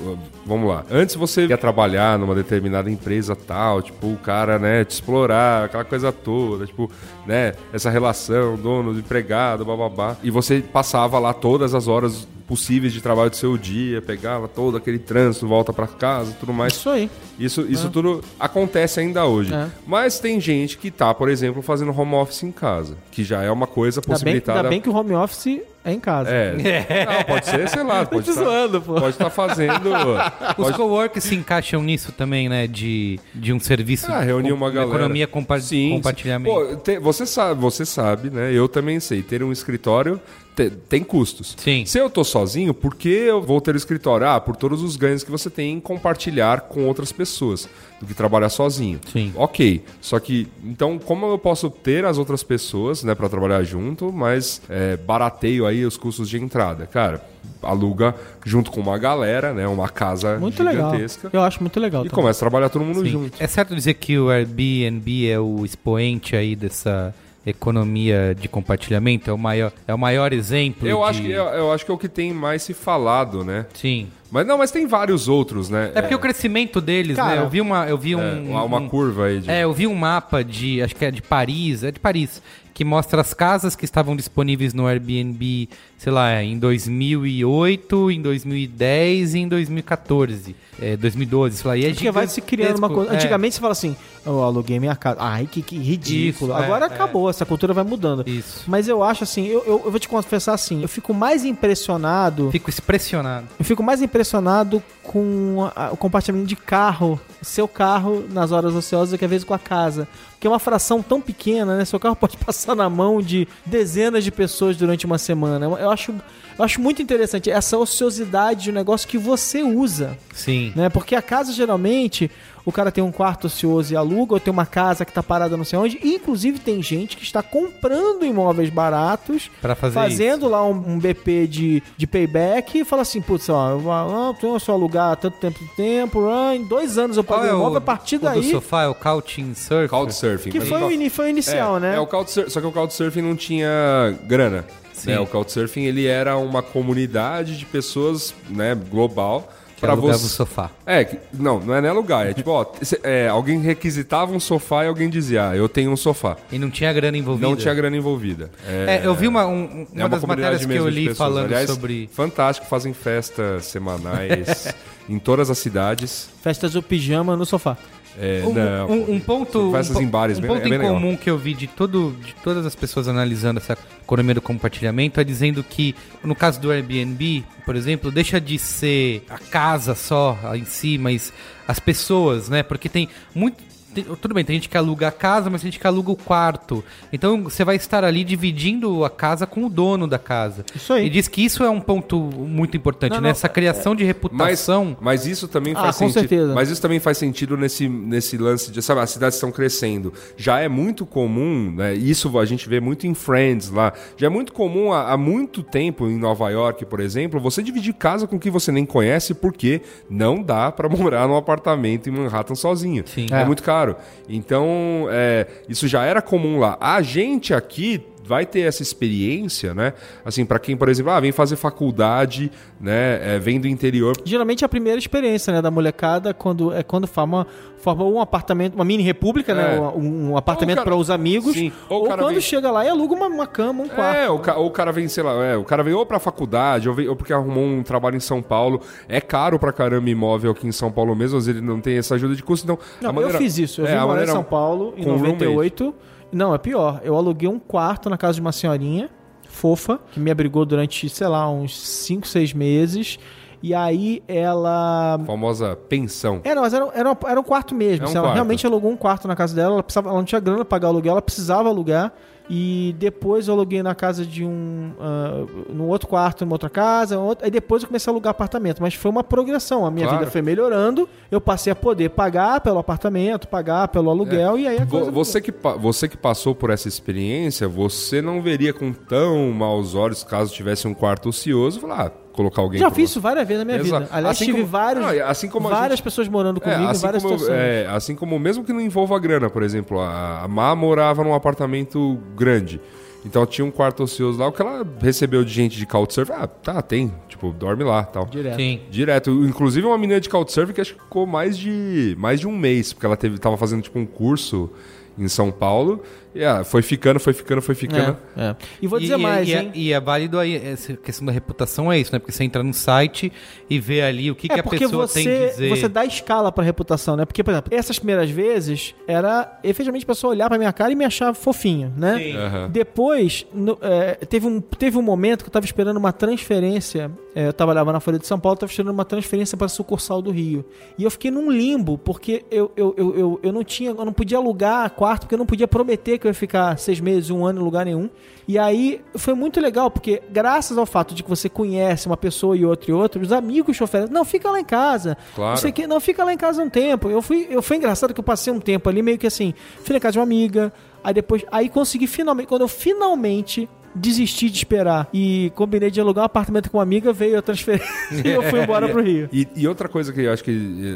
vamos 0.47 0.69
lá. 0.69 0.85
Antes 0.91 1.15
você 1.15 1.47
ia 1.47 1.59
trabalhar 1.59 2.19
numa 2.19 2.35
determinada 2.35 2.91
empresa 2.91 3.35
tal, 3.37 3.83
tipo, 3.83 4.07
o 4.07 4.17
cara, 4.17 4.59
né, 4.59 4.85
te 4.85 4.93
explorar, 4.93 5.65
aquela 5.65 5.85
coisa 5.85 6.13
toda, 6.13 6.67
tipo, 6.67 6.91
né, 7.27 7.55
essa 7.73 7.91
relação, 7.91 8.57
dono, 8.57 8.99
empregado, 8.99 9.65
bababá. 9.65 10.17
E 10.23 10.31
você 10.31 10.61
passava 10.61 11.19
lá 11.19 11.33
todas 11.33 11.75
as 11.75 11.89
horas 11.89 12.27
possíveis 12.51 12.93
de 12.93 13.01
trabalho 13.01 13.31
do 13.31 13.37
seu 13.37 13.57
dia, 13.57 14.03
pegava 14.03 14.49
todo 14.49 14.77
aquele 14.77 14.99
trânsito, 14.99 15.47
volta 15.47 15.73
pra 15.73 15.87
casa, 15.87 16.37
tudo 16.41 16.53
mais. 16.53 16.73
Isso 16.73 16.91
aí. 16.91 17.09
Isso, 17.39 17.65
isso 17.69 17.89
tudo 17.91 18.25
acontece 18.41 18.99
ainda 18.99 19.25
hoje. 19.25 19.55
É. 19.55 19.69
Mas 19.87 20.19
tem 20.19 20.41
gente 20.41 20.77
que 20.77 20.91
tá, 20.91 21.15
por 21.15 21.29
exemplo, 21.29 21.63
fazendo 21.63 21.97
home 21.97 22.15
office 22.15 22.43
em 22.43 22.51
casa, 22.51 22.97
que 23.13 23.23
já 23.23 23.41
é 23.41 23.51
uma 23.53 23.69
coisa 23.69 24.01
Ainda 24.01 24.09
bem, 24.09 24.15
possibilitada. 24.15 24.59
ainda 24.59 24.69
bem 24.69 24.81
que 24.81 24.89
o 24.89 24.93
home 24.93 25.15
office 25.15 25.61
é 25.85 25.93
em 25.93 26.01
casa. 26.01 26.31
É. 26.31 26.53
Não, 27.07 27.25
pode 27.25 27.47
ser, 27.47 27.69
sei 27.69 27.83
lá, 27.83 28.05
pode 28.07 28.25
te 28.25 28.31
estar 28.31 28.43
zoando, 28.45 28.81
pô. 28.83 28.95
pode 28.95 29.09
estar 29.11 29.31
fazendo. 29.31 29.91
Os 30.59 30.65
Pode, 30.65 30.77
coworkers 30.77 31.25
se 31.25 31.35
encaixam 31.35 31.83
nisso 31.83 32.13
também, 32.13 32.49
né? 32.49 32.67
De, 32.67 33.19
de 33.35 33.53
um 33.53 33.59
serviço. 33.61 34.11
ah, 34.11 34.21
reunir 34.21 34.53
uma 34.53 34.71
galera. 34.71 34.91
Economia 34.97 35.27
compa 35.27 35.59
Sim, 35.61 35.91
compartilhamento. 35.97 36.55
Pô, 36.55 36.77
te- 36.77 36.99
você 36.99 37.25
sabe, 37.25 37.61
você 37.61 37.87
sabe, 37.87 38.31
né? 38.31 38.53
Eu 38.53 38.69
também 38.69 39.01
sei. 39.01 39.23
Ter 39.23 39.43
um 39.43 39.53
escritório 39.53 40.21
te- 40.55 40.71
tem 40.71 41.03
custos. 41.03 41.55
Sim. 41.59 41.85
Se 41.87 41.99
eu 41.99 42.11
tô 42.11 42.25
sozinho, 42.25 42.75
por 42.75 42.95
que 42.95 43.09
eu 43.09 43.41
vou 43.41 43.61
ter 43.61 43.75
o 43.75 43.79
escritório? 43.79 44.27
Ah, 44.27 44.41
por 44.41 44.57
todos 44.57 44.83
os 44.83 44.97
ganhos 44.97 45.25
que 45.25 45.31
você 45.31 45.49
tem 45.49 45.73
em 45.75 45.81
compartilhar 45.81 46.63
com 46.63 46.85
outras 46.87 47.11
pessoas 47.13 47.69
do 48.01 48.07
que 48.07 48.15
trabalhar 48.15 48.49
sozinho. 48.49 48.99
Sim. 49.13 49.33
Ok. 49.37 49.85
Só 50.01 50.19
que, 50.19 50.49
então, 50.65 50.99
como 50.99 51.27
eu 51.27 51.39
posso 51.39 51.69
ter 51.69 52.05
as 52.05 52.17
outras 52.17 52.43
pessoas, 52.43 53.05
né, 53.05 53.15
para 53.15 53.29
trabalhar 53.29 53.63
junto, 53.63 54.11
mas 54.13 54.63
é, 54.69 54.97
barateio 54.97 55.67
aí 55.67 55.85
os 55.85 55.97
custos 55.97 56.29
de 56.29 56.39
entrada? 56.39 56.87
Cara, 56.87 57.23
aluga 57.63 58.15
junto 58.45 58.71
com 58.71 58.81
uma 58.81 58.97
galera, 58.97 59.53
né? 59.53 59.67
Uma 59.69 59.89
casa 59.89 60.39
Muito 60.39 60.63
legal. 60.63 60.91
gigantesca. 60.91 61.31
Eu 61.33 61.43
acho 61.43 61.61
muito 61.61 61.79
legal. 61.79 62.05
E 62.05 62.09
também. 62.09 62.23
começa 62.23 62.39
a 62.39 62.49
trabalhar 62.49 62.69
todo 62.71 62.85
mundo 62.85 63.03
Sim. 63.03 63.11
junto. 63.11 63.43
É 63.43 63.47
certo 63.47 63.75
dizer 63.75 63.95
que 63.95 64.19
o 64.19 64.31
Airbnb 64.31 65.29
é 65.29 65.39
o 65.39 65.65
expoente 65.65 66.35
aí 66.35 66.57
dessa 66.57 67.15
economia 67.45 68.35
de 68.39 68.49
compartilhamento? 68.49 69.31
É 69.31 69.33
o 69.33 69.39
maior, 69.39 69.73
é 69.87 69.95
o 69.95 69.99
maior 69.99 70.33
exemplo 70.33 70.87
Eu 70.89 70.99
de... 70.99 71.05
acho, 71.05 71.23
que, 71.23 71.31
eu, 71.31 71.45
eu 71.45 71.73
acho 71.73 71.85
que 71.85 71.91
é 71.91 71.95
o 71.95 71.99
que 71.99 72.09
tem 72.09 72.33
mais 72.33 72.63
se 72.63 72.75
falado, 72.75 73.45
né? 73.45 73.67
Sim. 73.75 74.09
Mas 74.31 74.47
não, 74.47 74.59
mas 74.59 74.71
tem 74.71 74.87
vários 74.87 75.27
outros, 75.29 75.69
né? 75.69 75.91
É 75.95 76.01
porque 76.01 76.15
o 76.15 76.19
crescimento 76.19 76.81
deles, 76.81 77.17
Cara, 77.17 77.37
né? 77.37 77.43
Eu 77.43 77.49
vi 77.49 77.61
uma, 77.61 77.87
eu 77.89 77.99
vi 77.99 78.13
É, 78.13 78.17
um, 78.17 78.51
uma, 78.51 78.63
uma 78.63 78.79
um- 78.79 78.89
curva 78.89 79.27
aí 79.27 79.41
de. 79.41 79.51
É, 79.51 79.65
eu 79.65 79.73
vi 79.73 79.87
um 79.87 79.95
mapa 79.95 80.43
de, 80.45 80.81
acho 80.83 80.95
que 80.95 81.05
é 81.05 81.11
de 81.11 81.21
Paris, 81.23 81.83
é 81.83 81.91
de 81.91 81.99
Paris, 81.99 82.41
que 82.73 82.85
mostra 82.85 83.21
as 83.21 83.35
casas 83.35 83.75
que 83.75 83.85
estavam 83.85 84.15
disponíveis 84.15 84.73
no 84.73 84.87
Airbnb, 84.87 85.69
sei 86.03 86.11
lá, 86.11 86.43
em 86.43 86.59
2008, 86.59 88.11
em 88.11 88.23
2010 88.23 89.35
e 89.35 89.39
em 89.41 89.49
2014, 89.49 90.57
é, 90.81 90.97
2012, 90.97 91.57
sei 91.59 91.69
lá. 91.69 91.77
E 91.77 91.85
é 91.85 91.91
Porque 91.91 92.11
vai 92.11 92.27
se 92.27 92.41
criando 92.41 92.79
uma 92.79 92.89
coisa. 92.89 93.13
é. 93.13 93.15
Antigamente 93.17 93.55
você 93.55 93.61
fala 93.61 93.73
assim, 93.73 93.95
eu 94.25 94.43
aluguei 94.43 94.81
minha 94.81 94.97
casa. 94.97 95.19
Ai, 95.21 95.47
que, 95.51 95.61
que 95.61 95.77
ridículo. 95.77 96.53
Isso, 96.53 96.61
é, 96.61 96.65
Agora 96.65 96.87
é. 96.87 96.89
acabou, 96.89 97.29
essa 97.29 97.45
cultura 97.45 97.75
vai 97.75 97.85
mudando. 97.85 98.27
Isso. 98.27 98.65
Mas 98.67 98.89
eu 98.89 99.03
acho 99.03 99.25
assim, 99.25 99.47
eu, 99.47 99.63
eu, 99.67 99.83
eu 99.85 99.91
vou 99.91 100.01
te 100.01 100.09
confessar 100.09 100.55
assim, 100.55 100.81
eu 100.83 100.89
fico 100.89 101.13
mais 101.13 101.45
impressionado. 101.45 102.51
Fico 102.51 102.71
expressionado. 102.71 103.47
Eu 103.59 103.65
fico 103.65 103.83
mais 103.83 104.01
impressionado 104.01 104.83
com 105.03 105.71
a- 105.77 105.91
o 105.93 105.97
compartilhamento 105.97 106.49
de 106.49 106.57
carro, 106.57 107.21
seu 107.43 107.67
carro 107.69 108.25
nas 108.31 108.53
horas 108.53 108.75
ociosas 108.75 109.11
do 109.11 109.19
que 109.19 109.25
às 109.25 109.31
vezes 109.31 109.45
com 109.45 109.53
a 109.55 109.59
casa. 109.59 110.09
Porque 110.33 110.47
é 110.47 110.51
uma 110.51 110.59
fração 110.59 111.03
tão 111.03 111.21
pequena, 111.21 111.77
né? 111.77 111.85
Seu 111.85 112.01
carro 112.01 112.17
pode 112.17 112.37
passar 112.39 112.75
na 112.75 112.89
mão 112.89 113.21
de 113.21 113.47
dezenas 113.67 114.25
de 114.25 114.31
pessoas 114.31 114.77
durante 114.77 115.05
uma 115.05 115.19
semana. 115.19 115.67
Eu- 115.67 115.90
Eu 115.91 115.95
acho, 115.95 116.15
eu 116.59 116.65
acho 116.65 116.81
muito 116.81 117.03
interessante 117.03 117.51
essa 117.51 117.77
ociosidade 117.77 118.65
de 118.65 118.71
um 118.71 118.75
negócio 118.75 119.09
que 119.09 119.19
você 119.19 119.63
usa 119.63 120.17
Sim. 120.35 120.73
né? 120.77 120.89
Porque 120.89 121.15
a 121.15 121.23
casa 121.23 121.53
geralmente 121.53 122.31
o 122.65 122.73
cara 122.73 122.91
tem 122.91 123.03
um 123.03 123.11
quarto 123.11 123.47
ocioso 123.47 123.93
e 123.93 123.97
aluga, 123.97 124.35
ou 124.35 124.41
tem 124.41 124.53
uma 124.53 124.67
casa 124.67 125.05
que 125.05 125.13
tá 125.13 125.23
parada 125.23 125.57
não 125.57 125.65
sei 125.65 125.79
onde. 125.79 125.99
E, 126.03 126.15
inclusive 126.15 126.59
tem 126.59 126.83
gente 126.83 127.17
que 127.17 127.23
está 127.23 127.43
comprando 127.43 128.25
imóveis 128.25 128.71
baratos, 128.71 129.51
Pra 129.61 129.75
fazer 129.75 129.95
fazendo 129.95 130.49
lá 130.49 130.65
um, 130.65 130.95
um 130.95 130.99
BP 130.99 131.47
de, 131.47 131.83
de 131.97 132.07
payback 132.07 132.79
e 132.79 132.85
fala 132.85 133.03
assim, 133.03 133.21
putz, 133.21 133.49
ó, 133.49 133.71
eu 133.71 133.81
vou 133.81 133.93
ah, 133.93 134.35
tenho 134.39 134.59
só 134.59 134.73
alugar 134.73 135.17
tanto 135.17 135.39
tempo 135.39 135.59
de 135.59 135.71
tempo, 135.75 136.29
ah, 136.29 136.55
em 136.55 136.65
dois 136.65 136.99
anos 136.99 137.17
eu 137.17 137.25
paguei 137.25 137.49
é 137.49 137.53
o 137.53 137.57
o, 137.57 137.59
imóvel, 137.61 137.79
a 137.79 137.81
partir 137.81 138.17
o 138.17 138.19
do 138.21 138.25
daí. 138.27 138.51
sofá, 138.51 138.83
é 138.85 138.89
o 138.89 138.95
Couching 138.95 139.55
Surf? 139.55 139.89
Couchsurfing. 139.89 140.51
Que 140.51 140.61
foi 140.61 140.83
o 140.83 140.87
o, 140.87 141.11
foi 141.11 141.27
o 141.27 141.29
inicial, 141.29 141.77
é, 141.79 141.81
né? 141.81 141.97
É 141.97 142.01
o 142.01 142.07
Couchsurfing, 142.07 142.51
só 142.51 142.61
que 142.61 142.67
o 142.67 142.73
Couchsurfing 142.73 143.23
não 143.23 143.35
tinha 143.35 144.17
grana. 144.25 144.65
Sim. 145.03 145.11
Né? 145.11 145.21
O 145.21 145.27
Couchsurfing 145.27 145.83
ele 145.85 146.07
era 146.07 146.37
uma 146.37 146.63
comunidade 146.63 147.57
de 147.59 147.65
pessoas, 147.67 148.35
né, 148.49 148.75
global. 148.75 149.51
Que 149.75 149.81
Pra 149.87 149.93
alugava 149.93 150.19
o 150.19 150.21
você... 150.21 150.29
sofá. 150.29 150.71
É, 150.87 151.17
não, 151.33 151.59
não 151.59 151.75
é 151.75 151.81
nem 151.81 151.91
alugar. 151.91 152.27
É 152.27 152.35
tipo, 152.35 152.51
ó, 152.51 152.67
é, 153.03 153.29
alguém 153.29 153.59
requisitava 153.61 154.31
um 154.31 154.39
sofá 154.39 154.85
e 154.85 154.89
alguém 154.89 155.09
dizia, 155.09 155.49
ah, 155.49 155.57
eu 155.57 155.71
tenho 155.71 155.91
um 155.91 155.97
sofá. 155.97 156.37
E 156.53 156.59
não 156.59 156.71
tinha 156.71 156.93
grana 156.93 157.17
envolvida. 157.17 157.49
Não 157.49 157.57
tinha 157.57 157.73
grana 157.73 157.97
envolvida. 157.97 158.51
É, 158.69 159.01
eu 159.03 159.15
vi 159.15 159.27
uma, 159.27 159.47
um- 159.47 159.87
É 159.95 160.01
uma 160.01 160.09
das 160.11 160.23
matérias 160.23 160.67
que 160.67 160.75
eu 160.75 160.87
li 160.87 161.15
falando 161.15 161.47
Aliás, 161.47 161.71
sobre... 161.71 162.11
Fantástico, 162.13 162.67
fazem 162.67 162.93
festas 162.93 163.65
semanais 163.65 164.69
em 165.09 165.19
todas 165.19 165.49
as 165.49 165.57
cidades. 165.57 166.29
Festas 166.43 166.75
do 166.75 166.83
pijama 166.83 167.35
no 167.35 167.47
sofá. 167.47 167.79
É, 168.19 168.43
Um, 168.45 168.53
não, 168.53 168.91
um- 168.91 169.15
um 169.15 169.21
ponto, 169.21 169.69
um, 169.69 169.71
po- 169.95 170.03
em 170.03 170.07
bares, 170.09 170.39
um 170.39 170.41
bem- 170.41 170.51
ponto 170.51 170.63
é 170.65 170.69
em 170.69 170.79
comum 170.95 171.17
que 171.17 171.31
eu 171.31 171.39
vi 171.39 171.55
de, 171.55 171.67
todo, 171.67 172.15
de 172.25 172.35
todas 172.43 172.67
as 172.67 172.75
pessoas 172.75 173.07
analisando 173.09 173.59
essa 173.61 173.79
economia 174.03 174.35
do 174.35 174.43
compartilhamento 174.43 175.21
é 175.21 175.25
dizendo 175.25 175.63
que, 175.63 175.95
no 176.25 176.35
caso 176.35 176.61
do 176.61 176.71
Airbnb, 176.73 177.45
por 177.65 177.77
exemplo, 177.77 178.11
deixa 178.11 178.41
de 178.41 178.59
ser 178.59 179.25
a 179.31 179.39
casa 179.39 179.95
só 179.95 180.37
em 180.55 180.65
si, 180.65 180.99
mas 180.99 181.33
as 181.69 181.79
pessoas, 181.79 182.49
né? 182.49 182.63
Porque 182.63 182.89
tem 182.89 183.09
muito. 183.35 183.70
Tem- 183.95 184.05
tudo 184.05 184.35
bem, 184.35 184.45
tem 184.45 184.57
gente 184.57 184.69
que 184.69 184.77
aluga 184.77 185.09
a 185.09 185.13
casa, 185.13 185.49
mas 185.51 185.63
tem 185.63 185.71
gente 185.71 185.81
que 185.81 185.87
aluga 185.87 186.11
o 186.11 186.17
quarto. 186.17 186.85
Então 187.13 187.45
você 187.45 187.65
vai 187.65 187.77
estar 187.77 188.05
ali 188.05 188.25
dividindo 188.25 189.05
a 189.05 189.11
casa 189.11 189.47
com 189.47 189.65
o 189.65 189.69
dono 189.71 190.07
da 190.07 190.19
casa. 190.19 190.65
Isso 190.75 190.93
aí. 190.93 191.07
E 191.07 191.11
diz 191.11 191.29
que 191.29 191.45
isso 191.45 191.63
é 191.65 191.71
um 191.71 191.81
ponto 191.81 192.19
muito 192.21 192.77
importante, 192.77 193.13
Não, 193.13 193.19
né? 193.21 193.23
não, 193.25 193.31
Essa 193.31 193.49
criação 193.49 193.95
de 193.95 194.03
Mas, 194.05 194.09
reputação. 194.09 194.97
mas 195.01 195.27
isso 195.27 195.49
também 195.49 195.75
Ah, 195.75 195.81
faz 195.83 195.97
com 195.97 196.09
sentido. 196.09 196.29
certeza. 196.29 196.55
Mas 196.55 196.71
isso 196.71 196.81
também 196.83 197.01
faz 197.01 197.19
sentido 197.19 197.57
nesse, 197.57 197.89
nesse 197.89 198.37
lance 198.37 198.71
de, 198.71 198.83
sabe, 198.83 199.01
as 199.01 199.11
cidades 199.11 199.37
estão 199.37 199.51
crescendo. 199.51 200.13
Já 200.37 200.61
é 200.61 200.69
muito 200.69 201.05
comum, 201.07 201.73
né? 201.77 201.95
Isso 201.95 202.39
a 202.39 202.45
gente 202.45 202.69
vê 202.69 202.81
muito 202.81 203.07
em 203.07 203.15
Friends 203.15 203.71
lá. 203.71 203.93
Já 204.17 204.27
é 204.27 204.31
muito 204.31 204.53
comum 204.53 204.93
há, 204.93 205.13
há 205.13 205.17
muito 205.17 205.63
tempo 205.63 206.07
em 206.07 206.19
Nova 206.19 206.49
York, 206.51 206.85
por 206.87 207.01
exemplo, 207.01 207.41
você 207.41 207.63
dividir 207.63 207.95
casa 207.95 208.27
com 208.27 208.39
quem 208.39 208.51
você 208.53 208.71
nem 208.73 208.85
conhece, 208.87 209.35
porque 209.35 209.81
não 210.09 210.43
dá 210.43 210.71
pra 210.71 210.89
morar 210.91 211.27
num 211.29 211.37
apartamento 211.37 212.09
em 212.09 212.13
Manhattan 212.13 212.55
sozinho. 212.55 213.05
Sim. 213.07 213.27
É, 213.31 213.43
É. 213.43 213.45
muito 213.45 213.63
caro. 213.63 213.80
Então, 214.29 215.07
é, 215.11 215.47
isso 215.69 215.89
já 215.89 216.05
era 216.05 216.21
comum 216.21 216.59
lá. 216.59 216.77
A 216.81 217.03
gente 217.03 217.55
aqui 217.55 218.05
vai 218.31 218.47
ter 218.47 218.61
essa 218.61 218.81
experiência, 218.81 219.75
né? 219.75 219.93
Assim, 220.25 220.45
para 220.45 220.61
quem, 220.61 220.77
por 220.77 220.89
exemplo, 220.89 221.11
ah, 221.11 221.19
vem 221.19 221.33
fazer 221.33 221.57
faculdade, 221.57 222.49
né? 222.81 223.35
É, 223.35 223.39
vem 223.41 223.61
do 223.61 223.67
interior. 223.67 224.17
Geralmente 224.25 224.63
é 224.63 224.67
a 224.67 224.69
primeira 224.69 224.99
experiência, 224.99 225.53
né, 225.53 225.61
da 225.61 225.69
molecada 225.71 226.33
quando 226.33 226.73
é 226.73 226.85
quando 226.85 227.09
forma, 227.09 227.45
forma 227.79 228.05
um 228.05 228.21
apartamento, 228.21 228.75
uma 228.77 228.85
mini 228.85 229.03
república, 229.03 229.51
É. 229.51 229.55
né, 229.55 229.81
um, 229.97 230.31
um 230.31 230.37
apartamento 230.37 230.83
para 230.85 230.95
os 230.95 231.11
amigos, 231.11 231.55
Sim. 231.55 231.73
Ou 231.89 232.03
ou, 232.03 232.07
quando 232.07 232.29
vem- 232.35 232.41
chega 232.41 232.71
lá 232.71 232.85
e 232.85 232.89
aluga 232.89 233.15
uma, 233.15 233.27
uma 233.27 233.47
cama, 233.49 233.83
um 233.83 233.89
quarto. 233.89 234.17
É, 234.17 234.31
o, 234.31 234.39
ca- 234.39 234.57
ou 234.57 234.69
o 234.69 234.71
cara 234.71 234.93
vem, 234.93 235.09
sei 235.09 235.25
lá, 235.25 235.33
é, 235.45 235.57
o 235.57 235.65
cara 235.65 235.83
vem 235.83 235.93
ou 235.93 236.07
pra 236.07 236.21
faculdade, 236.21 236.89
ou, 236.89 236.95
vem- 236.95 237.09
ou 237.09 237.17
porque 237.17 237.33
arrumou 237.33 237.65
um 237.65 237.83
trabalho 237.83 238.17
em 238.17 238.21
São 238.21 238.41
Paulo. 238.41 238.81
É 239.09 239.21
caro 239.21 239.59
pra 239.59 239.73
caramba 239.73 240.09
imóvel 240.09 240.53
aqui 240.53 240.69
em 240.69 240.73
São 240.73 240.93
Paulo 240.93 241.17
mesmo, 241.17 241.37
vezes 241.41 241.49
ele 241.49 241.61
não 241.67 241.81
tem 241.81 241.97
essa 241.99 242.15
ajuda 242.15 242.37
de 242.37 242.43
custo, 242.45 242.65
então... 242.65 242.79
Não, 243.01 243.11
a 243.11 243.13
maneira- 243.13 243.35
eu 243.35 243.39
fiz 243.41 243.59
isso. 243.59 243.81
Eu 243.81 243.87
é, 243.87 243.89
vim 243.89 243.95
morar 243.97 244.07
maneira- 244.07 244.31
em 244.31 244.35
São 244.35 244.45
Paulo 244.45 244.95
em 244.97 245.03
com 245.03 245.11
roommate. 245.17 246.05
98. 246.33 246.37
Não, 246.37 246.55
é 246.55 246.59
pior. 246.59 247.01
Eu 247.05 247.17
aluguei 247.17 247.49
um 247.49 247.59
quarto 247.59 248.09
na 248.11 248.17
casa 248.17 248.35
de 248.35 248.41
uma 248.41 248.53
senhorinha 248.53 249.11
fofa, 249.51 249.99
que 250.13 250.21
me 250.21 250.31
abrigou 250.31 250.65
durante, 250.65 251.09
sei 251.09 251.27
lá, 251.27 251.51
uns 251.51 251.77
5, 251.79 252.27
6 252.27 252.53
meses. 252.55 253.19
E 253.63 253.75
aí 253.75 254.23
ela. 254.27 255.19
Famosa 255.27 255.77
pensão. 255.77 256.41
É, 256.45 256.55
não, 256.55 256.63
mas 256.63 256.73
era, 256.73 256.89
era, 256.95 257.17
era 257.27 257.41
um 257.41 257.43
quarto 257.43 257.75
mesmo. 257.75 258.07
É 258.07 258.09
um 258.09 258.11
Se 258.11 258.17
ela 258.17 258.29
quarto. 258.29 258.35
realmente 258.37 258.67
alugou 258.67 258.91
um 258.91 258.97
quarto 258.97 259.29
na 259.29 259.37
casa 259.37 259.55
dela, 259.55 259.75
ela, 259.75 259.83
precisava, 259.83 260.09
ela 260.09 260.17
não 260.19 260.25
tinha 260.25 260.41
grana 260.41 260.59
pra 260.59 260.65
pagar 260.65 260.89
aluguel, 260.89 261.13
ela 261.13 261.23
precisava 261.23 261.69
alugar. 261.69 262.13
E 262.53 262.97
depois 262.99 263.47
eu 263.47 263.55
aluguei 263.55 263.81
na 263.81 263.95
casa 263.95 264.27
de 264.27 264.45
um. 264.45 264.91
Uh, 264.99 265.73
num 265.73 265.87
outro 265.87 266.09
quarto, 266.09 266.45
numa 266.45 266.55
outra 266.57 266.69
casa. 266.69 267.17
Outra, 267.17 267.47
aí 267.47 267.51
depois 267.51 267.85
eu 267.85 267.87
comecei 267.89 268.11
a 268.11 268.13
alugar 268.13 268.33
apartamento. 268.33 268.83
Mas 268.83 268.93
foi 268.95 269.09
uma 269.09 269.23
progressão. 269.23 269.87
A 269.87 269.91
minha 269.91 270.07
Claro. 270.09 270.19
vida 270.19 270.33
foi 270.33 270.43
melhorando. 270.43 271.09
Eu 271.31 271.41
passei 271.41 271.73
a 271.73 271.77
poder 271.77 272.11
pagar 272.11 272.61
pelo 272.61 272.81
apartamento, 272.81 273.47
pagar 273.47 273.87
pelo 273.87 274.11
aluguel. 274.11 274.59
E 274.59 274.67
aí 274.67 274.79
a 274.79 274.87
coisa. 274.87 275.13
Você 275.13 275.41
que, 275.41 275.55
você 275.79 276.09
que 276.09 276.17
passou 276.17 276.53
por 276.53 276.71
essa 276.71 276.89
experiência, 276.89 277.69
você 277.69 278.21
não 278.21 278.43
veria 278.43 278.73
com 278.73 278.93
tão 278.93 279.53
maus 279.53 279.95
olhos 279.95 280.25
caso 280.25 280.53
tivesse 280.53 280.89
um 280.89 280.95
quarto 280.95 281.29
ocioso, 281.29 281.79
falar, 281.79 282.07
ah, 282.07 282.11
colocar 282.33 282.63
alguém 282.63 282.79
Já 282.81 282.91
fiz 282.91 283.11
isso 283.11 283.21
várias 283.21 283.47
vezes 283.47 283.61
na 283.61 283.65
minha 283.65 283.79
Exato. 283.85 284.05
vida. 284.05 284.15
Aliás, 284.17 284.37
Assim 284.37 284.45
tive 284.47 284.59
como- 284.59 284.71
vários, 284.71 285.05
Não, 285.07 285.15
e 285.15 285.21
assim 285.21 285.49
como 285.49 285.69
a 285.69 285.71
várias 285.71 285.99
gente- 285.99 286.05
pessoas 286.05 286.29
morando 286.29 286.59
É, 286.59 286.61
comigo 286.61 286.83
em 286.83 286.87
assim, 286.87 287.03
várias 287.03 287.23
como, 287.23 287.39
situações. 287.39 287.61
é, 287.63 287.87
assim 287.91 288.15
como 288.15 288.39
mesmo 288.39 288.65
que 288.65 288.73
não 288.73 288.81
envolva 288.81 289.19
grana, 289.19 289.51
por 289.51 289.63
exemplo, 289.63 290.01
a, 290.01 290.43
a 290.45 290.49
Má 290.49 290.75
morava 290.75 291.23
num 291.25 291.35
apartamento 291.35 292.19
grande. 292.37 292.81
Então 293.25 293.45
tinha 293.45 293.65
um 293.67 293.71
quarto 293.71 294.03
ocioso 294.03 294.39
lá, 294.39 294.47
o 294.49 294.53
que 294.53 294.63
ela 294.63 294.87
recebeu 294.99 295.45
de 295.45 295.53
gente 295.53 295.77
de 295.77 295.85
couchsurfing, 295.85 296.33
ah, 296.33 296.47
tá, 296.47 296.81
tem, 296.81 297.13
tipo, 297.29 297.51
dorme 297.53 297.85
lá, 297.85 298.03
tal. 298.03 298.25
Direto. 298.25 298.57
Sim. 298.57 298.81
Direto, 298.91 299.31
inclusive 299.45 299.87
uma 299.87 299.99
menina 299.99 300.19
de 300.19 300.29
couchsurfing 300.31 300.73
que 300.73 300.81
acho 300.81 300.95
que 300.95 301.01
ficou 301.03 301.27
mais 301.27 301.59
de 301.59 302.17
mais 302.19 302.41
de 302.41 302.49
um 302.49 302.57
mês, 302.57 302.95
porque 302.95 303.05
ela 303.05 303.19
teve 303.19 303.37
tava 303.39 303.59
fazendo 303.59 303.83
tipo 303.83 303.99
um 303.99 304.07
curso 304.07 304.71
em 305.19 305.29
São 305.29 305.51
Paulo, 305.51 306.03
e 306.35 306.45
ah, 306.45 306.63
foi 306.65 306.83
ficando, 306.83 307.19
foi 307.21 307.33
ficando, 307.33 307.61
foi 307.63 307.75
ficando. 307.75 308.17
É, 308.37 308.43
é. 308.51 308.57
E 308.81 308.87
vou 308.87 308.99
dizer 309.01 309.19
e, 309.19 309.23
mais, 309.23 309.49
e, 309.49 309.53
hein? 309.55 309.71
É, 309.75 309.79
e 309.79 309.93
é 309.93 310.01
válido 310.01 310.39
aí, 310.39 310.55
essa 310.57 310.95
questão 310.97 311.27
da 311.27 311.33
reputação 311.33 311.91
é 311.93 311.99
isso, 311.99 312.13
né? 312.13 312.19
Porque 312.19 312.33
você 312.33 312.45
entra 312.45 312.63
no 312.63 312.73
site 312.75 313.33
e 313.69 313.79
vê 313.79 314.03
ali 314.03 314.31
o 314.31 314.35
que, 314.35 314.49
que 314.49 314.55
É 314.55 314.61
a 314.61 314.63
porque 314.63 314.79
pessoa 314.79 315.07
você, 315.07 315.23
tem 315.25 315.25
que 315.41 315.47
dizer. 315.51 315.69
você 315.77 315.89
dá 315.89 316.05
escala 316.05 316.51
pra 316.53 316.63
reputação, 316.65 317.17
né? 317.17 317.25
Porque, 317.25 317.43
por 317.43 317.51
exemplo, 317.53 317.75
essas 317.75 317.99
primeiras 317.99 318.31
vezes 318.31 318.95
era 319.07 319.59
efetivamente 319.65 320.05
a 320.05 320.07
pessoa 320.07 320.33
olhar 320.33 320.49
pra 320.49 320.59
minha 320.59 320.73
cara 320.73 320.93
e 320.93 320.95
me 320.95 321.05
achar 321.05 321.35
fofinho, 321.35 321.93
né? 321.97 322.19
Sim. 322.19 322.37
Aham. 322.37 322.71
Depois, 322.71 323.47
no- 323.53 323.79
é, 323.83 324.15
teve, 324.27 324.47
um, 324.47 324.61
teve 324.61 324.97
um 324.99 325.03
momento 325.03 325.43
que 325.45 325.49
eu 325.49 325.53
tava 325.53 325.65
esperando 325.67 325.97
uma 325.97 326.13
transferência. 326.13 327.11
é, 327.35 327.47
eu 327.47 327.53
trabalhava 327.53 327.93
na 327.93 328.01
Folha 328.01 328.19
de 328.19 328.27
São 328.27 328.41
Paulo, 328.41 328.57
tava 328.59 328.71
esperando 328.73 328.93
uma 328.93 329.05
transferência 329.05 329.57
para 329.57 329.69
sucursal 329.69 330.21
do 330.21 330.31
Rio. 330.31 330.65
E 330.99 331.05
eu 331.05 331.11
fiquei 331.11 331.31
num 331.31 331.51
limbo, 331.51 331.97
porque 331.97 332.45
eu, 332.51 332.73
eu, 332.77 332.93
eu, 332.97 333.17
eu, 333.19 333.41
eu 333.43 333.53
não 333.53 333.63
tinha, 333.63 333.91
eu 333.91 334.05
não 334.05 334.13
podia 334.13 334.37
alugar 334.39 334.91
quarto, 334.91 335.21
porque 335.23 335.35
eu 335.35 335.39
não 335.39 335.47
podia 335.47 335.69
prometer 335.69 336.19
que 336.21 336.27
eu 336.27 336.31
ia 336.31 336.35
ficar 336.35 336.79
seis 336.79 337.01
meses, 337.01 337.31
um 337.31 337.45
ano 337.45 337.61
em 337.61 337.65
lugar 337.65 337.85
nenhum. 337.85 338.09
E 338.47 338.59
aí 338.59 339.01
foi 339.15 339.35
muito 339.35 339.61
legal, 339.61 339.91
porque 339.91 340.23
graças 340.31 340.77
ao 340.77 340.85
fato 340.85 341.15
de 341.15 341.23
que 341.23 341.29
você 341.29 341.49
conhece 341.49 342.07
uma 342.07 342.17
pessoa 342.17 342.57
e 342.57 342.65
outra 342.65 342.91
e 342.91 342.95
outra, 342.95 343.23
os 343.23 343.33
amigos 343.33 343.77
te 343.77 343.85
oferecem, 343.85 344.13
não, 344.13 344.25
fica 344.25 344.51
lá 344.51 344.61
em 344.61 344.65
casa. 344.65 345.17
Claro. 345.35 345.51
Não 345.51 345.57
sei 345.57 345.71
o 345.71 345.73
quê. 345.73 345.87
Não, 345.87 346.01
fica 346.01 346.25
lá 346.25 346.33
em 346.33 346.37
casa 346.37 346.63
um 346.63 346.69
tempo. 346.69 347.09
Eu 347.09 347.23
fui, 347.23 347.47
eu 347.51 347.63
foi 347.63 347.77
engraçado 347.77 348.13
que 348.13 348.21
eu 348.21 348.25
passei 348.25 348.53
um 348.53 348.61
tempo 348.61 348.89
ali 348.89 349.03
meio 349.03 349.19
que 349.19 349.27
assim, 349.27 349.55
fui 349.83 349.95
na 349.95 350.01
casa 350.01 350.13
de 350.13 350.19
uma 350.19 350.25
amiga, 350.25 350.73
aí 351.03 351.15
depois, 351.15 351.45
aí 351.51 351.69
consegui 351.69 352.07
finalmente, 352.07 352.49
quando 352.49 352.63
eu 352.63 352.69
finalmente 352.69 353.69
desisti 353.95 354.51
de 354.51 354.57
esperar 354.59 355.09
e 355.13 355.53
combinei 355.55 355.91
de 355.91 356.01
alugar 356.01 356.23
um 356.23 356.27
apartamento 356.27 356.71
com 356.71 356.79
uma 356.79 356.83
amiga, 356.83 357.13
veio 357.13 357.39
a 357.39 357.43
transferência 357.43 357.89
e 358.25 358.29
eu 358.29 358.43
fui 358.45 358.63
embora 358.63 358.89
pro 358.89 359.03
Rio. 359.03 359.29
E, 359.33 359.47
e 359.57 359.67
outra 359.69 359.89
coisa 359.89 360.13
que 360.13 360.21
eu 360.23 360.33
acho 360.33 360.43
que 360.45 360.51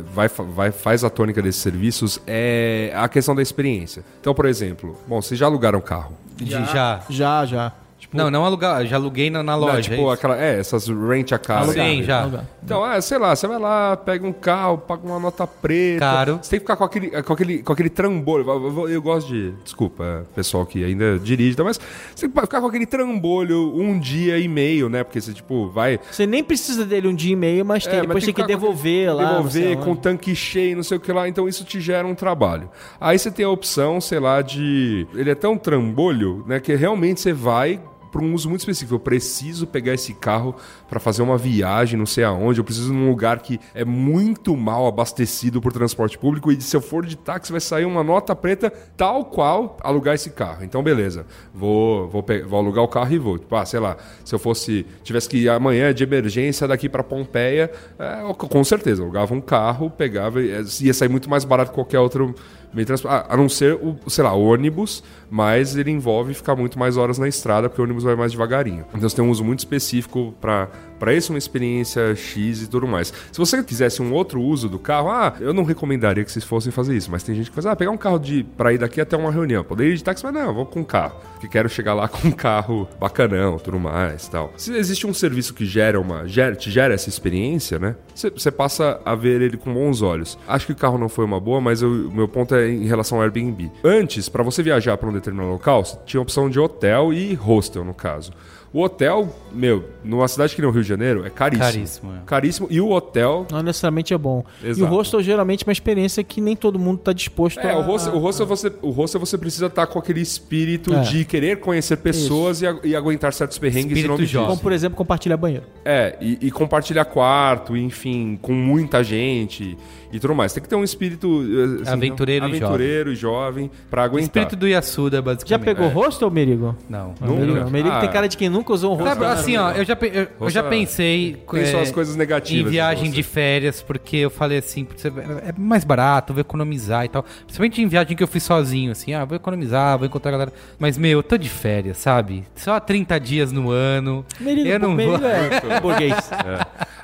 eh, 0.04 0.10
vai, 0.12 0.28
vai, 0.28 0.70
faz 0.72 1.04
a 1.04 1.10
tônica 1.10 1.40
desses 1.42 1.60
serviços 1.60 2.20
é 2.26 2.92
a 2.94 3.08
questão 3.08 3.34
da 3.34 3.42
experiência. 3.42 4.04
Então, 4.20 4.34
por 4.34 4.46
exemplo, 4.46 4.98
bom, 5.06 5.20
vocês 5.20 5.38
já 5.38 5.46
alugaram 5.46 5.80
carro. 5.80 6.16
De- 6.36 6.50
já. 6.50 7.02
Já, 7.08 7.46
já. 7.46 7.72
Não, 8.14 8.30
não 8.30 8.44
alugar, 8.44 8.86
já 8.86 8.96
aluguei 8.96 9.28
na, 9.30 9.42
na 9.42 9.56
loja. 9.56 9.78
É 9.78 9.82
tipo, 9.82 9.94
isso? 9.96 10.10
aquela, 10.10 10.40
é, 10.42 10.58
essas 10.58 10.88
rent 10.88 11.32
a 11.32 11.38
car. 11.38 11.66
Sim, 11.68 12.02
já. 12.02 12.22
Alugar. 12.22 12.44
Então, 12.62 12.90
é, 12.90 13.00
sei 13.00 13.18
lá, 13.18 13.34
você 13.36 13.46
vai 13.46 13.58
lá, 13.58 13.96
pega 13.96 14.26
um 14.26 14.32
carro, 14.32 14.78
paga 14.78 15.06
uma 15.06 15.18
nota 15.20 15.46
preta. 15.46 16.00
Caro. 16.00 16.38
Você 16.40 16.50
tem 16.50 16.58
que 16.60 16.64
ficar 16.64 16.76
com 16.76 16.84
aquele, 16.84 17.22
com 17.22 17.32
aquele, 17.32 17.62
com 17.62 17.72
aquele 17.72 17.90
trambolho. 17.90 18.48
Eu, 18.48 18.88
eu- 18.88 19.02
gosto 19.02 19.28
de. 19.28 19.52
Desculpa, 19.64 20.04
é, 20.04 20.22
pessoal 20.34 20.64
que 20.64 20.82
ainda 20.84 21.18
dirige, 21.18 21.56
mas 21.62 21.78
você 22.14 22.26
tem 22.26 22.30
que 22.30 22.40
ficar 22.40 22.60
com 22.60 22.66
aquele 22.66 22.86
trambolho 22.86 23.74
um 23.76 23.98
dia 23.98 24.38
e 24.38 24.48
meio, 24.48 24.88
né? 24.88 25.04
Porque 25.04 25.20
você, 25.20 25.32
tipo, 25.32 25.68
vai. 25.68 25.98
Você 26.10 26.26
nem 26.26 26.42
precisa 26.42 26.84
dele 26.86 27.08
um 27.08 27.14
dia 27.14 27.32
e 27.32 27.36
meio, 27.36 27.64
mas 27.64 27.84
tem, 27.84 27.94
É, 27.94 27.96
mas 27.98 28.06
depois 28.06 28.24
tem 28.24 28.32
que, 28.34 28.40
com 28.40 28.46
devolver 28.46 29.08
aquele- 29.10 29.22
lá. 29.24 29.32
Devolver 29.36 29.76
com 29.78 29.92
o 29.92 29.96
tanque 29.96 30.34
cheio, 30.34 30.76
não 30.76 30.82
sei 30.82 30.96
o 30.96 31.00
que 31.00 31.12
lá. 31.12 31.28
Então 31.28 31.48
isso 31.48 31.64
te 31.64 31.80
gera 31.80 32.06
um 32.06 32.14
trabalho. 32.14 32.70
Aí 33.00 33.18
você 33.18 33.30
tem 33.30 33.44
a 33.44 33.50
opção, 33.50 34.00
sei 34.00 34.18
lá, 34.20 34.40
de. 34.40 35.06
Ele 35.14 35.30
é 35.30 35.34
tão 35.34 35.56
trambolho, 35.58 36.44
né? 36.46 36.60
Que 36.60 36.74
realmente 36.74 37.20
você 37.20 37.32
vai 37.32 37.80
para 38.14 38.22
um 38.22 38.32
uso 38.32 38.48
muito 38.48 38.60
específico. 38.60 38.94
Eu 38.94 39.00
preciso 39.00 39.66
pegar 39.66 39.92
esse 39.92 40.14
carro 40.14 40.54
para 40.88 41.00
fazer 41.00 41.20
uma 41.20 41.36
viagem, 41.36 41.98
não 41.98 42.06
sei 42.06 42.22
aonde. 42.22 42.60
Eu 42.60 42.64
preciso 42.64 42.94
num 42.94 43.08
lugar 43.08 43.40
que 43.40 43.58
é 43.74 43.84
muito 43.84 44.56
mal 44.56 44.86
abastecido 44.86 45.60
por 45.60 45.72
transporte 45.72 46.16
público. 46.16 46.52
E 46.52 46.60
se 46.60 46.76
eu 46.76 46.80
for 46.80 47.04
de 47.04 47.16
táxi, 47.16 47.50
vai 47.50 47.60
sair 47.60 47.84
uma 47.84 48.04
nota 48.04 48.36
preta 48.36 48.72
tal 48.96 49.24
qual 49.24 49.76
alugar 49.82 50.14
esse 50.14 50.30
carro. 50.30 50.62
Então, 50.62 50.80
beleza. 50.80 51.26
Vou, 51.52 52.08
vou, 52.08 52.24
vou 52.46 52.58
alugar 52.60 52.84
o 52.84 52.88
carro 52.88 53.12
e 53.12 53.18
vou. 53.18 53.36
Tipo, 53.36 53.56
ah, 53.56 53.66
sei 53.66 53.80
lá, 53.80 53.96
se 54.24 54.32
eu 54.32 54.38
fosse. 54.38 54.86
Tivesse 55.02 55.28
que 55.28 55.38
ir 55.38 55.48
amanhã 55.48 55.92
de 55.92 56.04
emergência 56.04 56.68
daqui 56.68 56.88
para 56.88 57.02
Pompeia, 57.02 57.68
é, 57.98 58.32
com 58.32 58.62
certeza, 58.62 59.02
alugava 59.02 59.34
um 59.34 59.40
carro, 59.40 59.90
pegava. 59.90 60.40
e 60.40 60.54
Ia 60.82 60.94
sair 60.94 61.08
muito 61.08 61.28
mais 61.28 61.44
barato 61.44 61.70
que 61.70 61.74
qualquer 61.74 61.98
outro 61.98 62.32
meio 62.72 62.84
de 62.84 62.86
transporte. 62.86 63.26
A, 63.28 63.34
a 63.34 63.36
não 63.36 63.48
ser 63.48 63.74
o, 63.74 63.98
sei 64.08 64.22
lá, 64.22 64.32
ônibus, 64.34 65.02
mas 65.30 65.76
ele 65.76 65.90
envolve 65.90 66.34
ficar 66.34 66.56
muito 66.56 66.78
mais 66.78 66.96
horas 66.96 67.18
na 67.18 67.28
estrada, 67.28 67.68
porque 67.68 67.80
o 67.80 67.84
ônibus 67.84 68.04
vai 68.04 68.16
mais 68.16 68.32
devagarinho. 68.32 68.84
Então 68.94 69.08
você 69.08 69.16
tem 69.16 69.24
um 69.24 69.30
uso 69.30 69.44
muito 69.44 69.60
específico 69.60 70.34
para 70.40 70.68
para 70.98 71.12
isso, 71.12 71.32
uma 71.32 71.38
experiência 71.38 72.14
X 72.14 72.62
e 72.62 72.66
tudo 72.66 72.86
mais. 72.86 73.12
Se 73.30 73.38
você 73.38 73.62
quisesse 73.62 74.00
um 74.00 74.12
outro 74.12 74.40
uso 74.40 74.68
do 74.68 74.78
carro, 74.78 75.10
ah, 75.10 75.34
eu 75.40 75.52
não 75.52 75.64
recomendaria 75.64 76.24
que 76.24 76.32
vocês 76.32 76.44
fossem 76.44 76.72
fazer 76.72 76.96
isso, 76.96 77.10
mas 77.10 77.22
tem 77.22 77.34
gente 77.34 77.50
que 77.50 77.54
faz, 77.54 77.66
ah, 77.66 77.76
pegar 77.76 77.90
um 77.90 77.96
carro 77.96 78.18
de 78.18 78.44
para 78.56 78.72
ir 78.72 78.78
daqui 78.78 79.00
até 79.00 79.16
uma 79.16 79.30
reunião. 79.30 79.64
Poderia 79.64 79.92
ir 79.92 79.96
de 79.96 80.04
táxi, 80.04 80.24
mas 80.24 80.32
não, 80.32 80.54
vou 80.54 80.64
com 80.64 80.84
carro. 80.84 81.20
Porque 81.32 81.48
quero 81.48 81.68
chegar 81.68 81.94
lá 81.94 82.06
com 82.08 82.28
um 82.28 82.32
carro 82.32 82.88
bacanão, 82.98 83.58
tudo 83.58 83.78
mais, 83.78 84.28
tal. 84.28 84.52
Se 84.56 84.74
existe 84.74 85.06
um 85.06 85.12
serviço 85.12 85.52
que 85.52 85.66
gera 85.66 86.00
uma, 86.00 86.26
gera, 86.26 86.54
te 86.54 86.70
gera 86.70 86.94
essa 86.94 87.08
experiência, 87.08 87.78
né? 87.78 87.96
Você 88.14 88.50
passa 88.50 89.00
a 89.04 89.14
ver 89.14 89.42
ele 89.42 89.56
com 89.56 89.74
bons 89.74 90.00
olhos. 90.00 90.38
Acho 90.46 90.66
que 90.66 90.72
o 90.72 90.76
carro 90.76 90.96
não 90.96 91.08
foi 91.08 91.24
uma 91.24 91.40
boa, 91.40 91.60
mas 91.60 91.82
o 91.82 92.10
meu 92.12 92.28
ponto 92.28 92.54
é 92.54 92.68
em 92.68 92.86
relação 92.86 93.18
ao 93.18 93.24
Airbnb. 93.24 93.70
Antes, 93.82 94.28
para 94.28 94.42
você 94.42 94.62
viajar 94.62 94.96
para 94.96 95.08
um 95.08 95.12
determinado 95.14 95.50
local, 95.50 95.84
você 95.84 95.96
tinha 96.04 96.20
a 96.20 96.22
opção 96.22 96.48
de 96.50 96.58
hotel 96.60 97.12
e 97.12 97.34
hostel, 97.34 97.84
no 97.84 97.94
caso. 97.94 98.32
O 98.72 98.82
hotel, 98.82 99.32
meu, 99.52 99.84
numa 100.02 100.26
cidade 100.26 100.52
que 100.52 100.60
nem 100.60 100.68
o 100.68 100.72
Rio 100.72 100.82
de 100.82 100.88
Janeiro, 100.88 101.24
é 101.24 101.30
caríssimo. 101.30 101.64
Caríssimo, 101.64 102.12
é. 102.12 102.18
Caríssimo. 102.26 102.66
E 102.68 102.80
o 102.80 102.90
hotel. 102.90 103.46
Não 103.48 103.62
necessariamente 103.62 104.12
é 104.12 104.18
bom. 104.18 104.44
E 104.60 104.66
Exato. 104.70 104.92
o 104.92 104.96
hostel 104.96 105.22
geralmente 105.22 105.62
é 105.62 105.66
uma 105.68 105.72
experiência 105.72 106.24
que 106.24 106.40
nem 106.40 106.56
todo 106.56 106.76
mundo 106.76 106.98
está 106.98 107.12
disposto 107.12 107.60
É, 107.60 107.70
a... 107.70 107.78
o 107.78 107.82
hostel, 107.82 108.14
o 108.14 108.18
hostel 108.18 108.46
você, 108.46 108.72
o 108.82 108.90
hostel 108.90 109.20
você 109.20 109.38
precisa 109.38 109.66
estar 109.66 109.86
com 109.86 109.96
aquele 109.96 110.20
espírito 110.20 110.92
É. 110.92 111.02
de 111.02 111.24
querer 111.24 111.60
conhecer 111.60 111.98
pessoas 111.98 112.62
e, 112.62 112.64
e 112.82 112.96
aguentar 112.96 113.32
certos 113.32 113.58
perrengues 113.58 113.92
Espírito 113.92 114.06
em 114.06 114.08
nome 114.16 114.26
disso. 114.26 114.44
Como, 114.44 114.58
por 114.60 114.72
exemplo, 114.72 114.96
compartilhar 114.98 115.36
banheiro. 115.36 115.66
É, 115.84 116.16
e, 116.20 116.38
e 116.42 116.50
compartilhar 116.50 117.04
quarto, 117.04 117.76
enfim, 117.76 118.36
com 118.42 118.52
muita 118.52 119.04
gente 119.04 119.78
e 120.16 120.20
tudo 120.20 120.34
mais. 120.34 120.52
Tem 120.52 120.62
que 120.62 120.68
ter 120.68 120.76
um 120.76 120.84
espírito 120.84 121.42
eh, 121.42 121.82
assim, 121.82 121.92
Aventureiro 121.92 122.46
e 122.46 122.48
aventureiro 122.56 123.12
e 123.12 123.16
jovem 123.16 123.70
pra 123.90 124.02
O 124.02 124.04
aguentar. 124.04 124.22
espírito 124.24 124.56
do 124.56 124.68
Yasuda, 124.68 125.20
basicamente. 125.20 125.48
Já 125.50 125.58
pegou 125.58 125.88
hostel, 125.88 126.30
Merigo? 126.30 126.76
Não. 126.88 127.14
Nunca. 127.20 127.32
Merigo, 127.46 127.70
Merigo 127.70 127.94
Ah. 127.94 128.00
tem 128.00 128.10
cara 128.10 128.28
de 128.28 128.36
quem 128.36 128.48
nunca 128.48 128.72
usou 128.72 128.92
um 128.92 128.96
hostel. 128.96 129.14
Sabe, 129.14 129.24
assim, 129.26 129.56
ó, 129.56 129.70
eu 129.72 129.84
já, 129.84 129.96
eu, 130.00 130.28
eu 130.40 130.50
já 130.50 130.60
Roça- 130.60 130.70
pensei 130.70 131.42
é, 131.54 131.64
suas 131.66 131.90
coisas 131.90 132.16
negativas 132.16 132.68
em 132.68 132.70
viagem 132.70 133.10
de 133.10 133.14
de 133.16 133.22
férias, 133.22 133.80
porque 133.82 134.16
eu 134.16 134.30
falei 134.30 134.58
assim, 134.58 134.84
putz, 134.84 135.04
é 135.04 135.10
mais 135.56 135.84
barato, 135.84 136.32
vou 136.32 136.40
economizar 136.40 137.04
e 137.04 137.08
tal. 137.08 137.22
Principalmente 137.44 137.80
em 137.82 137.86
viagem 137.86 138.16
que 138.16 138.22
eu 138.22 138.28
fui 138.28 138.40
sozinho, 138.40 138.90
assim, 138.92 139.14
ah, 139.14 139.24
vou 139.24 139.36
economizar, 139.36 139.96
vou 139.96 140.06
encontrar 140.06 140.30
a 140.30 140.32
galera. 140.32 140.52
Mas, 140.78 140.98
meu, 140.98 141.18
eu 141.18 141.22
tô 141.22 141.36
de 141.36 141.48
férias, 141.48 141.98
sabe? 141.98 142.44
Só 142.56 142.78
30 142.80 143.18
dias 143.20 143.52
no 143.52 143.70
ano. 143.70 144.24
Merigo, 144.40 144.68
eu 144.68 144.78
não 144.80 144.92
Merigo 144.94 145.18
vou. 145.18 145.28
é 145.28 145.78
burguês. 145.80 146.14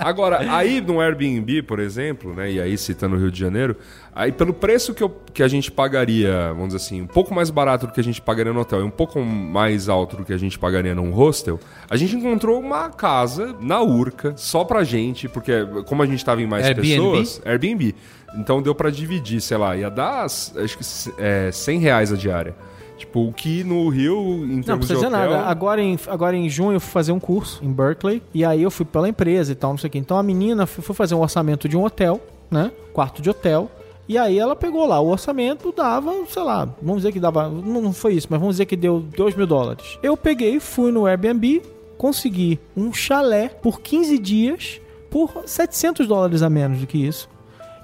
Agora, 0.00 0.40
aí 0.50 0.80
no 0.80 0.98
Airbnb, 0.98 1.62
por 1.62 1.78
exemplo, 1.78 2.34
né? 2.34 2.50
E 2.50 2.60
aí 2.60 2.76
citando 2.76 3.16
o 3.16 3.18
Rio 3.18 3.30
de 3.30 3.38
Janeiro, 3.38 3.76
aí 4.14 4.32
pelo 4.32 4.52
preço 4.54 4.94
que, 4.94 5.02
eu, 5.02 5.14
que 5.32 5.42
a 5.42 5.48
gente 5.48 5.70
pagaria, 5.70 6.48
vamos 6.48 6.68
dizer 6.68 6.78
assim, 6.78 7.02
um 7.02 7.06
pouco 7.06 7.34
mais 7.34 7.50
barato 7.50 7.86
do 7.86 7.92
que 7.92 8.00
a 8.00 8.04
gente 8.04 8.20
pagaria 8.20 8.52
no 8.52 8.60
hotel 8.60 8.80
e 8.80 8.82
um 8.82 8.90
pouco 8.90 9.20
mais 9.20 9.88
alto 9.88 10.16
do 10.16 10.24
que 10.24 10.32
a 10.32 10.38
gente 10.38 10.58
pagaria 10.58 10.94
num 10.94 11.10
hostel, 11.10 11.60
a 11.88 11.96
gente 11.96 12.16
encontrou 12.16 12.58
uma 12.58 12.88
casa 12.88 13.54
na 13.60 13.82
Urca, 13.82 14.32
só 14.36 14.64
pra 14.64 14.82
gente, 14.82 15.28
porque 15.28 15.52
como 15.86 16.02
a 16.02 16.06
gente 16.06 16.24
tava 16.24 16.40
em 16.40 16.46
mais 16.46 16.66
Airbnb? 16.66 16.88
pessoas, 16.88 17.42
Airbnb. 17.44 17.94
Então 18.34 18.62
deu 18.62 18.74
pra 18.74 18.90
dividir, 18.90 19.40
sei 19.40 19.56
lá, 19.56 19.76
ia 19.76 19.90
dar 19.90 20.24
acho 20.24 20.78
que 20.78 20.84
é, 21.18 21.50
100 21.52 21.78
reais 21.78 22.12
a 22.12 22.16
diária. 22.16 22.54
Tipo, 23.00 23.26
o 23.26 23.32
que 23.32 23.64
no 23.64 23.88
Rio, 23.88 24.44
em 24.44 24.56
Não, 24.56 24.62
termos 24.62 24.86
precisa 24.86 25.00
de 25.00 25.06
dizer 25.06 25.06
hotel... 25.06 25.30
nada. 25.30 25.50
Agora 25.50 25.80
em, 25.80 25.98
agora 26.06 26.36
em 26.36 26.50
junho 26.50 26.76
eu 26.76 26.80
fui 26.80 26.90
fazer 26.92 27.12
um 27.12 27.18
curso 27.18 27.64
em 27.64 27.72
Berkeley. 27.72 28.22
E 28.34 28.44
aí 28.44 28.62
eu 28.62 28.70
fui 28.70 28.84
pela 28.84 29.08
empresa 29.08 29.52
e 29.52 29.54
tal, 29.54 29.70
não 29.70 29.78
sei 29.78 29.88
o 29.88 29.90
quê. 29.90 29.98
Então 29.98 30.18
a 30.18 30.22
menina 30.22 30.66
foi 30.66 30.94
fazer 30.94 31.14
um 31.14 31.20
orçamento 31.20 31.66
de 31.66 31.78
um 31.78 31.84
hotel, 31.84 32.20
né? 32.50 32.70
Quarto 32.92 33.22
de 33.22 33.30
hotel. 33.30 33.70
E 34.06 34.18
aí 34.18 34.38
ela 34.38 34.54
pegou 34.54 34.84
lá, 34.86 35.00
o 35.00 35.08
orçamento 35.08 35.72
dava, 35.74 36.12
sei 36.28 36.42
lá, 36.42 36.68
vamos 36.82 36.98
dizer 36.98 37.12
que 37.12 37.20
dava. 37.20 37.48
Não, 37.48 37.80
não 37.80 37.92
foi 37.92 38.14
isso, 38.14 38.26
mas 38.28 38.38
vamos 38.38 38.56
dizer 38.56 38.66
que 38.66 38.76
deu 38.76 39.00
2 39.00 39.34
mil 39.34 39.46
dólares. 39.46 39.98
Eu 40.02 40.14
peguei, 40.16 40.60
fui 40.60 40.92
no 40.92 41.06
Airbnb, 41.06 41.62
consegui 41.96 42.60
um 42.76 42.92
chalé 42.92 43.48
por 43.48 43.80
15 43.80 44.18
dias 44.18 44.80
por 45.10 45.42
700 45.46 46.06
dólares 46.06 46.42
a 46.42 46.50
menos 46.50 46.80
do 46.80 46.86
que 46.86 46.98
isso. 46.98 47.28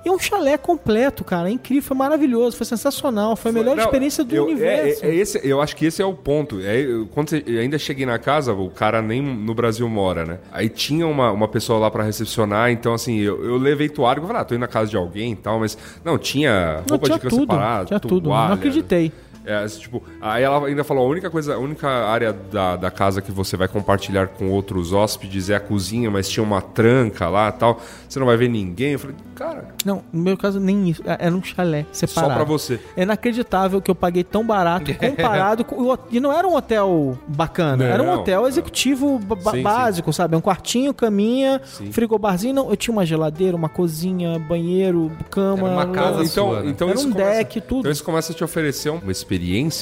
E 0.06 0.10
um 0.10 0.20
chalé 0.20 0.56
completo, 0.56 1.24
cara. 1.24 1.50
Incrível, 1.50 1.82
foi 1.82 1.96
maravilhoso, 1.96 2.56
foi 2.56 2.64
sensacional, 2.64 3.34
foi 3.34 3.50
a 3.50 3.54
melhor 3.54 3.74
Não, 3.74 3.82
experiência 3.82 4.22
do 4.22 4.36
eu, 4.36 4.44
universo. 4.44 5.04
É, 5.04 5.08
é 5.08 5.14
esse, 5.16 5.40
eu 5.42 5.60
acho 5.60 5.74
que 5.74 5.84
esse 5.84 6.00
é 6.00 6.04
o 6.06 6.14
ponto. 6.14 6.60
É, 6.60 6.80
eu- 6.80 7.08
quando 7.08 7.30
você- 7.30 7.42
eu 7.44 7.58
ainda 7.60 7.76
cheguei 7.76 8.06
na 8.06 8.16
casa, 8.16 8.52
o 8.52 8.70
cara 8.70 9.02
nem 9.02 9.20
no 9.20 9.52
Brasil 9.52 9.88
mora, 9.88 10.24
né? 10.24 10.38
Aí 10.52 10.68
tinha 10.68 11.08
uma, 11.08 11.32
uma 11.32 11.48
pessoa 11.48 11.80
lá 11.80 11.90
pra 11.90 12.04
recepcionar, 12.04 12.70
então 12.70 12.94
assim, 12.94 13.18
eu, 13.18 13.44
eu 13.44 13.56
levei 13.56 13.88
toalha, 13.88 14.20
eu 14.20 14.26
falei, 14.28 14.42
ah, 14.42 14.44
tô 14.44 14.54
indo 14.54 14.60
na 14.60 14.68
casa 14.68 14.88
de 14.88 14.96
alguém 14.96 15.32
e 15.32 15.36
tal, 15.36 15.58
mas 15.58 15.76
não, 16.04 16.16
tinha 16.16 16.84
Não, 16.88 16.90
roupa 16.96 17.06
tinha 17.06 17.18
de 17.18 17.20
cama 17.22 17.30
tudo, 17.30 17.40
separada, 17.40 17.84
tinha 17.86 17.98
tudo. 18.00 18.28
Não 18.28 18.52
acreditei. 18.52 19.10
É, 19.46 19.58
assim, 19.62 19.78
tipo, 19.80 20.02
aí 20.20 20.42
ela 20.42 20.66
ainda 20.66 20.82
falou, 20.82 21.06
a 21.06 21.08
única 21.08 21.30
coisa, 21.30 21.54
a 21.54 21.58
única 21.58 21.88
área 21.88 22.32
da, 22.32 22.74
da 22.76 22.90
casa 22.90 23.22
que 23.22 23.30
você 23.30 23.56
vai 23.56 23.68
compartilhar 23.68 24.26
com 24.28 24.50
outros 24.50 24.92
hóspedes 24.92 25.48
é 25.48 25.54
a 25.54 25.60
cozinha, 25.60 26.10
mas 26.10 26.28
tinha 26.28 26.42
uma 26.42 26.60
tranca 26.60 27.28
lá 27.28 27.48
e 27.48 27.52
tal, 27.52 27.80
você 28.08 28.18
não 28.18 28.26
vai 28.26 28.36
ver 28.36 28.48
ninguém. 28.48 28.92
Eu 28.94 28.98
falei, 28.98 29.16
cara, 29.36 29.68
Não, 29.84 30.02
no 30.12 30.22
meu 30.22 30.36
caso 30.36 30.58
nem 30.58 30.88
isso. 30.90 31.00
É- 31.06 31.26
Era 31.26 31.34
um 31.34 31.42
chalé 31.42 31.86
separado. 31.92 32.32
só 32.32 32.34
pra 32.36 32.44
você. 32.44 32.80
É 32.96 33.02
inacreditável 33.04 33.80
que 33.80 33.88
eu 33.90 33.94
paguei 33.94 34.24
tão 34.24 34.44
barato 34.44 34.92
comparado 34.98 35.64
com. 35.64 35.96
E 36.10 36.18
não 36.18 36.32
era 36.32 36.46
um 36.48 36.54
hotel 36.56 37.16
bacana, 37.28 37.84
era 37.84 38.02
um 38.02 38.06
Não, 38.06 38.14
hotel 38.20 38.40
não. 38.42 38.48
executivo 38.48 39.20
Sim, 39.20 39.50
sim. 39.52 39.62
básico, 39.62 40.12
sabe? 40.12 40.34
Um 40.34 40.40
quartinho, 40.40 40.92
caminha, 40.92 41.60
Sim. 41.64 41.92
frigobarzinho. 41.92 42.52
Não, 42.54 42.68
eu 42.70 42.76
tinha 42.76 42.92
uma 42.92 43.06
geladeira, 43.06 43.56
uma 43.56 43.68
cozinha, 43.68 44.38
banheiro, 44.40 45.12
cama. 45.30 45.68
Era 45.68 45.76
uma 45.76 45.86
casa 45.86 46.24
então, 46.24 46.48
sua, 46.50 46.62
né? 46.62 46.70
então 46.70 46.88
Era 46.88 46.98
isso 46.98 47.08
um 47.08 47.12
começa, 47.12 47.30
deck, 47.38 47.60
tudo. 47.60 47.78
Então 47.80 47.92
isso 47.92 48.02
começa 48.04 48.32
a 48.32 48.34
te 48.34 48.42
oferecer 48.42 48.90
uma 48.90 49.12
experiência, 49.12 49.35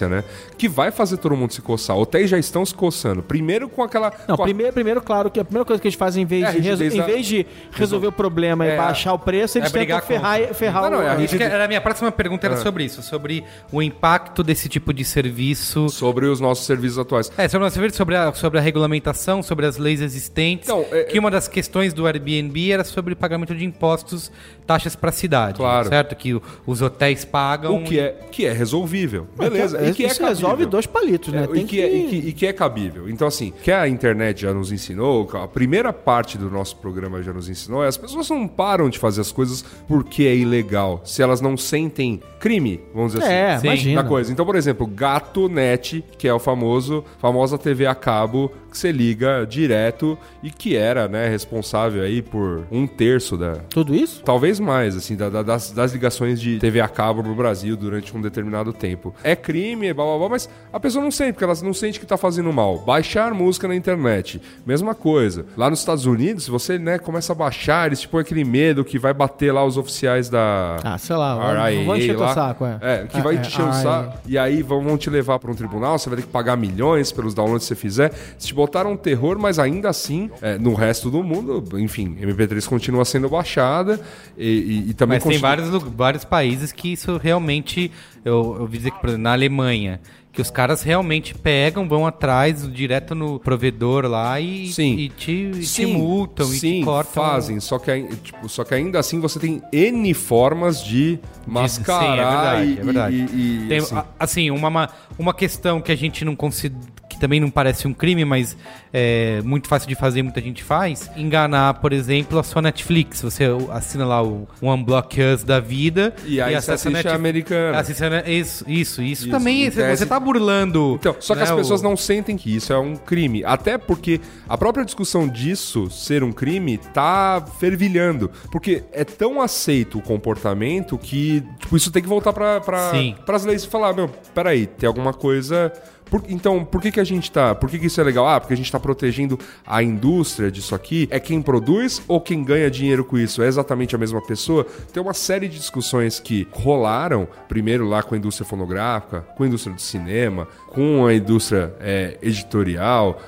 né? 0.09 0.25
Que 0.59 0.69
vai 0.69 0.91
fazer 0.91 1.17
todo 1.17 1.37
mundo 1.37 1.53
se 1.53 1.61
coçar. 1.63 1.97
Hotéis 1.97 2.29
já 2.31 2.39
estão 2.39 2.65
se 2.65 2.75
coçando. 2.75 3.23
Primeiro 3.23 3.69
com 3.69 3.83
aquela. 3.83 4.13
Não, 4.29 4.37
com 4.37 4.43
a- 4.43 4.47
primeiro, 4.47 4.73
primeiro, 4.73 5.01
claro 5.03 5.31
que 5.31 5.41
a 5.41 5.45
primeira 5.45 5.65
coisa 5.65 5.81
que 5.81 5.89
eles 5.89 5.97
fazem 5.97 6.23
em 6.23 6.27
vez, 6.27 6.43
É, 6.45 6.47
a 6.49 6.51
de, 6.53 6.61
reso- 6.61 6.85
em 6.85 7.03
vez 7.03 7.27
de 7.27 7.47
resolver 7.73 8.07
o 8.09 8.13
problema 8.13 8.67
É, 8.67 8.75
e 8.75 8.77
baixar 8.77 9.13
o 9.13 9.19
preço, 9.19 9.59
eles 9.59 9.69
é 9.71 9.73
tentam 9.79 10.01
ferrar, 10.01 10.39
contra. 10.39 10.55
ferrar 10.55 10.83
Não, 10.85 10.91
não, 10.91 10.99
o. 10.99 11.03
é 11.03 11.09
a 11.11 11.45
era 11.45 11.65
a 11.65 11.69
minha 11.69 11.81
próxima 11.81 12.11
pergunta 12.13 12.47
Ah. 12.47 12.51
era 12.53 12.57
sobre 12.61 12.85
isso, 12.85 13.03
sobre 13.03 13.45
o 13.73 13.83
impacto 13.83 14.43
desse 14.43 14.69
tipo 14.69 14.93
de 14.93 15.05
serviço. 15.05 15.89
Sobre 15.89 16.27
os 16.27 16.41
nossos 16.41 16.67
serviços 16.67 16.99
atuais. 16.99 17.31
É, 17.37 17.49
sobre, 17.49 17.63
o 17.65 17.67
nosso 17.67 17.75
serviço, 17.75 17.97
sobre, 17.97 18.17
a, 18.17 18.33
sobre 18.33 18.59
a 18.59 18.63
regulamentação, 18.63 19.43
sobre 19.43 19.67
as 19.67 19.77
leis 19.77 20.01
existentes. 20.01 20.69
Então, 20.69 20.85
é- 20.93 21.05
que 21.05 21.19
uma 21.19 21.31
das 21.31 21.49
questões 21.49 21.93
do 21.93 22.07
Airbnb 22.07 22.71
era 22.73 22.85
sobre 22.85 23.15
pagamento 23.15 23.55
de 23.55 23.65
impostos, 23.65 24.31
taxas 24.67 24.95
para 24.97 25.11
a 25.11 25.13
cidade. 25.13 25.57
Claro. 25.59 25.89
Certo? 25.89 26.15
Que 26.17 26.41
os 26.67 26.83
hotéis 26.83 27.25
pagam. 27.25 27.77
O 27.77 27.85
que 27.85 27.99
é, 27.99 28.17
que 28.31 28.47
é 28.47 28.53
resolvível. 28.53 29.27
Beleza. 29.51 29.79
É, 29.79 29.91
e 29.91 29.95
que 29.95 30.05
é 30.05 30.09
resolve 30.09 30.67
dois 30.67 30.87
palitos, 30.87 31.33
né? 31.33 31.45
É, 31.45 31.47
Tem 31.47 31.63
e, 31.63 31.65
que, 31.67 31.81
é- 31.81 31.95
e, 31.97 32.09
que, 32.09 32.17
e 32.29 32.33
que 32.33 32.47
é 32.47 32.53
cabível. 32.53 33.09
Então, 33.09 33.27
assim, 33.29 33.53
que 33.63 33.71
a 33.71 33.89
internet 33.89 34.43
já 34.43 34.53
nos 34.55 34.73
ensinou, 34.73 35.29
a 35.35 35.47
primeira 35.49 35.93
parte 35.93 36.37
do 36.39 36.51
nosso 36.51 36.77
programa 36.77 37.23
já 37.23 37.33
nos 37.33 37.49
ensinou, 37.49 37.85
é 37.85 37.89
as 37.89 37.97
pessoas 37.97 38.29
não 38.31 38.47
param 38.49 38.89
de 38.89 38.99
fazer 38.99 39.21
as 39.21 39.33
coisas 39.33 39.65
porque 39.87 40.25
é 40.25 40.35
ilegal. 40.35 41.03
Se 41.05 41.23
elas 41.23 41.41
não 41.41 41.57
sentem 41.57 42.21
crime, 42.41 42.81
vamos 42.95 43.13
dizer 43.15 43.25
É, 43.27 43.53
assim. 43.53 43.61
Sim. 43.63 43.67
imagina. 43.69 44.03
Da 44.03 44.09
coisa. 44.09 44.33
Então, 44.33 44.45
por 44.47 44.57
exemplo, 44.57 44.87
Gato 44.87 45.49
Net, 45.49 46.05
que 46.19 46.29
é 46.29 46.35
o 46.35 46.39
famoso, 46.39 47.05
famosa 47.19 47.57
TV 47.59 47.87
a 47.87 47.95
cabo, 47.95 48.51
que 48.71 48.77
você 48.79 48.91
liga 48.91 49.47
direto 49.49 50.19
e 50.43 50.51
que 50.51 50.77
era, 50.77 51.07
né, 51.07 51.29
responsável 51.29 52.03
aí 52.03 52.21
por 52.21 52.65
um 52.73 52.87
terço 52.89 53.37
da, 53.37 53.53
Tudo 53.69 53.95
isso? 53.95 54.21
Talvez 54.25 54.59
mais, 54.59 54.97
assim, 54.97 55.15
da- 55.17 55.29
da- 55.31 55.43
das, 55.43 55.71
das 55.71 55.93
ligações 55.93 56.41
de 56.41 56.59
TV 56.59 56.81
a 56.81 56.89
cabo 56.89 57.23
no 57.23 57.35
Brasil 57.37 57.77
durante 57.77 58.17
um 58.17 58.21
determinado 58.21 58.73
tempo. 58.73 59.15
É 59.23 59.34
crime, 59.37 59.93
blá 59.93 60.05
blá 60.05 60.19
blá, 60.19 60.29
mas 60.31 60.49
a 60.73 60.79
pessoa 60.81 61.03
não 61.03 61.11
sente, 61.11 61.33
porque 61.33 61.45
ela 61.45 61.55
não 61.63 61.75
sente 61.75 61.99
que 62.01 62.07
tá 62.07 62.17
fazendo 62.17 62.53
mal. 62.53 62.79
Baixar 62.79 63.33
música 63.35 63.67
na 63.69 63.75
internet, 63.77 64.41
mesma 64.67 64.95
coisa. 64.95 65.47
Lá 65.57 65.69
nos 65.71 65.79
Estados 65.81 66.07
Unidos, 66.07 66.47
você, 66.49 66.79
né, 66.79 66.99
começa 66.99 67.33
a 67.33 67.35
baixar, 67.35 67.87
eles 67.87 68.01
te 68.01 68.09
põem 68.09 68.23
aquele 68.23 68.45
medo 68.45 68.85
que 68.85 68.99
vai 68.99 69.13
bater 69.15 69.53
lá 69.53 69.65
os 69.65 69.77
oficiais 69.77 70.29
da. 70.29 70.77
Ah, 70.83 70.99
sei 70.99 71.17
lá, 71.17 71.69
RIA 71.69 71.85
vou 71.85 71.97
encher 71.97 72.11
teu 72.17 72.21
lá. 72.21 72.35
saco, 72.35 72.65
é. 72.65 72.79
É, 72.81 73.07
que 73.07 73.17
Ah, 73.19 73.23
vai 73.23 73.37
é, 73.37 73.39
te 73.41 73.49
encher 73.49 73.63
o 73.65 73.73
saco. 73.73 74.19
E 74.27 74.37
aí 74.39 74.63
vão, 74.63 74.83
vão 74.83 74.97
te 74.99 75.09
levar 75.11 75.39
para 75.39 75.51
um 75.51 75.55
tribunal, 75.55 75.99
você 75.99 76.09
vai 76.09 76.17
ter 76.19 76.23
que 76.27 76.29
pagar 76.33 76.57
milhões 76.57 77.13
pelos 77.13 77.35
downloads 77.35 77.67
que 77.69 77.75
você 77.75 77.81
fizer. 77.81 78.13
Se 78.39 78.47
te 78.49 78.55
botaram 78.55 78.93
um 78.93 78.97
terror, 78.97 79.39
mas 79.39 79.59
ainda 79.59 79.89
assim, 79.89 80.31
é, 80.43 80.59
no 80.59 80.75
resto 80.75 81.11
do 81.11 81.23
mundo, 81.23 81.63
enfim, 81.79 82.17
MP3 82.21 82.67
continua 82.67 83.05
sendo 83.05 83.29
baixada 83.29 84.01
e, 84.37 84.49
e- 84.87 84.91
e 84.91 84.95
também 84.95 85.17
Mas 85.17 85.23
tem 85.25 85.33
continua- 85.33 85.49
vários, 85.51 85.71
lu- 85.71 85.93
vários 85.97 86.25
países 86.25 86.73
que 86.73 86.93
isso 86.93 87.17
realmente. 87.17 87.91
Eu, 88.25 88.55
eu 88.57 88.61
ouvi 88.63 88.79
dizer 88.79 88.91
que, 88.91 88.99
por 89.01 89.09
exemplo, 89.09 89.23
na 89.23 89.33
Alemanha, 89.33 90.01
que 90.33 90.41
os 90.41 90.51
caras 90.51 90.83
realmente 90.83 91.35
pegam, 91.35 91.87
vão 91.87 92.07
atrás, 92.07 92.67
direto 92.73 93.15
no 93.15 93.39
provedor 93.39 94.07
lá 94.07 94.41
e, 94.41 94.69
Sim. 94.73 94.97
e 94.97 95.09
te, 95.11 95.31
e 95.33 95.51
te 95.61 95.67
Sim, 95.67 95.87
multam 95.87 96.47
e 96.53 96.59
sim, 96.59 96.81
te 96.81 96.85
cortam. 96.85 97.13
fazem, 97.23 97.61
só 97.61 97.79
que, 97.79 98.05
tipo, 98.23 98.49
só 98.49 98.65
que 98.65 98.75
ainda 98.75 98.99
assim 98.99 99.21
você 99.21 99.39
tem 99.39 99.63
N 99.73 100.13
formas 100.15 100.83
de 100.83 101.19
mascarar 101.47 102.17
Sim, 102.17 102.21
é 102.21 102.31
verdade, 102.31 102.67
e, 102.67 102.79
é 102.81 102.83
verdade. 102.85 103.17
e- 103.17 103.65
e- 103.65 103.69
Tem, 103.69 103.79
assim, 103.79 103.95
a- 103.95 104.07
assim, 104.19 104.51
uma, 104.51 104.89
uma 105.19 105.35
questão 105.35 105.81
que 105.81 105.93
a 105.93 105.97
gente 105.97 106.25
não 106.25 106.35
considera. 106.35 106.94
Que 107.09 107.19
também 107.19 107.39
não 107.41 107.51
parece 107.51 107.87
um 107.87 107.93
crime, 107.95 108.25
mas 108.25 108.57
é 108.93 109.41
muito 109.43 109.69
fácil 109.69 109.89
de 109.89 109.95
fazer, 109.95 110.23
muita 110.23 110.41
gente 110.41 110.63
faz. 110.63 111.11
Enganar, 111.17 111.75
por 111.75 111.93
exemplo, 111.93 112.39
a 112.39 112.43
sua 112.43 112.63
Netflix. 112.63 113.21
Você 113.23 113.45
assina 113.71 114.05
lá 114.07 114.23
o 114.23 114.49
o 114.61 114.73
Unblock 114.73 115.21
Us 115.21 115.45
da 115.45 115.61
vida 115.61 116.15
E 116.25 116.41
aí 116.41 116.55
acessa 116.55 116.89
assiste 116.89 117.09
a 117.09 117.15
americana. 117.15 117.79
Assiste 117.79 118.03
a- 118.05 118.29
isso, 118.31 118.65
isso, 118.69 119.03
isso, 119.03 119.23
Isso, 119.25 119.31
também. 119.31 119.71
Você, 119.71 119.97
você 119.97 120.07
tá 120.07 120.19
burlando. 120.19 120.97
Então, 120.99 121.17
só 121.21 121.35
que 121.35 121.41
né, 121.41 121.47
as 121.47 121.53
pessoas 121.53 121.81
o- 121.81 121.85
não 121.85 121.97
sentem 121.97 122.37
que 122.37 122.55
isso 122.55 122.73
é 122.73 122.79
um 122.79 122.97
crime. 122.97 123.45
Até 123.45 123.77
porque 123.79 124.21
a 124.49 124.57
própria 124.57 124.85
discussão 124.85 125.29
disso 125.29 125.91
ser 125.91 126.23
um 126.23 126.33
crime 126.33 126.79
tá 126.79 127.45
fervilhando. 127.59 128.31
Porque 128.51 128.85
é 128.93 129.05
tão 129.05 129.41
aceito 129.41 129.99
o 129.99 130.03
comportamento 130.03 130.97
que 130.99 131.43
tipo, 131.59 131.77
isso 131.77 131.91
tem 131.91 132.03
que 132.03 132.09
voltar 132.09 132.33
para 132.33 132.91
Sim. 132.91 133.15
as 133.29 133.45
leis 133.45 133.65
e 133.65 133.69
falar, 133.69 133.93
meu, 133.93 134.09
peraí, 134.35 134.67
tem 134.67 134.87
alguma 134.87 135.13
coisa... 135.13 135.73
Por- 136.15 136.23
então, 136.29 136.65
por 136.65 136.81
que, 136.81 136.93
que 136.93 137.01
a 137.01 137.05
gente 137.05 137.29
tá... 137.33 137.57
Por 137.57 137.69
que, 137.69 137.77
que 137.77 137.87
isso 137.87 138.01
é 138.01 138.05
legal? 138.05 138.29
Ah, 138.29 138.39
porque 138.39 138.55
a 138.55 138.57
gente 138.57 138.71
tá 138.71 138.79
protegendo 138.79 139.37
a 139.67 139.83
indústria 139.83 140.49
disso 140.49 140.73
aqui. 140.73 141.09
É 141.11 141.19
quem 141.19 141.43
produz 141.43 142.01
ou 142.07 142.21
quem 142.21 142.45
ganha 142.45 142.71
dinheiro 142.71 143.05
com 143.05 143.19
isso? 143.19 143.43
É 143.43 143.49
exatamente 143.49 143.97
a 143.97 143.99
mesma 143.99 144.25
pessoa? 144.25 144.65
Tem 144.93 145.03
uma 145.03 145.13
série 145.13 145.49
de 145.49 145.59
discussões 145.59 146.21
que 146.21 146.47
rolaram, 146.53 147.27
primeiro 147.49 147.89
lá 147.89 148.01
com 148.01 148.15
a 148.15 148.19
indústria 148.19 148.47
fonográfica, 148.47 149.23
com 149.37 149.43
a 149.43 149.47
indústria 149.49 149.75
do 149.75 149.81
cinema, 149.81 150.47
com 150.69 151.05
a 151.05 151.13
indústria 151.13 151.75
é, 151.81 152.17
editorial, 152.23 153.21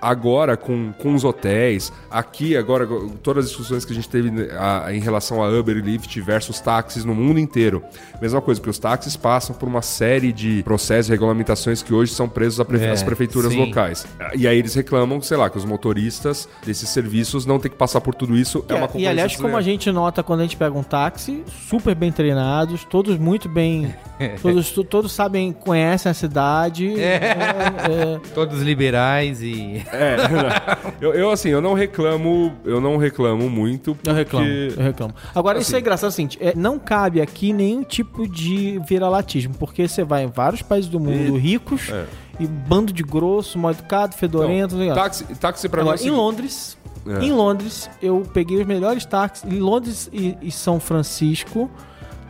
agora 0.00 0.56
com, 0.56 0.92
com 0.92 1.14
os 1.14 1.24
hotéis, 1.24 1.92
aqui 2.10 2.56
agora 2.56 2.84
go- 2.84 3.10
todas 3.22 3.44
as 3.44 3.50
discussões 3.50 3.84
que 3.84 3.92
a 3.92 3.94
gente 3.94 4.08
teve 4.08 4.30
né, 4.30 4.48
a- 4.58 4.92
em 4.92 5.00
relação 5.00 5.42
a 5.42 5.48
Uber 5.48 5.76
e 5.76 5.80
Lyft 5.80 6.20
versus 6.20 6.60
táxis 6.60 7.04
no 7.04 7.14
mundo 7.14 7.38
inteiro. 7.38 7.82
Mesma 8.20 8.40
coisa, 8.40 8.60
porque 8.60 8.70
os 8.70 8.78
táxis 8.78 9.16
passam 9.16 9.54
por 9.54 9.68
uma 9.68 9.82
série 9.82 10.32
de 10.32 10.62
processos 10.62 11.08
e 11.08 11.12
regulamentações 11.12 11.82
que 11.82 11.94
hoje 11.94 12.12
são 12.12 12.28
presos 12.28 12.60
às 12.60 13.02
É, 13.02 13.04
prefeituras 13.04 13.52
sim. 13.52 13.58
locais. 13.66 14.06
E 14.36 14.46
aí 14.46 14.58
eles 14.58 14.74
reclamam, 14.74 15.20
sei 15.22 15.36
lá, 15.36 15.48
que 15.48 15.56
os 15.58 15.64
motoristas 15.64 16.48
desses 16.64 16.88
serviços 16.88 17.46
não 17.46 17.58
têm 17.58 17.70
que 17.70 17.76
passar 17.76 18.00
por 18.00 18.14
tudo 18.14 18.36
isso. 18.36 18.64
É, 18.68 18.74
uma 18.74 18.88
e 18.94 19.06
aliás, 19.06 19.36
como 19.36 19.56
a 19.56 19.62
gente 19.62 19.90
nota 19.90 20.22
quando 20.22 20.40
a 20.40 20.42
gente 20.42 20.56
pega 20.56 20.76
um 20.76 20.82
táxi, 20.82 21.42
super 21.68 21.94
bem 21.94 22.12
treinados, 22.12 22.84
todos 22.84 23.16
muito 23.18 23.48
bem. 23.48 23.94
todos, 24.42 24.70
to- 24.70 24.84
todos 24.84 25.12
sabem, 25.12 25.52
conhecem 25.52 26.10
a 26.10 26.14
cidade. 26.14 27.00
É, 27.00 27.14
é, 27.14 28.20
Todos 28.34 28.60
liberais 28.62 29.42
e. 29.42 29.69
É, 29.76 30.16
eu, 31.00 31.14
eu, 31.14 31.30
assim, 31.30 31.48
eu 31.48 31.60
não 31.60 31.74
reclamo, 31.74 32.52
eu 32.64 32.80
não 32.80 32.96
reclamo 32.96 33.48
muito. 33.48 33.96
eu 34.04 34.14
reclamo, 34.14 34.46
porque- 34.46 34.80
eu 34.80 34.84
reclamo. 34.84 35.14
Agora, 35.34 35.58
isso 35.58 35.70
é 35.70 35.74
Assim. 35.76 35.80
engraçado, 35.82 36.08
é 36.08 36.12
seguinte, 36.12 36.38
é, 36.40 36.54
não 36.56 36.78
cabe 36.78 37.20
aqui 37.20 37.52
nenhum 37.52 37.82
tipo 37.82 38.26
de 38.28 38.80
viralatismo, 38.86 39.54
porque 39.58 39.86
você 39.88 40.02
vai 40.04 40.24
em 40.24 40.28
vários 40.28 40.62
países 40.62 40.90
do 40.90 40.98
mundo 41.00 41.36
ricos 41.36 41.88
É. 41.90 42.04
e 42.38 42.46
bando 42.46 42.92
de 42.92 43.02
grosso, 43.02 43.58
mal 43.58 43.70
educado, 43.72 44.14
fedorento, 44.14 44.74
Então, 44.74 44.78
legal. 44.78 44.96
táxi, 44.96 45.24
táxi 45.36 45.68
pra 45.68 45.80
Agora, 45.82 45.96
nós. 45.96 46.04
em 46.06 46.10
Londres, 46.10 46.76
É. 47.06 47.24
Em 47.24 47.32
Londres, 47.32 47.88
eu 48.02 48.26
peguei 48.34 48.58
os 48.60 48.66
melhores 48.66 49.06
táxis. 49.06 49.50
Em 49.50 49.58
Londres 49.58 50.10
e, 50.12 50.36
e 50.42 50.50
São 50.52 50.78
Francisco. 50.78 51.70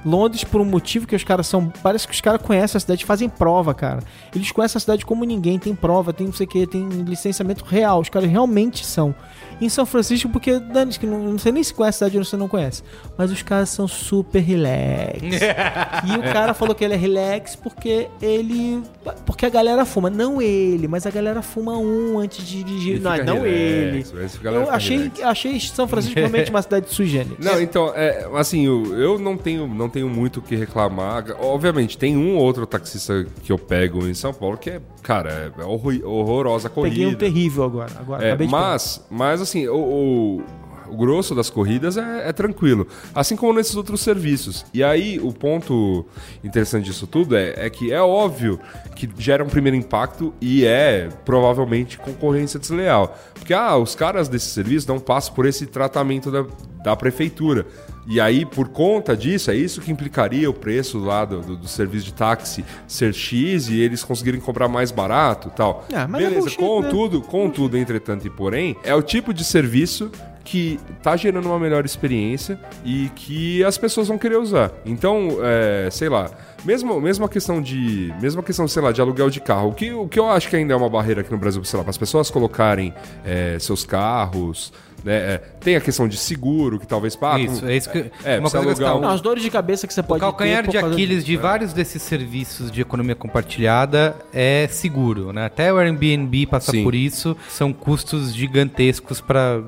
Londres, 0.05 0.45
por 0.45 0.61
um 0.61 0.65
motivo 0.65 1.07
que 1.07 1.15
os 1.15 1.25
caras 1.25 1.47
são. 1.47 1.69
Parece 1.83 2.07
que 2.07 2.15
os 2.15 2.21
caras 2.21 2.41
conhecem 2.41 2.79
a 2.79 2.81
cidade, 2.81 3.05
fazem 3.05 3.29
prova, 3.29 3.75
cara. 3.75 4.03
Eles 4.35 4.51
conhecem 4.51 4.79
a 4.79 4.81
cidade 4.81 5.05
como 5.05 5.25
ninguém, 5.25 5.59
tem 5.59 5.75
prova, 5.75 6.13
tem 6.13 6.27
não 6.27 6.35
sei 6.35 6.47
o 6.47 6.49
que, 6.49 6.67
tem 6.67 6.89
licenciamento 6.89 7.65
real. 7.65 8.01
Os 8.01 8.09
caras 8.09 8.31
realmente 8.31 8.85
são. 8.85 9.15
Em 9.61 9.69
São 9.69 9.85
Francisco, 9.85 10.29
porque, 10.29 10.59
Dani, 10.59 10.99
que 10.99 11.07
não, 11.07 11.39
sei 11.39 11.53
nem 11.53 11.63
se 11.63 11.75
conhece 11.75 11.97
a 11.97 11.99
cidade 12.09 12.19
ou 12.19 12.25
você 12.25 12.37
não 12.37 12.49
conhece. 12.49 12.83
Mas 13.17 13.31
os 13.31 13.43
caras 13.43 13.69
são 13.69 13.87
super 13.87 14.41
relax. 14.41 15.21
e 16.07 16.19
o 16.19 16.23
cara 16.33 16.55
falou 16.55 16.75
que 16.75 16.85
ele 16.85 16.95
é 16.95 16.97
relax 16.97 17.57
porque 17.57 18.09
ele. 18.23 18.83
Porque 19.27 19.45
a 19.47 19.51
galera 19.51 19.85
fuma. 19.85 20.09
Não 20.09 20.41
ele, 20.41 20.89
mas 20.89 21.07
a 21.07 21.11
galera 21.11 21.43
fuma 21.43 21.77
um 21.77 22.19
antes 22.19 22.47
de 22.47 22.63
dirigir. 22.63 23.01
Não, 23.01 23.17
não 23.25 23.47
ele. 23.47 24.03
relax, 24.03 24.39
Eu 24.43 24.71
achei, 24.71 24.97
relax. 24.97 25.23
achei 25.23 25.61
São 25.61 25.87
Francisco 25.87 26.19
realmente 26.19 26.51
uma 26.51 26.63
cidade 26.63 26.87
sui 26.93 27.07
generis. 27.07 27.45
Não, 27.45 27.61
então, 27.61 27.93
é, 27.95 28.29
assim, 28.35 28.67
eu, 28.67 28.99
eu 28.99 29.19
não 29.19 29.37
tenho, 29.37 29.67
não 29.67 29.89
tenho 29.89 30.09
muito 30.09 30.39
o 30.39 30.43
que 30.43 30.57
reclamar. 30.57 31.25
Obviamente, 31.39 31.99
tem 31.99 32.17
um 32.17 32.37
ou 32.37 32.45
outro 32.45 32.67
taxista 32.67 33.27
que 33.43 33.53
eu 33.53 33.59
pego 33.59 34.07
em 34.07 34.15
São 34.15 34.33
Paulo 34.33 34.57
que 34.57 34.71
é, 34.71 34.81
cara, 35.03 35.53
é 35.59 35.65
horror- 35.65 36.01
horrorosa 36.05 36.69
a 36.69 36.71
corrida. 36.71 36.95
Peguei 36.95 37.07
um 37.07 37.15
terrível 37.15 37.65
agora. 37.65 37.91
agora 37.99 38.25
É, 38.25 38.37
mas, 38.47 39.05
mas 39.11 39.41
assim, 39.41 39.50
o, 39.69 39.77
o, 39.77 40.43
o 40.91 40.97
grosso 40.97 41.35
das 41.35 41.49
corridas 41.49 41.97
é, 41.97 42.29
é 42.29 42.33
tranquilo. 42.33 42.87
Assim 43.15 43.37
como 43.37 43.53
nesses 43.53 43.77
outros 43.77 44.01
serviços. 44.01 44.65
E 44.75 44.83
aí, 44.83 45.19
o 45.21 45.33
ponto 45.33 46.05
interessante 46.43 46.85
disso 46.85 47.07
tudo 47.07 47.37
é, 47.37 47.55
é 47.57 47.71
que 47.71 47.93
é 47.93 48.01
óbvio 48.01 48.59
que 48.95 49.09
gera 49.19 49.45
um 49.45 49.49
primeiro 49.49 49.77
impacto 49.77 50.35
e 50.41 50.65
é 50.65 51.09
provavelmente 51.25 51.99
concorrência 51.99 52.59
desleal. 52.59 53.17
Porque, 53.35 53.55
ah, 53.55 53.77
os 53.77 53.95
caras 53.95 54.29
desse 54.29 54.47
serviço 54.47 54.89
não 54.89 54.99
passam 54.99 55.35
por 55.35 55.47
esse 55.47 55.67
tratamento 55.67 56.31
da, 56.31 56.45
da 56.83 56.97
prefeitura. 56.97 57.67
E 58.07 58.21
aí, 58.21 58.45
por 58.45 58.69
conta 58.69 59.17
disso, 59.17 59.51
é 59.51 59.55
isso 59.55 59.81
que 59.81 59.93
implicaria 59.93 60.51
o 60.51 60.55
preço 60.55 60.99
lá 60.99 61.25
do, 61.25 61.41
do, 61.41 61.57
do 61.57 61.69
serviço 61.69 62.07
de 62.07 62.15
táxi 62.15 62.65
ser 62.87 63.15
X 63.15 63.69
e 63.69 63.79
eles 63.79 64.03
conseguirem 64.03 64.41
comprar 64.41 64.69
mais 64.69 64.91
barato 64.91 65.51
tal. 65.51 65.87
Ah, 65.93 66.03
é 66.03 66.07
Beleza, 66.07 66.41
bullshit, 66.41 66.61
né? 66.61 66.67
contudo, 66.67 67.21
contudo, 67.23 67.77
entretanto 67.79 68.27
e 68.27 68.31
porém, 68.31 68.77
é 68.83 68.95
o 68.95 69.03
tipo 69.03 69.33
de 69.33 69.45
serviço 69.45 70.11
que 70.45 70.79
tá 71.03 71.17
gerando 71.17 71.47
uma 71.47 71.59
melhor 71.59 71.85
experiência 71.85 72.59
e 72.85 73.11
que 73.15 73.63
as 73.65 73.77
pessoas 73.79 74.09
vão 74.09 74.19
querer 74.19 74.37
usar. 74.39 74.73
Então, 74.85 75.39
é, 75.43 75.89
sei 75.91 76.09
lá, 76.09 76.31
mesmo, 76.65 77.01
mesmo 77.01 77.25
a 77.25 77.29
questão 77.29 77.61
de. 77.61 78.13
Mesmo 78.21 78.41
a 78.41 78.45
questão, 78.45 78.67
sei 78.69 78.83
lá, 78.83 78.93
de 78.93 79.01
aluguel 79.01 79.31
de 79.31 79.41
carro, 79.41 79.69
o 79.71 79.75
que, 79.75 79.93
o 79.93 80.09
que 80.09 80.19
eu 80.19 80.29
acho 80.31 80.49
que 80.49 80.57
ainda 80.57 80.73
é 80.73 80.77
uma 80.77 80.89
barreira 80.89 81.21
aqui 81.21 81.31
no 81.31 81.39
Brasil, 81.39 81.63
sei 81.65 81.77
lá, 81.79 81.85
para 81.85 81.91
as 81.91 81.99
pessoas 81.99 82.31
colocarem 82.31 82.93
é, 83.25 83.59
seus 83.59 83.85
carros. 83.85 84.73
Né, 85.03 85.15
é, 85.15 85.39
tem 85.61 85.77
a 85.77 85.81
questão 85.81 86.07
de 86.07 86.19
seguro, 86.19 86.79
que 86.79 86.87
talvez 86.87 87.17
pague. 87.17 87.47
Isso, 87.47 87.65
é 87.65 87.75
isso 87.75 87.91
que. 87.91 88.11
É, 88.23 88.39
uma 88.39 88.51
coisa 88.51 88.67
que 88.75 88.83
alugar 88.83 88.91
tá- 88.91 88.97
um- 88.97 89.01
Não, 89.01 89.09
as 89.09 89.23
dores 89.23 89.43
de 89.43 89.51
cabeça 89.51 89.87
que 89.87 89.95
você 89.95 90.03
O 90.03 90.05
pode 90.05 90.21
calcanhar 90.21 90.63
ter 90.65 90.73
de 90.73 90.77
Aquiles 90.77 91.25
de 91.25 91.39
vários 91.39 91.73
desses 91.73 92.03
serviços 92.03 92.71
de 92.71 92.83
economia 92.83 93.15
compartilhada 93.15 94.15
é 94.31 94.69
seguro, 94.71 95.33
né? 95.33 95.47
Até 95.47 95.73
o 95.73 95.79
Airbnb 95.79 96.45
passa 96.47 96.73
Sim. 96.73 96.83
por 96.85 96.95
isso, 96.95 97.35
são 97.49 97.73
custos 97.73 98.35
gigantescos 98.35 99.23
para 99.23 99.63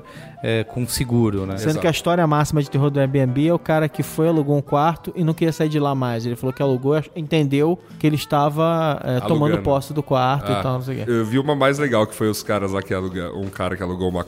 com 0.67 0.85
seguro, 0.87 1.45
né? 1.45 1.57
Sendo 1.57 1.69
Exato. 1.69 1.81
que 1.81 1.87
a 1.87 1.91
história 1.91 2.27
máxima 2.27 2.61
de 2.61 2.69
terror 2.69 2.89
do 2.89 2.99
Airbnb 2.99 3.47
é 3.47 3.53
o 3.53 3.59
cara 3.59 3.87
que 3.87 4.03
foi, 4.03 4.27
alugou 4.27 4.57
um 4.57 4.61
quarto 4.61 5.13
e 5.15 5.23
não 5.23 5.33
queria 5.33 5.53
sair 5.53 5.69
de 5.69 5.79
lá 5.79 5.95
mais. 5.95 6.25
Ele 6.25 6.35
falou 6.35 6.53
que 6.53 6.61
alugou, 6.61 7.01
entendeu 7.15 7.79
que 7.97 8.05
ele 8.05 8.17
estava 8.17 8.99
é, 9.03 9.19
tomando 9.21 9.57
posse 9.59 9.93
do 9.93 10.03
quarto 10.03 10.51
Ah, 10.51 10.59
e 10.59 10.63
tal, 10.63 10.73
não 10.73 10.81
sei 10.81 11.01
o 11.01 11.05
quê. 11.05 11.11
Eu 11.11 11.25
vi 11.25 11.39
uma 11.39 11.55
mais 11.55 11.79
legal 11.79 12.05
que 12.05 12.13
foi 12.13 12.29
os 12.29 12.43
caras 12.43 12.71
lá 12.71 12.81
que 12.81 12.93
alugam, 12.93 13.39
um 13.39 13.49
cara 13.49 13.77
que 13.77 13.83
alugou 13.83 14.09
uma, 14.09 14.25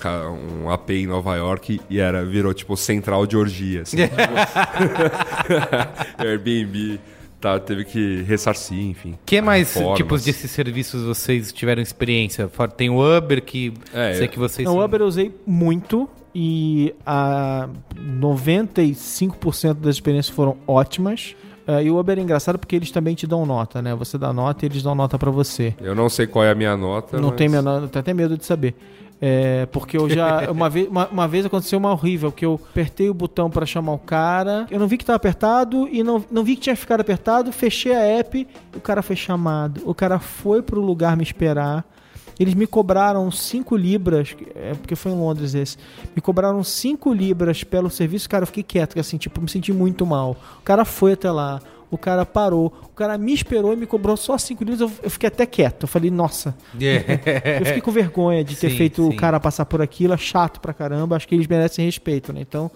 um 0.63 0.70
AP 0.70 0.89
em 0.91 1.07
Nova 1.07 1.36
York 1.36 1.82
e 1.89 1.99
era, 1.99 2.24
virou 2.24 2.53
tipo 2.53 2.78
central 2.78 3.28
de 3.28 3.36
orgia. 3.36 3.82
Assim, 3.82 3.97
Airbnb 6.18 6.99
tá, 7.45 7.59
teve 7.59 7.85
que 7.85 8.23
ressarcir, 8.23 8.79
enfim. 8.79 9.15
que 9.25 9.39
mais 9.41 9.73
Reformas. 9.73 9.97
tipos 9.97 10.23
desses 10.23 10.49
serviços 10.51 11.03
vocês 11.03 11.51
tiveram 11.53 11.81
experiência? 11.81 12.49
Tem 12.75 12.89
o 12.89 13.17
Uber, 13.17 13.43
que 13.43 13.71
É, 13.93 14.13
sei 14.15 14.27
que 14.27 14.39
vocês... 14.39 14.67
Não, 14.67 14.77
o 14.77 14.83
Uber 14.83 15.01
eu 15.01 15.07
usei 15.07 15.31
muito 15.45 16.09
e 16.33 16.93
a 17.05 17.69
95% 17.95 19.75
das 19.75 19.95
experiências 19.95 20.35
foram 20.35 20.57
ótimas. 20.67 21.35
É, 21.67 21.83
e 21.83 21.89
o 21.89 21.97
Uber 21.99 22.17
é 22.17 22.21
engraçado 22.21 22.59
porque 22.59 22.75
eles 22.75 22.91
também 22.91 23.15
te 23.15 23.25
dão 23.25 23.45
nota, 23.45 23.81
né? 23.81 23.95
Você 23.95 24.17
dá 24.17 24.31
nota 24.31 24.65
e 24.65 24.67
eles 24.67 24.83
dão 24.83 24.93
nota 24.93 25.17
pra 25.17 25.31
você. 25.31 25.73
Eu 25.81 25.95
não 25.95 26.09
sei 26.09 26.27
qual 26.27 26.45
é 26.45 26.51
a 26.51 26.55
minha 26.55 26.77
nota. 26.77 27.17
Não 27.19 27.29
mas- 27.29 27.37
tem 27.37 27.49
menor, 27.49 27.81
eu 27.81 27.87
tenho 27.87 28.01
até 28.01 28.13
medo 28.13 28.37
de 28.37 28.45
saber. 28.45 28.75
É, 29.22 29.66
porque 29.68 29.97
eu 29.97 30.09
já. 30.09 30.49
Uma 30.51 30.70
vez, 30.70 30.88
uma, 30.88 31.07
uma 31.07 31.28
vez 31.28 31.45
aconteceu 31.45 31.80
uma 31.80 31.91
horrível, 31.91 32.32
que 32.32 32.45
eu 32.45 32.59
apertei 32.70 33.09
o 33.09 33.13
botão 33.13 33.49
pra 33.49 33.66
chamar 33.66 33.93
o 33.93 33.97
cara. 33.97 34.68
Eu 34.70 34.80
não 34.80 34.88
vi 34.88 34.97
que 34.97 35.05
tava 35.05 35.18
apertado 35.18 35.88
e 35.88 36.03
não, 36.03 36.24
não 36.30 36.43
vi 36.43 36.55
que 36.55 36.63
tinha 36.63 36.76
ficado 36.76 37.01
apertado. 37.01 37.51
Fechei 37.51 37.93
a 37.93 38.01
app 38.01 38.47
o 38.76 38.80
cara 38.80 39.01
foi 39.01 39.16
chamado. 39.16 39.82
O 39.86 39.93
cara 39.93 40.20
foi 40.20 40.61
pro 40.61 40.82
lugar 40.82 41.16
me 41.16 41.24
esperar. 41.24 41.86
Eles 42.38 42.53
me 42.53 42.68
cobraram 42.68 43.32
5 43.32 43.78
libras, 43.78 44.36
é 44.55 44.74
porque 44.74 44.95
foi 44.95 45.13
em 45.13 45.16
Londres 45.16 45.55
esse. 45.55 45.78
Me 46.13 46.22
cobraram 46.22 46.61
5 46.63 47.13
libras 47.13 47.63
pelo 47.63 47.89
serviço, 47.89 48.30
cara, 48.30 48.43
eu 48.43 48.47
fiquei 48.47 48.63
quieto, 48.63 48.99
assim, 48.99 49.18
tipo, 49.18 49.41
me 49.41 49.49
senti 49.49 49.72
muito 49.72 50.05
mal. 50.05 50.36
O 50.59 50.61
cara 50.61 50.84
foi 50.84 51.13
até 51.13 51.32
lá, 51.32 51.61
o 51.91 51.97
cara 51.97 52.25
parou, 52.25 52.73
o 52.83 52.95
cara 52.95 53.17
me 53.17 53.33
esperou 53.33 53.73
e 53.73 53.75
me 53.75 53.86
cobrou 53.86 54.17
só 54.17 54.38
5 54.38 54.63
libras, 54.63 54.81
eu, 54.81 54.91
eu 55.03 55.09
fiquei 55.09 55.27
até 55.27 55.45
quieto. 55.45 55.83
Eu 55.83 55.88
falei, 55.88 56.09
nossa, 56.11 56.55
eu 57.59 57.65
fiquei 57.65 57.81
com 57.81 57.91
vergonha 57.91 58.43
de 58.43 58.55
ter 58.55 58.69
Sim, 58.71 58.77
feito 58.77 59.03
sim. 59.03 59.09
o 59.09 59.15
cara 59.15 59.39
passar 59.39 59.65
por 59.65 59.81
aquilo, 59.81 60.13
é 60.13 60.17
chato 60.17 60.59
pra 60.59 60.73
caramba, 60.73 61.15
acho 61.15 61.27
que 61.27 61.36
eles 61.36 61.47
merecem 61.47 61.86
respeito, 61.86 62.31
né? 62.33 62.41
Então, 62.41 62.69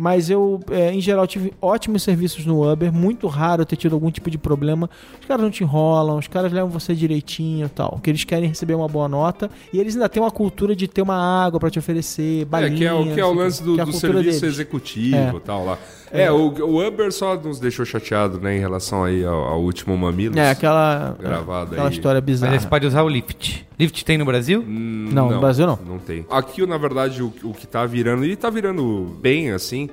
mas 0.00 0.30
eu, 0.30 0.60
é, 0.70 0.92
em 0.92 1.00
geral, 1.00 1.26
tive 1.26 1.52
ótimos 1.60 2.04
serviços 2.04 2.46
no 2.46 2.70
Uber, 2.70 2.92
muito 2.92 3.26
raro 3.26 3.62
eu 3.62 3.66
ter 3.66 3.74
tido 3.74 3.94
algum 3.94 4.12
tipo 4.12 4.30
de 4.30 4.38
problema. 4.38 4.88
Os 5.20 5.26
caras 5.26 5.42
não 5.42 5.50
te 5.50 5.64
enrolam, 5.64 6.18
os 6.18 6.28
caras 6.28 6.52
levam 6.52 6.70
você 6.70 6.94
direitinho 6.94 7.66
e 7.66 7.68
tal, 7.68 7.98
que 8.00 8.08
eles 8.08 8.22
querem 8.22 8.48
receber 8.48 8.74
uma 8.74 8.86
boa 8.86 9.08
nota, 9.08 9.50
e 9.72 9.80
eles 9.80 9.96
ainda 9.96 10.08
têm 10.08 10.22
uma 10.22 10.30
cultura 10.30 10.76
de 10.76 10.86
ter 10.86 11.02
uma 11.02 11.16
água 11.16 11.58
pra 11.58 11.68
te 11.68 11.80
oferecer, 11.80 12.42
É, 12.42 12.44
balinha, 12.44 12.76
que 12.78 12.84
é, 12.84 12.92
o, 12.92 13.12
que 13.14 13.20
é 13.20 13.24
o 13.24 13.32
lance 13.34 13.60
do, 13.60 13.80
é 13.80 13.84
do 13.84 13.92
serviço 13.92 14.40
deles. 14.40 14.42
executivo 14.44 15.16
É. 15.16 15.32
e 15.34 15.40
tal 15.40 15.64
lá. 15.64 15.76
É, 16.12 16.30
o, 16.30 16.48
o 16.64 16.86
Uber 16.86 17.12
só 17.12 17.36
nos 17.36 17.58
deixou 17.60 17.84
chateado, 17.84 18.40
né, 18.40 18.56
em 18.56 18.60
relação 18.60 19.04
aí 19.04 19.24
ao, 19.24 19.44
ao 19.44 19.60
último 19.62 19.96
Mamilos. 19.96 20.36
É, 20.36 20.50
aquela, 20.50 21.16
Gravado 21.20 21.72
aquela 21.72 21.88
aí. 21.88 21.92
história 21.94 22.20
Mas 22.20 22.24
bizarra. 22.26 22.52
aí 22.52 22.60
você 22.60 22.66
pode 22.68 22.86
usar 22.86 23.02
o 23.02 23.08
Lyft. 23.08 23.66
Lyft 23.78 24.04
tem 24.04 24.18
no 24.18 24.24
Brasil? 24.24 24.60
Hum, 24.66 25.08
Não, 25.12 25.30
no 25.30 25.40
Brasil 25.40 25.66
não. 25.66 25.78
Não 25.86 25.98
tem. 25.98 26.24
Aqui, 26.30 26.66
na 26.66 26.78
verdade, 26.78 27.22
o, 27.22 27.32
o 27.44 27.52
que 27.54 27.66
tá 27.66 27.84
virando, 27.86 28.24
e 28.24 28.34
tá 28.36 28.50
virando 28.50 29.16
bem, 29.20 29.50
assim, 29.52 29.88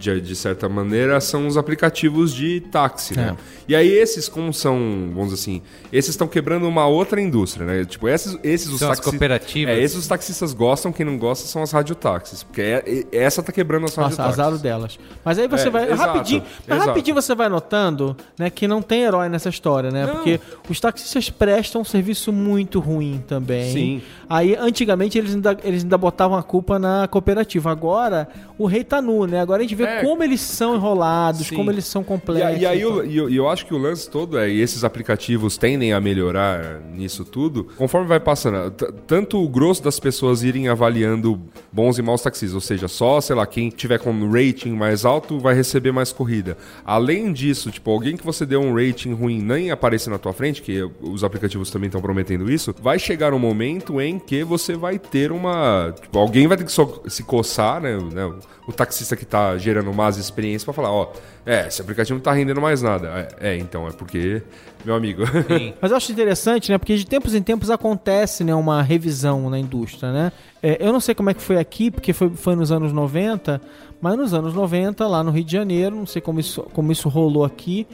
de, 0.00 0.20
de 0.20 0.34
certa 0.34 0.68
maneira, 0.68 1.20
são 1.20 1.46
os 1.46 1.56
aplicativos 1.58 2.32
de 2.34 2.60
táxi, 2.72 3.14
né? 3.16 3.36
É. 3.38 3.60
E 3.68 3.76
aí 3.76 3.88
esses, 3.88 4.28
como 4.28 4.52
são, 4.52 4.74
vamos 5.14 5.30
dizer 5.30 5.34
assim, 5.42 5.62
esses 5.92 6.10
estão 6.10 6.26
quebrando 6.26 6.66
uma 6.66 6.86
outra 6.86 7.20
indústria, 7.20 7.66
né? 7.66 7.84
Tipo, 7.84 8.08
esses, 8.08 8.36
esses 8.42 8.68
os 8.68 8.78
São 8.80 8.90
as 8.90 8.98
taxi- 8.98 9.10
cooperativas. 9.10 9.74
É, 9.74 9.80
esses 9.80 9.96
os 9.98 10.06
taxistas 10.08 10.52
gostam, 10.54 10.90
quem 10.92 11.04
não 11.06 11.18
gosta 11.18 11.46
são 11.46 11.62
as 11.62 11.70
radiotáxis. 11.70 12.42
Porque 12.42 12.62
é- 12.62 12.82
é- 13.12 13.16
essa 13.24 13.42
tá 13.42 13.52
quebrando 13.52 13.84
as 13.84 13.94
Nossa, 13.96 14.22
radiotáxis. 14.22 14.38
azar 14.40 14.58
delas. 14.58 14.98
Mas 15.24 15.38
aí 15.38 15.46
você 15.46 15.68
É, 15.68 15.70
vai. 15.70 15.92
exato, 15.92 16.02
rapidinho, 16.14 16.42
exato. 16.66 16.86
rapidinho 16.88 17.14
você 17.14 17.34
vai 17.34 17.48
notando 17.48 18.16
né, 18.38 18.48
que 18.50 18.66
não 18.66 18.80
tem 18.80 19.02
herói 19.02 19.28
nessa 19.28 19.50
história, 19.50 19.90
né? 19.90 20.06
Não. 20.06 20.14
Porque 20.16 20.40
os 20.68 20.80
taxistas 20.80 21.28
prestam 21.30 21.82
um 21.82 21.84
serviço 21.84 22.32
muito 22.32 22.80
ruim 22.80 23.22
também. 23.28 23.72
Sim. 23.72 24.02
Aí, 24.28 24.56
antigamente, 24.56 25.18
eles 25.18 25.34
ainda, 25.34 25.56
eles 25.62 25.82
ainda 25.82 25.98
botavam 25.98 26.36
a 26.38 26.42
culpa 26.42 26.78
na 26.78 27.06
cooperativa. 27.08 27.70
Agora, 27.70 28.28
o 28.56 28.66
rei 28.66 28.82
tá 28.84 29.02
nu, 29.02 29.26
né? 29.26 29.40
Agora 29.40 29.60
a 29.60 29.62
gente 29.62 29.74
vê 29.74 29.84
É. 29.90 30.02
como 30.04 30.22
eles 30.22 30.40
são 30.40 30.74
enrolados, 30.74 31.46
Sim. 31.46 31.56
como 31.56 31.70
eles 31.70 31.84
são 31.84 32.02
E, 32.02 32.04
complexos. 32.04 32.46
a- 32.46 32.52
e 32.52 32.66
aí 32.66 32.78
e 32.78 32.82
tal. 32.82 32.90
eu, 32.98 33.06
e 33.06 33.16
eu, 33.16 33.30
e 33.30 33.36
eu 33.36 33.48
acho 33.48 33.66
que 33.66 33.74
o 33.74 33.78
lance 33.78 34.08
todo 34.08 34.38
é, 34.38 34.48
e 34.48 34.60
esses 34.60 34.84
aplicativos 34.84 35.56
tendem 35.56 35.92
a 35.92 36.00
melhorar 36.00 36.80
nisso 36.94 37.24
tudo, 37.24 37.64
conforme 37.76 38.06
vai 38.06 38.20
passando. 38.20 38.70
Tanto 39.06 39.42
o 39.42 39.48
grosso 39.48 39.82
das 39.82 39.98
pessoas 39.98 40.42
irem 40.42 40.68
avaliando 40.68 41.40
bons 41.72 41.98
e 41.98 42.02
maus 42.02 42.22
taxistas, 42.22 42.54
ou 42.54 42.60
seja, 42.60 42.88
só, 42.88 43.20
sei 43.20 43.34
lá, 43.36 43.46
quem 43.46 43.68
tiver 43.70 43.98
com 43.98 44.10
um 44.10 44.30
rating 44.30 44.72
mais 44.72 45.04
alto 45.04 45.38
vai 45.38 45.54
receber 45.54 45.92
mais 45.92 46.12
corrida. 46.12 46.56
Além 46.84 47.32
disso, 47.32 47.70
tipo, 47.70 47.90
alguém 47.90 48.16
que 48.16 48.24
você 48.24 48.44
deu 48.44 48.60
um 48.60 48.74
rating 48.74 49.12
ruim 49.12 49.40
nem 49.40 49.70
aparecer 49.70 50.10
na 50.10 50.18
tua 50.18 50.32
frente, 50.32 50.60
que 50.62 50.82
os 51.00 51.24
aplicativos 51.24 51.70
também 51.70 51.86
estão 51.86 52.00
prometendo 52.00 52.50
isso, 52.50 52.74
vai 52.82 52.98
chegar 52.98 53.32
um 53.32 53.38
momento 53.38 54.00
em 54.00 54.18
que 54.18 54.44
você 54.44 54.74
vai 54.74 54.98
ter 54.98 55.32
uma. 55.32 55.94
Tipo, 56.00 56.18
alguém 56.18 56.46
vai 56.46 56.56
ter 56.56 56.64
que 56.64 56.72
se 57.08 57.22
coçar, 57.22 57.80
né? 57.80 57.96
né, 58.12 58.30
O 58.66 58.72
taxista 58.72 59.16
que 59.16 59.24
tá 59.24 59.56
gerando 59.56 59.79
más 59.82 60.16
experiências 60.16 60.64
pra 60.64 60.72
falar, 60.72 60.90
ó, 60.90 61.12
é, 61.44 61.66
esse 61.66 61.80
aplicativo 61.80 62.16
não 62.16 62.22
tá 62.22 62.32
rendendo 62.32 62.60
mais 62.60 62.82
nada. 62.82 63.28
É, 63.40 63.50
é, 63.50 63.56
então, 63.56 63.86
é 63.88 63.92
porque, 63.92 64.42
meu 64.84 64.94
amigo. 64.94 65.22
Mas 65.80 65.90
eu 65.90 65.96
acho 65.96 66.12
interessante, 66.12 66.70
né? 66.70 66.78
Porque 66.78 66.96
de 66.96 67.06
tempos 67.06 67.34
em 67.34 67.42
tempos 67.42 67.70
acontece 67.70 68.44
né, 68.44 68.54
uma 68.54 68.82
revisão 68.82 69.48
na 69.48 69.58
indústria, 69.58 70.12
né? 70.12 70.32
É, 70.62 70.76
eu 70.80 70.92
não 70.92 71.00
sei 71.00 71.14
como 71.14 71.30
é 71.30 71.34
que 71.34 71.42
foi 71.42 71.58
aqui, 71.58 71.90
porque 71.90 72.12
foi, 72.12 72.30
foi 72.30 72.54
nos 72.54 72.70
anos 72.70 72.92
90, 72.92 73.60
mas 74.00 74.16
nos 74.16 74.34
anos 74.34 74.54
90, 74.54 75.06
lá 75.06 75.22
no 75.22 75.30
Rio 75.30 75.44
de 75.44 75.52
Janeiro, 75.52 75.96
não 75.96 76.06
sei 76.06 76.20
como 76.22 76.40
isso, 76.40 76.62
como 76.72 76.92
isso 76.92 77.08
rolou 77.08 77.44
aqui, 77.44 77.86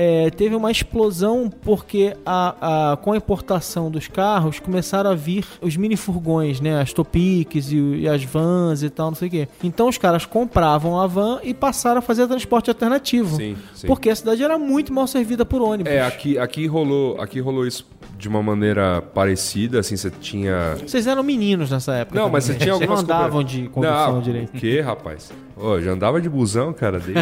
é, 0.00 0.30
teve 0.30 0.54
uma 0.54 0.70
explosão 0.70 1.50
porque 1.50 2.16
a, 2.24 2.92
a- 2.92 2.96
com 2.98 3.12
a 3.12 3.16
importação 3.16 3.90
dos 3.90 4.06
carros 4.06 4.60
começaram 4.60 5.10
a 5.10 5.14
vir 5.16 5.44
os 5.60 5.76
mini 5.76 5.96
furgões, 5.96 6.60
né? 6.60 6.80
As 6.80 6.92
Topics 6.92 7.72
e, 7.72 7.76
e 7.76 8.08
as 8.08 8.22
vans 8.22 8.84
e 8.84 8.88
tal, 8.90 9.08
não 9.08 9.16
sei 9.16 9.26
o 9.26 9.30
quê. 9.32 9.48
Então 9.64 9.88
os 9.88 9.98
caras 9.98 10.24
compravam 10.24 11.00
a 11.00 11.06
van 11.08 11.40
e 11.42 11.52
passaram 11.52 11.98
a 11.98 12.00
fazer 12.02 12.28
transporte 12.28 12.70
alternativo. 12.70 13.34
Sim, 13.36 13.56
sim. 13.74 13.88
Porque 13.88 14.08
a 14.08 14.14
cidade 14.14 14.40
era 14.40 14.56
muito 14.56 14.92
mal 14.92 15.08
servida 15.08 15.44
por 15.44 15.60
ônibus. 15.60 15.92
É, 15.92 16.00
aqui, 16.06 16.38
aqui, 16.38 16.66
rolou, 16.68 17.20
aqui 17.20 17.40
rolou 17.40 17.66
isso 17.66 17.84
de 18.16 18.28
uma 18.28 18.42
maneira 18.42 19.02
parecida, 19.02 19.80
assim, 19.80 19.96
você 19.96 20.10
tinha... 20.10 20.76
Vocês 20.84 21.06
eram 21.06 21.22
meninos 21.22 21.70
nessa 21.70 21.94
época. 21.94 22.18
Não, 22.20 22.28
mas 22.28 22.44
você 22.44 22.52
também. 22.52 22.66
tinha 22.66 22.74
Vocês 22.76 22.90
algumas... 22.90 23.08
não 23.08 23.16
andavam 23.16 23.42
de 23.44 23.68
condução 23.68 24.12
não, 24.14 24.20
direito. 24.20 24.56
o 24.56 24.60
quê, 24.60 24.80
rapaz? 24.80 25.32
Eu 25.60 25.82
já 25.82 25.92
andava 25.92 26.20
de 26.20 26.28
busão, 26.28 26.72
cara, 26.72 26.98
desde... 27.00 27.14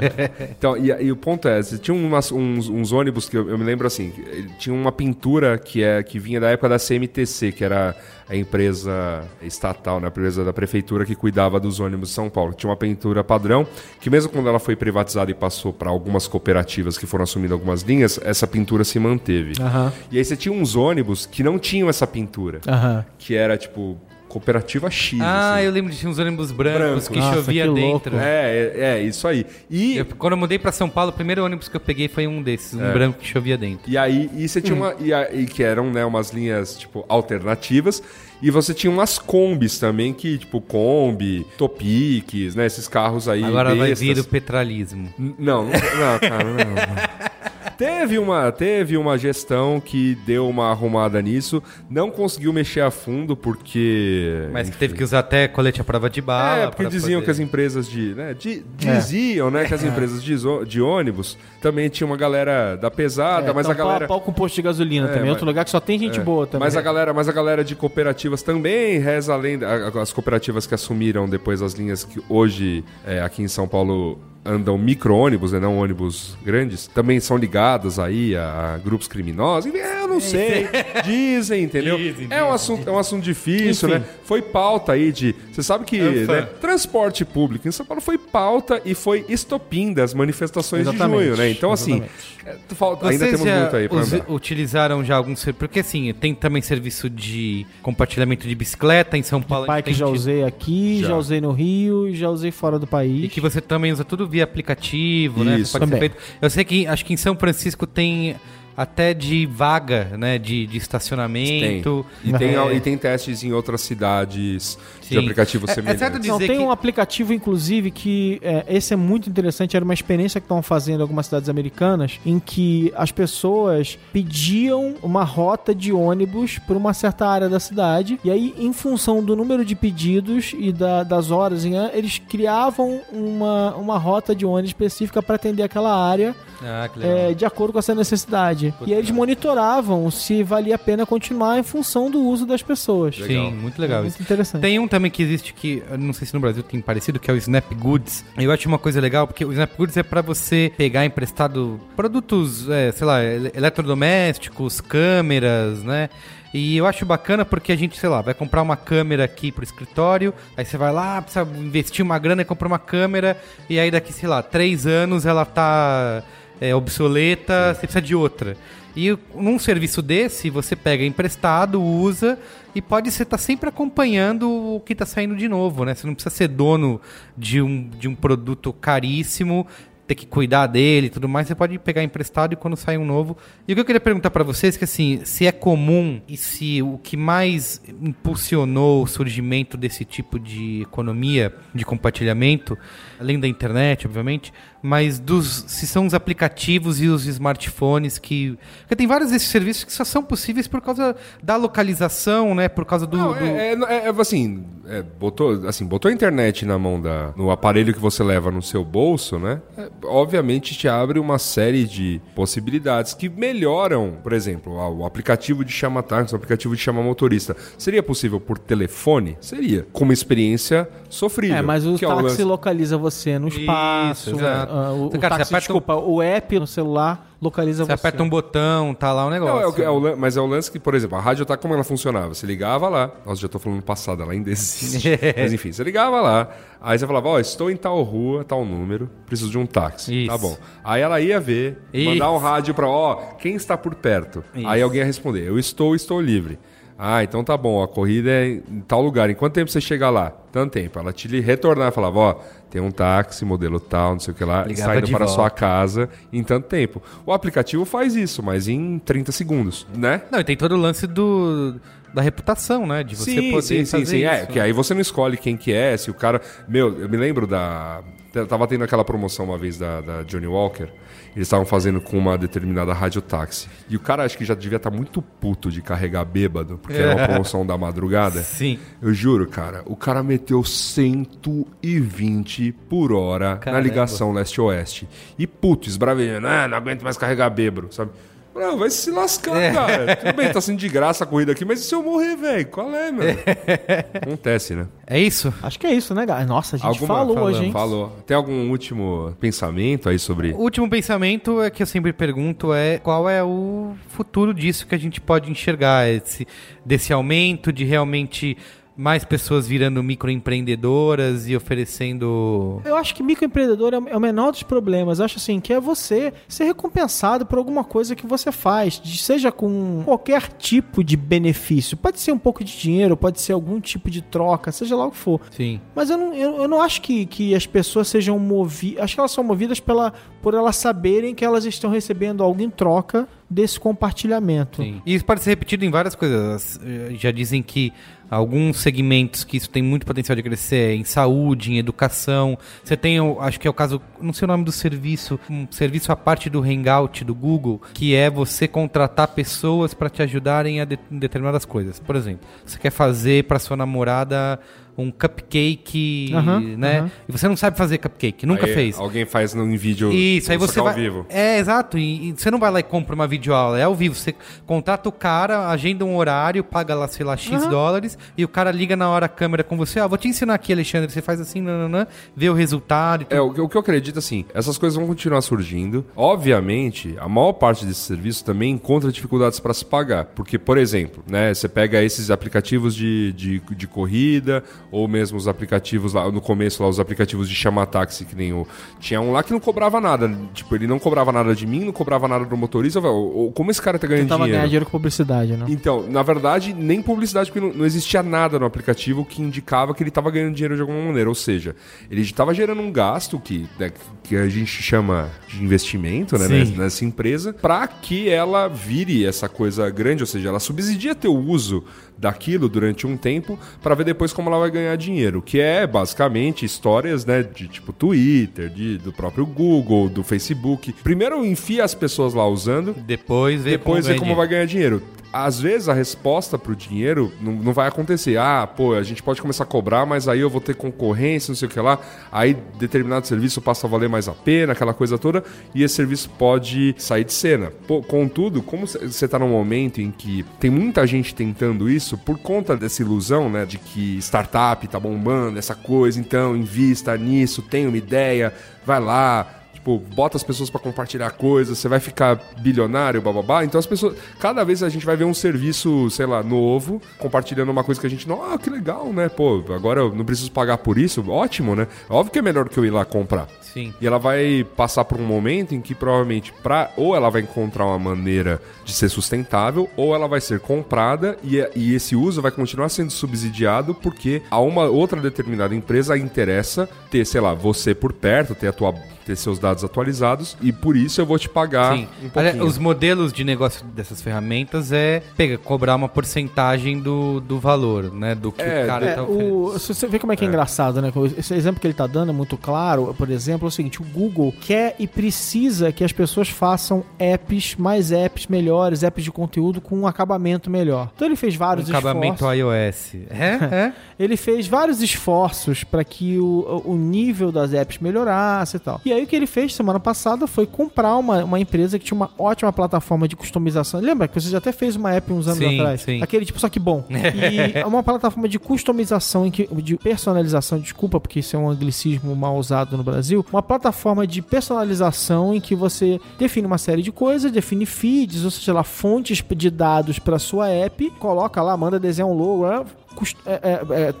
então, 0.50 0.76
e, 0.76 0.88
e 1.04 1.12
o 1.12 1.16
ponto 1.16 1.46
é, 1.48 1.62
você 1.62 1.78
tinha 1.78 1.94
umas- 1.94 2.32
uns, 2.32 2.68
uns 2.68 2.92
ônibus 2.92 3.28
que 3.28 3.36
eu, 3.36 3.48
eu 3.48 3.58
me 3.58 3.64
lembro, 3.64 3.86
assim, 3.86 4.12
tinha 4.58 4.74
uma 4.74 4.90
pintura 4.92 5.58
que, 5.58 5.82
é, 5.82 6.02
que 6.02 6.18
vinha 6.18 6.40
da 6.40 6.50
época 6.50 6.68
da 6.70 6.78
CMTC, 6.78 7.52
que 7.52 7.64
era 7.64 7.94
a 8.28 8.36
empresa 8.36 9.22
estatal, 9.42 10.00
né, 10.00 10.06
a 10.06 10.08
empresa 10.08 10.44
da 10.44 10.52
prefeitura 10.52 11.04
que 11.04 11.14
cuidava 11.14 11.60
dos 11.60 11.80
ônibus 11.80 12.08
de 12.10 12.14
São 12.14 12.30
Paulo. 12.30 12.54
Tinha 12.54 12.70
uma 12.70 12.76
pintura 12.76 13.22
padrão, 13.22 13.66
que 14.00 14.08
mesmo 14.08 14.30
quando 14.32 14.48
ela 14.48 14.58
foi 14.58 14.74
privatizada 14.76 15.30
e 15.30 15.34
passou 15.34 15.72
para 15.72 15.90
algumas 15.90 16.26
cooperativas 16.26 16.96
que 16.96 17.04
foram 17.06 17.24
assumindo 17.24 17.52
algumas 17.52 17.82
linhas, 17.82 18.18
essa 18.22 18.46
pintura 18.46 18.84
se 18.84 18.98
manteve. 18.98 19.52
Aham. 19.60 19.92
E 20.10 20.18
aí 20.18 20.24
você 20.24 20.36
tinha 20.36 20.54
uns 20.54 20.74
ônibus 20.76 21.26
que 21.26 21.42
não 21.42 21.58
tinham 21.58 21.88
essa 21.90 22.06
pintura, 22.06 22.60
Aham. 22.66 23.04
que 23.18 23.34
era 23.34 23.56
tipo 23.58 23.98
cooperativa 24.32 24.90
X. 24.90 25.20
Ah, 25.20 25.54
assim. 25.56 25.64
eu 25.66 25.70
lembro 25.72 25.92
de 25.92 26.06
uns 26.08 26.18
ônibus 26.18 26.50
brancos 26.50 26.80
Brancos. 26.80 27.08
que 27.08 27.18
Nossa, 27.18 27.34
chovia 27.36 27.66
que 27.68 27.74
dentro. 27.74 28.16
É, 28.18 28.72
é, 28.74 28.80
é, 28.98 29.02
isso 29.02 29.28
aí. 29.28 29.44
E, 29.70 29.98
Eu- 29.98 30.06
quando 30.06 30.32
eu 30.32 30.36
mudei 30.38 30.58
pra 30.58 30.72
São 30.72 30.88
Paulo, 30.88 31.10
o 31.10 31.12
primeiro 31.14 31.44
ônibus 31.44 31.68
que 31.68 31.76
eu 31.76 31.80
peguei 31.80 32.08
foi 32.08 32.26
um 32.26 32.42
desses, 32.42 32.74
um 32.74 32.84
É. 32.84 32.92
branco 32.92 33.18
que 33.18 33.26
chovia 33.28 33.58
dentro. 33.58 33.90
e 33.90 33.98
aí 33.98 34.30
e 34.34 34.48
você 34.48 34.60
tinha 34.60 34.74
uma. 34.74 34.94
E, 34.98 35.12
a- 35.12 35.30
e 35.32 35.44
que 35.46 35.62
eram 35.62 35.90
né, 35.90 36.04
umas 36.04 36.30
linhas, 36.30 36.78
tipo, 36.78 37.04
alternativas. 37.08 38.02
E 38.44 38.50
você 38.50 38.74
tinha 38.74 38.90
umas 38.90 39.20
combis 39.20 39.78
também, 39.78 40.12
que, 40.12 40.36
tipo, 40.38 40.60
Kombi, 40.60 41.46
Topiques, 41.56 42.56
né? 42.56 42.66
Esses 42.66 42.88
carros 42.88 43.28
aí. 43.28 43.44
Agora 43.44 43.72
vai 43.74 43.90
bestas. 43.90 44.00
vir 44.08 44.18
o 44.18 44.24
petralismo. 44.24 45.08
N- 45.16 45.34
Não, 45.38 45.64
não, 45.64 45.70
não, 45.70 46.18
cara, 46.18 46.44
não. 46.44 46.52
Teve 47.84 48.18
uma, 48.18 48.52
teve 48.52 48.96
uma 48.96 49.16
gestão 49.18 49.80
que 49.80 50.14
deu 50.26 50.48
uma 50.48 50.70
arrumada 50.70 51.20
nisso, 51.20 51.62
não 51.90 52.10
conseguiu 52.10 52.52
mexer 52.52 52.80
a 52.80 52.90
fundo 52.90 53.36
porque. 53.36 54.48
Mas 54.52 54.70
que 54.70 54.76
teve 54.76 54.94
que 54.94 55.02
usar 55.04 55.20
até 55.20 55.48
colete 55.48 55.80
à 55.80 55.84
prova 55.84 56.08
de 56.10 56.20
bala. 56.20 56.62
É, 56.64 56.66
porque 56.68 56.86
diziam 56.86 57.20
poder- 57.20 57.24
que 57.24 57.30
as 57.30 57.38
empresas 57.38 57.88
de. 57.88 58.14
Né, 58.14 58.34
di- 58.34 58.64
diziam, 58.76 59.50
né, 59.50 59.64
que 59.64 59.74
as 59.74 59.82
empresas 59.82 60.22
de, 60.22 60.34
de 60.66 60.80
ônibus 60.80 61.36
também 61.60 61.88
tinha 61.88 62.06
uma 62.06 62.16
galera 62.16 62.76
da 62.76 62.90
pesada, 62.90 63.50
É, 63.50 63.52
mas 63.52 63.68
a 63.68 63.74
galera. 63.74 64.06
Pau, 64.06 64.18
pau 64.18 64.26
com 64.26 64.32
posto 64.32 64.54
de 64.56 64.62
gasolina 64.62 65.06
também. 65.08 65.22
mas- 65.22 65.30
Outro 65.30 65.46
lugar 65.46 65.64
que 65.64 65.70
só 65.70 65.80
tem 65.80 65.98
gente 65.98 66.20
boa 66.20 66.46
também. 66.46 66.66
Mas 66.66 66.76
a 66.76 66.82
galera, 66.82 67.12
mas 67.12 67.28
a 67.28 67.32
galera 67.32 67.64
de 67.64 67.74
cooperativas 67.74 68.42
também 68.42 68.98
reza 68.98 69.32
além 69.32 69.58
as 70.00 70.12
cooperativas 70.12 70.66
que 70.66 70.74
assumiram 70.74 71.28
depois 71.28 71.62
as 71.62 71.72
linhas 71.74 72.04
que 72.04 72.20
hoje 72.28 72.84
é, 73.06 73.20
aqui 73.22 73.42
em 73.42 73.48
São 73.48 73.66
Paulo 73.66 74.18
andam 74.44 74.76
micro-ônibus, 74.76 75.52
né, 75.52 75.60
não 75.60 75.78
ônibus 75.78 76.36
grandes, 76.44 76.86
também 76.88 77.20
são 77.20 77.36
ligadas 77.36 77.98
aí 77.98 78.34
a, 78.36 78.74
a 78.74 78.78
grupos 78.78 79.06
criminosos. 79.06 79.66
Enfim, 79.70 79.78
Eu 79.78 80.08
não 80.08 80.20
sei, 80.20 80.66
dizem, 81.04 81.62
entendeu? 81.64 81.96
Dizem, 81.96 82.26
é, 82.28 82.36
um 82.42 82.46
dizem, 82.46 82.54
assunto, 82.54 82.88
é 82.88 82.92
um 82.92 82.98
assunto 82.98 83.22
difícil, 83.22 83.88
Enfim. 83.88 83.98
né? 84.00 84.04
Foi 84.24 84.42
pauta 84.42 84.92
aí 84.92 85.12
de... 85.12 85.34
Você 85.52 85.62
sabe 85.62 85.84
que 85.84 85.98
né, 86.00 86.42
transporte 86.60 87.24
público 87.24 87.68
em 87.68 87.70
São 87.72 87.86
Paulo 87.86 88.00
foi 88.00 88.18
pauta 88.18 88.80
e 88.84 88.94
foi 88.94 89.24
estopim 89.28 89.92
das 89.92 90.12
manifestações 90.14 90.82
Exatamente, 90.88 91.18
de 91.20 91.24
junho, 91.26 91.36
né? 91.36 91.50
Então, 91.50 91.70
assim, 91.70 92.02
é, 92.44 92.56
falta- 92.74 93.08
ainda 93.08 93.18
Vocês 93.26 93.30
temos 93.40 93.46
já 93.46 93.60
muito 93.60 93.76
aí 93.76 93.88
pra 93.88 93.98
andar. 94.00 94.30
utilizaram 94.30 95.04
já 95.04 95.16
algum 95.16 95.36
serviço? 95.36 95.58
Porque 95.58 95.80
assim, 95.80 96.12
tem 96.14 96.34
também 96.34 96.60
serviço 96.62 97.08
de 97.08 97.64
compartilhamento 97.82 98.48
de 98.48 98.54
bicicleta 98.54 99.16
em 99.16 99.22
São 99.22 99.40
Paulo. 99.40 99.64
a 99.64 99.66
Pai 99.68 99.82
que 99.82 99.92
já 99.92 100.06
usei 100.06 100.42
aqui, 100.42 101.00
já. 101.02 101.08
Já. 101.08 101.16
usei 101.16 101.40
no 101.40 101.52
Rio 101.52 102.08
e 102.08 102.14
já 102.16 102.28
usei 102.28 102.50
fora 102.50 102.78
do 102.78 102.84
E 102.86 102.88
país. 102.88 103.32
que 103.32 103.40
você 103.40 103.60
também 103.60 103.92
usa 103.92 104.04
tudo 104.04 104.26
via 104.32 104.44
aplicativo, 104.44 105.44
né? 105.44 105.60
Isso. 105.60 105.72
Ser 105.72 105.78
Também. 105.80 105.98
feito. 106.00 106.16
Eu 106.40 106.50
sei 106.50 106.64
que 106.64 106.86
acho 106.86 107.04
que 107.04 107.12
em 107.12 107.16
São 107.16 107.36
Francisco 107.36 107.86
tem 107.86 108.34
até 108.76 109.12
de 109.14 109.46
vaga, 109.46 110.16
né? 110.18 110.38
De, 110.38 110.66
de 110.66 110.78
estacionamento. 110.78 112.04
E 112.24 112.32
tem, 112.32 112.54
É. 112.56 112.74
e 112.74 112.80
tem 112.80 112.96
testes 112.96 113.42
em 113.44 113.52
outras 113.52 113.80
cidades 113.82 114.78
de 115.00 115.08
Sim. 115.08 115.18
aplicativos 115.18 115.68
É- 115.68 115.72
é 115.72 115.74
semelhantes. 115.74 116.00
certo 116.00 116.14
Não, 116.14 116.20
dizer 116.38 116.46
tem 116.46 116.58
que- 116.58 116.62
um 116.64 116.70
aplicativo, 116.70 117.32
inclusive, 117.32 117.90
que 117.90 118.38
é, 118.42 118.64
esse 118.68 118.92
é 118.92 118.96
muito 118.96 119.28
interessante. 119.28 119.76
Era 119.76 119.84
uma 119.84 119.94
experiência 119.94 120.40
que 120.40 120.44
estão 120.44 120.62
fazendo 120.62 121.00
em 121.00 121.02
algumas 121.02 121.26
cidades 121.26 121.48
americanas, 121.48 122.18
em 122.24 122.38
que 122.38 122.92
as 122.96 123.12
pessoas 123.12 123.98
pediam 124.12 124.94
uma 125.02 125.24
rota 125.24 125.74
de 125.74 125.92
ônibus 125.92 126.58
por 126.58 126.76
uma 126.76 126.94
certa 126.94 127.26
área 127.26 127.48
da 127.48 127.60
cidade. 127.60 128.18
E 128.24 128.30
aí, 128.30 128.54
em 128.58 128.72
função 128.72 129.22
do 129.22 129.36
número 129.36 129.64
de 129.64 129.74
pedidos 129.74 130.54
e 130.58 130.72
da- 130.72 131.02
das 131.02 131.30
horas, 131.30 131.64
eles 131.64 132.18
criavam 132.18 133.00
uma, 133.12 133.74
uma 133.76 133.98
rota 133.98 134.34
de 134.34 134.44
ônibus 134.46 134.70
específica 134.70 135.22
para 135.22 135.36
atender 135.36 135.62
aquela 135.62 135.94
área 135.94 136.34
Ah, 136.62 136.88
é, 137.00 137.34
de 137.34 137.44
acordo 137.44 137.72
com 137.72 137.78
essa 137.78 137.94
necessidade. 137.94 138.61
E 138.86 138.92
aí 138.92 138.98
eles 138.98 139.10
monitoravam 139.10 140.10
se 140.10 140.42
valia 140.42 140.74
a 140.74 140.78
pena 140.78 141.04
continuar 141.06 141.58
em 141.58 141.62
função 141.62 142.10
do 142.10 142.20
uso 142.20 142.44
das 142.46 142.62
pessoas. 142.62 143.16
Sim, 143.16 143.50
muito 143.52 143.80
legal 143.80 144.02
Muito 144.02 144.12
isso. 144.14 144.22
interessante. 144.22 144.60
Tem 144.62 144.78
um 144.78 144.86
também 144.88 145.10
que 145.10 145.22
existe 145.22 145.52
que, 145.54 145.82
não 145.98 146.12
sei 146.12 146.26
se 146.26 146.34
no 146.34 146.40
Brasil 146.40 146.62
tem 146.62 146.80
parecido, 146.80 147.18
que 147.18 147.30
é 147.30 147.34
o 147.34 147.36
Snap 147.36 147.72
Goods. 147.74 148.24
Eu 148.36 148.50
acho 148.52 148.68
uma 148.68 148.78
coisa 148.78 149.00
legal, 149.00 149.26
porque 149.26 149.44
o 149.44 149.52
Snap 149.52 149.70
Goods 149.76 149.96
é 149.96 150.02
pra 150.02 150.20
você 150.22 150.72
pegar 150.76 151.04
emprestado 151.04 151.80
produtos, 151.96 152.68
é, 152.68 152.92
sei 152.92 153.06
lá, 153.06 153.22
ele- 153.22 153.50
eletrodomésticos, 153.54 154.80
câmeras, 154.80 155.82
né? 155.82 156.08
E 156.54 156.76
eu 156.76 156.86
acho 156.86 157.06
bacana 157.06 157.46
porque 157.46 157.72
a 157.72 157.76
gente, 157.76 157.98
sei 157.98 158.10
lá, 158.10 158.20
vai 158.20 158.34
comprar 158.34 158.60
uma 158.60 158.76
câmera 158.76 159.24
aqui 159.24 159.50
pro 159.50 159.64
escritório, 159.64 160.34
aí 160.54 160.64
você 160.66 160.76
vai 160.76 160.92
lá, 160.92 161.22
precisa 161.22 161.48
investir 161.58 162.04
uma 162.04 162.18
grana 162.18 162.42
e 162.42 162.44
comprar 162.44 162.68
uma 162.68 162.78
câmera, 162.78 163.40
e 163.70 163.78
aí 163.78 163.90
daqui, 163.90 164.12
sei 164.12 164.28
lá, 164.28 164.42
três 164.42 164.86
anos 164.86 165.24
ela 165.24 165.46
tá 165.46 166.22
é, 166.62 166.72
obsoleta, 166.76 167.74
você 167.74 167.80
precisa 167.80 168.00
de 168.00 168.14
outra. 168.14 168.56
E 168.94 169.18
num 169.34 169.58
serviço 169.58 170.00
desse, 170.00 170.48
você 170.48 170.76
pega 170.76 171.04
emprestado, 171.04 171.82
usa 171.82 172.38
e 172.72 172.80
pode 172.80 173.08
estar 173.08 173.38
sempre 173.38 173.68
acompanhando 173.68 174.48
o 174.48 174.78
que 174.78 174.92
está 174.92 175.04
saindo 175.04 175.34
de 175.34 175.48
novo, 175.48 175.84
né? 175.84 175.92
Você 175.92 176.06
não 176.06 176.14
precisa 176.14 176.32
ser 176.32 176.46
dono 176.46 177.00
de 177.36 177.60
um, 177.60 177.88
de 177.98 178.06
um 178.06 178.14
produto 178.14 178.72
caríssimo, 178.72 179.66
ter 180.06 180.14
que 180.14 180.26
cuidar 180.26 180.66
dele 180.68 181.08
e 181.08 181.10
tudo 181.10 181.28
mais. 181.28 181.48
Você 181.48 181.54
pode 181.54 181.78
pegar 181.80 182.02
emprestado 182.04 182.52
e 182.52 182.56
quando 182.56 182.76
sai 182.76 182.96
um 182.96 183.04
novo. 183.04 183.36
E 183.66 183.72
o 183.72 183.74
que 183.74 183.80
eu 183.80 183.84
queria 183.84 184.00
perguntar 184.00 184.30
para 184.30 184.44
vocês 184.44 184.76
é 184.76 184.78
que 184.78 184.84
assim, 184.84 185.20
se 185.24 185.46
é 185.46 185.52
comum 185.52 186.20
e 186.28 186.36
se 186.36 186.80
o 186.82 186.98
que 186.98 187.16
mais 187.16 187.82
impulsionou 188.00 189.02
o 189.02 189.06
surgimento 189.06 189.76
desse 189.76 190.04
tipo 190.04 190.38
de 190.38 190.82
economia 190.82 191.52
de 191.74 191.84
compartilhamento, 191.84 192.78
além 193.22 193.38
da 193.40 193.48
internet, 193.48 194.06
obviamente, 194.06 194.52
mas 194.82 195.18
dos 195.18 195.64
se 195.68 195.86
são 195.86 196.06
os 196.06 196.12
aplicativos 196.14 197.00
e 197.00 197.06
os 197.08 197.24
smartphones 197.26 198.18
que 198.18 198.58
porque 198.80 198.96
tem 198.96 199.06
vários 199.06 199.30
desses 199.30 199.48
serviços 199.48 199.84
que 199.84 199.92
só 199.92 200.04
são 200.04 200.22
possíveis 200.22 200.66
por 200.66 200.80
causa 200.80 201.14
da 201.42 201.56
localização, 201.56 202.54
né? 202.54 202.68
Por 202.68 202.84
causa 202.84 203.06
do, 203.06 203.16
Não, 203.16 203.28
do- 203.32 203.38
é, 203.44 203.72
é- 203.74 204.06
é, 204.06 204.14
assim, 204.20 204.64
é, 204.88 205.02
botou, 205.02 205.66
assim, 205.68 205.84
botou 205.86 206.08
a 206.10 206.12
internet 206.12 206.66
na 206.66 206.78
mão 206.78 207.00
da, 207.00 207.32
no 207.36 207.50
aparelho 207.50 207.94
que 207.94 208.00
você 208.00 208.22
leva 208.24 208.50
no 208.50 208.60
seu 208.62 208.84
bolso, 208.84 209.38
né? 209.38 209.60
É, 209.78 209.88
obviamente 210.04 210.74
te 210.76 210.88
abre 210.88 211.18
uma 211.18 211.38
série 211.38 211.84
de 211.84 212.20
possibilidades 212.34 213.14
que 213.14 213.28
melhoram, 213.28 214.18
por 214.22 214.32
exemplo, 214.32 214.78
ah, 214.80 214.88
o 214.90 215.04
aplicativo 215.06 215.64
de 215.64 215.72
chama 215.72 216.02
táxi, 216.02 216.34
o 216.34 216.36
aplicativo 216.36 216.74
de 216.74 216.82
chama 216.82 217.02
motorista. 217.02 217.56
Seria 217.78 218.02
possível 218.02 218.40
por 218.40 218.58
telefone? 218.58 219.36
Seria. 219.40 219.86
Com 219.92 220.04
uma 220.04 220.12
experiência 220.12 220.88
sofrível. 221.14 221.56
É, 221.56 221.62
mas 221.62 221.86
o 221.86 221.96
que 221.96 222.04
é 222.04 222.08
táxi 222.08 222.22
lance- 222.22 222.44
localiza 222.44 222.96
você 222.96 223.38
no 223.38 223.48
espaço. 223.48 224.30
exato. 224.30 224.72
ah, 224.72 224.92
o, 224.92 225.06
o 225.06 225.10
Cara, 225.10 225.20
você 225.20 225.20
táxi, 225.20 225.42
aperta 225.42 225.56
um- 225.56 225.58
desculpa, 225.58 225.94
o 225.96 226.22
app 226.22 226.58
no 226.58 226.66
celular 226.66 227.28
localiza 227.40 227.84
você 227.84 227.88
você. 227.88 227.92
aperta 227.92 228.22
um 228.22 228.28
botão, 228.28 228.94
tá 228.94 229.12
lá 229.12 229.22
o 229.26 229.30
Não, 229.30 229.32
negócio. 229.32 229.82
é 229.82 229.86
o, 229.86 229.88
é 229.88 229.90
o 229.90 229.98
lan- 229.98 230.16
mas 230.16 230.36
é 230.36 230.40
o 230.40 230.46
lance 230.46 230.70
que, 230.70 230.78
por 230.78 230.94
exemplo, 230.94 231.18
a 231.18 231.20
rádio 231.20 231.44
tá 231.44 231.56
como 231.56 231.74
ela 231.74 231.82
funcionava. 231.84 232.34
Você 232.34 232.46
ligava 232.46 232.88
lá, 232.88 233.10
nossa, 233.26 233.40
já 233.40 233.48
tô 233.48 233.58
falando 233.58 233.82
passado, 233.82 234.22
ela 234.22 234.32
ainda 234.32 234.50
existe. 234.50 235.08
mas 235.36 235.52
enfim, 235.52 235.72
você 235.72 235.82
ligava 235.84 236.20
lá, 236.20 236.48
aí 236.80 236.98
você 236.98 237.06
falava, 237.06 237.28
ó, 237.28 237.38
estou 237.40 237.70
em 237.70 237.76
tal 237.76 238.00
rua, 238.02 238.44
tal 238.44 238.64
número, 238.64 239.10
preciso 239.26 239.50
de 239.50 239.58
um 239.58 239.66
táxi. 239.66 240.22
Isso. 240.22 240.30
Tá 240.30 240.38
bom. 240.38 240.56
Aí 240.84 241.02
ela 241.02 241.20
ia 241.20 241.40
ver, 241.40 241.78
mandar 241.92 242.30
um 242.30 242.36
Isso. 242.36 242.44
rádio 242.44 242.74
pra, 242.74 242.88
ó, 242.88 243.16
quem 243.38 243.54
está 243.54 243.76
por 243.76 243.94
perto? 243.94 244.44
Isso. 244.54 244.66
Aí 244.68 244.80
alguém 244.80 245.00
ia 245.00 245.04
responder, 245.06 245.46
eu 245.46 245.58
estou, 245.58 245.94
estou 245.94 246.20
livre. 246.20 246.58
Ah, 247.04 247.24
então 247.24 247.42
tá 247.42 247.56
bom, 247.56 247.82
a 247.82 247.88
corrida 247.88 248.30
é 248.30 248.46
em 248.48 248.80
tal 248.86 249.02
lugar. 249.02 249.28
Em 249.28 249.34
quanto 249.34 249.54
tempo 249.54 249.68
você 249.68 249.80
chega 249.80 250.08
lá? 250.08 250.32
tanto 250.52 250.72
tempo. 250.72 250.98
Ela 250.98 251.12
te 251.12 251.40
retornava 251.40 251.88
e 251.90 251.94
falava, 251.94 252.18
ó, 252.18 252.34
tem 252.70 252.80
um 252.80 252.90
táxi, 252.90 253.42
modelo 253.44 253.80
tal, 253.80 254.12
não 254.12 254.20
sei 254.20 254.32
o 254.32 254.36
que 254.36 254.44
lá, 254.44 254.64
Ligava 254.64 254.92
saindo 254.92 255.10
para 255.10 255.24
a 255.24 255.28
sua 255.28 255.36
volta. 255.48 255.56
casa 255.56 256.08
em 256.32 256.42
tanto 256.44 256.68
tempo. 256.68 257.02
O 257.26 257.32
aplicativo 257.32 257.84
faz 257.86 258.14
isso, 258.14 258.42
mas 258.42 258.68
em 258.68 258.98
30 258.98 259.32
segundos, 259.32 259.86
né? 259.94 260.20
Não, 260.30 260.38
e 260.38 260.44
tem 260.44 260.56
todo 260.56 260.76
o 260.76 260.78
lance 260.78 261.06
do, 261.06 261.74
da 262.14 262.20
reputação, 262.22 262.86
né? 262.86 263.02
De 263.02 263.16
você 263.16 263.34
poder 263.50 263.52
fazer 263.86 264.24
É, 264.24 264.42
isso. 264.42 264.46
que 264.52 264.60
aí 264.60 264.72
você 264.72 264.92
não 264.94 265.00
escolhe 265.00 265.36
quem 265.38 265.56
que 265.56 265.72
é, 265.72 265.96
se 265.96 266.10
o 266.10 266.14
cara... 266.14 266.40
Meu, 266.68 267.00
eu 267.00 267.08
me 267.08 267.16
lembro 267.16 267.46
da... 267.46 268.02
Tava 268.48 268.66
tendo 268.66 268.84
aquela 268.84 269.04
promoção 269.04 269.46
uma 269.46 269.58
vez 269.58 269.78
da, 269.78 270.00
da 270.02 270.22
Johnny 270.22 270.46
Walker. 270.46 270.88
Eles 271.34 271.46
estavam 271.46 271.64
fazendo 271.64 272.00
com 272.00 272.18
uma 272.18 272.36
determinada 272.36 272.92
radiotáxi. 272.92 273.68
E 273.88 273.96
o 273.96 274.00
cara 274.00 274.24
acho 274.24 274.36
que 274.36 274.44
já 274.44 274.54
devia 274.54 274.76
estar 274.76 274.90
muito 274.90 275.22
puto 275.22 275.70
de 275.70 275.80
carregar 275.80 276.24
bêbado, 276.24 276.78
porque 276.78 276.98
era 276.98 277.16
uma 277.16 277.26
promoção 277.26 277.64
da 277.64 277.76
madrugada. 277.78 278.42
Sim. 278.42 278.78
Eu 279.00 279.14
juro, 279.14 279.46
cara, 279.46 279.82
o 279.86 279.96
cara 279.96 280.22
meteu 280.22 280.62
120 280.62 282.72
por 282.88 283.12
hora 283.12 283.50
na 283.50 283.56
Caramba. 283.56 283.82
ligação 283.82 284.32
leste-oeste. 284.32 285.08
E 285.38 285.46
puto, 285.46 285.88
esbravejando, 285.88 286.46
ah, 286.46 286.68
não 286.68 286.76
aguento 286.76 287.02
mais 287.02 287.16
carregar 287.16 287.48
bêbado, 287.50 287.88
sabe? 287.90 288.10
Não, 288.54 288.76
vai 288.78 288.90
se 288.90 289.10
lascar, 289.10 289.56
É. 289.56 289.72
cara. 289.72 290.16
Tudo 290.16 290.32
bem, 290.34 290.52
tá 290.52 290.60
sendo 290.60 290.78
de 290.78 290.88
graça 290.88 291.24
a 291.24 291.26
corrida 291.26 291.52
aqui, 291.52 291.64
mas 291.64 291.80
e 291.80 291.84
se 291.84 291.94
eu 291.94 292.02
morrer, 292.02 292.36
velho? 292.36 292.66
Qual 292.68 292.94
é, 292.94 293.10
meu? 293.10 293.24
Acontece, 294.22 294.74
né? 294.74 294.86
É 295.06 295.18
isso? 295.18 295.52
Acho 295.62 295.78
que 295.78 295.86
é 295.86 295.92
isso, 295.94 296.14
né, 296.14 296.26
galera? 296.26 296.46
Nossa, 296.46 296.76
a 296.76 296.78
gente 296.78 296.86
Alguma- 296.88 297.06
falou 297.14 297.34
falamos, 297.34 297.56
hoje, 297.56 297.66
hein? 297.66 297.72
Falou. 297.72 298.08
Tem 298.26 298.36
algum 298.36 298.70
último 298.70 299.34
pensamento 299.40 300.08
aí 300.08 300.18
sobre. 300.18 300.52
O 300.52 300.58
último 300.58 300.88
pensamento 300.88 301.62
é 301.62 301.70
que 301.70 301.82
eu 301.82 301.86
sempre 301.86 302.12
pergunto 302.12 302.72
é 302.74 302.98
qual 302.98 303.28
é 303.28 303.42
o 303.42 303.92
futuro 304.08 304.52
disso 304.54 304.86
que 304.86 304.94
a 304.94 304.98
gente 304.98 305.20
pode 305.20 305.50
enxergar, 305.50 306.08
esse, 306.08 306.46
desse 306.84 307.12
aumento 307.12 307.72
de 307.72 307.84
realmente 307.84 308.56
mais 308.96 309.24
pessoas 309.24 309.66
virando 309.66 310.02
microempreendedoras 310.02 311.48
e 311.48 311.56
oferecendo. 311.56 312.80
Eu 312.84 312.96
acho 312.96 313.14
que 313.14 313.22
microempreendedor 313.22 313.94
é 313.94 313.98
o- 313.98 314.08
é 314.08 314.16
o 314.16 314.20
menor 314.20 314.50
dos 314.50 314.62
problemas. 314.62 315.18
Eu 315.18 315.24
acho 315.24 315.38
assim, 315.38 315.60
que 315.60 315.72
é 315.72 315.80
você 315.80 316.32
ser 316.48 316.64
recompensado 316.64 317.46
por 317.46 317.58
alguma 317.58 317.84
coisa 317.84 318.14
que 318.14 318.26
você 318.26 318.52
faz, 318.52 319.00
seja 319.04 319.50
com 319.50 320.02
qualquer 320.04 320.48
tipo 320.58 321.02
de 321.02 321.16
benefício. 321.16 321.96
Pode 321.96 322.20
ser 322.20 322.32
um 322.32 322.38
pouco 322.38 322.62
de 322.62 322.78
dinheiro, 322.78 323.16
pode 323.16 323.40
ser 323.40 323.52
algum 323.52 323.80
tipo 323.80 324.10
de 324.10 324.20
troca, 324.22 324.70
seja 324.70 324.94
lá 324.96 325.06
o 325.06 325.10
que 325.10 325.16
for. 325.16 325.40
Sim. 325.50 325.80
Mas 325.94 326.10
eu 326.10 326.18
não, 326.18 326.34
eu, 326.34 326.56
eu 326.62 326.68
não 326.68 326.80
acho 326.82 327.00
que, 327.02 327.24
que 327.26 327.54
as 327.54 327.66
pessoas 327.66 328.08
sejam 328.08 328.38
movidas. 328.38 329.02
Acho 329.04 329.14
que 329.14 329.20
elas 329.20 329.32
são 329.32 329.42
movidas 329.44 329.80
pela, 329.80 330.12
por 330.40 330.54
elas 330.54 330.76
saberem 330.76 331.34
que 331.34 331.44
elas 331.44 331.64
estão 331.64 331.90
recebendo 331.90 332.42
algo 332.42 332.60
em 332.62 332.70
troca 332.70 333.26
desse 333.48 333.78
compartilhamento. 333.78 334.82
Sim. 334.82 335.02
E 335.04 335.14
isso 335.14 335.24
pode 335.24 335.42
ser 335.42 335.50
repetido 335.50 335.84
em 335.84 335.90
várias 335.90 336.14
coisas. 336.14 336.80
Eh, 336.82 337.14
Já 337.18 337.30
dizem 337.30 337.62
que 337.62 337.92
alguns 338.36 338.78
segmentos 338.78 339.44
que 339.44 339.56
isso 339.56 339.68
tem 339.68 339.82
muito 339.82 340.06
potencial 340.06 340.34
de 340.36 340.42
crescer 340.42 340.94
em 340.94 341.04
saúde, 341.04 341.72
em 341.72 341.78
educação. 341.78 342.56
Você 342.82 342.96
tem, 342.96 343.18
acho 343.40 343.60
que 343.60 343.66
é 343.66 343.70
o 343.70 343.74
caso, 343.74 344.00
não 344.20 344.32
sei 344.32 344.46
o 344.46 344.48
nome 344.48 344.64
do 344.64 344.72
serviço, 344.72 345.38
um 345.50 345.66
serviço 345.70 346.10
à 346.12 346.16
parte 346.16 346.48
do 346.48 346.62
Hangout 346.62 347.24
do 347.24 347.34
Google, 347.34 347.80
que 347.94 348.14
é 348.14 348.30
você 348.30 348.66
contratar 348.66 349.28
pessoas 349.28 349.92
para 349.94 350.08
te 350.08 350.22
ajudarem 350.22 350.80
a 350.80 350.84
de- 350.84 350.98
em 351.10 351.18
determinadas 351.18 351.64
coisas. 351.64 351.98
Por 352.00 352.16
exemplo, 352.16 352.46
você 352.64 352.78
quer 352.78 352.90
fazer 352.90 353.44
para 353.44 353.58
sua 353.58 353.76
namorada 353.76 354.58
um 354.96 355.10
cupcake, 355.10 356.32
Aham, 356.34 356.60
né? 356.76 356.98
aham. 357.00 357.10
E 357.28 357.32
você 357.32 357.48
não 357.48 357.56
sabe 357.56 357.78
fazer 357.78 357.96
cupcake, 357.98 358.44
nunca 358.46 358.66
Aí 358.66 358.74
fez. 358.74 358.98
Alguém 358.98 359.24
faz 359.24 359.54
no, 359.54 359.64
em 359.64 359.76
vídeo. 359.76 360.12
Isso, 360.12 360.50
aí 360.52 360.58
você 360.58 360.74
que 360.74 360.78
ao 360.80 360.84
vai. 360.86 360.94
vivo. 360.94 361.26
É, 361.30 361.58
exato. 361.58 361.96
E, 361.98 362.28
e 362.28 362.32
você 362.32 362.50
não 362.50 362.58
vai 362.58 362.70
lá 362.70 362.80
e 362.80 362.82
compra 362.82 363.14
uma 363.14 363.26
videoaula, 363.26 363.78
é 363.78 363.84
ao 363.84 363.94
vivo. 363.94 364.14
Você 364.14 364.34
contrata 364.66 365.08
o 365.08 365.12
cara, 365.12 365.68
agenda 365.68 366.04
um 366.04 366.16
horário, 366.16 366.62
paga 366.62 366.94
lá, 366.94 367.08
sei 367.08 367.24
lá, 367.24 367.36
X 367.38 367.66
dólares, 367.66 368.18
e 368.36 368.44
o 368.44 368.48
cara 368.48 368.70
liga 368.70 368.96
na 368.96 369.08
hora 369.08 369.26
a 369.26 369.28
câmera 369.28 369.62
com 369.64 369.76
você. 369.76 370.00
Ó, 370.00 370.08
vou 370.08 370.18
te 370.18 370.28
ensinar 370.28 370.54
aqui, 370.54 370.72
Alexandre. 370.72 371.10
Você 371.10 371.22
faz 371.22 371.40
assim, 371.40 371.60
nananã, 371.60 372.06
vê 372.36 372.48
o 372.50 372.54
resultado 372.54 373.22
e 373.22 373.24
tudo. 373.24 373.36
É, 373.36 373.40
o, 373.40 373.52
que- 373.52 373.60
o 373.60 373.68
que 373.68 373.76
eu 373.76 373.80
acredito, 373.80 374.18
assim, 374.18 374.44
essas 374.54 374.76
coisas 374.78 374.96
vão 374.96 375.06
continuar 375.06 375.40
surgindo. 375.42 376.04
Obviamente, 376.16 377.14
a 377.20 377.28
maior 377.28 377.52
parte 377.52 377.86
desses 377.86 378.02
serviços 378.02 378.42
também 378.42 378.72
encontra 378.72 379.12
dificuldades 379.12 379.60
para 379.60 379.72
se 379.72 379.84
pagar. 379.84 380.24
Porque, 380.26 380.58
por 380.58 380.76
exemplo, 380.76 381.22
né, 381.26 381.54
você 381.54 381.68
pega 381.68 382.02
esses 382.02 382.30
aplicativos 382.30 382.94
de, 382.94 383.32
de, 383.32 383.60
de 383.76 383.86
corrida, 383.86 384.62
ou 384.90 385.06
mesmo 385.06 385.38
os 385.38 385.46
aplicativos 385.46 386.12
lá, 386.12 386.30
no 386.30 386.40
começo 386.40 386.82
lá, 386.82 386.88
os 386.88 386.98
aplicativos 386.98 387.48
de 387.48 387.54
chamar 387.54 387.86
táxi, 387.86 388.24
que 388.24 388.34
nem 388.34 388.52
o. 388.52 388.66
Tinha 388.98 389.20
um 389.20 389.32
lá 389.32 389.42
que 389.42 389.52
não 389.52 389.60
cobrava 389.60 390.00
nada. 390.00 390.30
Tipo, 390.52 390.74
ele 390.74 390.86
não 390.86 390.98
cobrava 390.98 391.30
nada 391.30 391.54
de 391.54 391.66
mim, 391.66 391.84
não 391.84 391.92
cobrava 391.92 392.26
nada 392.26 392.44
do 392.44 392.56
motorista. 392.56 392.98
Eu 392.98 393.02
falei, 393.02 393.16
"Ô, 393.16 393.46
ô, 393.46 393.52
como 393.52 393.70
esse 393.70 393.80
cara 393.80 393.98
tá 393.98 394.06
ganhando 394.06 394.24
Tentava 394.24 394.42
dinheiro? 394.44 394.58
ganhar 394.58 394.66
dinheiro 394.66 394.84
com 394.86 394.90
publicidade, 394.90 395.52
né? 395.56 395.66
Então, 395.68 396.04
na 396.08 396.22
verdade, 396.22 396.74
nem 396.74 397.00
publicidade, 397.00 397.50
porque 397.52 397.64
não, 397.66 397.72
não 397.72 397.86
existia 397.86 398.11
nada 398.20 398.58
no 398.58 398.66
aplicativo 398.66 399.24
que 399.24 399.40
indicava 399.40 399.94
que 399.94 400.02
ele 400.02 400.08
estava 400.08 400.28
ganhando 400.28 400.54
dinheiro 400.54 400.74
de 400.74 400.80
alguma 400.80 401.00
maneira. 401.00 401.28
Ou 401.28 401.34
seja, 401.36 401.76
ele 402.10 402.20
estava 402.20 402.52
gerando 402.52 402.82
um 402.82 402.90
gasto 402.90 403.38
que, 403.38 403.68
né, 403.78 403.92
que 404.24 404.34
a 404.34 404.48
gente 404.48 404.82
chama 404.82 405.30
de 405.46 405.62
investimento 405.62 406.36
né, 406.36 406.48
nessa, 406.48 406.72
nessa 406.72 407.04
empresa 407.04 407.52
para 407.52 407.86
que 407.86 408.28
ela 408.28 408.66
vire 408.66 409.24
essa 409.24 409.48
coisa 409.48 409.88
grande. 409.88 410.24
Ou 410.24 410.26
seja, 410.26 410.48
ela 410.48 410.58
subsidia 410.58 411.14
teu 411.14 411.32
uso 411.32 411.84
daquilo 412.22 412.68
durante 412.68 413.04
um 413.04 413.16
tempo 413.16 413.58
para 413.82 413.96
ver 413.96 414.04
depois 414.04 414.32
como 414.32 414.48
ela 414.48 414.60
vai 414.60 414.70
ganhar 414.70 414.94
dinheiro. 414.96 415.42
Que 415.42 415.60
é 415.60 415.84
basicamente 415.84 416.64
histórias 416.64 417.26
né, 417.26 417.42
de 417.42 417.66
tipo 417.66 417.92
Twitter, 417.92 418.70
de, 418.70 418.96
do 418.98 419.12
próprio 419.12 419.44
Google, 419.44 420.08
do 420.08 420.22
Facebook. 420.22 420.92
Primeiro 421.02 421.44
enfia 421.44 421.82
as 421.82 421.94
pessoas 421.94 422.32
lá 422.32 422.46
usando 422.46 422.94
Depois 422.94 423.62
vê 423.62 423.72
depois 423.72 424.04
como 424.06 424.14
ver 424.14 424.20
como 424.20 424.36
vai 424.36 424.46
ganhar 424.46 424.66
dinheiro. 424.66 425.02
Às 425.32 425.58
vezes 425.58 425.88
a 425.88 425.94
resposta 425.94 426.58
pro 426.58 426.76
dinheiro 426.76 427.32
não, 427.40 427.52
não 427.52 427.72
vai 427.72 427.88
acontecer. 427.88 428.36
Ah, 428.36 428.66
pô, 428.66 428.92
a 428.92 429.02
gente 429.02 429.22
pode 429.22 429.40
começar 429.40 429.64
a 429.64 429.66
cobrar, 429.66 430.04
mas 430.04 430.28
aí 430.28 430.40
eu 430.40 430.50
vou 430.50 430.60
ter 430.60 430.74
concorrência, 430.74 431.50
não 431.50 431.56
sei 431.56 431.66
o 431.66 431.70
que 431.70 431.80
lá. 431.80 431.98
Aí 432.30 432.54
determinado 432.78 433.26
serviço 433.26 433.62
passa 433.62 433.86
a 433.86 433.90
valer 433.90 434.10
mais 434.10 434.28
a 434.28 434.32
pena, 434.32 434.74
aquela 434.74 434.92
coisa 434.92 435.16
toda, 435.16 435.42
e 435.74 435.82
esse 435.82 435.94
serviço 435.94 436.28
pode 436.38 436.94
sair 436.98 437.24
de 437.24 437.32
cena. 437.32 437.72
Pô, 437.88 438.02
contudo, 438.02 438.60
como 438.62 438.86
você 438.86 439.26
tá 439.26 439.38
num 439.38 439.48
momento 439.48 440.02
em 440.02 440.10
que 440.10 440.44
tem 440.60 440.70
muita 440.70 441.06
gente 441.06 441.34
tentando 441.34 441.88
isso, 441.88 442.11
por 442.16 442.38
conta 442.38 442.76
dessa 442.76 443.02
ilusão, 443.02 443.48
né, 443.48 443.64
de 443.64 443.78
que 443.78 444.18
startup 444.18 444.86
tá 444.88 444.98
bombando, 444.98 445.58
essa 445.58 445.74
coisa, 445.74 446.20
então 446.20 446.56
invista 446.56 447.16
nisso, 447.16 447.62
tem 447.62 447.86
uma 447.86 447.96
ideia, 447.96 448.52
vai 448.84 449.00
lá, 449.00 449.62
Tipo, 449.82 449.98
bota 449.98 450.36
as 450.36 450.44
pessoas 450.44 450.70
pra 450.70 450.78
compartilhar 450.78 451.28
coisas, 451.32 451.76
você 451.76 451.88
vai 451.88 451.98
ficar 451.98 452.38
bilionário, 452.60 453.20
bababá. 453.20 453.64
Então 453.64 453.80
as 453.80 453.86
pessoas. 453.86 454.16
Cada 454.38 454.62
vez 454.62 454.80
a 454.80 454.88
gente 454.88 455.04
vai 455.04 455.16
ver 455.16 455.24
um 455.24 455.34
serviço, 455.34 456.08
sei 456.08 456.24
lá, 456.24 456.40
novo, 456.40 457.02
compartilhando 457.18 457.70
uma 457.70 457.82
coisa 457.82 458.00
que 458.00 458.06
a 458.06 458.10
gente 458.10 458.28
não. 458.28 458.44
Ah, 458.44 458.56
que 458.56 458.70
legal, 458.70 459.12
né? 459.12 459.28
Pô, 459.28 459.64
agora 459.74 460.00
eu 460.00 460.14
não 460.14 460.24
preciso 460.24 460.52
pagar 460.52 460.78
por 460.78 460.96
isso. 460.98 461.28
Ótimo, 461.28 461.74
né? 461.74 461.88
Óbvio 462.08 462.32
que 462.32 462.38
é 462.38 462.42
melhor 462.42 462.68
que 462.68 462.78
eu 462.78 462.84
ir 462.84 462.90
lá 462.90 463.04
comprar. 463.04 463.48
Sim. 463.72 463.92
E 464.00 464.06
ela 464.06 464.18
vai 464.18 464.66
passar 464.76 465.04
por 465.04 465.18
um 465.18 465.24
momento 465.24 465.74
em 465.74 465.80
que 465.80 465.94
provavelmente 465.94 466.52
pra, 466.62 466.90
ou 466.96 467.16
ela 467.16 467.30
vai 467.30 467.42
encontrar 467.42 467.86
uma 467.86 467.98
maneira 467.98 468.60
de 468.84 468.92
ser 468.92 469.08
sustentável, 469.08 469.88
ou 469.96 470.14
ela 470.14 470.28
vai 470.28 470.40
ser 470.40 470.60
comprada 470.60 471.38
e, 471.42 471.56
e 471.74 471.94
esse 471.94 472.14
uso 472.14 472.42
vai 472.42 472.50
continuar 472.50 472.88
sendo 472.88 473.10
subsidiado 473.10 473.94
porque 473.94 474.42
a 474.50 474.60
uma 474.60 474.84
outra 474.84 475.20
determinada 475.20 475.74
empresa 475.74 476.16
interessa 476.18 476.88
ter, 477.10 477.24
sei 477.24 477.40
lá, 477.40 477.54
você 477.54 477.94
por 477.94 478.12
perto, 478.12 478.54
ter, 478.54 478.68
a 478.68 478.72
tua, 478.72 478.94
ter 479.24 479.36
seus 479.36 479.58
dados 479.58 479.84
atualizados 479.84 480.56
e 480.60 480.72
por 480.72 480.96
isso 480.96 481.20
eu 481.20 481.26
vou 481.26 481.38
te 481.38 481.48
pagar 481.48 481.94
Sim. 481.96 482.08
um 482.22 482.30
Olha, 482.34 482.50
pouquinho. 482.50 482.64
os 482.66 482.78
modelos 482.78 483.32
de 483.32 483.44
negócio 483.44 483.84
dessas 483.86 484.20
ferramentas 484.20 484.92
é 484.92 485.22
pega, 485.36 485.56
cobrar 485.58 485.94
uma 485.96 486.08
porcentagem 486.08 486.98
do, 487.00 487.40
do 487.40 487.58
valor, 487.58 488.12
né? 488.12 488.34
Do 488.34 488.50
que 488.52 488.62
É, 488.62 488.84
o 488.84 488.86
cara 488.86 489.06
É, 489.06 489.14
tá 489.14 489.22
o, 489.22 489.72
você 489.78 490.06
vê 490.06 490.18
como 490.18 490.32
é 490.32 490.36
que 490.36 490.44
é, 490.44 490.48
engraçado, 490.48 491.00
né? 491.00 491.12
Esse 491.36 491.54
exemplo 491.54 491.80
que 491.80 491.86
ele 491.86 491.94
tá 491.94 492.06
dando 492.06 492.30
é 492.30 492.32
muito 492.32 492.56
claro. 492.56 493.14
Por 493.16 493.30
exemplo, 493.30 493.66
é 493.66 493.68
o 493.68 493.70
seguinte: 493.70 494.00
o 494.00 494.04
Google 494.04 494.52
quer 494.60 494.94
e 494.98 495.06
precisa 495.06 495.92
que 495.92 496.02
as 496.04 496.12
pessoas 496.12 496.48
façam 496.48 497.04
apps, 497.18 497.76
mais 497.76 498.12
apps 498.12 498.46
melhores, 498.46 499.02
apps 499.02 499.24
de 499.24 499.30
conteúdo 499.30 499.80
com 499.80 499.98
um 499.98 500.06
acabamento 500.06 500.70
melhor. 500.70 501.10
Então 501.14 501.26
ele 501.28 501.36
fez 501.36 501.54
vários 501.54 501.88
Um 501.88 501.92
acabamento 501.92 502.44
esforços. 502.44 502.58
iOS. 502.58 503.14
É, 503.30 503.46
é. 503.74 503.92
Ele 504.18 504.36
fez 504.36 504.66
vários 504.66 505.02
esforços 505.02 505.84
para 505.84 506.04
que 506.04 506.38
o, 506.38 506.82
o 506.84 506.96
nível 506.96 507.50
das 507.52 507.72
apps 507.72 507.98
melhorasse 507.98 508.76
e 508.76 508.80
tal. 508.80 509.00
E 509.04 509.11
aí 509.12 509.24
o 509.24 509.26
que 509.26 509.36
ele 509.36 509.46
fez 509.46 509.74
semana 509.74 510.00
passada 510.00 510.46
foi 510.46 510.66
comprar 510.66 511.16
uma, 511.16 511.44
uma 511.44 511.60
empresa 511.60 511.98
que 511.98 512.04
tinha 512.04 512.16
uma 512.16 512.30
ótima 512.38 512.72
plataforma 512.72 513.28
de 513.28 513.36
customização. 513.36 514.00
Lembra 514.00 514.28
que 514.28 514.40
você 514.40 514.48
já 514.48 514.58
até 514.58 514.72
fez 514.72 514.96
uma 514.96 515.12
app 515.12 515.32
uns 515.32 515.46
anos 515.46 515.58
Sim, 515.58 515.78
atrás? 515.80 516.00
sim. 516.02 516.22
Aquele 516.22 516.44
tipo, 516.44 516.58
só 516.58 516.68
que 516.68 516.78
bom. 516.78 517.04
E 517.42 517.78
é 517.78 517.84
uma 517.86 518.02
plataforma 518.02 518.48
de 518.48 518.58
customização, 518.58 519.46
em 519.46 519.50
que, 519.50 519.66
de 519.82 519.96
personalização, 519.96 520.78
desculpa, 520.78 521.18
porque 521.18 521.40
isso 521.40 521.56
é 521.56 521.58
um 521.58 521.68
anglicismo 521.68 522.34
mal 522.36 522.56
usado 522.56 522.96
no 522.96 523.02
Brasil. 523.02 523.44
Uma 523.52 523.62
plataforma 523.62 524.26
de 524.26 524.42
personalização 524.42 525.54
em 525.54 525.60
que 525.60 525.74
você 525.74 526.20
define 526.38 526.66
uma 526.66 526.78
série 526.78 527.02
de 527.02 527.10
coisas, 527.10 527.50
define 527.50 527.86
feeds, 527.86 528.44
ou 528.44 528.50
seja, 528.50 528.72
lá, 528.72 528.82
fontes 528.82 529.42
de 529.56 529.70
dados 529.70 530.18
para 530.18 530.38
sua 530.38 530.68
app, 530.68 531.10
coloca 531.18 531.62
lá, 531.62 531.76
manda 531.76 531.98
desenhar 531.98 532.28
um 532.28 532.34
logo, 532.34 532.86
é, 533.12 533.18
cust- 533.18 533.36
é, 533.46 533.60
é, 533.62 534.14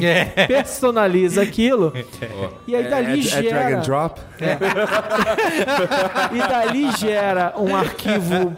é, 0.00 0.34
É. 0.36 0.46
personaliza 0.46 1.42
aquilo. 1.42 1.92
E 2.66 2.74
aí 2.76 2.88
dali 2.88 3.28
é, 3.28 3.38
é 3.38 3.42
drag 3.42 3.48
gera. 3.48 3.78
and 3.78 3.80
drop? 3.82 4.20
E 6.32 6.38
dali 6.38 6.90
gera 6.92 7.54
um 7.58 7.74
arquivo 7.74 8.52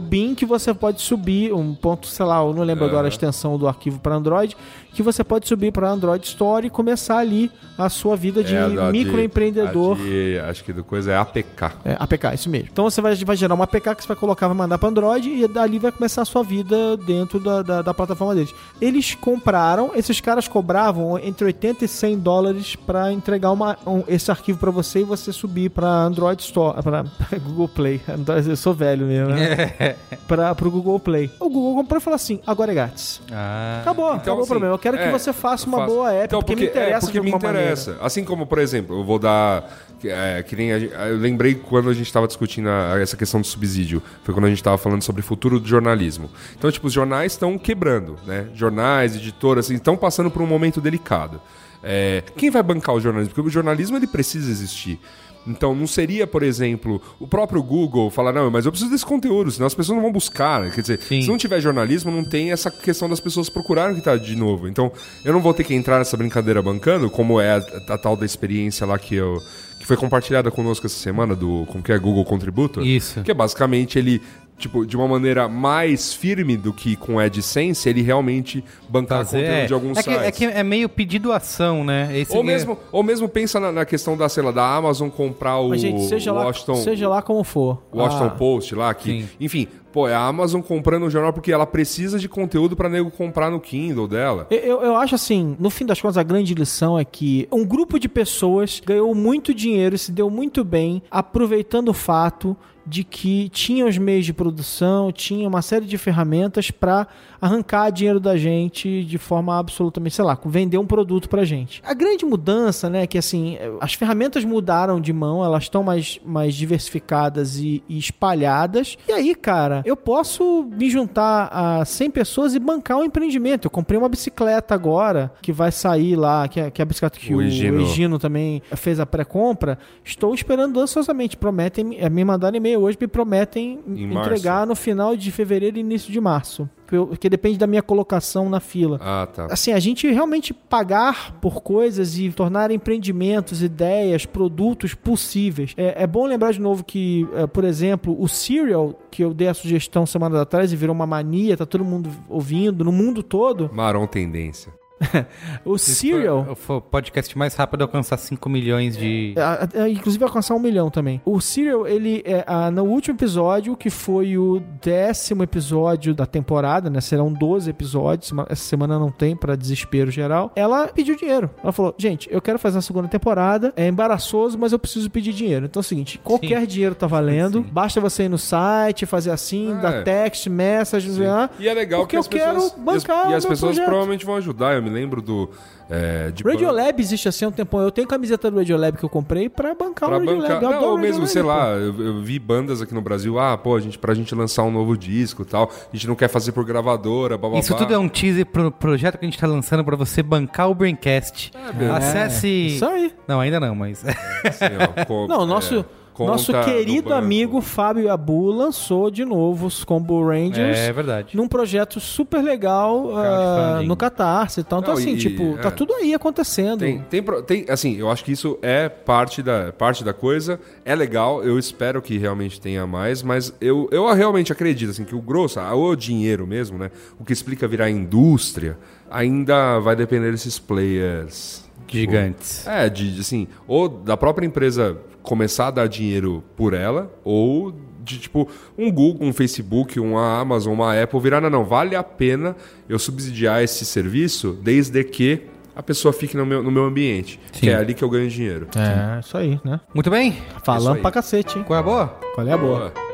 .bin 0.00 0.34
que 0.34 0.44
você 0.46 0.72
pode 0.74 1.00
subir, 1.00 1.52
um 1.52 1.74
ponto, 1.74 2.06
sei 2.06 2.24
lá, 2.26 2.38
eu 2.40 2.52
não 2.52 2.62
lembro 2.62 2.84
agora 2.84 3.06
a 3.06 3.08
extensão 3.08 3.56
do 3.56 3.66
arquivo 3.68 3.98
para 4.00 4.14
Android, 4.14 4.56
que 4.92 5.02
você 5.02 5.22
pode 5.24 5.46
subir 5.48 5.72
para 5.72 5.88
Android 5.90 6.24
Store 6.26 6.66
e 6.66 6.70
começar 6.70 7.18
ali 7.18 7.50
a 7.78 7.88
sua 7.88 8.16
vida 8.16 8.42
de 8.44 8.54
É, 8.54 8.60
a 8.62 8.90
microempreendedor. 8.92 9.96
a 9.96 10.02
de- 10.02 10.38
acho 10.48 10.64
que 10.64 10.72
do 10.72 10.84
coisa 10.84 11.12
é 11.12 11.16
APK. 11.16 11.72
É, 11.84 11.96
APK, 11.98 12.34
isso 12.34 12.50
mesmo. 12.50 12.68
Então 12.72 12.84
você 12.84 13.00
vai, 13.00 13.14
vai 13.16 13.36
gerar 13.36 13.54
uma 13.54 13.64
APK 13.64 13.94
que 13.94 14.02
você 14.02 14.08
vai 14.08 14.16
colocar, 14.16 14.46
vai 14.48 14.56
mandar 14.56 14.78
para 14.78 14.88
Android 14.88 15.28
e 15.30 15.48
dali 15.48 15.78
vai 15.78 15.90
começar 15.92 16.22
a 16.22 16.24
sua 16.24 16.42
vida 16.42 16.96
dentro 16.98 17.40
da, 17.40 17.62
da, 17.62 17.82
da 17.82 17.94
plataforma 17.94 18.34
deles. 18.34 18.52
Eles 18.80 19.14
compraram, 19.14 19.92
esses 19.94 20.20
caras 20.20 20.46
cobravam 20.48 21.18
entre 21.18 21.44
80 21.46 21.84
e 21.84 21.88
100 21.88 22.18
dólares 22.18 22.76
para 22.76 23.12
entregar 23.12 23.50
uma, 23.52 23.76
um- 23.86 24.02
esse 24.08 24.30
arquivo 24.30 24.58
para 24.58 24.70
você 24.70 25.00
e 25.00 25.04
você 25.04 25.32
subir 25.32 25.70
para 25.70 25.86
Android 25.88 26.42
Store, 26.42 26.82
para 26.82 27.04
Google 27.38 27.68
Play. 27.68 28.00
Eu 28.48 28.56
sou 28.56 28.74
velho 28.74 29.06
mesmo, 29.06 29.28
né? 29.34 29.96
Para 30.26 30.54
o 30.66 30.70
Google 30.70 30.98
Play. 31.00 31.30
O 31.40 31.48
Google 31.48 31.74
comprou 31.76 31.98
e 31.98 32.02
falou 32.02 32.14
assim: 32.14 32.40
agora 32.46 32.70
é 32.70 32.74
grátis. 32.74 33.20
Ah. 33.32 33.78
Acabou, 33.82 34.10
acabou 34.10 34.38
o 34.38 34.40
assim, 34.40 34.48
problema. 34.48 34.72
Eu 34.72 34.78
quero 34.80 34.96
que 34.96 35.04
é, 35.04 35.10
você 35.10 35.32
faça 35.32 35.66
uma 35.66 35.78
faço. 35.78 35.92
boa 35.94 36.12
app, 36.12 36.24
Então, 36.26 36.40
porque, 36.40 36.56
me 36.56 36.66
interessa 36.66 36.96
é, 36.96 37.00
porque 37.00 37.20
me 37.20 37.30
interessa. 37.30 37.96
Assim 38.00 38.24
como, 38.24 38.46
por 38.46 38.58
exemplo, 38.58 38.98
eu 38.98 39.04
vou 39.04 39.18
dar. 39.18 39.68
É, 40.02 40.42
que 40.42 40.56
nem 40.56 40.72
a 40.72 40.78
eu 40.78 41.18
lembrei 41.18 41.54
quando 41.54 41.90
a 41.90 41.92
gente 41.92 42.06
estava 42.06 42.26
discutindo 42.26 42.68
a- 42.70 42.98
essa 42.98 43.16
questão 43.16 43.40
do 43.40 43.46
subsídio. 43.46 44.02
Foi 44.24 44.32
quando 44.32 44.46
a 44.46 44.48
gente 44.48 44.58
estava 44.58 44.78
falando 44.78 45.02
sobre 45.02 45.20
o 45.20 45.24
futuro 45.24 45.60
do 45.60 45.68
jornalismo. 45.68 46.30
Então, 46.56 46.70
tipo, 46.72 46.86
os 46.86 46.92
jornais 46.92 47.32
estão 47.32 47.58
quebrando, 47.58 48.16
né? 48.26 48.46
Jornais, 48.54 49.14
editoras, 49.14 49.66
assim, 49.66 49.74
estão 49.74 49.96
passando 49.96 50.30
por 50.30 50.40
um 50.40 50.46
momento 50.46 50.80
delicado. 50.80 51.40
É, 51.82 52.22
quem 52.36 52.50
vai 52.50 52.62
bancar 52.62 52.94
o 52.94 53.00
jornalismo? 53.00 53.34
Porque 53.34 53.46
o 53.48 53.50
jornalismo 53.50 53.96
ele 53.96 54.06
precisa 54.06 54.50
existir. 54.50 54.98
Então, 55.46 55.74
não 55.74 55.86
seria, 55.86 56.26
por 56.26 56.42
exemplo, 56.42 57.00
o 57.18 57.26
próprio 57.26 57.62
Google 57.62 58.10
falar, 58.10 58.32
não, 58.32 58.50
mas 58.50 58.66
eu 58.66 58.72
preciso 58.72 58.90
desse 58.90 59.06
conteúdo, 59.06 59.50
senão 59.50 59.66
as 59.66 59.74
pessoas 59.74 59.96
não 59.96 60.02
vão 60.02 60.12
buscar. 60.12 60.70
Quer 60.70 60.80
dizer, 60.80 61.00
Sim. 61.02 61.22
se 61.22 61.28
não 61.28 61.38
tiver 61.38 61.60
jornalismo, 61.60 62.10
não 62.10 62.24
tem 62.24 62.52
essa 62.52 62.70
questão 62.70 63.08
das 63.08 63.20
pessoas 63.20 63.48
procurarem 63.48 63.94
o 63.94 63.98
que 63.98 64.04
tá 64.04 64.16
de 64.16 64.36
novo. 64.36 64.68
Então, 64.68 64.92
eu 65.24 65.32
não 65.32 65.40
vou 65.40 65.54
ter 65.54 65.64
que 65.64 65.74
entrar 65.74 65.98
nessa 65.98 66.16
brincadeira 66.16 66.60
bancando, 66.60 67.08
como 67.10 67.40
é 67.40 67.52
a, 67.52 67.56
a 67.94 67.98
tal 67.98 68.16
da 68.16 68.26
experiência 68.26 68.86
lá 68.86 68.98
que 68.98 69.14
eu. 69.14 69.42
que 69.78 69.86
foi 69.86 69.96
compartilhada 69.96 70.50
conosco 70.50 70.86
essa 70.86 70.98
semana, 70.98 71.34
do. 71.34 71.64
como 71.68 71.82
que 71.82 71.92
é? 71.92 71.98
Google 71.98 72.24
Contributor. 72.24 72.86
Isso. 72.86 73.22
Que 73.22 73.30
é 73.30 73.34
basicamente 73.34 73.98
ele. 73.98 74.20
Tipo, 74.60 74.84
de 74.84 74.94
uma 74.94 75.08
maneira 75.08 75.48
mais 75.48 76.12
firme 76.12 76.54
do 76.54 76.70
que 76.72 76.94
com 76.94 77.18
AdSense, 77.18 77.88
ele 77.88 78.02
realmente 78.02 78.62
bancar 78.88 79.18
Fazer, 79.24 79.38
conteúdo 79.38 79.56
é. 79.62 79.66
de 79.66 79.72
alguns 79.72 79.98
é 79.98 80.02
que, 80.02 80.10
sites. 80.10 80.26
é 80.26 80.30
que 80.30 80.44
é 80.44 80.62
meio 80.62 80.86
pedido 80.88 81.32
ação, 81.32 81.82
né? 81.82 82.10
Esse 82.18 82.32
Ou 82.36 82.42
que- 82.42 82.46
mesmo, 82.46 82.78
ou 82.92 83.02
mesmo 83.02 83.26
pensa 83.26 83.58
na, 83.58 83.72
na 83.72 83.84
questão 83.86 84.16
da, 84.18 84.28
sei 84.28 84.42
lá, 84.42 84.50
da 84.50 84.76
Amazon 84.76 85.08
comprar 85.08 85.58
o 85.58 85.70
Mas, 85.70 85.80
gente, 85.80 86.04
seja 86.06 86.30
lá, 86.32 86.44
Washington, 86.44 86.74
seja 86.76 87.08
lá 87.08 87.22
como 87.22 87.42
for. 87.42 87.82
Washington 87.92 88.26
Ah, 88.26 88.30
Post 88.30 88.74
lá, 88.74 88.92
que, 88.92 89.22
Sim. 89.22 89.28
enfim, 89.40 89.66
pô, 89.92 90.06
é 90.06 90.14
a 90.14 90.20
Amazon 90.26 90.60
comprando 90.60 91.04
o 91.06 91.10
jornal 91.10 91.32
porque 91.32 91.50
ela 91.50 91.66
precisa 91.66 92.18
de 92.18 92.28
conteúdo 92.28 92.76
pra 92.76 92.88
nego 92.88 93.10
comprar 93.10 93.50
no 93.50 93.58
Kindle 93.60 94.06
dela. 94.06 94.46
Eu- 94.50 94.58
Eu, 94.58 94.82
eu 94.82 94.96
acho 94.96 95.14
assim, 95.14 95.56
no 95.58 95.70
fim 95.70 95.86
das 95.86 96.00
contas, 96.00 96.18
a 96.18 96.22
grande 96.22 96.52
lição 96.54 96.98
é 96.98 97.04
que 97.04 97.48
um 97.50 97.64
grupo 97.64 97.98
de 97.98 98.08
pessoas 98.08 98.80
ganhou 98.84 99.14
muito 99.14 99.54
dinheiro 99.54 99.94
e 99.96 99.98
se 99.98 100.12
deu 100.12 100.28
muito 100.30 100.62
bem 100.62 101.02
aproveitando 101.10 101.88
o 101.88 101.94
fato 101.94 102.56
de 102.86 103.04
que 103.04 103.48
tinha 103.50 103.86
os 103.86 103.96
meios 103.98 104.26
de 104.26 104.32
produção, 104.32 105.12
tinha 105.12 105.48
uma 105.48 105.62
série 105.62 105.86
de 105.86 105.98
ferramentas 105.98 106.70
para 106.70 107.06
arrancar 107.40 107.90
dinheiro 107.90 108.20
da 108.20 108.36
gente 108.36 109.04
de 109.04 109.18
forma 109.18 109.58
absolutamente, 109.58 110.14
sei 110.14 110.24
lá, 110.24 110.38
vender 110.44 110.78
um 110.78 110.86
produto 110.86 111.28
pra 111.28 111.44
gente. 111.44 111.82
A 111.84 111.94
grande 111.94 112.24
mudança, 112.24 112.90
né, 112.90 113.06
que 113.06 113.18
assim, 113.18 113.56
as 113.80 113.94
ferramentas 113.94 114.44
mudaram 114.44 115.00
de 115.00 115.12
mão, 115.12 115.44
elas 115.44 115.64
estão 115.64 115.82
mais, 115.82 116.20
mais 116.24 116.54
diversificadas 116.54 117.58
e, 117.58 117.82
e 117.88 117.98
espalhadas. 117.98 118.96
E 119.08 119.12
aí, 119.12 119.34
cara, 119.34 119.82
eu 119.84 119.96
posso 119.96 120.68
me 120.70 120.90
juntar 120.90 121.48
a 121.52 121.84
100 121.84 122.10
pessoas 122.10 122.54
e 122.54 122.58
bancar 122.58 122.98
um 122.98 123.04
empreendimento. 123.04 123.66
Eu 123.66 123.70
comprei 123.70 123.98
uma 123.98 124.08
bicicleta 124.08 124.74
agora, 124.74 125.32
que 125.40 125.52
vai 125.52 125.72
sair 125.72 126.16
lá, 126.16 126.46
que 126.48 126.60
é, 126.60 126.70
que 126.70 126.80
é 126.80 126.84
a 126.84 126.86
bicicleta 126.86 127.18
que 127.18 127.34
O 127.34 127.38
o. 127.38 127.42
Egino 127.42 128.18
também 128.18 128.62
fez 128.76 129.00
a 129.00 129.06
pré-compra. 129.06 129.78
Estou 130.04 130.34
esperando 130.34 130.78
ansiosamente. 130.80 131.36
Prometem, 131.36 131.96
eh, 131.98 132.08
me 132.08 132.24
mandaram 132.24 132.56
e-mail 132.56 132.80
hoje, 132.80 132.98
me 133.00 133.06
prometem 133.06 133.80
Em 133.86 134.14
entregar 134.14 134.66
no 134.66 134.74
final 134.74 135.16
de 135.16 135.30
fevereiro 135.30 135.76
e 135.76 135.80
início 135.80 136.12
de 136.12 136.20
março. 136.20 136.68
Porque 136.90 137.28
depende 137.28 137.58
da 137.58 137.66
minha 137.66 137.82
colocação 137.82 138.48
na 138.48 138.60
fila. 138.60 138.98
Ah, 139.00 139.26
tá. 139.26 139.46
Assim, 139.50 139.72
a 139.72 139.78
gente 139.78 140.10
realmente 140.10 140.52
pagar 140.52 141.32
por 141.40 141.62
coisas 141.62 142.18
e 142.18 142.30
tornar 142.30 142.70
empreendimentos, 142.70 143.62
ideias, 143.62 144.26
produtos 144.26 144.94
possíveis. 144.94 145.74
É, 145.76 146.02
é 146.02 146.06
bom 146.06 146.26
lembrar 146.26 146.52
de 146.52 146.60
novo 146.60 146.84
que, 146.84 147.28
é, 147.34 147.46
por 147.46 147.64
exemplo, 147.64 148.16
o 148.20 148.28
Serial, 148.28 148.94
que 149.10 149.22
eu 149.22 149.32
dei 149.32 149.48
a 149.48 149.54
sugestão 149.54 150.06
semana 150.06 150.40
atrás 150.40 150.72
e 150.72 150.76
virou 150.76 150.94
uma 150.94 151.06
mania, 151.06 151.56
tá 151.56 151.66
todo 151.66 151.84
mundo 151.84 152.10
ouvindo, 152.28 152.84
no 152.84 152.92
mundo 152.92 153.22
todo. 153.22 153.70
Marrom 153.72 154.06
tendência. 154.06 154.79
O 155.64 155.78
Serial. 155.78 156.44
Foi, 156.44 156.54
foi 156.54 156.76
o 156.76 156.80
podcast 156.80 157.36
mais 157.36 157.54
rápido 157.54 157.82
a 157.82 157.84
alcançar 157.84 158.16
5 158.16 158.48
milhões 158.48 158.96
de. 158.96 159.34
É, 159.74 159.82
é, 159.84 159.88
inclusive 159.88 160.22
alcançar 160.24 160.54
um 160.54 160.58
milhão 160.58 160.90
também. 160.90 161.20
O 161.24 161.40
Serial, 161.40 161.86
ele, 161.86 162.22
é, 162.24 162.44
ah, 162.46 162.70
no 162.70 162.84
último 162.84 163.16
episódio, 163.16 163.76
que 163.76 163.90
foi 163.90 164.36
o 164.36 164.62
décimo 164.82 165.42
episódio 165.42 166.14
da 166.14 166.26
temporada, 166.26 166.88
né? 166.90 167.00
Serão 167.00 167.32
12 167.32 167.70
episódios. 167.70 168.30
Essa 168.48 168.62
semana 168.64 168.98
não 168.98 169.10
tem, 169.10 169.34
pra 169.36 169.56
desespero 169.56 170.10
geral. 170.10 170.52
Ela 170.54 170.88
pediu 170.88 171.16
dinheiro. 171.16 171.50
Ela 171.62 171.72
falou: 171.72 171.94
gente, 171.98 172.28
eu 172.30 172.40
quero 172.40 172.58
fazer 172.58 172.78
a 172.78 172.82
segunda 172.82 173.08
temporada. 173.08 173.72
É 173.76 173.86
embaraçoso, 173.88 174.58
mas 174.58 174.72
eu 174.72 174.78
preciso 174.78 175.10
pedir 175.10 175.32
dinheiro. 175.32 175.66
Então 175.66 175.80
é 175.80 175.82
o 175.82 175.84
seguinte: 175.84 176.18
qualquer 176.22 176.66
dinheiro 176.66 176.94
tá 176.94 177.06
valendo. 177.06 177.62
Basta 177.62 178.00
você 178.00 178.24
ir 178.24 178.28
no 178.28 178.38
site, 178.38 179.06
fazer 179.06 179.30
assim, 179.30 179.72
É. 179.72 179.74
dar 179.80 180.04
text, 180.04 180.46
message, 180.48 181.10
lá. 181.22 181.48
E 181.58 181.68
é 181.68 181.74
legal 181.74 182.00
Porque 182.00 182.16
porque 182.16 182.36
eu 182.36 182.40
as 182.40 182.46
quero 182.46 182.54
pessoas, 182.60 182.84
bancar 182.84 183.30
e 183.30 183.34
as 183.34 183.44
o 183.44 183.46
meu 183.48 183.50
pessoas 183.50 183.58
projeto. 183.72 183.86
provavelmente 183.86 184.26
vão 184.26 184.36
ajudar. 184.36 184.74
Eu 184.74 184.82
me 184.82 184.89
lembro 184.90 185.22
do 185.22 185.50
é, 185.88 186.30
de 186.30 186.44
ban- 186.44 186.50
Radiolab 186.52 187.00
existe 187.00 187.28
assim 187.28 187.44
há 187.44 187.48
um 187.48 187.52
tempão. 187.52 187.80
Eu 187.80 187.90
tenho 187.90 188.06
camiseta 188.06 188.50
do 188.50 188.58
Radiolab 188.58 188.96
que 188.98 189.04
eu 189.04 189.08
comprei 189.08 189.48
pra 189.48 189.74
bancar 189.74 190.08
Pra 190.08 190.18
o 190.18 190.20
Radiolab. 190.20 190.42
bancar. 190.54 190.62
Eu 190.62 190.80
Não, 190.80 190.88
ou 190.90 190.98
mesmo, 190.98 191.26
sei 191.26 191.42
lá, 191.42 191.70
eu, 191.70 192.00
eu 192.00 192.20
vi 192.20 192.38
bandas 192.38 192.80
aqui 192.82 192.94
no 192.94 193.00
Brasil, 193.02 193.38
ah, 193.38 193.56
pô, 193.58 193.74
a 193.76 193.80
gente, 193.80 193.98
pra 193.98 194.14
gente 194.14 194.34
lançar 194.34 194.62
um 194.62 194.70
novo 194.70 194.96
disco 194.96 195.42
e 195.42 195.44
tal, 195.44 195.70
a 195.70 195.96
gente 195.96 196.06
não 196.06 196.14
quer 196.14 196.28
fazer 196.28 196.52
por 196.52 196.64
gravadora, 196.64 197.36
blá, 197.38 197.50
blá, 197.50 197.58
Isso 197.58 197.70
blá. 197.70 197.78
tudo 197.78 197.94
é 197.94 197.98
um 197.98 198.08
teaser 198.08 198.46
pro 198.46 198.70
projeto 198.70 199.18
que 199.18 199.24
a 199.24 199.28
gente 199.28 199.38
tá 199.38 199.46
lançando 199.46 199.84
pra 199.84 199.96
você 199.96 200.22
bancar 200.22 200.70
o 200.70 200.74
Braincast. 200.74 201.50
Acesse. 201.96 202.46
É, 202.46 202.50
Isso 202.66 202.84
aí. 202.84 203.12
Não, 203.26 203.40
ainda 203.40 203.58
não, 203.58 203.74
mas. 203.74 204.04
Assim, 204.06 204.64
ó, 205.08 205.26
Não, 205.28 205.46
nosso, 205.46 205.74
é, 205.80 205.84
conta 206.24 206.32
nosso 206.32 206.52
do 206.52 206.64
querido 206.64 207.12
amigo 207.14 207.60
Fábio 207.60 208.10
Abu 208.10 208.50
lançou 208.50 209.10
de 209.10 209.24
novo 209.24 209.66
os 209.66 209.84
Combo 209.84 210.26
Rangers 210.26 210.78
é 210.78 210.92
verdade. 210.92 211.36
num 211.36 211.48
projeto 211.48 211.98
super 212.00 212.42
legal 212.42 213.08
Crowdfunding. 213.08 213.88
no 213.88 213.96
Catarse 213.96 214.60
e 214.60 214.64
tal. 214.64 214.80
Então, 214.80 214.94
Não, 214.94 215.00
assim, 215.00 215.14
e- 215.14 215.18
tipo, 215.18 215.54
é. 215.54 215.56
tá 215.58 215.70
tudo 215.70 215.94
aí 215.94 216.14
acontecendo. 216.14 216.80
Tem, 216.80 216.98
tem, 217.10 217.22
tem, 217.46 217.66
assim, 217.68 217.96
eu 217.96 218.10
acho 218.10 218.24
que 218.24 218.32
isso 218.32 218.58
é 218.62 218.88
parte 218.88 219.42
da, 219.42 219.72
parte 219.72 220.04
da 220.04 220.12
coisa. 220.12 220.60
É 220.84 220.94
legal, 220.94 221.42
eu 221.42 221.58
espero 221.58 222.00
que 222.00 222.18
realmente 222.18 222.60
tenha 222.60 222.86
mais, 222.86 223.22
mas 223.22 223.52
eu, 223.60 223.88
eu 223.90 224.12
realmente 224.14 224.52
acredito 224.52 224.90
assim, 224.90 225.04
que 225.04 225.14
o 225.14 225.20
grosso, 225.20 225.58
ah, 225.60 225.74
o 225.74 225.94
dinheiro 225.96 226.46
mesmo, 226.46 226.78
né? 226.78 226.90
O 227.18 227.24
que 227.24 227.32
explica 227.32 227.66
virar 227.66 227.90
indústria, 227.90 228.78
ainda 229.10 229.78
vai 229.78 229.96
depender 229.96 230.30
desses 230.30 230.58
players. 230.58 231.68
Gigantes. 231.88 232.66
É, 232.68 232.88
de, 232.88 233.14
de, 233.14 233.20
assim, 233.20 233.48
ou 233.66 233.88
da 233.88 234.16
própria 234.16 234.46
empresa 234.46 234.96
começar 235.30 235.68
a 235.68 235.70
dar 235.70 235.86
dinheiro 235.86 236.42
por 236.56 236.74
ela, 236.74 237.08
ou 237.22 237.72
de 238.02 238.18
tipo 238.18 238.48
um 238.76 238.90
Google, 238.90 239.28
um 239.28 239.32
Facebook, 239.32 240.00
uma 240.00 240.40
Amazon, 240.40 240.74
uma 240.74 241.00
Apple 241.00 241.20
virar, 241.20 241.40
não, 241.40 241.48
não, 241.48 241.64
vale 241.64 241.94
a 241.94 242.02
pena 242.02 242.56
eu 242.88 242.98
subsidiar 242.98 243.62
esse 243.62 243.84
serviço 243.84 244.58
desde 244.60 245.04
que 245.04 245.42
a 245.76 245.84
pessoa 245.84 246.12
fique 246.12 246.36
no 246.36 246.44
meu, 246.44 246.64
no 246.64 246.70
meu 246.72 246.82
ambiente, 246.82 247.38
Sim. 247.52 247.60
que 247.60 247.70
é 247.70 247.76
ali 247.76 247.94
que 247.94 248.02
eu 248.02 248.10
ganho 248.10 248.28
dinheiro. 248.28 248.66
É, 248.74 249.20
isso 249.20 249.36
aí, 249.36 249.60
né? 249.64 249.78
Muito 249.94 250.10
bem. 250.10 250.36
Falando 250.64 251.00
pra 251.00 251.12
cacete, 251.12 251.58
hein? 251.58 251.64
Qual 251.64 251.76
é 251.76 251.80
a 251.80 251.84
boa? 251.84 252.06
Qual 252.34 252.44
é 252.44 252.52
a 252.52 252.58
boa? 252.58 252.90
Boa. 252.90 253.09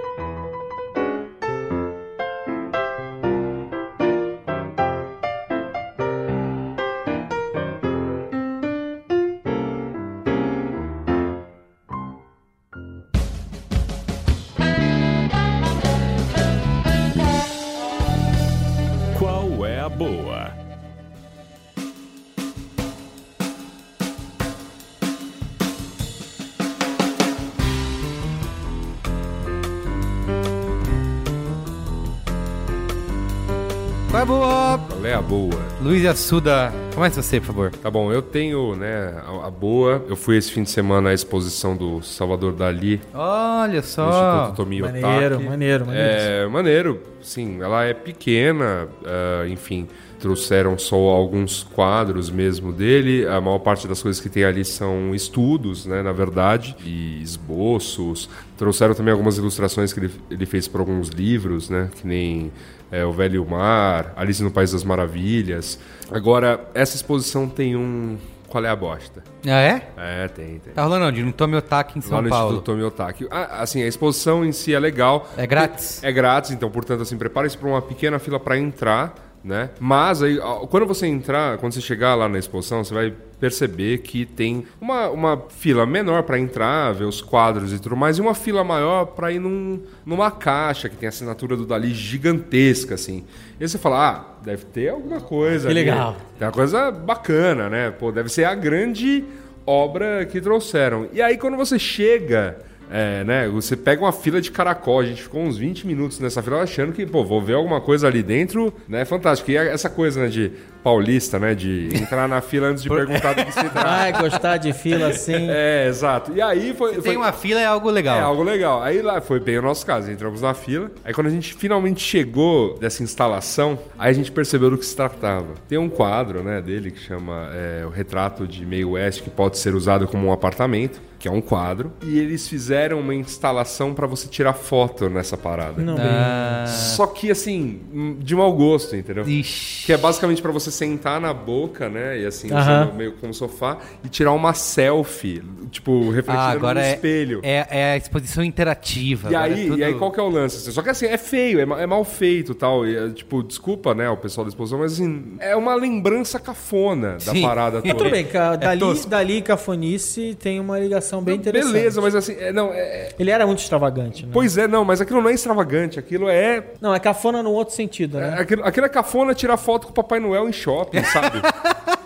Assuda, 36.06 36.72
comece 36.94 37.20
você, 37.22 37.40
por 37.40 37.46
favor. 37.46 37.70
Tá 37.70 37.90
bom, 37.90 38.12
eu 38.12 38.22
tenho, 38.22 38.74
né, 38.76 39.14
a, 39.26 39.46
a 39.48 39.50
boa. 39.50 40.04
Eu 40.08 40.16
fui 40.16 40.36
esse 40.36 40.50
fim 40.52 40.62
de 40.62 40.70
semana 40.70 41.10
à 41.10 41.14
exposição 41.14 41.76
do 41.76 42.00
Salvador 42.02 42.52
Dali 42.52 43.00
Olha 43.12 43.80
no 43.80 43.82
só. 43.82 44.08
Instituto 44.08 44.56
Tomi 44.56 44.80
Maneiro, 44.80 45.34
Otaki. 45.34 45.44
maneiro, 45.48 45.86
maneiro. 45.86 46.08
É, 46.08 46.46
maneiro, 46.46 47.02
sim. 47.22 47.60
Ela 47.60 47.84
é 47.84 47.92
pequena, 47.94 48.88
ah, 49.04 49.46
enfim. 49.48 49.88
Trouxeram 50.18 50.78
só 50.78 50.96
alguns 50.96 51.62
quadros 51.62 52.30
mesmo 52.30 52.72
dele. 52.72 53.26
A 53.26 53.40
maior 53.40 53.58
parte 53.58 53.86
das 53.86 54.02
coisas 54.02 54.20
que 54.20 54.28
tem 54.28 54.44
ali 54.44 54.64
são 54.64 55.14
estudos, 55.14 55.86
né, 55.86 56.02
na 56.02 56.12
verdade, 56.12 56.76
e 56.84 57.20
esboços. 57.22 58.28
Trouxeram 58.56 58.94
também 58.94 59.12
algumas 59.12 59.38
ilustrações 59.38 59.92
que 59.92 60.00
ele, 60.00 60.10
ele 60.30 60.46
fez 60.46 60.66
para 60.66 60.80
alguns 60.80 61.08
livros, 61.08 61.68
né, 61.68 61.90
que 61.94 62.06
nem 62.06 62.50
é, 62.90 63.04
O 63.04 63.12
Velho 63.12 63.44
Mar, 63.46 64.12
Alice 64.16 64.42
no 64.42 64.50
País 64.50 64.72
das 64.72 64.84
Maravilhas. 64.84 65.78
Agora, 66.10 66.68
essa 66.74 66.96
exposição 66.96 67.48
tem 67.48 67.76
um. 67.76 68.16
Qual 68.48 68.64
é 68.64 68.68
a 68.68 68.76
bosta? 68.76 69.24
Ah, 69.44 69.60
é? 69.60 69.88
É, 69.96 70.28
tem, 70.28 70.60
tem. 70.60 70.72
Tá 70.72 70.84
rolando 70.84 71.06
onde? 71.06 71.22
No 71.22 71.32
Tomiotaki, 71.32 71.98
em 71.98 72.02
Lá 72.02 72.08
São 72.08 72.22
no 72.22 72.30
Paulo. 72.30 72.46
Instituto 72.52 72.64
Tomiotaki. 72.64 73.26
Ah, 73.28 73.62
assim, 73.62 73.82
a 73.82 73.86
exposição 73.88 74.44
em 74.44 74.52
si 74.52 74.72
é 74.72 74.78
legal. 74.78 75.28
É 75.36 75.46
grátis? 75.46 76.02
É 76.02 76.12
grátis, 76.12 76.52
então, 76.52 76.70
portanto, 76.70 77.02
assim, 77.02 77.18
prepare-se 77.18 77.58
para 77.58 77.68
uma 77.68 77.82
pequena 77.82 78.20
fila 78.20 78.38
para 78.38 78.56
entrar, 78.56 79.14
né? 79.46 79.70
Mas 79.78 80.24
aí, 80.24 80.38
quando 80.68 80.86
você 80.86 81.06
entrar, 81.06 81.56
quando 81.58 81.72
você 81.72 81.80
chegar 81.80 82.16
lá 82.16 82.28
na 82.28 82.36
exposição, 82.36 82.82
você 82.82 82.92
vai 82.92 83.14
perceber 83.38 83.98
que 83.98 84.26
tem 84.26 84.66
uma, 84.80 85.08
uma 85.08 85.44
fila 85.50 85.86
menor 85.86 86.24
para 86.24 86.36
entrar, 86.36 86.92
ver 86.92 87.04
os 87.04 87.22
quadros 87.22 87.72
e 87.72 87.78
tudo 87.78 87.96
mais, 87.96 88.18
e 88.18 88.20
uma 88.20 88.34
fila 88.34 88.64
maior 88.64 89.04
para 89.04 89.30
ir 89.30 89.38
num, 89.38 89.80
numa 90.04 90.32
caixa 90.32 90.88
que 90.88 90.96
tem 90.96 91.06
a 91.06 91.10
assinatura 91.10 91.56
do 91.56 91.64
Dali 91.64 91.94
gigantesca, 91.94 92.96
assim. 92.96 93.24
E 93.60 93.62
aí 93.62 93.68
você 93.68 93.78
fala, 93.78 94.10
ah, 94.10 94.24
deve 94.44 94.64
ter 94.64 94.88
alguma 94.88 95.20
coisa. 95.20 95.66
Que 95.66 95.70
ali. 95.70 95.80
legal. 95.80 96.16
Tem 96.36 96.48
uma 96.48 96.52
coisa 96.52 96.90
bacana, 96.90 97.70
né? 97.70 97.92
Pô, 97.92 98.10
deve 98.10 98.28
ser 98.28 98.44
a 98.44 98.54
grande 98.54 99.24
obra 99.64 100.26
que 100.26 100.40
trouxeram. 100.40 101.08
E 101.12 101.22
aí, 101.22 101.38
quando 101.38 101.56
você 101.56 101.78
chega, 101.78 102.58
é, 102.90 103.24
né? 103.24 103.48
Você 103.48 103.76
pega 103.76 104.02
uma 104.02 104.12
fila 104.12 104.40
de 104.40 104.50
caracol. 104.50 105.00
A 105.00 105.04
gente 105.04 105.22
ficou 105.22 105.42
uns 105.42 105.58
20 105.58 105.86
minutos 105.86 106.20
nessa 106.20 106.42
fila 106.42 106.62
achando 106.62 106.92
que, 106.92 107.04
pô, 107.04 107.24
vou 107.24 107.42
ver 107.42 107.54
alguma 107.54 107.80
coisa 107.80 108.06
ali 108.06 108.22
dentro, 108.22 108.72
né? 108.88 109.04
Fantástico. 109.04 109.50
E 109.50 109.56
essa 109.56 109.90
coisa, 109.90 110.22
né, 110.22 110.28
de 110.28 110.52
paulista, 110.90 111.36
né? 111.40 111.52
De 111.52 111.88
entrar 111.92 112.28
na 112.28 112.40
fila 112.40 112.68
antes 112.68 112.80
de 112.80 112.88
perguntar 112.94 113.32
do 113.34 113.44
que 113.44 113.50
se 113.52 113.68
trata. 113.70 113.88
Ai, 113.88 114.12
gostar 114.12 114.56
de 114.56 114.72
fila 114.72 115.08
assim. 115.10 115.48
É, 115.50 115.88
exato. 115.88 116.32
E 116.32 116.40
aí 116.40 116.72
foi. 116.78 116.94
foi... 116.94 117.02
Tem 117.02 117.16
uma 117.16 117.32
fila, 117.32 117.60
é 117.60 117.64
algo 117.66 117.90
legal. 117.90 118.16
É 118.16 118.20
algo 118.20 118.44
legal. 118.44 118.80
Aí 118.80 119.02
lá 119.02 119.20
foi 119.20 119.40
bem 119.40 119.58
o 119.58 119.62
nosso 119.62 119.84
caso. 119.84 120.08
Entramos 120.08 120.42
na 120.42 120.54
fila. 120.54 120.92
Aí 121.04 121.12
quando 121.12 121.26
a 121.26 121.30
gente 121.30 121.54
finalmente 121.54 122.00
chegou 122.00 122.78
dessa 122.78 123.02
instalação, 123.02 123.76
aí 123.98 124.10
a 124.10 124.12
gente 124.12 124.30
percebeu 124.30 124.70
do 124.70 124.78
que 124.78 124.86
se 124.86 124.94
tratava. 124.94 125.54
Tem 125.68 125.76
um 125.76 125.88
quadro, 125.88 126.44
né, 126.44 126.60
dele 126.62 126.92
que 126.92 127.00
chama 127.00 127.50
é, 127.52 127.84
o 127.84 127.88
retrato 127.88 128.46
de 128.46 128.64
meio 128.64 128.90
oeste 128.90 129.24
que 129.24 129.30
pode 129.30 129.58
ser 129.58 129.74
usado 129.74 130.06
como 130.06 130.28
um 130.28 130.32
apartamento, 130.32 131.00
que 131.18 131.26
é 131.26 131.30
um 131.32 131.40
quadro. 131.40 131.92
E 132.04 132.16
eles 132.18 132.46
fizeram 132.46 133.00
uma 133.00 133.14
instalação 133.14 133.92
para 133.92 134.06
você 134.06 134.28
tirar 134.28 134.52
foto 134.52 135.08
nessa 135.10 135.36
parada. 135.36 135.82
Não, 135.82 135.96
Ah, 135.98 136.64
Só 136.68 137.06
que 137.08 137.30
assim, 137.30 137.80
de 138.20 138.36
mau 138.36 138.52
gosto, 138.52 138.94
entendeu? 138.94 139.26
ixi. 139.28 139.86
Que 139.86 139.92
é 139.94 139.96
basicamente 139.96 140.40
pra 140.42 140.52
você 140.52 140.70
sentar 140.76 141.20
na 141.20 141.32
boca, 141.34 141.88
né? 141.88 142.18
E 142.20 142.26
assim, 142.26 142.50
Aham. 142.52 142.60
usando 142.60 142.94
meio 142.94 143.12
como 143.12 143.32
sofá, 143.34 143.78
e 144.04 144.08
tirar 144.08 144.32
uma 144.32 144.54
selfie, 144.54 145.42
tipo, 145.70 146.10
refletindo 146.10 146.38
Ah, 146.38 146.50
agora 146.50 146.80
no 146.80 146.86
é, 146.86 146.92
espelho. 146.94 147.40
é, 147.42 147.66
é 147.70 147.92
a 147.92 147.96
exposição 147.96 148.44
interativa. 148.44 149.30
E 149.30 149.34
agora 149.34 149.54
aí, 149.54 149.64
é 149.64 149.68
tudo- 149.68 149.78
e 149.78 149.84
aí, 149.84 149.94
qual 149.94 150.10
que 150.12 150.20
é 150.20 150.22
o 150.22 150.28
lance? 150.28 150.56
assim? 150.56 150.70
Só 150.72 150.82
que 150.82 150.90
assim, 150.90 151.06
é 151.06 151.16
feio, 151.18 151.58
é, 151.60 151.82
é 151.82 151.86
mal 151.86 152.04
feito 152.04 152.52
e 152.52 152.54
tal. 152.54 152.86
E, 152.86 152.96
é, 152.96 153.08
tipo, 153.10 153.42
desculpa, 153.42 153.94
né, 153.94 154.08
o 154.10 154.16
pessoal 154.16 154.44
da 154.44 154.48
exposição, 154.48 154.78
mas 154.78 154.92
assim, 154.94 155.36
é 155.40 155.56
uma 155.56 155.74
lembrança 155.74 156.38
cafona 156.38 157.12
da 157.12 157.18
Sim. 157.32 157.42
parada 157.42 157.80
toda. 157.82 157.94
Tudo 157.94 158.10
bem, 158.10 158.24
ca- 158.26 158.56
dali, 158.56 158.80
tosco. 158.80 159.08
dali 159.08 159.36
e 159.38 159.42
Cafonice 159.42 160.36
tem 160.40 160.60
uma 160.60 160.78
ligação 160.78 161.22
bem 161.22 161.34
Não, 161.34 161.40
interessante. 161.40 161.72
Beleza, 161.72 162.00
mas 162.00 162.14
assim, 162.14 162.34
é, 162.38 162.52
não, 162.52 162.70
é, 162.72 163.10
Ele 163.18 163.30
era 163.30 163.46
muito 163.46 163.60
extravagante, 163.60 164.24
né? 164.24 164.30
Pois 164.32 164.56
é, 164.58 164.66
não, 164.68 164.84
mas 164.84 165.00
aquilo 165.00 165.20
não 165.22 165.30
é 165.30 165.34
extravagante, 165.34 165.98
aquilo 165.98 166.28
é. 166.28 166.62
Não, 166.80 166.94
é 166.94 166.98
cafona 167.00 167.42
no 167.42 167.50
outro 167.50 167.74
sentido, 167.74 168.18
né? 168.18 168.34
Aquilo, 168.38 168.64
aquilo 168.64 168.86
é 168.86 168.88
cafona 168.88 169.34
tirar 169.34 169.56
foto 169.56 169.86
com 169.86 169.92
o 169.92 169.94
Papai 169.94 170.20
Noel 170.20 170.48
em 170.48 170.52
shopping, 170.56 171.02
sabe? 171.04 171.40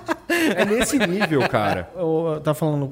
é 0.56 0.64
nesse 0.64 0.98
nível, 0.98 1.46
cara. 1.48 1.90
Eu, 1.96 2.40
tava 2.42 2.54
falando, 2.54 2.90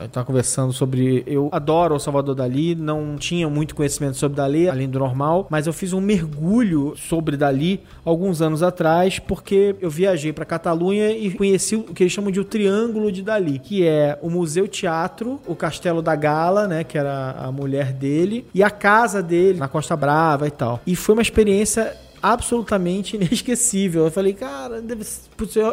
eu 0.00 0.08
tava 0.08 0.26
conversando 0.26 0.72
sobre. 0.72 1.22
Eu 1.26 1.48
adoro 1.52 1.94
o 1.94 1.98
Salvador 1.98 2.34
Dali, 2.34 2.74
não 2.74 3.16
tinha 3.16 3.48
muito 3.48 3.74
conhecimento 3.74 4.16
sobre 4.16 4.36
Dali, 4.36 4.68
além 4.68 4.88
do 4.88 4.98
normal, 4.98 5.46
mas 5.50 5.66
eu 5.66 5.72
fiz 5.72 5.92
um 5.92 6.00
mergulho 6.00 6.94
sobre 6.96 7.36
Dali 7.36 7.80
alguns 8.04 8.42
anos 8.42 8.62
atrás, 8.62 9.18
porque 9.18 9.76
eu 9.80 9.90
viajei 9.90 10.32
pra 10.32 10.44
Catalunha 10.44 11.10
e 11.10 11.30
conheci 11.30 11.76
o 11.76 11.84
que 11.84 12.02
eles 12.02 12.12
chamam 12.12 12.30
de 12.30 12.40
o 12.40 12.44
Triângulo 12.44 13.10
de 13.10 13.22
Dali, 13.22 13.58
que 13.58 13.86
é 13.86 14.18
o 14.22 14.30
Museu 14.30 14.66
Teatro, 14.66 15.40
o 15.46 15.54
Castelo 15.54 16.02
da 16.02 16.14
Gala, 16.14 16.66
né, 16.66 16.84
que 16.84 16.98
era 16.98 17.32
a 17.38 17.52
mulher 17.52 17.92
dele, 17.92 18.46
e 18.54 18.62
a 18.62 18.70
casa 18.70 19.22
dele 19.22 19.58
na 19.58 19.68
Costa 19.68 19.96
Brava 19.96 20.46
e 20.46 20.50
tal. 20.50 20.80
E 20.86 20.96
foi 20.96 21.14
uma 21.14 21.22
experiência 21.22 21.94
absolutamente 22.22 23.16
inesquecível. 23.20 24.04
Eu 24.04 24.10
falei, 24.10 24.32
cara, 24.34 24.82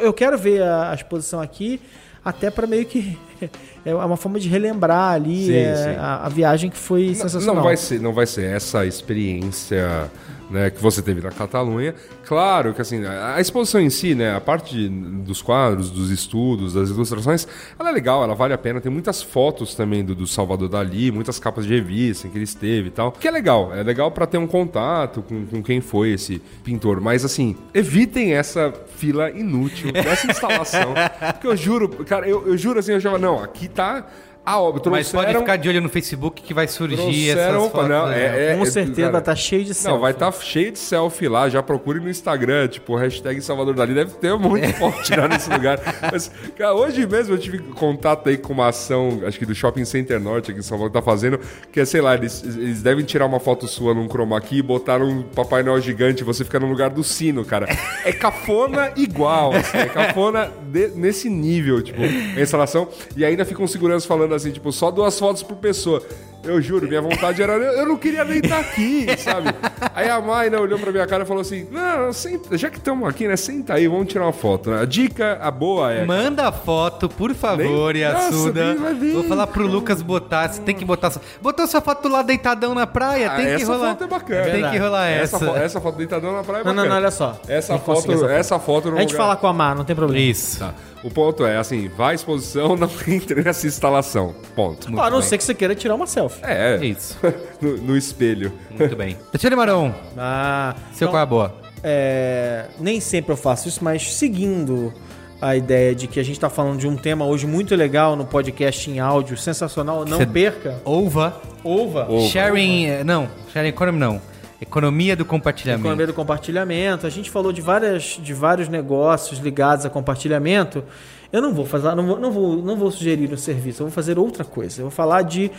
eu, 0.01 0.13
quero 0.13 0.37
ver 0.37 0.61
a, 0.63 0.93
exposição 0.93 1.41
aqui, 1.41 1.79
até 2.23 2.49
pra 2.49 2.67
meio 2.67 2.85
que. 2.85 3.17
É 3.85 3.93
uma 3.93 4.17
forma 4.17 4.39
de 4.39 4.49
relembrar 4.49 5.13
ali 5.13 5.45
Sim, 5.45 5.53
é, 5.53 5.75
sim. 5.75 5.89
A, 5.99 6.25
a 6.25 6.29
viagem 6.29 6.71
que 6.71 6.77
foi 6.77 7.09
Não- 7.09 7.13
sensacional. 7.13 7.55
Não 7.57 7.63
vai 7.63 7.77
ser, 7.77 8.01
não 8.01 8.13
vai 8.13 8.25
ser 8.25 8.45
essa 8.45 8.83
experiência 8.83 10.09
né, 10.49 10.69
que 10.69 10.81
você 10.81 11.01
teve 11.01 11.21
na 11.21 11.31
Catalunha. 11.31 11.95
Claro 12.25 12.73
que 12.73 12.81
assim, 12.81 13.03
a 13.05 13.39
exposição 13.41 13.81
em 13.81 13.89
si, 13.89 14.13
né, 14.15 14.35
a 14.35 14.41
parte 14.41 14.75
de- 14.75 14.89
dos 14.89 15.41
quadros, 15.41 15.89
dos 15.89 16.09
estudos, 16.11 16.73
das 16.73 16.89
ilustrações, 16.89 17.47
ela 17.79 17.89
é 17.89 17.91
legal, 17.91 18.23
ela 18.23 18.35
vale 18.35 18.53
a 18.53 18.57
pena. 18.57 18.79
Tem 18.81 18.91
muitas 18.91 19.21
fotos 19.21 19.75
também 19.75 20.03
do, 20.03 20.13
do 20.15 20.27
Salvador 20.27 20.69
Dali, 20.69 21.11
muitas 21.11 21.39
capas 21.39 21.65
de 21.65 21.73
revista 21.73 22.27
em 22.27 22.29
que 22.31 22.37
ele 22.37 22.43
esteve 22.45 22.87
e 22.87 22.91
tal. 22.91 23.11
Que 23.11 23.27
é 23.27 23.31
legal, 23.31 23.73
é 23.73 23.81
legal 23.83 24.11
pra 24.11 24.25
ter 24.25 24.37
um 24.37 24.47
contato 24.47 25.21
com, 25.21 25.45
com 25.45 25.63
quem 25.63 25.81
foi 25.81 26.11
esse 26.11 26.41
pintor. 26.63 27.01
Mas 27.01 27.25
assim, 27.25 27.55
evitem 27.73 28.33
essa 28.33 28.73
fila 28.95 29.29
inútil 29.31 29.91
dessa 29.91 30.27
instalação. 30.27 30.93
Porque 31.33 31.47
eu 31.47 31.55
juro, 31.57 31.89
cara, 32.05 32.27
eu, 32.27 32.47
eu 32.47 32.57
juro 32.57 32.79
assim, 32.79 32.93
eu 32.93 32.99
já 32.99 33.17
não, 33.17 33.43
aqui 33.43 33.67
tá 33.67 34.05
a 34.45 34.59
obra. 34.59 34.81
Mas 34.91 35.11
pode 35.11 35.33
ficar 35.37 35.55
de 35.57 35.67
olho 35.69 35.81
no 35.81 35.89
Facebook 35.89 36.41
que 36.41 36.53
vai 36.53 36.67
surgir 36.67 36.97
Trouxeram- 36.97 37.57
essas 37.59 37.71
fotos. 37.71 37.89
não, 37.89 38.07
né? 38.07 38.19
é- 38.19 38.51
é- 38.53 38.55
Com 38.57 38.65
certeza 38.65 39.07
cara, 39.07 39.17
estar 39.19 39.35
cheio 39.35 39.63
de 39.63 39.69
Não, 39.69 39.75
selfie. 39.75 40.01
vai 40.01 40.11
estar 40.11 40.31
cheio 40.33 40.71
de 40.71 40.79
selfie 40.79 41.27
lá. 41.27 41.49
Já 41.49 41.63
procure 41.63 41.99
no 41.99 42.09
Instagram, 42.09 42.67
tipo, 42.67 42.95
hashtag 42.95 43.41
Salvador 43.41 43.73
Dali. 43.73 43.93
Deve 43.93 44.11
ter 44.11 44.35
monte 44.37 44.67
de 44.67 44.73
foto 44.73 45.01
tirando 45.03 45.31
nesse 45.31 45.49
lugar. 45.49 45.79
Mas, 46.11 46.31
cara, 46.57 46.73
hoje 46.75 47.05
mesmo 47.07 47.33
eu 47.33 47.37
tive 47.39 47.57
contato 47.59 48.29
aí 48.29 48.37
com 48.37 48.53
uma 48.53 48.67
ação, 48.67 49.21
acho 49.25 49.39
que 49.39 49.45
do 49.45 49.55
Shopping 49.55 49.85
Center 49.85 50.19
Norte 50.19 50.51
aqui 50.51 50.59
em 50.59 50.63
São 50.63 50.77
Paulo, 50.77 50.91
que 50.91 50.97
tá 50.99 51.01
fazendo, 51.01 51.39
que 51.71 51.79
é, 51.79 51.85
sei 51.85 52.01
lá, 52.01 52.13
eles, 52.15 52.43
eles 52.43 52.81
devem 52.83 53.03
tirar 53.03 53.25
uma 53.25 53.39
foto 53.39 53.67
sua 53.67 53.93
num 53.93 54.07
chroma 54.07 54.39
key 54.41 54.57
e 54.57 54.61
botar 54.61 55.01
um 55.01 55.23
Papai 55.23 55.63
Noel 55.63 55.81
gigante 55.81 56.21
e 56.21 56.25
você 56.25 56.43
fica 56.43 56.59
no 56.59 56.67
lugar 56.67 56.89
do 56.89 57.03
sino, 57.03 57.43
cara. 57.43 57.67
É 58.03 58.11
cafona 58.11 58.91
igual, 58.97 59.53
assim, 59.53 59.77
é 59.77 59.85
cafona 59.85 60.51
de- 60.71 60.89
nesse 60.89 61.29
nível, 61.29 61.81
tipo, 61.81 62.01
a 62.01 62.41
instalação. 62.41 62.87
E 63.15 63.23
ainda 63.25 63.43
ficam 63.45 63.65
seguranças 63.65 64.05
falando 64.05 64.34
tipo, 64.43 64.71
só 64.71 64.91
duas 64.91 65.17
fotos 65.17 65.43
por 65.43 65.57
pessoa. 65.57 66.01
Eu 66.45 66.61
juro, 66.61 66.87
minha 66.87 67.01
vontade 67.01 67.41
era. 67.41 67.53
Eu 67.53 67.85
não 67.87 67.97
queria 67.97 68.23
nem 68.23 68.37
estar 68.39 68.59
aqui, 68.59 69.07
sabe? 69.17 69.49
Aí 69.93 70.09
a 70.09 70.19
Mayna 70.21 70.59
olhou 70.59 70.77
pra 70.79 70.91
minha 70.91 71.05
cara 71.07 71.23
e 71.23 71.25
falou 71.25 71.41
assim: 71.41 71.67
Não, 71.71 72.13
senta, 72.13 72.57
já 72.57 72.69
que 72.69 72.77
estamos 72.77 73.07
aqui, 73.09 73.27
né? 73.27 73.35
Senta 73.35 73.73
aí, 73.73 73.87
vamos 73.87 74.07
tirar 74.07 74.25
uma 74.25 74.33
foto. 74.33 74.69
né? 74.69 74.81
A 74.81 74.85
dica, 74.85 75.37
a 75.41 75.49
boa 75.51 75.91
é. 75.91 76.05
Manda 76.05 76.47
a 76.47 76.51
foto, 76.51 77.09
por 77.09 77.33
favor, 77.33 77.93
Nem-. 77.93 78.03
Nossa, 78.13 78.51
vai 78.79 78.93
vir. 78.93 79.13
Vou 79.13 79.23
falar 79.23 79.47
pro 79.47 79.65
Lucas 79.65 80.01
botar. 80.01 80.49
Você 80.51 80.61
tem 80.61 80.75
que 80.75 80.85
botar. 80.85 81.11
sua- 81.11 81.21
Botou 81.41 81.65
sua 81.67 81.81
foto 81.81 82.07
lá 82.07 82.21
deitadão 82.21 82.73
na 82.75 82.85
praia? 82.87 83.31
Ah, 83.31 83.35
tem 83.35 83.45
que 83.47 83.51
essa 83.53 83.65
rolar. 83.73 83.89
foto 83.89 84.03
é 84.03 84.07
bacana. 84.07 84.43
Tem 84.51 84.69
que 84.71 84.77
rolar 84.77 85.07
essa. 85.07 85.35
Essa, 85.37 85.49
essa 85.57 85.81
foto 85.81 85.95
deitadão 85.97 86.31
na 86.33 86.43
praia 86.43 86.61
é 86.61 86.63
Não, 86.65 86.73
não, 86.73 86.83
bacana. 86.83 86.89
não, 86.95 87.01
olha 87.01 87.11
só. 87.11 87.39
Essa 87.47 87.77
foto, 87.77 88.25
essa 88.27 88.59
foto 88.59 88.91
no 88.91 88.97
A 88.97 89.01
gente 89.01 89.11
lugar- 89.13 89.23
fala 89.25 89.35
com 89.35 89.47
a 89.47 89.53
Mar, 89.53 89.75
não 89.75 89.83
tem 89.83 89.95
problema. 89.95 90.23
Isso. 90.23 90.59
Tá. 90.59 90.73
O 91.03 91.11
ponto 91.11 91.45
é, 91.45 91.57
assim, 91.57 91.87
vai 91.87 92.13
à 92.13 92.15
exposição, 92.15 92.75
não 92.77 92.89
entre 93.07 93.43
nessa 93.43 93.67
instalação. 93.67 94.33
Ponto. 94.55 94.89
Muito 94.89 94.99
a 95.01 95.09
não 95.09 95.19
bem. 95.19 95.27
ser 95.27 95.37
que 95.37 95.43
você 95.43 95.53
queira 95.53 95.75
tirar 95.75 95.93
uma 95.95 96.07
selfie. 96.07 96.34
É, 96.43 96.77
Isso. 96.85 97.17
no, 97.61 97.77
no 97.77 97.97
espelho. 97.97 98.51
Muito 98.71 98.95
bem. 98.95 99.17
Tatiana 99.31 99.55
Marão, 99.55 99.93
Ah, 100.17 100.75
seu 100.93 101.07
então, 101.07 101.09
qual 101.09 101.19
é 101.19 101.23
a 101.23 101.25
boa? 101.25 101.55
é, 101.83 102.65
nem 102.79 102.99
sempre 102.99 103.31
eu 103.31 103.37
faço 103.37 103.67
isso, 103.67 103.83
mas 103.83 104.13
seguindo 104.15 104.93
a 105.41 105.55
ideia 105.55 105.93
de 105.93 106.07
que 106.07 106.19
a 106.19 106.23
gente 106.23 106.39
tá 106.39 106.49
falando 106.49 106.79
de 106.79 106.87
um 106.87 106.95
tema 106.95 107.25
hoje 107.25 107.45
muito 107.45 107.75
legal 107.75 108.15
no 108.15 108.25
podcast 108.25 108.89
em 108.89 108.99
áudio, 108.99 109.37
sensacional, 109.37 110.05
não 110.05 110.17
Cê- 110.17 110.25
perca. 110.25 110.81
Ova. 110.85 111.39
Ouva. 111.63 112.07
Ova. 112.09 112.27
Sharing. 112.29 112.85
eh, 112.87 113.03
Não, 113.03 113.27
sharing 113.53 113.69
economy 113.69 113.99
não. 113.99 114.21
Economia 114.61 115.15
do 115.15 115.25
compartilhamento. 115.25 115.83
Economia 115.85 116.07
do 116.07 116.13
compartilhamento. 116.13 117.05
A 117.05 117.09
gente 117.09 117.29
falou 117.29 117.51
de, 117.51 117.61
várias, 117.61 118.17
de 118.21 118.33
vários 118.33 118.69
negócios 118.69 119.39
ligados 119.39 119.85
a 119.85 119.89
compartilhamento. 119.89 120.83
Eu 121.31 121.41
não 121.41 121.53
vou 121.53 121.65
fazer, 121.65 121.93
não 121.93 122.07
vou, 122.07 122.19
não 122.19 122.31
vou, 122.31 122.55
não 122.63 122.77
vou 122.77 122.89
sugerir 122.89 123.31
um 123.31 123.37
serviço, 123.37 123.81
eu 123.83 123.87
vou 123.87 123.93
fazer 123.93 124.17
outra 124.17 124.45
coisa. 124.45 124.79
Eu 124.79 124.83
vou 124.85 124.91
falar 124.91 125.23
de 125.23 125.51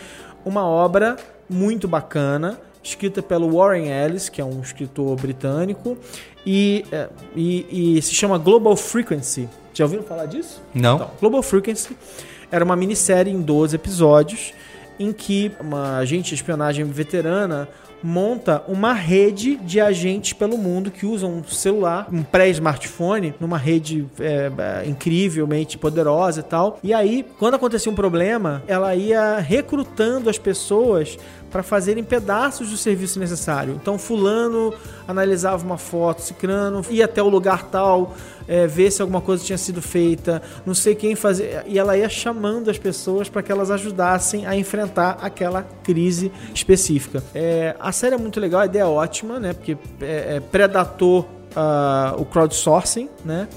uma 0.47 0.64
obra 0.64 1.16
muito 1.51 1.89
bacana, 1.89 2.59
escrita 2.82 3.20
pelo 3.20 3.51
Warren 3.51 3.89
Ellis, 3.89 4.28
que 4.28 4.40
é 4.40 4.44
um 4.44 4.60
escritor 4.60 5.16
britânico, 5.16 5.98
e, 6.47 6.85
é, 6.93 7.09
e, 7.35 7.97
e 7.98 8.02
se 8.02 8.14
chama 8.14 8.39
Global 8.39 8.77
Frequency. 8.77 9.48
Já 9.74 9.85
ouviram 9.85 10.05
falar 10.05 10.27
disso? 10.27 10.62
Não? 10.73 10.94
Então, 10.94 11.10
Global 11.20 11.43
Frequency 11.43 11.97
era 12.51 12.64
uma 12.64 12.77
minissérie 12.77 13.32
em 13.32 13.43
12 13.43 13.74
episódios 13.74 14.55
em 14.98 15.12
que 15.12 15.51
uma 15.60 15.98
agente 15.98 16.28
de 16.28 16.36
espionagem 16.36 16.85
veterana 16.85 17.68
monta 18.07 18.62
uma 18.69 18.93
rede 18.93 19.57
de 19.57 19.81
agentes 19.81 20.33
pelo 20.33 20.57
mundo 20.57 20.93
que 20.93 21.05
usam 21.05 21.39
um 21.39 21.45
celular, 21.45 22.07
um 22.12 22.23
pré-smartphone, 22.23 23.35
numa 23.41 23.59
rede 23.59 24.07
é, 24.20 24.53
é, 24.57 24.89
incrivelmente 24.89 25.77
poderosa 25.77 26.39
e 26.39 26.43
tal. 26.45 26.78
E 26.85 26.95
aí, 26.95 27.27
quando 27.37 27.55
acontecia 27.55 27.91
um 27.91 27.95
problema, 27.97 28.62
ela 28.69 28.95
ia 28.95 29.39
recrutando 29.39 30.31
as 30.31 30.39
pessoas 30.39 31.19
para 31.51 31.65
fazerem 31.65 32.05
pedaços 32.05 32.70
do 32.70 32.77
serviço 32.77 33.19
necessário. 33.19 33.74
Então, 33.81 33.99
fulano 33.99 34.73
analisava 35.09 35.65
uma 35.65 35.78
foto, 35.78 36.23
cicrano 36.23 36.85
ia 36.91 37.07
até 37.07 37.23
o 37.23 37.28
lugar 37.28 37.65
tal, 37.65 38.15
é, 38.48 38.66
ver 38.66 38.90
se 38.90 39.02
alguma 39.02 39.20
coisa 39.20 39.44
tinha 39.44 39.59
sido 39.59 39.82
feita, 39.82 40.43
não 40.64 40.74
sei 40.74 40.94
quem 40.94 41.14
fazer. 41.14 41.64
E 41.66 41.78
ela 41.78 41.97
ia 41.97 42.09
chamando 42.09 42.70
as 42.70 42.78
pessoas 42.78 43.28
para 43.28 43.43
que 43.43 43.51
elas 43.51 43.70
ajudassem 43.70 44.47
a 44.47 44.56
enfrentar 44.56 45.18
aquela 45.20 45.62
crise 45.82 46.31
específica. 46.55 47.23
É, 47.35 47.77
a 47.78 47.93
série 47.93 48.14
é 48.14 48.18
muito 48.18 48.40
legal, 48.40 48.60
a 48.60 48.66
ideia 48.66 48.82
é 48.82 48.86
ótima, 48.86 49.39
né? 49.40 49.52
Porque 49.52 49.77
é, 50.01 50.36
é 50.36 50.40
uh, 51.56 52.20
o 52.20 52.24
crowdsourcing, 52.24 53.09
né? 53.24 53.48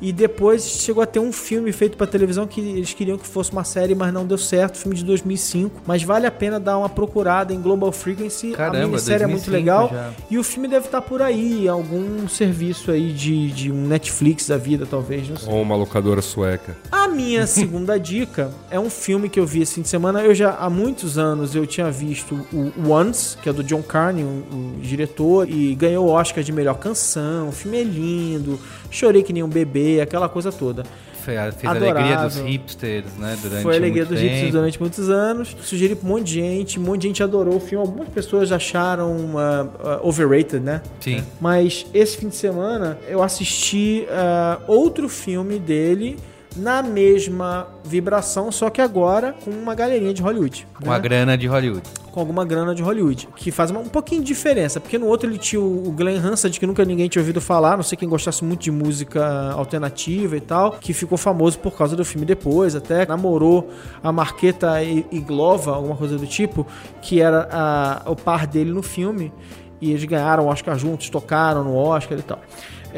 E 0.00 0.12
depois 0.12 0.66
chegou 0.66 1.02
a 1.02 1.06
ter 1.06 1.18
um 1.18 1.32
filme 1.32 1.72
feito 1.72 1.96
para 1.96 2.06
televisão 2.06 2.46
que 2.46 2.60
eles 2.60 2.92
queriam 2.92 3.16
que 3.16 3.26
fosse 3.26 3.52
uma 3.52 3.64
série, 3.64 3.94
mas 3.94 4.12
não 4.12 4.26
deu 4.26 4.38
certo, 4.38 4.78
filme 4.78 4.96
de 4.96 5.04
2005. 5.04 5.82
Mas 5.86 6.02
vale 6.02 6.26
a 6.26 6.30
pena 6.30 6.60
dar 6.60 6.78
uma 6.78 6.88
procurada 6.88 7.52
em 7.52 7.60
Global 7.60 7.90
Frequency. 7.92 8.52
Caramba, 8.52 8.78
a 8.78 8.86
minissérie 8.86 9.24
é 9.24 9.26
muito 9.26 9.50
2005 9.50 9.50
legal. 9.50 9.88
já. 9.90 10.12
E 10.30 10.38
o 10.38 10.44
filme 10.44 10.68
deve 10.68 10.86
estar 10.86 11.00
por 11.00 11.22
aí, 11.22 11.68
algum 11.68 12.28
serviço 12.28 12.90
aí 12.90 13.12
de, 13.12 13.50
de 13.52 13.72
um 13.72 13.86
Netflix 13.86 14.46
da 14.46 14.56
vida, 14.56 14.86
talvez, 14.86 15.28
não 15.28 15.36
sei. 15.36 15.52
Ou 15.52 15.62
uma 15.62 15.76
locadora 15.76 16.20
sueca. 16.20 16.76
A 16.90 17.08
minha 17.08 17.46
segunda 17.46 17.98
dica 17.98 18.50
é 18.70 18.78
um 18.78 18.90
filme 18.90 19.28
que 19.28 19.40
eu 19.40 19.46
vi 19.46 19.62
esse 19.62 19.74
fim 19.74 19.82
de 19.82 19.88
semana. 19.88 20.20
Eu 20.22 20.34
já 20.34 20.50
há 20.54 20.68
muitos 20.68 21.18
anos 21.18 21.54
eu 21.54 21.66
tinha 21.66 21.90
visto 21.90 22.34
o 22.52 22.90
Once, 22.90 23.36
que 23.38 23.48
é 23.48 23.52
do 23.52 23.62
John 23.64 23.82
Carney, 23.82 24.24
o, 24.24 24.26
o 24.26 24.80
diretor, 24.80 25.48
e 25.48 25.74
ganhou 25.74 26.06
o 26.06 26.10
Oscar 26.10 26.44
de 26.44 26.52
melhor 26.52 26.78
canção. 26.78 27.48
O 27.48 27.52
filme 27.52 27.80
é 27.80 27.84
lindo, 27.84 28.58
chorei 28.96 29.22
que 29.22 29.32
nem 29.32 29.42
um 29.42 29.48
bebê, 29.48 30.00
aquela 30.00 30.28
coisa 30.28 30.50
toda. 30.50 30.84
Foi 31.24 31.36
a- 31.36 31.50
fez 31.50 31.64
a 31.64 31.70
alegria 31.76 32.16
dos 32.18 32.36
hipsters, 32.36 33.16
né? 33.18 33.36
Durante 33.42 33.62
Foi 33.64 33.74
a 33.74 33.76
alegria 33.78 34.04
dos 34.04 34.18
hipsters 34.20 34.40
tempo. 34.42 34.52
durante 34.52 34.80
muitos 34.80 35.10
anos. 35.10 35.56
Sugeri 35.60 35.96
pra 35.96 36.06
um 36.08 36.12
monte 36.12 36.24
de 36.26 36.34
gente, 36.34 36.78
um 36.78 36.82
monte 36.84 37.00
de 37.02 37.08
gente 37.08 37.22
adorou 37.22 37.56
o 37.56 37.60
filme. 37.60 37.84
Algumas 37.84 38.08
pessoas 38.08 38.52
acharam 38.52 39.32
ah, 39.36 39.66
ah, 39.82 40.00
overrated, 40.04 40.60
né? 40.60 40.80
Sim. 41.00 41.24
Mas 41.40 41.84
esse 41.92 42.16
fim 42.16 42.28
de 42.28 42.36
semana 42.36 42.96
eu 43.08 43.22
assisti 43.24 44.06
ah, 44.08 44.60
outro 44.68 45.08
filme 45.08 45.58
dele 45.58 46.16
na 46.56 46.82
mesma 46.82 47.68
vibração, 47.84 48.50
só 48.50 48.70
que 48.70 48.80
agora 48.80 49.34
com 49.44 49.50
uma 49.50 49.74
galerinha 49.74 50.12
de 50.14 50.22
Hollywood. 50.22 50.66
Com 50.82 50.88
né? 50.90 50.96
a 50.96 50.98
grana 50.98 51.36
de 51.36 51.46
Hollywood. 51.46 51.82
com 52.12 52.20
alguma 52.20 52.46
grana 52.46 52.74
de 52.74 52.82
Hollywood, 52.82 53.28
que 53.36 53.50
faz 53.50 53.70
uma- 53.70 53.80
um 53.80 53.88
pouquinho 53.90 54.22
de 54.22 54.28
diferença, 54.28 54.80
porque 54.80 54.96
no 54.96 55.06
outro 55.06 55.28
ele 55.28 55.36
tinha 55.36 55.60
o 55.60 55.92
Glenn 55.94 56.16
Hansard, 56.18 56.58
que 56.58 56.66
nunca 56.66 56.82
ninguém 56.82 57.08
tinha 57.10 57.20
ouvido 57.20 57.42
falar, 57.42 57.76
não 57.76 57.82
sei 57.84 57.98
quem 57.98 58.08
gostasse 58.08 58.42
muito 58.42 58.62
de 58.62 58.70
música 58.70 59.52
alternativa 59.52 60.34
e 60.34 60.40
tal, 60.40 60.72
que 60.80 60.94
ficou 60.94 61.18
famoso 61.18 61.58
por 61.58 61.76
causa 61.76 61.94
do 61.94 62.06
filme 62.06 62.24
depois, 62.24 62.74
até 62.74 63.04
namorou 63.06 63.68
a 64.02 64.10
Marqueta 64.12 64.82
Iglova, 64.82 65.72
alguma 65.74 65.94
coisa 65.94 66.16
do 66.16 66.26
tipo, 66.26 66.66
que 67.02 67.20
era 67.20 67.48
a- 67.52 68.10
o 68.10 68.16
par 68.16 68.46
dele 68.46 68.70
no 68.72 68.82
filme, 68.82 69.30
e 69.78 69.90
eles 69.90 70.02
ganharam 70.04 70.44
o 70.44 70.48
Oscar 70.48 70.78
juntos, 70.78 71.10
tocaram 71.10 71.64
no 71.64 71.76
Oscar 71.76 72.18
e 72.18 72.22
tal. 72.22 72.40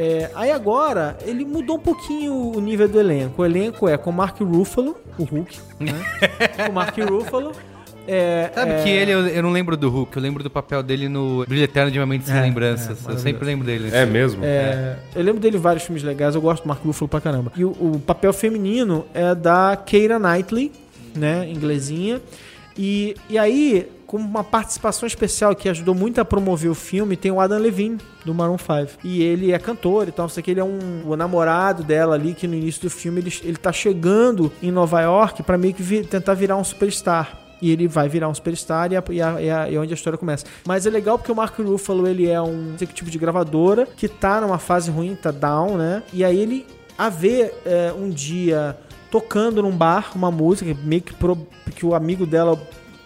É, 0.01 0.31
aí 0.37 0.53
agora, 0.53 1.19
ele 1.27 1.45
mudou 1.45 1.75
um 1.77 1.81
pouquinho 1.81 2.33
o 2.33 2.61
nível 2.61 2.89
do 2.89 3.01
elenco. 3.01 3.43
O 3.43 3.45
elenco 3.45 3.89
é 3.89 3.99
com 3.99 4.13
Mark 4.13 4.41
Ruffalo, 4.41 4.97
o 5.19 5.25
Hulk, 5.25 5.59
né? 5.81 5.93
com 6.67 6.73
Mark 6.73 6.97
Ruffalo. 6.97 7.51
É, 8.07 8.51
Sabe 8.55 8.71
é, 8.71 8.83
que 8.85 8.89
ele, 8.89 9.11
eu, 9.11 9.27
eu 9.27 9.43
não 9.43 9.51
lembro 9.51 9.77
do 9.77 9.91
Hulk, 9.91 10.17
eu 10.17 10.23
lembro 10.23 10.43
do 10.43 10.49
papel 10.49 10.83
dele 10.83 11.09
no 11.09 11.45
Brilho 11.47 11.65
Eterno 11.65 11.91
de 11.91 11.99
uma 11.99 12.07
Mente 12.07 12.27
Sem 12.27 12.37
É, 12.37 12.41
Lembranças. 12.41 13.07
é, 13.07 13.13
eu 13.13 13.19
sempre 13.19 13.45
lembro 13.45 13.67
dele. 13.67 13.91
É 13.93 14.07
mesmo? 14.07 14.43
É, 14.45 14.97
eu 15.15 15.23
lembro 15.23 15.41
dele 15.41 15.57
em 15.57 15.61
vários 15.61 15.83
filmes 15.85 16.03
legais, 16.05 16.35
eu 16.35 16.41
gosto 16.41 16.63
do 16.63 16.69
Mark 16.69 16.83
Ruffalo 16.83 17.09
pra 17.09 17.21
caramba. 17.21 17.53
E 17.57 17.65
o, 17.65 17.71
o 17.71 18.01
papel 18.07 18.33
feminino 18.33 19.05
é 19.13 19.35
da 19.35 19.77
Keira 19.77 20.19
Knightley, 20.19 20.73
né, 21.15 21.51
inglesinha. 21.51 22.21
E, 22.79 23.15
e 23.29 23.37
aí, 23.37 23.91
como 24.09 24.25
uma 24.27 24.43
participação 24.43 25.07
especial 25.07 25.55
que 25.55 25.69
ajudou 25.69 25.95
muito 25.95 26.19
a 26.19 26.25
promover 26.25 26.71
o 26.71 26.75
filme, 26.75 27.15
tem 27.15 27.31
o 27.31 27.39
Adam 27.39 27.59
Levine, 27.59 27.99
do 28.25 28.33
Maroon 28.35 28.57
5. 28.57 28.99
E 29.05 29.23
ele 29.23 29.53
é 29.53 29.59
cantor 29.59 30.09
e 30.09 30.13
tal, 30.13 30.27
o 30.27 30.31
que, 30.31 30.51
ele 30.51 30.61
é 30.61 30.65
um, 30.65 31.03
o 31.07 31.15
namorado 31.15 31.83
dela 31.85 32.15
ali, 32.15 32.33
que 32.35 32.49
no 32.49 32.55
início 32.55 32.81
do 32.83 32.91
filme 32.91 33.21
ele, 33.21 33.33
ele 33.45 33.57
tá 33.59 33.71
chegando 33.71 34.51
em 34.63 34.73
Nova 34.73 35.03
York 35.03 35.43
pra 35.43 35.59
meio 35.59 35.75
que 35.75 36.03
tentar 36.05 36.33
virar 36.33 36.57
um 36.57 36.65
superstar. 36.65 37.39
E 37.61 37.71
ele 37.71 37.87
vai 37.87 38.09
virar 38.09 38.29
um 38.29 38.35
superstar 38.35 38.91
e, 38.93 38.97
a, 38.97 39.03
e 39.43 39.75
é 39.75 39.79
onde 39.79 39.93
a 39.93 39.95
história 39.95 40.17
começa. 40.19 40.47
Mas 40.65 40.87
é 40.87 40.91
legal 40.91 41.19
porque 41.19 41.31
o 41.31 41.35
Mark 41.37 41.59
Ruffalo, 41.59 42.07
ele 42.09 42.27
é 42.27 42.41
um 42.41 42.73
executivo 42.75 43.11
de 43.11 43.19
gravadora 43.19 43.87
que 43.97 44.09
tá 44.09 44.41
numa 44.41 44.59
fase 44.59 44.91
ruim, 44.91 45.15
tá 45.17 45.31
down, 45.31 45.77
né? 45.77 46.03
E 46.15 46.25
aí 46.25 46.39
ele 46.39 46.67
a 46.97 47.11
ver 47.11 47.53
é, 47.67 47.93
um 47.93 48.09
dia 48.09 48.75
tocando 49.11 49.63
num 49.63 49.73
bar 49.73 50.13
uma 50.15 50.31
música, 50.31 50.75
meio 50.85 51.03
que, 51.03 51.13
pro- 51.15 51.47
que 51.75 51.85
o 51.85 51.95
amigo 51.95 52.25
dela 52.27 52.59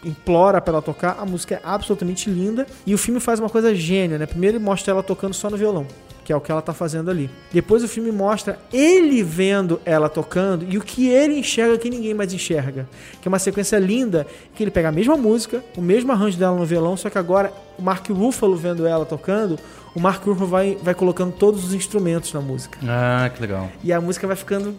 implora 0.05 0.61
pra 0.61 0.75
ela 0.75 0.83
tocar, 0.83 1.17
a 1.19 1.25
música 1.25 1.57
é 1.57 1.61
absolutamente 1.63 2.29
linda 2.29 2.67
e 2.87 2.95
o 2.95 2.99
filme 2.99 3.21
faz 3.21 3.41
uma 3.41 3.49
coisa 3.49 3.75
gênia, 3.75 4.19
né? 4.19 4.27
Primeiro 4.27 4.57
ele 4.57 4.65
mostra 4.65 4.93
ela 4.93 5.03
tocando 5.03 5.35
só 5.35 5.49
no 5.49 5.57
violão, 5.57 5.87
que 6.25 6.33
é 6.33 6.37
o 6.37 6.41
que 6.41 6.51
ela 6.51 6.63
tá 6.63 6.73
fazendo 6.73 7.11
ali. 7.11 7.31
Depois 7.53 7.83
o 7.85 7.89
filme 7.89 8.11
mostra 8.11 8.59
ele 8.73 9.23
vendo 9.23 9.81
ela 9.85 10.09
tocando 10.09 10.67
e 10.69 10.77
o 10.77 10.81
que 10.81 11.09
ele 11.09 11.39
enxerga 11.39 11.79
que 11.79 11.91
ninguém 11.91 12.15
mais 12.15 12.33
enxerga, 12.33 12.89
que 13.21 13.27
é 13.27 13.31
uma 13.31 13.39
sequência 13.39 13.79
linda, 13.79 14.27
que 14.55 14.63
ele 14.63 14.71
pega 14.71 14.89
a 14.89 14.93
mesma 14.93 15.17
música, 15.17 15.63
o 15.77 15.81
mesmo 15.81 16.13
arranjo 16.13 16.39
dela 16.39 16.57
no 16.57 16.65
violão, 16.65 16.97
só 16.97 17.09
que 17.09 17.19
agora 17.19 17.53
o 17.79 17.83
Mark 17.83 18.09
Ruffalo 18.09 18.57
vendo 18.57 18.87
ela 18.87 19.05
tocando, 19.05 19.59
o 19.95 20.01
Mark 20.01 20.25
Ruffalo 20.25 20.49
vai, 20.49 20.77
vai 20.83 20.95
colocando 20.95 21.33
todos 21.33 21.65
os 21.65 21.75
instrumentos 21.75 22.33
na 22.33 22.41
música. 22.41 22.79
Ah, 22.87 23.31
que 23.33 23.41
legal. 23.41 23.71
E 23.85 23.93
a 23.93 24.01
música 24.01 24.27
vai 24.27 24.37
ficando 24.37 24.75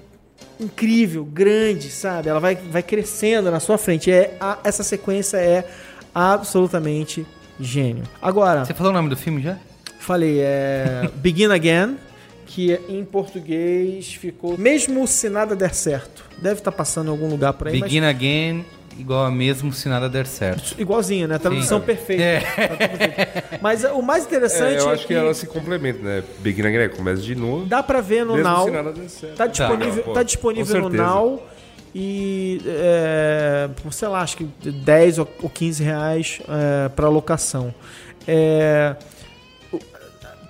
incrível, 0.60 1.24
grande, 1.26 1.90
sabe? 1.90 2.30
Ela 2.30 2.40
vai, 2.40 2.56
vai 2.56 2.84
crescendo 2.84 3.50
na 3.52 3.60
sua 3.60 3.78
frente. 3.78 4.12
É, 4.12 4.36
a- 4.40 4.60
essa 4.64 4.84
sequência 4.84 5.38
é 5.38 5.66
absolutamente 6.14 7.26
gênio. 7.60 8.04
Agora, 8.22 8.66
Você 8.66 8.74
falou 8.74 8.92
o 8.92 8.96
nome 8.96 9.10
do 9.10 9.18
filme 9.18 9.42
já? 9.42 9.58
falei, 10.00 10.40
é 10.42 11.10
Begin 11.16 11.46
Again, 11.52 11.98
que 12.46 12.78
em 12.90 13.06
português 13.06 14.14
ficou 14.14 14.58
Mesmo 14.58 15.08
se 15.08 15.30
nada 15.30 15.56
der 15.56 15.74
certo. 15.74 16.26
Deve 16.40 16.60
estar 16.60 16.72
passando 16.74 17.08
em 17.08 17.12
algum 17.12 17.30
lugar 17.30 17.54
por 17.54 17.68
aí, 17.70 17.80
mas 17.80 17.90
Begin 17.90 18.06
Again, 18.06 18.66
igual 18.98 19.26
a 19.26 19.32
mesmo 19.32 19.72
se 19.74 19.88
nada 19.90 20.10
der 20.10 20.26
certo. 20.26 20.76
igualzinho, 20.80 21.28
né? 21.28 21.38
Tradução 21.38 21.80
Sim. 21.80 21.86
perfeita. 21.86 22.24
É. 22.24 22.40
Tá. 22.40 23.58
Mas 23.62 23.84
o 23.84 24.02
mais 24.02 24.26
interessante 24.26 24.76
É, 24.76 24.80
eu 24.80 24.90
é, 24.90 24.94
acho 24.94 25.08
que, 25.08 25.14
elas 25.14 25.38
se 25.38 25.48
complementam, 25.48 26.04
né? 26.04 26.24
Begin 26.40 26.66
Again 26.66 26.90
começa 26.90 27.22
de 27.22 27.36
novo. 27.36 27.66
dá 27.66 27.82
pra 27.82 28.02
ver 28.02 28.26
no 28.26 28.36
mesmo 28.36 28.50
Now. 28.50 28.66
se 28.66 28.72
nada 28.72 28.92
der 28.92 29.10
certo. 29.10 29.36
Tá 29.36 29.48
disponível, 29.48 30.04
tá 30.04 30.14
com 30.14 30.24
disponível 30.24 30.82
no. 30.82 30.90
Now 30.90 31.44
e 31.96 32.60
é, 32.66 33.70
sei 33.92 34.08
lá, 34.08 34.22
acho 34.22 34.38
que 34.38 34.46
10 34.46 35.20
ou 35.20 35.30
ou 35.42 35.50
15 35.50 35.84
reais 35.84 36.40
é, 36.48 36.90
para 36.90 37.08
locação. 37.08 37.74
É, 38.28 38.96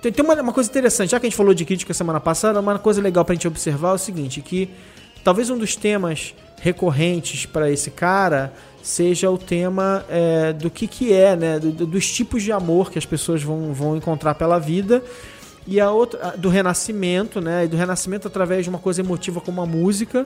tem 0.00 0.12
tem 0.12 0.24
uma, 0.24 0.34
uma 0.34 0.52
coisa 0.52 0.70
interessante, 0.70 1.10
já 1.10 1.20
que 1.20 1.26
a 1.26 1.28
gente 1.28 1.36
falou 1.36 1.54
de 1.54 1.64
crítica 1.64 1.92
semana 1.92 2.20
passada, 2.20 2.60
uma 2.60 2.78
coisa 2.78 3.00
legal 3.00 3.24
pra 3.24 3.34
gente 3.34 3.48
observar 3.48 3.90
é 3.90 3.94
o 3.94 3.98
seguinte, 3.98 4.40
que 4.40 4.70
talvez 5.22 5.50
um 5.50 5.58
dos 5.58 5.76
temas 5.76 6.34
recorrentes 6.60 7.46
para 7.46 7.70
esse 7.70 7.90
cara 7.90 8.52
seja 8.82 9.30
o 9.30 9.38
tema 9.38 10.04
é, 10.10 10.52
do 10.52 10.68
que 10.70 10.86
que 10.86 11.12
é, 11.12 11.34
né, 11.34 11.58
do- 11.58 11.70
do- 11.72 11.86
dos 11.86 12.10
tipos 12.10 12.42
de 12.42 12.52
amor 12.52 12.90
que 12.90 12.98
as 12.98 13.06
pessoas 13.06 13.42
vão, 13.42 13.72
vão 13.72 13.96
encontrar 13.96 14.34
pela 14.34 14.58
vida 14.58 15.02
e 15.66 15.80
a 15.80 15.90
outra 15.90 16.34
do 16.36 16.50
renascimento, 16.50 17.40
né? 17.40 17.64
E 17.64 17.68
do 17.68 17.76
renascimento 17.78 18.28
através 18.28 18.64
de 18.64 18.68
uma 18.68 18.78
coisa 18.78 19.00
emotiva 19.00 19.40
como 19.40 19.62
a 19.62 19.66
música. 19.66 20.22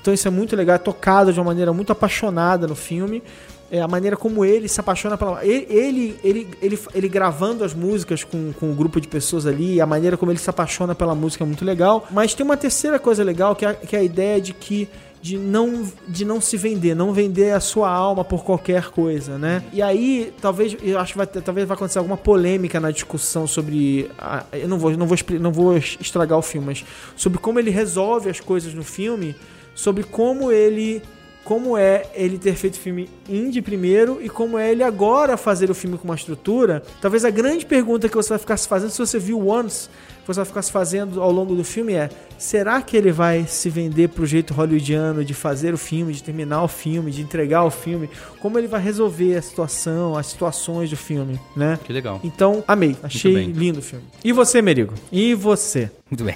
Então 0.00 0.14
isso 0.14 0.28
é 0.28 0.30
muito 0.30 0.54
legal, 0.54 0.76
é 0.76 0.78
tocado 0.78 1.32
de 1.32 1.40
uma 1.40 1.46
maneira 1.46 1.72
muito 1.72 1.90
apaixonada 1.90 2.68
no 2.68 2.76
filme. 2.76 3.20
É 3.68 3.80
a 3.80 3.88
maneira 3.88 4.16
como 4.16 4.44
ele 4.44 4.68
se 4.68 4.78
apaixona 4.78 5.18
pela. 5.18 5.44
Ele, 5.44 5.66
ele, 5.68 6.16
ele, 6.22 6.48
ele, 6.62 6.78
ele 6.94 7.08
gravando 7.08 7.64
as 7.64 7.74
músicas 7.74 8.22
com, 8.22 8.52
com 8.52 8.66
um 8.70 8.74
grupo 8.76 9.00
de 9.00 9.08
pessoas 9.08 9.44
ali, 9.44 9.80
a 9.80 9.86
maneira 9.86 10.16
como 10.16 10.30
ele 10.30 10.38
se 10.38 10.48
apaixona 10.48 10.94
pela 10.94 11.16
música 11.16 11.42
é 11.42 11.46
muito 11.48 11.64
legal. 11.64 12.06
Mas 12.12 12.32
tem 12.32 12.46
uma 12.46 12.56
terceira 12.56 13.00
coisa 13.00 13.24
legal, 13.24 13.56
que 13.56 13.66
é, 13.66 13.74
que 13.74 13.96
é 13.96 13.98
a 13.98 14.04
ideia 14.04 14.40
de 14.40 14.52
que 14.54 14.88
de 15.26 15.36
não, 15.38 15.90
de 16.06 16.24
não 16.24 16.40
se 16.40 16.56
vender, 16.56 16.94
não 16.94 17.12
vender 17.12 17.50
a 17.50 17.58
sua 17.58 17.90
alma 17.90 18.24
por 18.24 18.44
qualquer 18.44 18.90
coisa, 18.90 19.36
né? 19.36 19.64
E 19.72 19.82
aí, 19.82 20.32
talvez, 20.40 20.76
eu 20.80 20.98
acho 21.00 21.12
que 21.14 21.18
vai, 21.18 21.26
talvez 21.26 21.66
vai 21.66 21.74
acontecer 21.74 21.98
alguma 21.98 22.16
polêmica 22.16 22.78
na 22.78 22.92
discussão 22.92 23.44
sobre. 23.44 24.08
a- 24.16 24.44
eu 24.52 24.68
não 24.68 24.78
vou, 24.78 24.92
não, 24.96 25.06
vou, 25.06 25.16
não 25.40 25.50
vou 25.50 25.76
estragar 25.76 26.38
o 26.38 26.42
filme, 26.42 26.66
mas 26.68 26.84
sobre 27.16 27.38
como 27.40 27.58
ele 27.58 27.70
resolve 27.70 28.30
as 28.30 28.38
coisas 28.38 28.72
no 28.72 28.84
filme, 28.84 29.34
sobre 29.74 30.04
como 30.04 30.52
ele 30.52 31.02
como 31.46 31.78
é 31.78 32.06
ele 32.12 32.38
ter 32.38 32.56
feito 32.56 32.76
filme 32.76 33.08
indie 33.28 33.62
primeiro 33.62 34.18
e 34.20 34.28
como 34.28 34.58
é 34.58 34.72
ele 34.72 34.82
agora 34.82 35.36
fazer 35.36 35.70
o 35.70 35.74
filme 35.76 35.96
com 35.96 36.02
uma 36.02 36.16
estrutura. 36.16 36.82
Talvez 37.00 37.24
a 37.24 37.30
grande 37.30 37.64
pergunta 37.64 38.08
que 38.08 38.16
você 38.16 38.30
vai 38.30 38.38
ficar 38.38 38.56
se 38.56 38.66
fazendo, 38.66 38.90
se 38.90 38.98
você 38.98 39.16
viu 39.16 39.48
Once, 39.48 39.88
que 39.88 40.26
você 40.26 40.40
vai 40.40 40.44
ficar 40.44 40.62
se 40.62 40.72
fazendo 40.72 41.22
ao 41.22 41.30
longo 41.30 41.54
do 41.54 41.62
filme 41.62 41.94
é: 41.94 42.10
será 42.36 42.82
que 42.82 42.96
ele 42.96 43.12
vai 43.12 43.46
se 43.46 43.70
vender 43.70 44.08
pro 44.08 44.26
jeito 44.26 44.52
hollywoodiano 44.52 45.24
de 45.24 45.34
fazer 45.34 45.72
o 45.72 45.78
filme, 45.78 46.12
de 46.12 46.20
terminar 46.20 46.64
o 46.64 46.68
filme, 46.68 47.12
de 47.12 47.22
entregar 47.22 47.62
o 47.62 47.70
filme? 47.70 48.10
Como 48.40 48.58
ele 48.58 48.66
vai 48.66 48.82
resolver 48.82 49.36
a 49.36 49.42
situação, 49.42 50.18
as 50.18 50.26
situações 50.26 50.90
do 50.90 50.96
filme, 50.96 51.38
né? 51.54 51.78
Que 51.84 51.92
legal. 51.92 52.20
Então, 52.24 52.64
amei. 52.66 52.96
Achei 53.04 53.44
lindo 53.44 53.78
o 53.78 53.82
filme. 53.82 54.04
E 54.24 54.32
você, 54.32 54.60
Merigo? 54.60 54.94
E 55.12 55.32
você? 55.32 55.92
Muito 56.10 56.24
bem. 56.24 56.34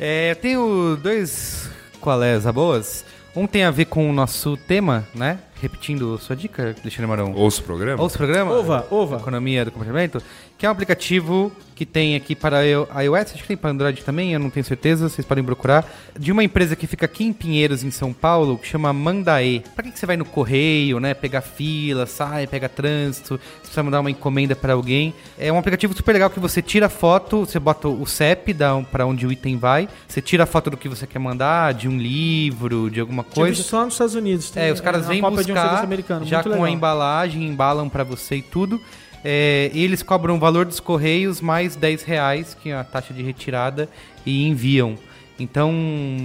É, 0.00 0.30
eu 0.30 0.36
tenho 0.36 0.96
dois 0.96 1.68
qualés 2.00 2.46
a 2.46 2.52
boas. 2.52 3.04
Um 3.34 3.46
tem 3.46 3.62
a 3.62 3.70
ver 3.70 3.84
com 3.84 4.10
o 4.10 4.12
nosso 4.12 4.56
tema, 4.56 5.06
né? 5.14 5.38
Repetindo 5.60 6.18
sua 6.18 6.34
dica, 6.34 6.74
Alexandre 6.80 7.06
Marão. 7.06 7.32
Ouça 7.32 7.60
o 7.60 7.64
programa? 7.64 8.02
Ouça 8.02 8.16
o 8.16 8.18
programa? 8.18 8.50
Ova, 8.52 8.86
ova. 8.90 9.16
Economia 9.18 9.64
do 9.64 9.70
Comportamento, 9.70 10.22
que 10.60 10.66
é 10.66 10.68
um 10.68 10.72
aplicativo 10.72 11.50
que 11.74 11.86
tem 11.86 12.14
aqui 12.14 12.34
para 12.36 12.66
io- 12.66 12.86
iOS, 12.94 13.32
acho 13.32 13.36
que 13.40 13.48
tem 13.48 13.56
para 13.56 13.70
Android 13.70 14.04
também, 14.04 14.34
eu 14.34 14.38
não 14.38 14.50
tenho 14.50 14.62
certeza, 14.66 15.08
vocês 15.08 15.26
podem 15.26 15.42
procurar, 15.42 15.90
de 16.18 16.30
uma 16.30 16.44
empresa 16.44 16.76
que 16.76 16.86
fica 16.86 17.06
aqui 17.06 17.24
em 17.24 17.32
Pinheiros, 17.32 17.82
em 17.82 17.90
São 17.90 18.12
Paulo, 18.12 18.58
que 18.58 18.68
chama 18.68 18.92
Mandae. 18.92 19.64
Pra 19.74 19.82
que, 19.82 19.90
que 19.90 19.98
você 19.98 20.04
vai 20.04 20.18
no 20.18 20.26
correio, 20.26 21.00
né, 21.00 21.14
pegar 21.14 21.40
fila, 21.40 22.04
sai, 22.04 22.46
pega 22.46 22.68
trânsito, 22.68 23.40
você 23.40 23.60
precisa 23.60 23.82
mandar 23.82 24.00
uma 24.00 24.10
encomenda 24.10 24.54
para 24.54 24.74
alguém. 24.74 25.14
É 25.38 25.50
um 25.50 25.56
aplicativo 25.56 25.96
super 25.96 26.12
legal 26.12 26.28
que 26.28 26.38
você 26.38 26.60
tira 26.60 26.90
foto, 26.90 27.46
você 27.46 27.58
bota 27.58 27.88
o 27.88 28.04
CEP 28.04 28.54
para 28.92 29.06
onde 29.06 29.26
o 29.26 29.32
item 29.32 29.56
vai, 29.56 29.88
você 30.06 30.20
tira 30.20 30.42
a 30.42 30.46
foto 30.46 30.68
do 30.68 30.76
que 30.76 30.86
você 30.86 31.06
quer 31.06 31.18
mandar, 31.18 31.72
de 31.72 31.88
um 31.88 31.96
livro, 31.96 32.90
de 32.90 33.00
alguma 33.00 33.22
Tinha 33.22 33.34
coisa. 33.36 33.56
visto 33.56 33.70
só 33.70 33.84
nos 33.86 33.94
Estados 33.94 34.14
Unidos. 34.14 34.52
É, 34.54 34.70
os 34.70 34.82
caras 34.82 35.04
uma 35.06 35.08
vêm 35.14 35.24
um 35.24 35.30
buscar 35.30 35.82
americano. 35.82 36.26
já 36.26 36.42
com 36.42 36.50
a 36.50 36.52
legal. 36.52 36.68
embalagem, 36.68 37.46
embalam 37.46 37.88
pra 37.88 38.04
você 38.04 38.36
e 38.36 38.42
tudo. 38.42 38.78
É, 39.24 39.70
e 39.74 39.84
eles 39.84 40.02
cobram 40.02 40.36
o 40.36 40.38
valor 40.38 40.64
dos 40.64 40.80
correios 40.80 41.40
mais 41.40 41.76
10 41.76 42.02
reais, 42.04 42.54
que 42.54 42.70
é 42.70 42.74
a 42.74 42.84
taxa 42.84 43.12
de 43.12 43.22
retirada, 43.22 43.88
e 44.24 44.46
enviam. 44.46 44.96
Então, 45.38 45.72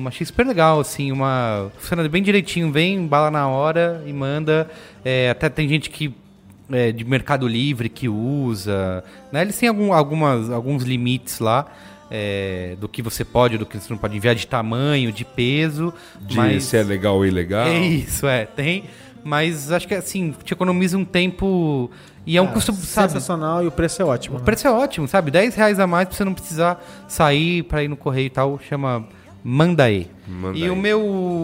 achei 0.05 0.25
super 0.25 0.45
legal, 0.45 0.79
assim, 0.79 1.11
uma. 1.11 1.71
Funciona 1.77 2.07
bem 2.09 2.21
direitinho, 2.21 2.71
vem, 2.71 2.95
embala 2.95 3.31
na 3.31 3.47
hora 3.47 4.03
e 4.05 4.11
manda. 4.11 4.69
É, 5.03 5.29
até 5.29 5.47
tem 5.47 5.67
gente 5.69 5.89
que. 5.89 6.13
é, 6.69 6.91
de 6.91 7.05
Mercado 7.05 7.47
Livre 7.47 7.87
que 7.87 8.09
usa. 8.09 9.03
Né? 9.31 9.41
Eles 9.41 9.57
têm 9.57 9.69
algum, 9.69 9.93
algumas, 9.93 10.49
alguns 10.49 10.83
limites 10.83 11.39
lá. 11.39 11.65
é, 12.11 12.75
do 12.79 12.87
que 12.87 13.01
você 13.01 13.23
pode, 13.23 13.57
do 13.57 13.65
que 13.65 13.77
você 13.77 13.91
não 13.91 13.97
pode 13.97 14.15
enviar, 14.15 14.35
de 14.35 14.47
tamanho, 14.47 15.11
de 15.11 15.23
peso. 15.25 15.93
De 16.19 16.35
mas... 16.35 16.65
se 16.65 16.77
é 16.77 16.83
legal 16.83 17.15
ou 17.15 17.25
ilegal. 17.25 17.67
É 17.67 17.79
isso, 17.79 18.27
é, 18.27 18.45
tem. 18.45 18.83
Mas 19.23 19.71
acho 19.71 19.87
que 19.87 19.95
assim, 19.95 20.35
te 20.43 20.53
economiza 20.53 20.97
um 20.97 21.05
tempo. 21.05 21.89
E 22.25 22.35
é 22.37 22.41
um 22.41 22.45
Ah, 22.45 22.51
custo, 22.51 22.73
sabe? 22.73 23.11
Sensacional 23.13 23.63
e 23.63 23.67
o 23.67 23.71
preço 23.71 24.01
é 24.01 24.05
ótimo. 24.05 24.37
O 24.37 24.39
né? 24.39 24.45
preço 24.45 24.67
é 24.67 24.71
ótimo, 24.71 25.07
sabe? 25.07 25.29
10 25.31 25.53
reais 25.55 25.79
a 25.79 25.85
mais 25.85 26.07
pra 26.07 26.17
você 26.17 26.23
não 26.25 26.33
precisar 26.33 26.83
sair 27.07 27.63
pra 27.63 27.83
ir 27.83 27.87
no 27.87 27.95
correio 27.95 28.25
e 28.27 28.29
tal. 28.31 28.59
Chama 28.67 29.05
Mandae. 29.43 30.09
Mandae. 30.27 30.63
E 30.63 30.69
o 30.69 30.75
meu 30.75 31.01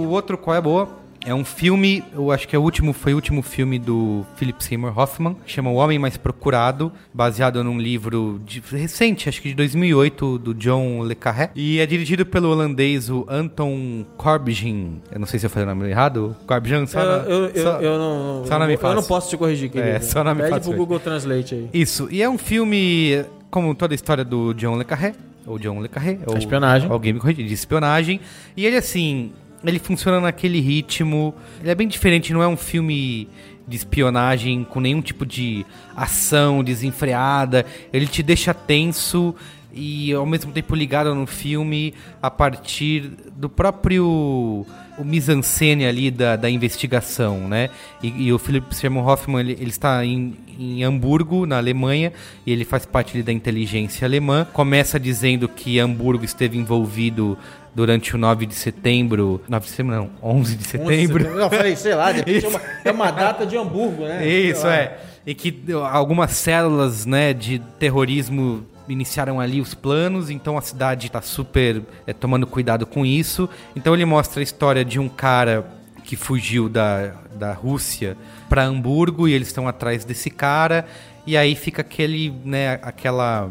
outro 0.10 0.38
qual 0.38 0.56
é 0.56 0.62
boa? 0.62 1.01
É 1.24 1.36
um 1.36 1.46
filme, 1.46 2.04
eu 2.14 2.32
acho 2.32 2.48
que 2.48 2.56
é 2.56 2.60
o 2.60 2.62
último, 2.64 2.94
foi 2.94 3.14
o 3.14 3.16
último 3.16 3.44
filme 3.44 3.78
do 3.78 4.26
Philip 4.38 4.64
Seymour 4.64 4.98
Hoffman, 4.98 5.36
que 5.46 5.52
chama 5.52 5.70
O 5.70 5.76
Homem 5.76 6.00
Mais 6.00 6.18
Procurado, 6.18 6.92
baseado 7.14 7.64
num 7.64 7.78
livro 7.80 8.42
de- 8.44 8.60
recente, 8.72 9.30
acho 9.30 9.40
que 9.40 9.50
de 9.50 9.54
2008, 9.56 10.40
do 10.40 10.54
John 10.56 11.04
Le 11.04 11.14
Carré. 11.14 11.52
E 11.56 11.80
é 11.80 11.86
dirigido 11.86 12.26
pelo 12.26 12.50
holandês 12.50 13.08
o 13.12 13.24
Anton 13.30 14.04
Corbijn. 14.18 15.00
Eu 15.12 15.20
não 15.20 15.28
sei 15.28 15.40
se 15.40 15.46
eu 15.46 15.50
falei 15.52 15.68
o 15.68 15.76
nome 15.76 15.88
errado. 15.92 16.36
Corbijn, 16.48 16.88
só, 16.88 17.00
Eu, 17.00 17.06
na- 17.06 17.30
eu, 17.30 17.46
eu, 17.50 17.64
só- 17.64 17.80
eu 17.80 18.00
não, 18.00 18.46
só 18.48 18.58
nome 18.58 18.74
eu 18.82 18.94
não 18.96 19.04
posso 19.04 19.30
te 19.30 19.38
corrigir, 19.38 19.70
querido. 19.70 19.90
É, 19.98 20.00
só 20.00 20.24
nome 20.24 20.42
Pede 20.42 20.50
fácil 20.56 20.70
pro 20.72 20.78
Google 20.80 21.00
Translate 21.00 21.54
aí. 21.54 21.70
Isso, 21.72 22.08
e 22.10 22.24
é 22.24 22.28
um 22.30 22.38
filme, 22.40 23.24
como 23.52 23.76
toda 23.76 23.94
a 23.94 23.96
história 23.96 24.24
do 24.26 24.54
John 24.56 24.76
Le 24.76 24.86
Carré, 24.86 25.14
ou 25.46 25.60
John 25.60 25.82
Le 25.82 25.88
Carré, 25.90 26.18
ou 26.26 26.36
espionagem. 26.38 26.90
Alguém 26.90 27.14
me 27.14 27.20
corrige, 27.20 27.44
de 27.44 27.54
espionagem. 27.54 28.20
E 28.58 28.66
ele, 28.66 28.78
assim, 28.78 29.32
ele 29.64 29.80
funciona 29.80 30.20
naquele 30.20 30.60
ritmo. 30.60 31.34
Ele 31.60 31.70
é 31.70 31.76
bem 31.76 31.88
diferente, 31.88 32.34
não 32.34 32.42
é 32.42 32.48
um 32.48 32.58
filme 32.58 33.28
de 33.68 33.78
espionagem 33.78 34.64
com 34.64 34.80
nenhum 34.80 35.02
tipo 35.02 35.26
de 35.26 35.66
ação 35.96 36.64
desenfreada. 36.64 37.66
Ele 37.94 38.08
te 38.08 38.24
deixa 38.24 38.54
tenso 38.54 39.36
e 39.74 40.12
ao 40.12 40.26
mesmo 40.26 40.52
tempo 40.52 40.76
ligado 40.76 41.16
no 41.16 41.26
filme 41.26 41.94
a 42.22 42.30
partir 42.30 43.12
do 43.36 43.50
próprio 43.50 44.66
o 44.98 45.04
mise-en-scène 45.04 45.86
ali 45.86 46.12
da, 46.12 46.36
da 46.36 46.50
investigação, 46.50 47.48
né? 47.48 47.70
E, 48.04 48.28
e 48.28 48.34
o 48.34 48.38
Philip 48.38 48.76
Seymour 48.76 49.08
Hoffman, 49.08 49.40
ele, 49.40 49.54
ele 49.54 49.70
está 49.70 50.06
em, 50.06 50.36
em 50.62 50.84
Hamburgo, 50.84 51.46
na 51.46 51.58
Alemanha, 51.58 52.14
e 52.46 52.52
ele 52.52 52.64
faz 52.64 52.86
parte 52.86 53.22
da 53.24 53.32
inteligência 53.32 54.06
alemã. 54.06 54.48
Começa 54.54 55.00
dizendo 55.00 55.48
que 55.48 55.80
Hamburgo 55.80 56.24
esteve 56.24 56.58
envolvido 56.58 57.38
durante 57.74 58.16
o 58.16 58.18
9 58.18 58.46
de 58.46 58.56
setembro... 58.56 59.42
9 59.48 59.66
de 59.66 59.72
setembro 59.72 59.96
não, 59.96 60.10
11 60.22 60.56
de 60.56 60.64
setembro. 60.64 61.24
Não, 61.24 61.40
eu 61.40 61.50
falei, 61.50 61.76
sei 61.76 61.96
lá, 61.96 62.12
de 62.14 62.46
é 62.46 62.48
uma, 62.48 62.62
é 62.86 62.92
uma 62.92 63.12
data 63.12 63.46
de 63.46 63.58
Hamburgo, 63.58 64.04
né? 64.04 64.28
Isso, 64.28 64.68
é. 64.68 64.98
E 65.26 65.34
que 65.34 65.64
algumas 65.92 66.32
células 66.32 67.06
né, 67.06 67.34
de 67.34 67.60
terrorismo 67.80 68.66
iniciaram 68.90 69.40
ali 69.40 69.62
os 69.62 69.74
planos, 69.74 70.30
então 70.30 70.58
a 70.58 70.62
cidade 70.62 71.08
está 71.08 71.22
super 71.22 71.82
é, 72.06 72.14
tomando 72.14 72.46
cuidado 72.46 72.86
com 72.86 73.06
isso. 73.06 73.50
Então 73.76 73.94
ele 73.94 74.06
mostra 74.06 74.42
a 74.42 74.44
história 74.44 74.84
de 74.84 75.00
um 75.00 75.08
cara 75.08 75.66
que 76.12 76.18
fugiu 76.18 76.68
da, 76.68 77.14
da 77.36 77.54
Rússia 77.54 78.18
para 78.50 78.66
Hamburgo 78.66 79.30
e 79.30 79.34
eles 79.34 79.48
estão 79.48 79.66
atrás 79.66 80.04
desse 80.04 80.30
cara. 80.30 80.86
E 81.26 81.38
aí 81.38 81.56
fica 81.56 81.80
aquele, 81.82 82.34
né, 82.44 82.74
aquela, 82.82 83.50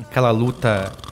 aquela 0.00 0.30
luta. 0.30 0.92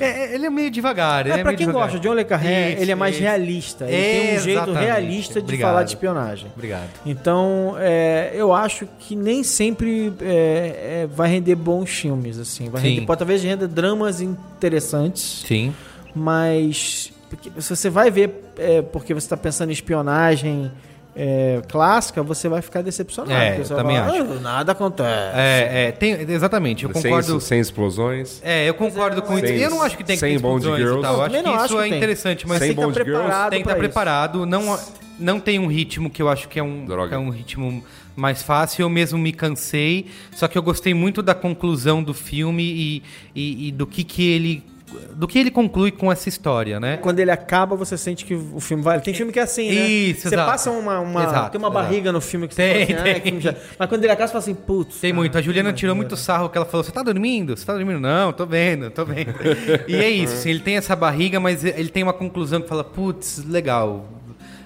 É, 0.00 0.34
ele 0.34 0.46
é 0.46 0.50
meio 0.50 0.70
devagar. 0.70 1.26
ele 1.26 1.40
É, 1.40 1.42
pra 1.42 1.54
quem 1.54 1.66
devagar. 1.66 1.90
gosta, 1.90 2.00
John 2.00 2.14
Le 2.14 2.24
Carré, 2.24 2.72
ele 2.80 2.90
é 2.90 2.94
mais 2.94 3.14
isso. 3.14 3.22
realista. 3.22 3.84
Ele 3.84 4.02
tem 4.28 4.36
um 4.38 4.40
jeito 4.40 4.72
realista 4.72 5.34
de 5.34 5.40
Obrigado. 5.40 5.68
falar 5.70 5.82
de 5.84 5.90
espionagem. 5.90 6.50
Obrigado. 6.56 6.88
Então, 7.04 7.74
é, 7.78 8.32
eu 8.34 8.52
acho 8.52 8.88
que 8.98 9.14
nem 9.14 9.44
sempre 9.44 10.12
é, 10.22 11.02
é, 11.02 11.08
vai 11.14 11.28
render 11.28 11.54
bons 11.54 11.90
filmes, 11.90 12.38
assim. 12.38 12.70
Vai 12.70 12.80
Sim. 12.80 12.88
render, 12.94 13.06
pode 13.06 13.18
talvez 13.18 13.42
renda 13.42 13.68
dramas 13.68 14.22
interessantes, 14.22 15.44
Sim. 15.46 15.74
mas 16.14 17.12
porque 17.36 17.50
se 17.60 17.74
você 17.76 17.88
vai 17.90 18.10
ver 18.10 18.30
é, 18.58 18.82
porque 18.82 19.14
você 19.14 19.26
está 19.26 19.36
pensando 19.36 19.70
em 19.70 19.72
espionagem 19.72 20.70
é, 21.14 21.60
clássica, 21.68 22.22
você 22.22 22.48
vai 22.48 22.62
ficar 22.62 22.80
decepcionado. 22.82 23.32
É, 23.34 23.58
eu 23.58 23.64
vai 23.64 23.76
também 23.76 23.98
"Ah, 23.98 24.10
Nada 24.40 24.72
acontece. 24.72 25.36
É, 25.36 25.88
é, 25.88 25.92
tem, 25.92 26.12
exatamente, 26.30 26.84
eu 26.84 26.92
Sem, 26.94 27.02
concordo. 27.02 27.40
sem 27.40 27.60
explosões. 27.60 28.40
É, 28.42 28.66
eu 28.68 28.74
concordo 28.74 29.20
com 29.20 29.36
isso. 29.38 29.46
Sem- 29.46 29.58
Eu 29.58 29.70
não 29.70 29.82
acho 29.82 29.96
que 29.96 30.04
tem 30.04 30.16
que 30.16 30.20
ter 30.20 30.38
Bond 30.38 30.56
explosões 30.64 30.80
e 30.80 30.82
Girls. 30.84 31.02
tal. 31.02 31.14
Eu 31.16 31.22
acho 31.22 31.34
que 31.36 31.42
não 31.42 31.52
isso 31.54 31.64
acho 31.64 31.74
que 31.74 31.80
é 31.80 31.88
tem. 31.88 31.96
interessante, 31.98 32.48
mas 32.48 32.58
Sem 32.60 32.68
tem 32.68 32.76
que 32.76 32.82
estar 33.00 33.50
tem 33.50 33.58
que 33.62 33.68
estar 33.68 33.72
isso. 33.72 33.78
preparado. 33.78 34.46
Não, 34.46 34.78
não 35.18 35.38
tem 35.38 35.58
um 35.58 35.66
ritmo 35.66 36.08
que 36.08 36.22
eu 36.22 36.28
acho 36.30 36.48
que 36.48 36.58
é 36.58 36.62
um, 36.62 36.86
que 36.86 37.14
é 37.14 37.18
um 37.18 37.28
ritmo 37.30 37.84
mais 38.16 38.42
fácil. 38.42 38.82
Eu 38.82 38.88
mesmo 38.88 39.18
me 39.18 39.32
cansei. 39.34 40.06
Só 40.34 40.48
que 40.48 40.56
eu 40.56 40.62
gostei 40.62 40.94
muito 40.94 41.20
da 41.22 41.34
conclusão 41.34 42.02
do 42.02 42.14
filme 42.14 42.62
e, 42.64 43.02
e, 43.34 43.68
e 43.68 43.72
do 43.72 43.86
que, 43.86 44.02
que 44.02 44.30
ele. 44.30 44.64
Do 45.14 45.28
que 45.28 45.38
ele 45.38 45.50
conclui 45.50 45.90
com 45.90 46.10
essa 46.10 46.28
história, 46.28 46.78
né? 46.80 46.96
Quando 46.96 47.20
ele 47.20 47.30
acaba, 47.30 47.76
você 47.76 47.96
sente 47.96 48.24
que 48.24 48.34
o 48.34 48.60
filme 48.60 48.82
vale. 48.82 49.02
Tem 49.02 49.14
filme 49.14 49.32
que 49.32 49.38
é 49.38 49.42
assim, 49.42 49.68
né? 49.68 49.86
Isso, 49.86 50.22
Você 50.28 50.34
exato. 50.34 50.50
passa 50.50 50.70
uma. 50.70 51.00
uma- 51.00 51.22
Exato, 51.22 51.50
tem 51.52 51.58
uma 51.58 51.68
exato. 51.68 51.84
barriga 51.84 52.12
no 52.12 52.20
filme 52.20 52.48
que 52.48 52.54
Tem, 52.56 52.86
você 52.86 52.92
fala 52.94 53.00
assim, 53.02 53.10
ah, 53.10 53.14
tem. 53.14 53.22
filme 53.22 53.40
já- 53.40 53.54
Mas 53.78 53.88
quando 53.88 54.04
ele 54.04 54.12
acaba, 54.12 54.26
você 54.28 54.32
fala 54.32 54.42
assim, 54.42 54.54
putz. 54.54 55.00
Tem 55.00 55.10
cara, 55.10 55.20
muito. 55.20 55.38
A 55.38 55.42
Juliana 55.42 55.72
tirou 55.72 55.94
muito 55.94 56.16
sarro 56.16 56.48
que 56.48 56.56
ela 56.56 56.66
falou: 56.66 56.82
Você 56.84 56.92
tá 56.92 57.02
dormindo? 57.02 57.56
Você 57.56 57.64
tá 57.64 57.74
dormindo? 57.74 58.00
Não, 58.00 58.32
tô 58.32 58.46
vendo, 58.46 58.90
tô 58.90 59.04
vendo. 59.04 59.32
e 59.88 59.94
é 59.96 60.08
isso, 60.10 60.34
assim, 60.34 60.50
ele 60.50 60.60
tem 60.60 60.76
essa 60.76 60.96
barriga, 60.96 61.38
mas 61.40 61.64
ele 61.64 61.88
tem 61.88 62.02
uma 62.02 62.12
conclusão 62.12 62.60
que 62.60 62.68
fala: 62.68 62.84
Putz, 62.84 63.44
legal. 63.46 64.06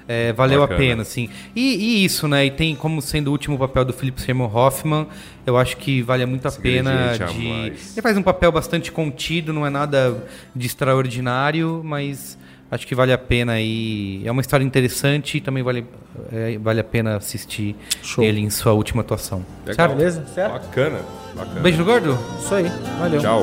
É, 0.09 0.33
valeu 0.33 0.61
Bacana. 0.61 0.77
a 0.77 0.79
pena, 0.81 1.03
assim. 1.03 1.29
E, 1.55 1.75
e 1.75 2.05
isso, 2.05 2.29
né? 2.29 2.47
E 2.47 2.51
tem 2.51 2.75
como 2.77 3.03
sendo 3.03 3.29
o 3.29 3.33
último 3.33 3.59
papel 3.59 3.85
do 3.85 3.93
Philip 3.93 4.21
Seymour 4.21 4.55
Hoffman, 4.55 5.07
eu 5.45 5.57
acho 5.57 5.77
que 5.77 6.03
vale 6.03 6.25
muito 6.27 6.45
a 6.45 6.49
Esse 6.49 6.61
pena 6.61 7.17
de. 7.17 7.47
Ele 7.47 8.03
faz 8.03 8.17
um 8.17 8.23
papel 8.23 8.53
bastante 8.53 8.93
contido, 8.93 9.53
não 9.53 9.67
é 9.67 9.71
nada 9.71 10.17
de 10.55 10.67
extraordinário, 10.67 11.83
mas 11.85 12.39
acho 12.71 12.87
que 12.87 12.95
vale 12.95 13.13
a 13.13 13.19
pena 13.19 13.61
e 13.61 14.23
é 14.25 14.31
uma 14.31 14.41
história 14.41 14.65
interessante 14.65 15.39
e 15.39 15.41
também 15.41 15.63
vale, 15.63 15.87
é, 16.33 16.59
vale 16.59 16.81
a 16.81 16.85
pena 16.85 17.17
assistir 17.17 17.77
Show. 18.03 18.25
ele 18.25 18.41
em 18.41 18.51
sua 18.51 18.73
última 18.73 19.03
atuação. 19.03 19.45
Legal. 19.65 19.89
Certo? 19.89 19.99
Beleza? 19.99 20.27
Certo? 20.35 20.53
Bacana. 20.53 21.01
Bacana. 21.35 21.61
Beijo 21.61 21.79
no 21.79 21.85
gordo? 21.85 22.19
Isso 22.41 22.55
aí. 22.55 22.71
Valeu. 22.99 23.21
Tchau. 23.21 23.43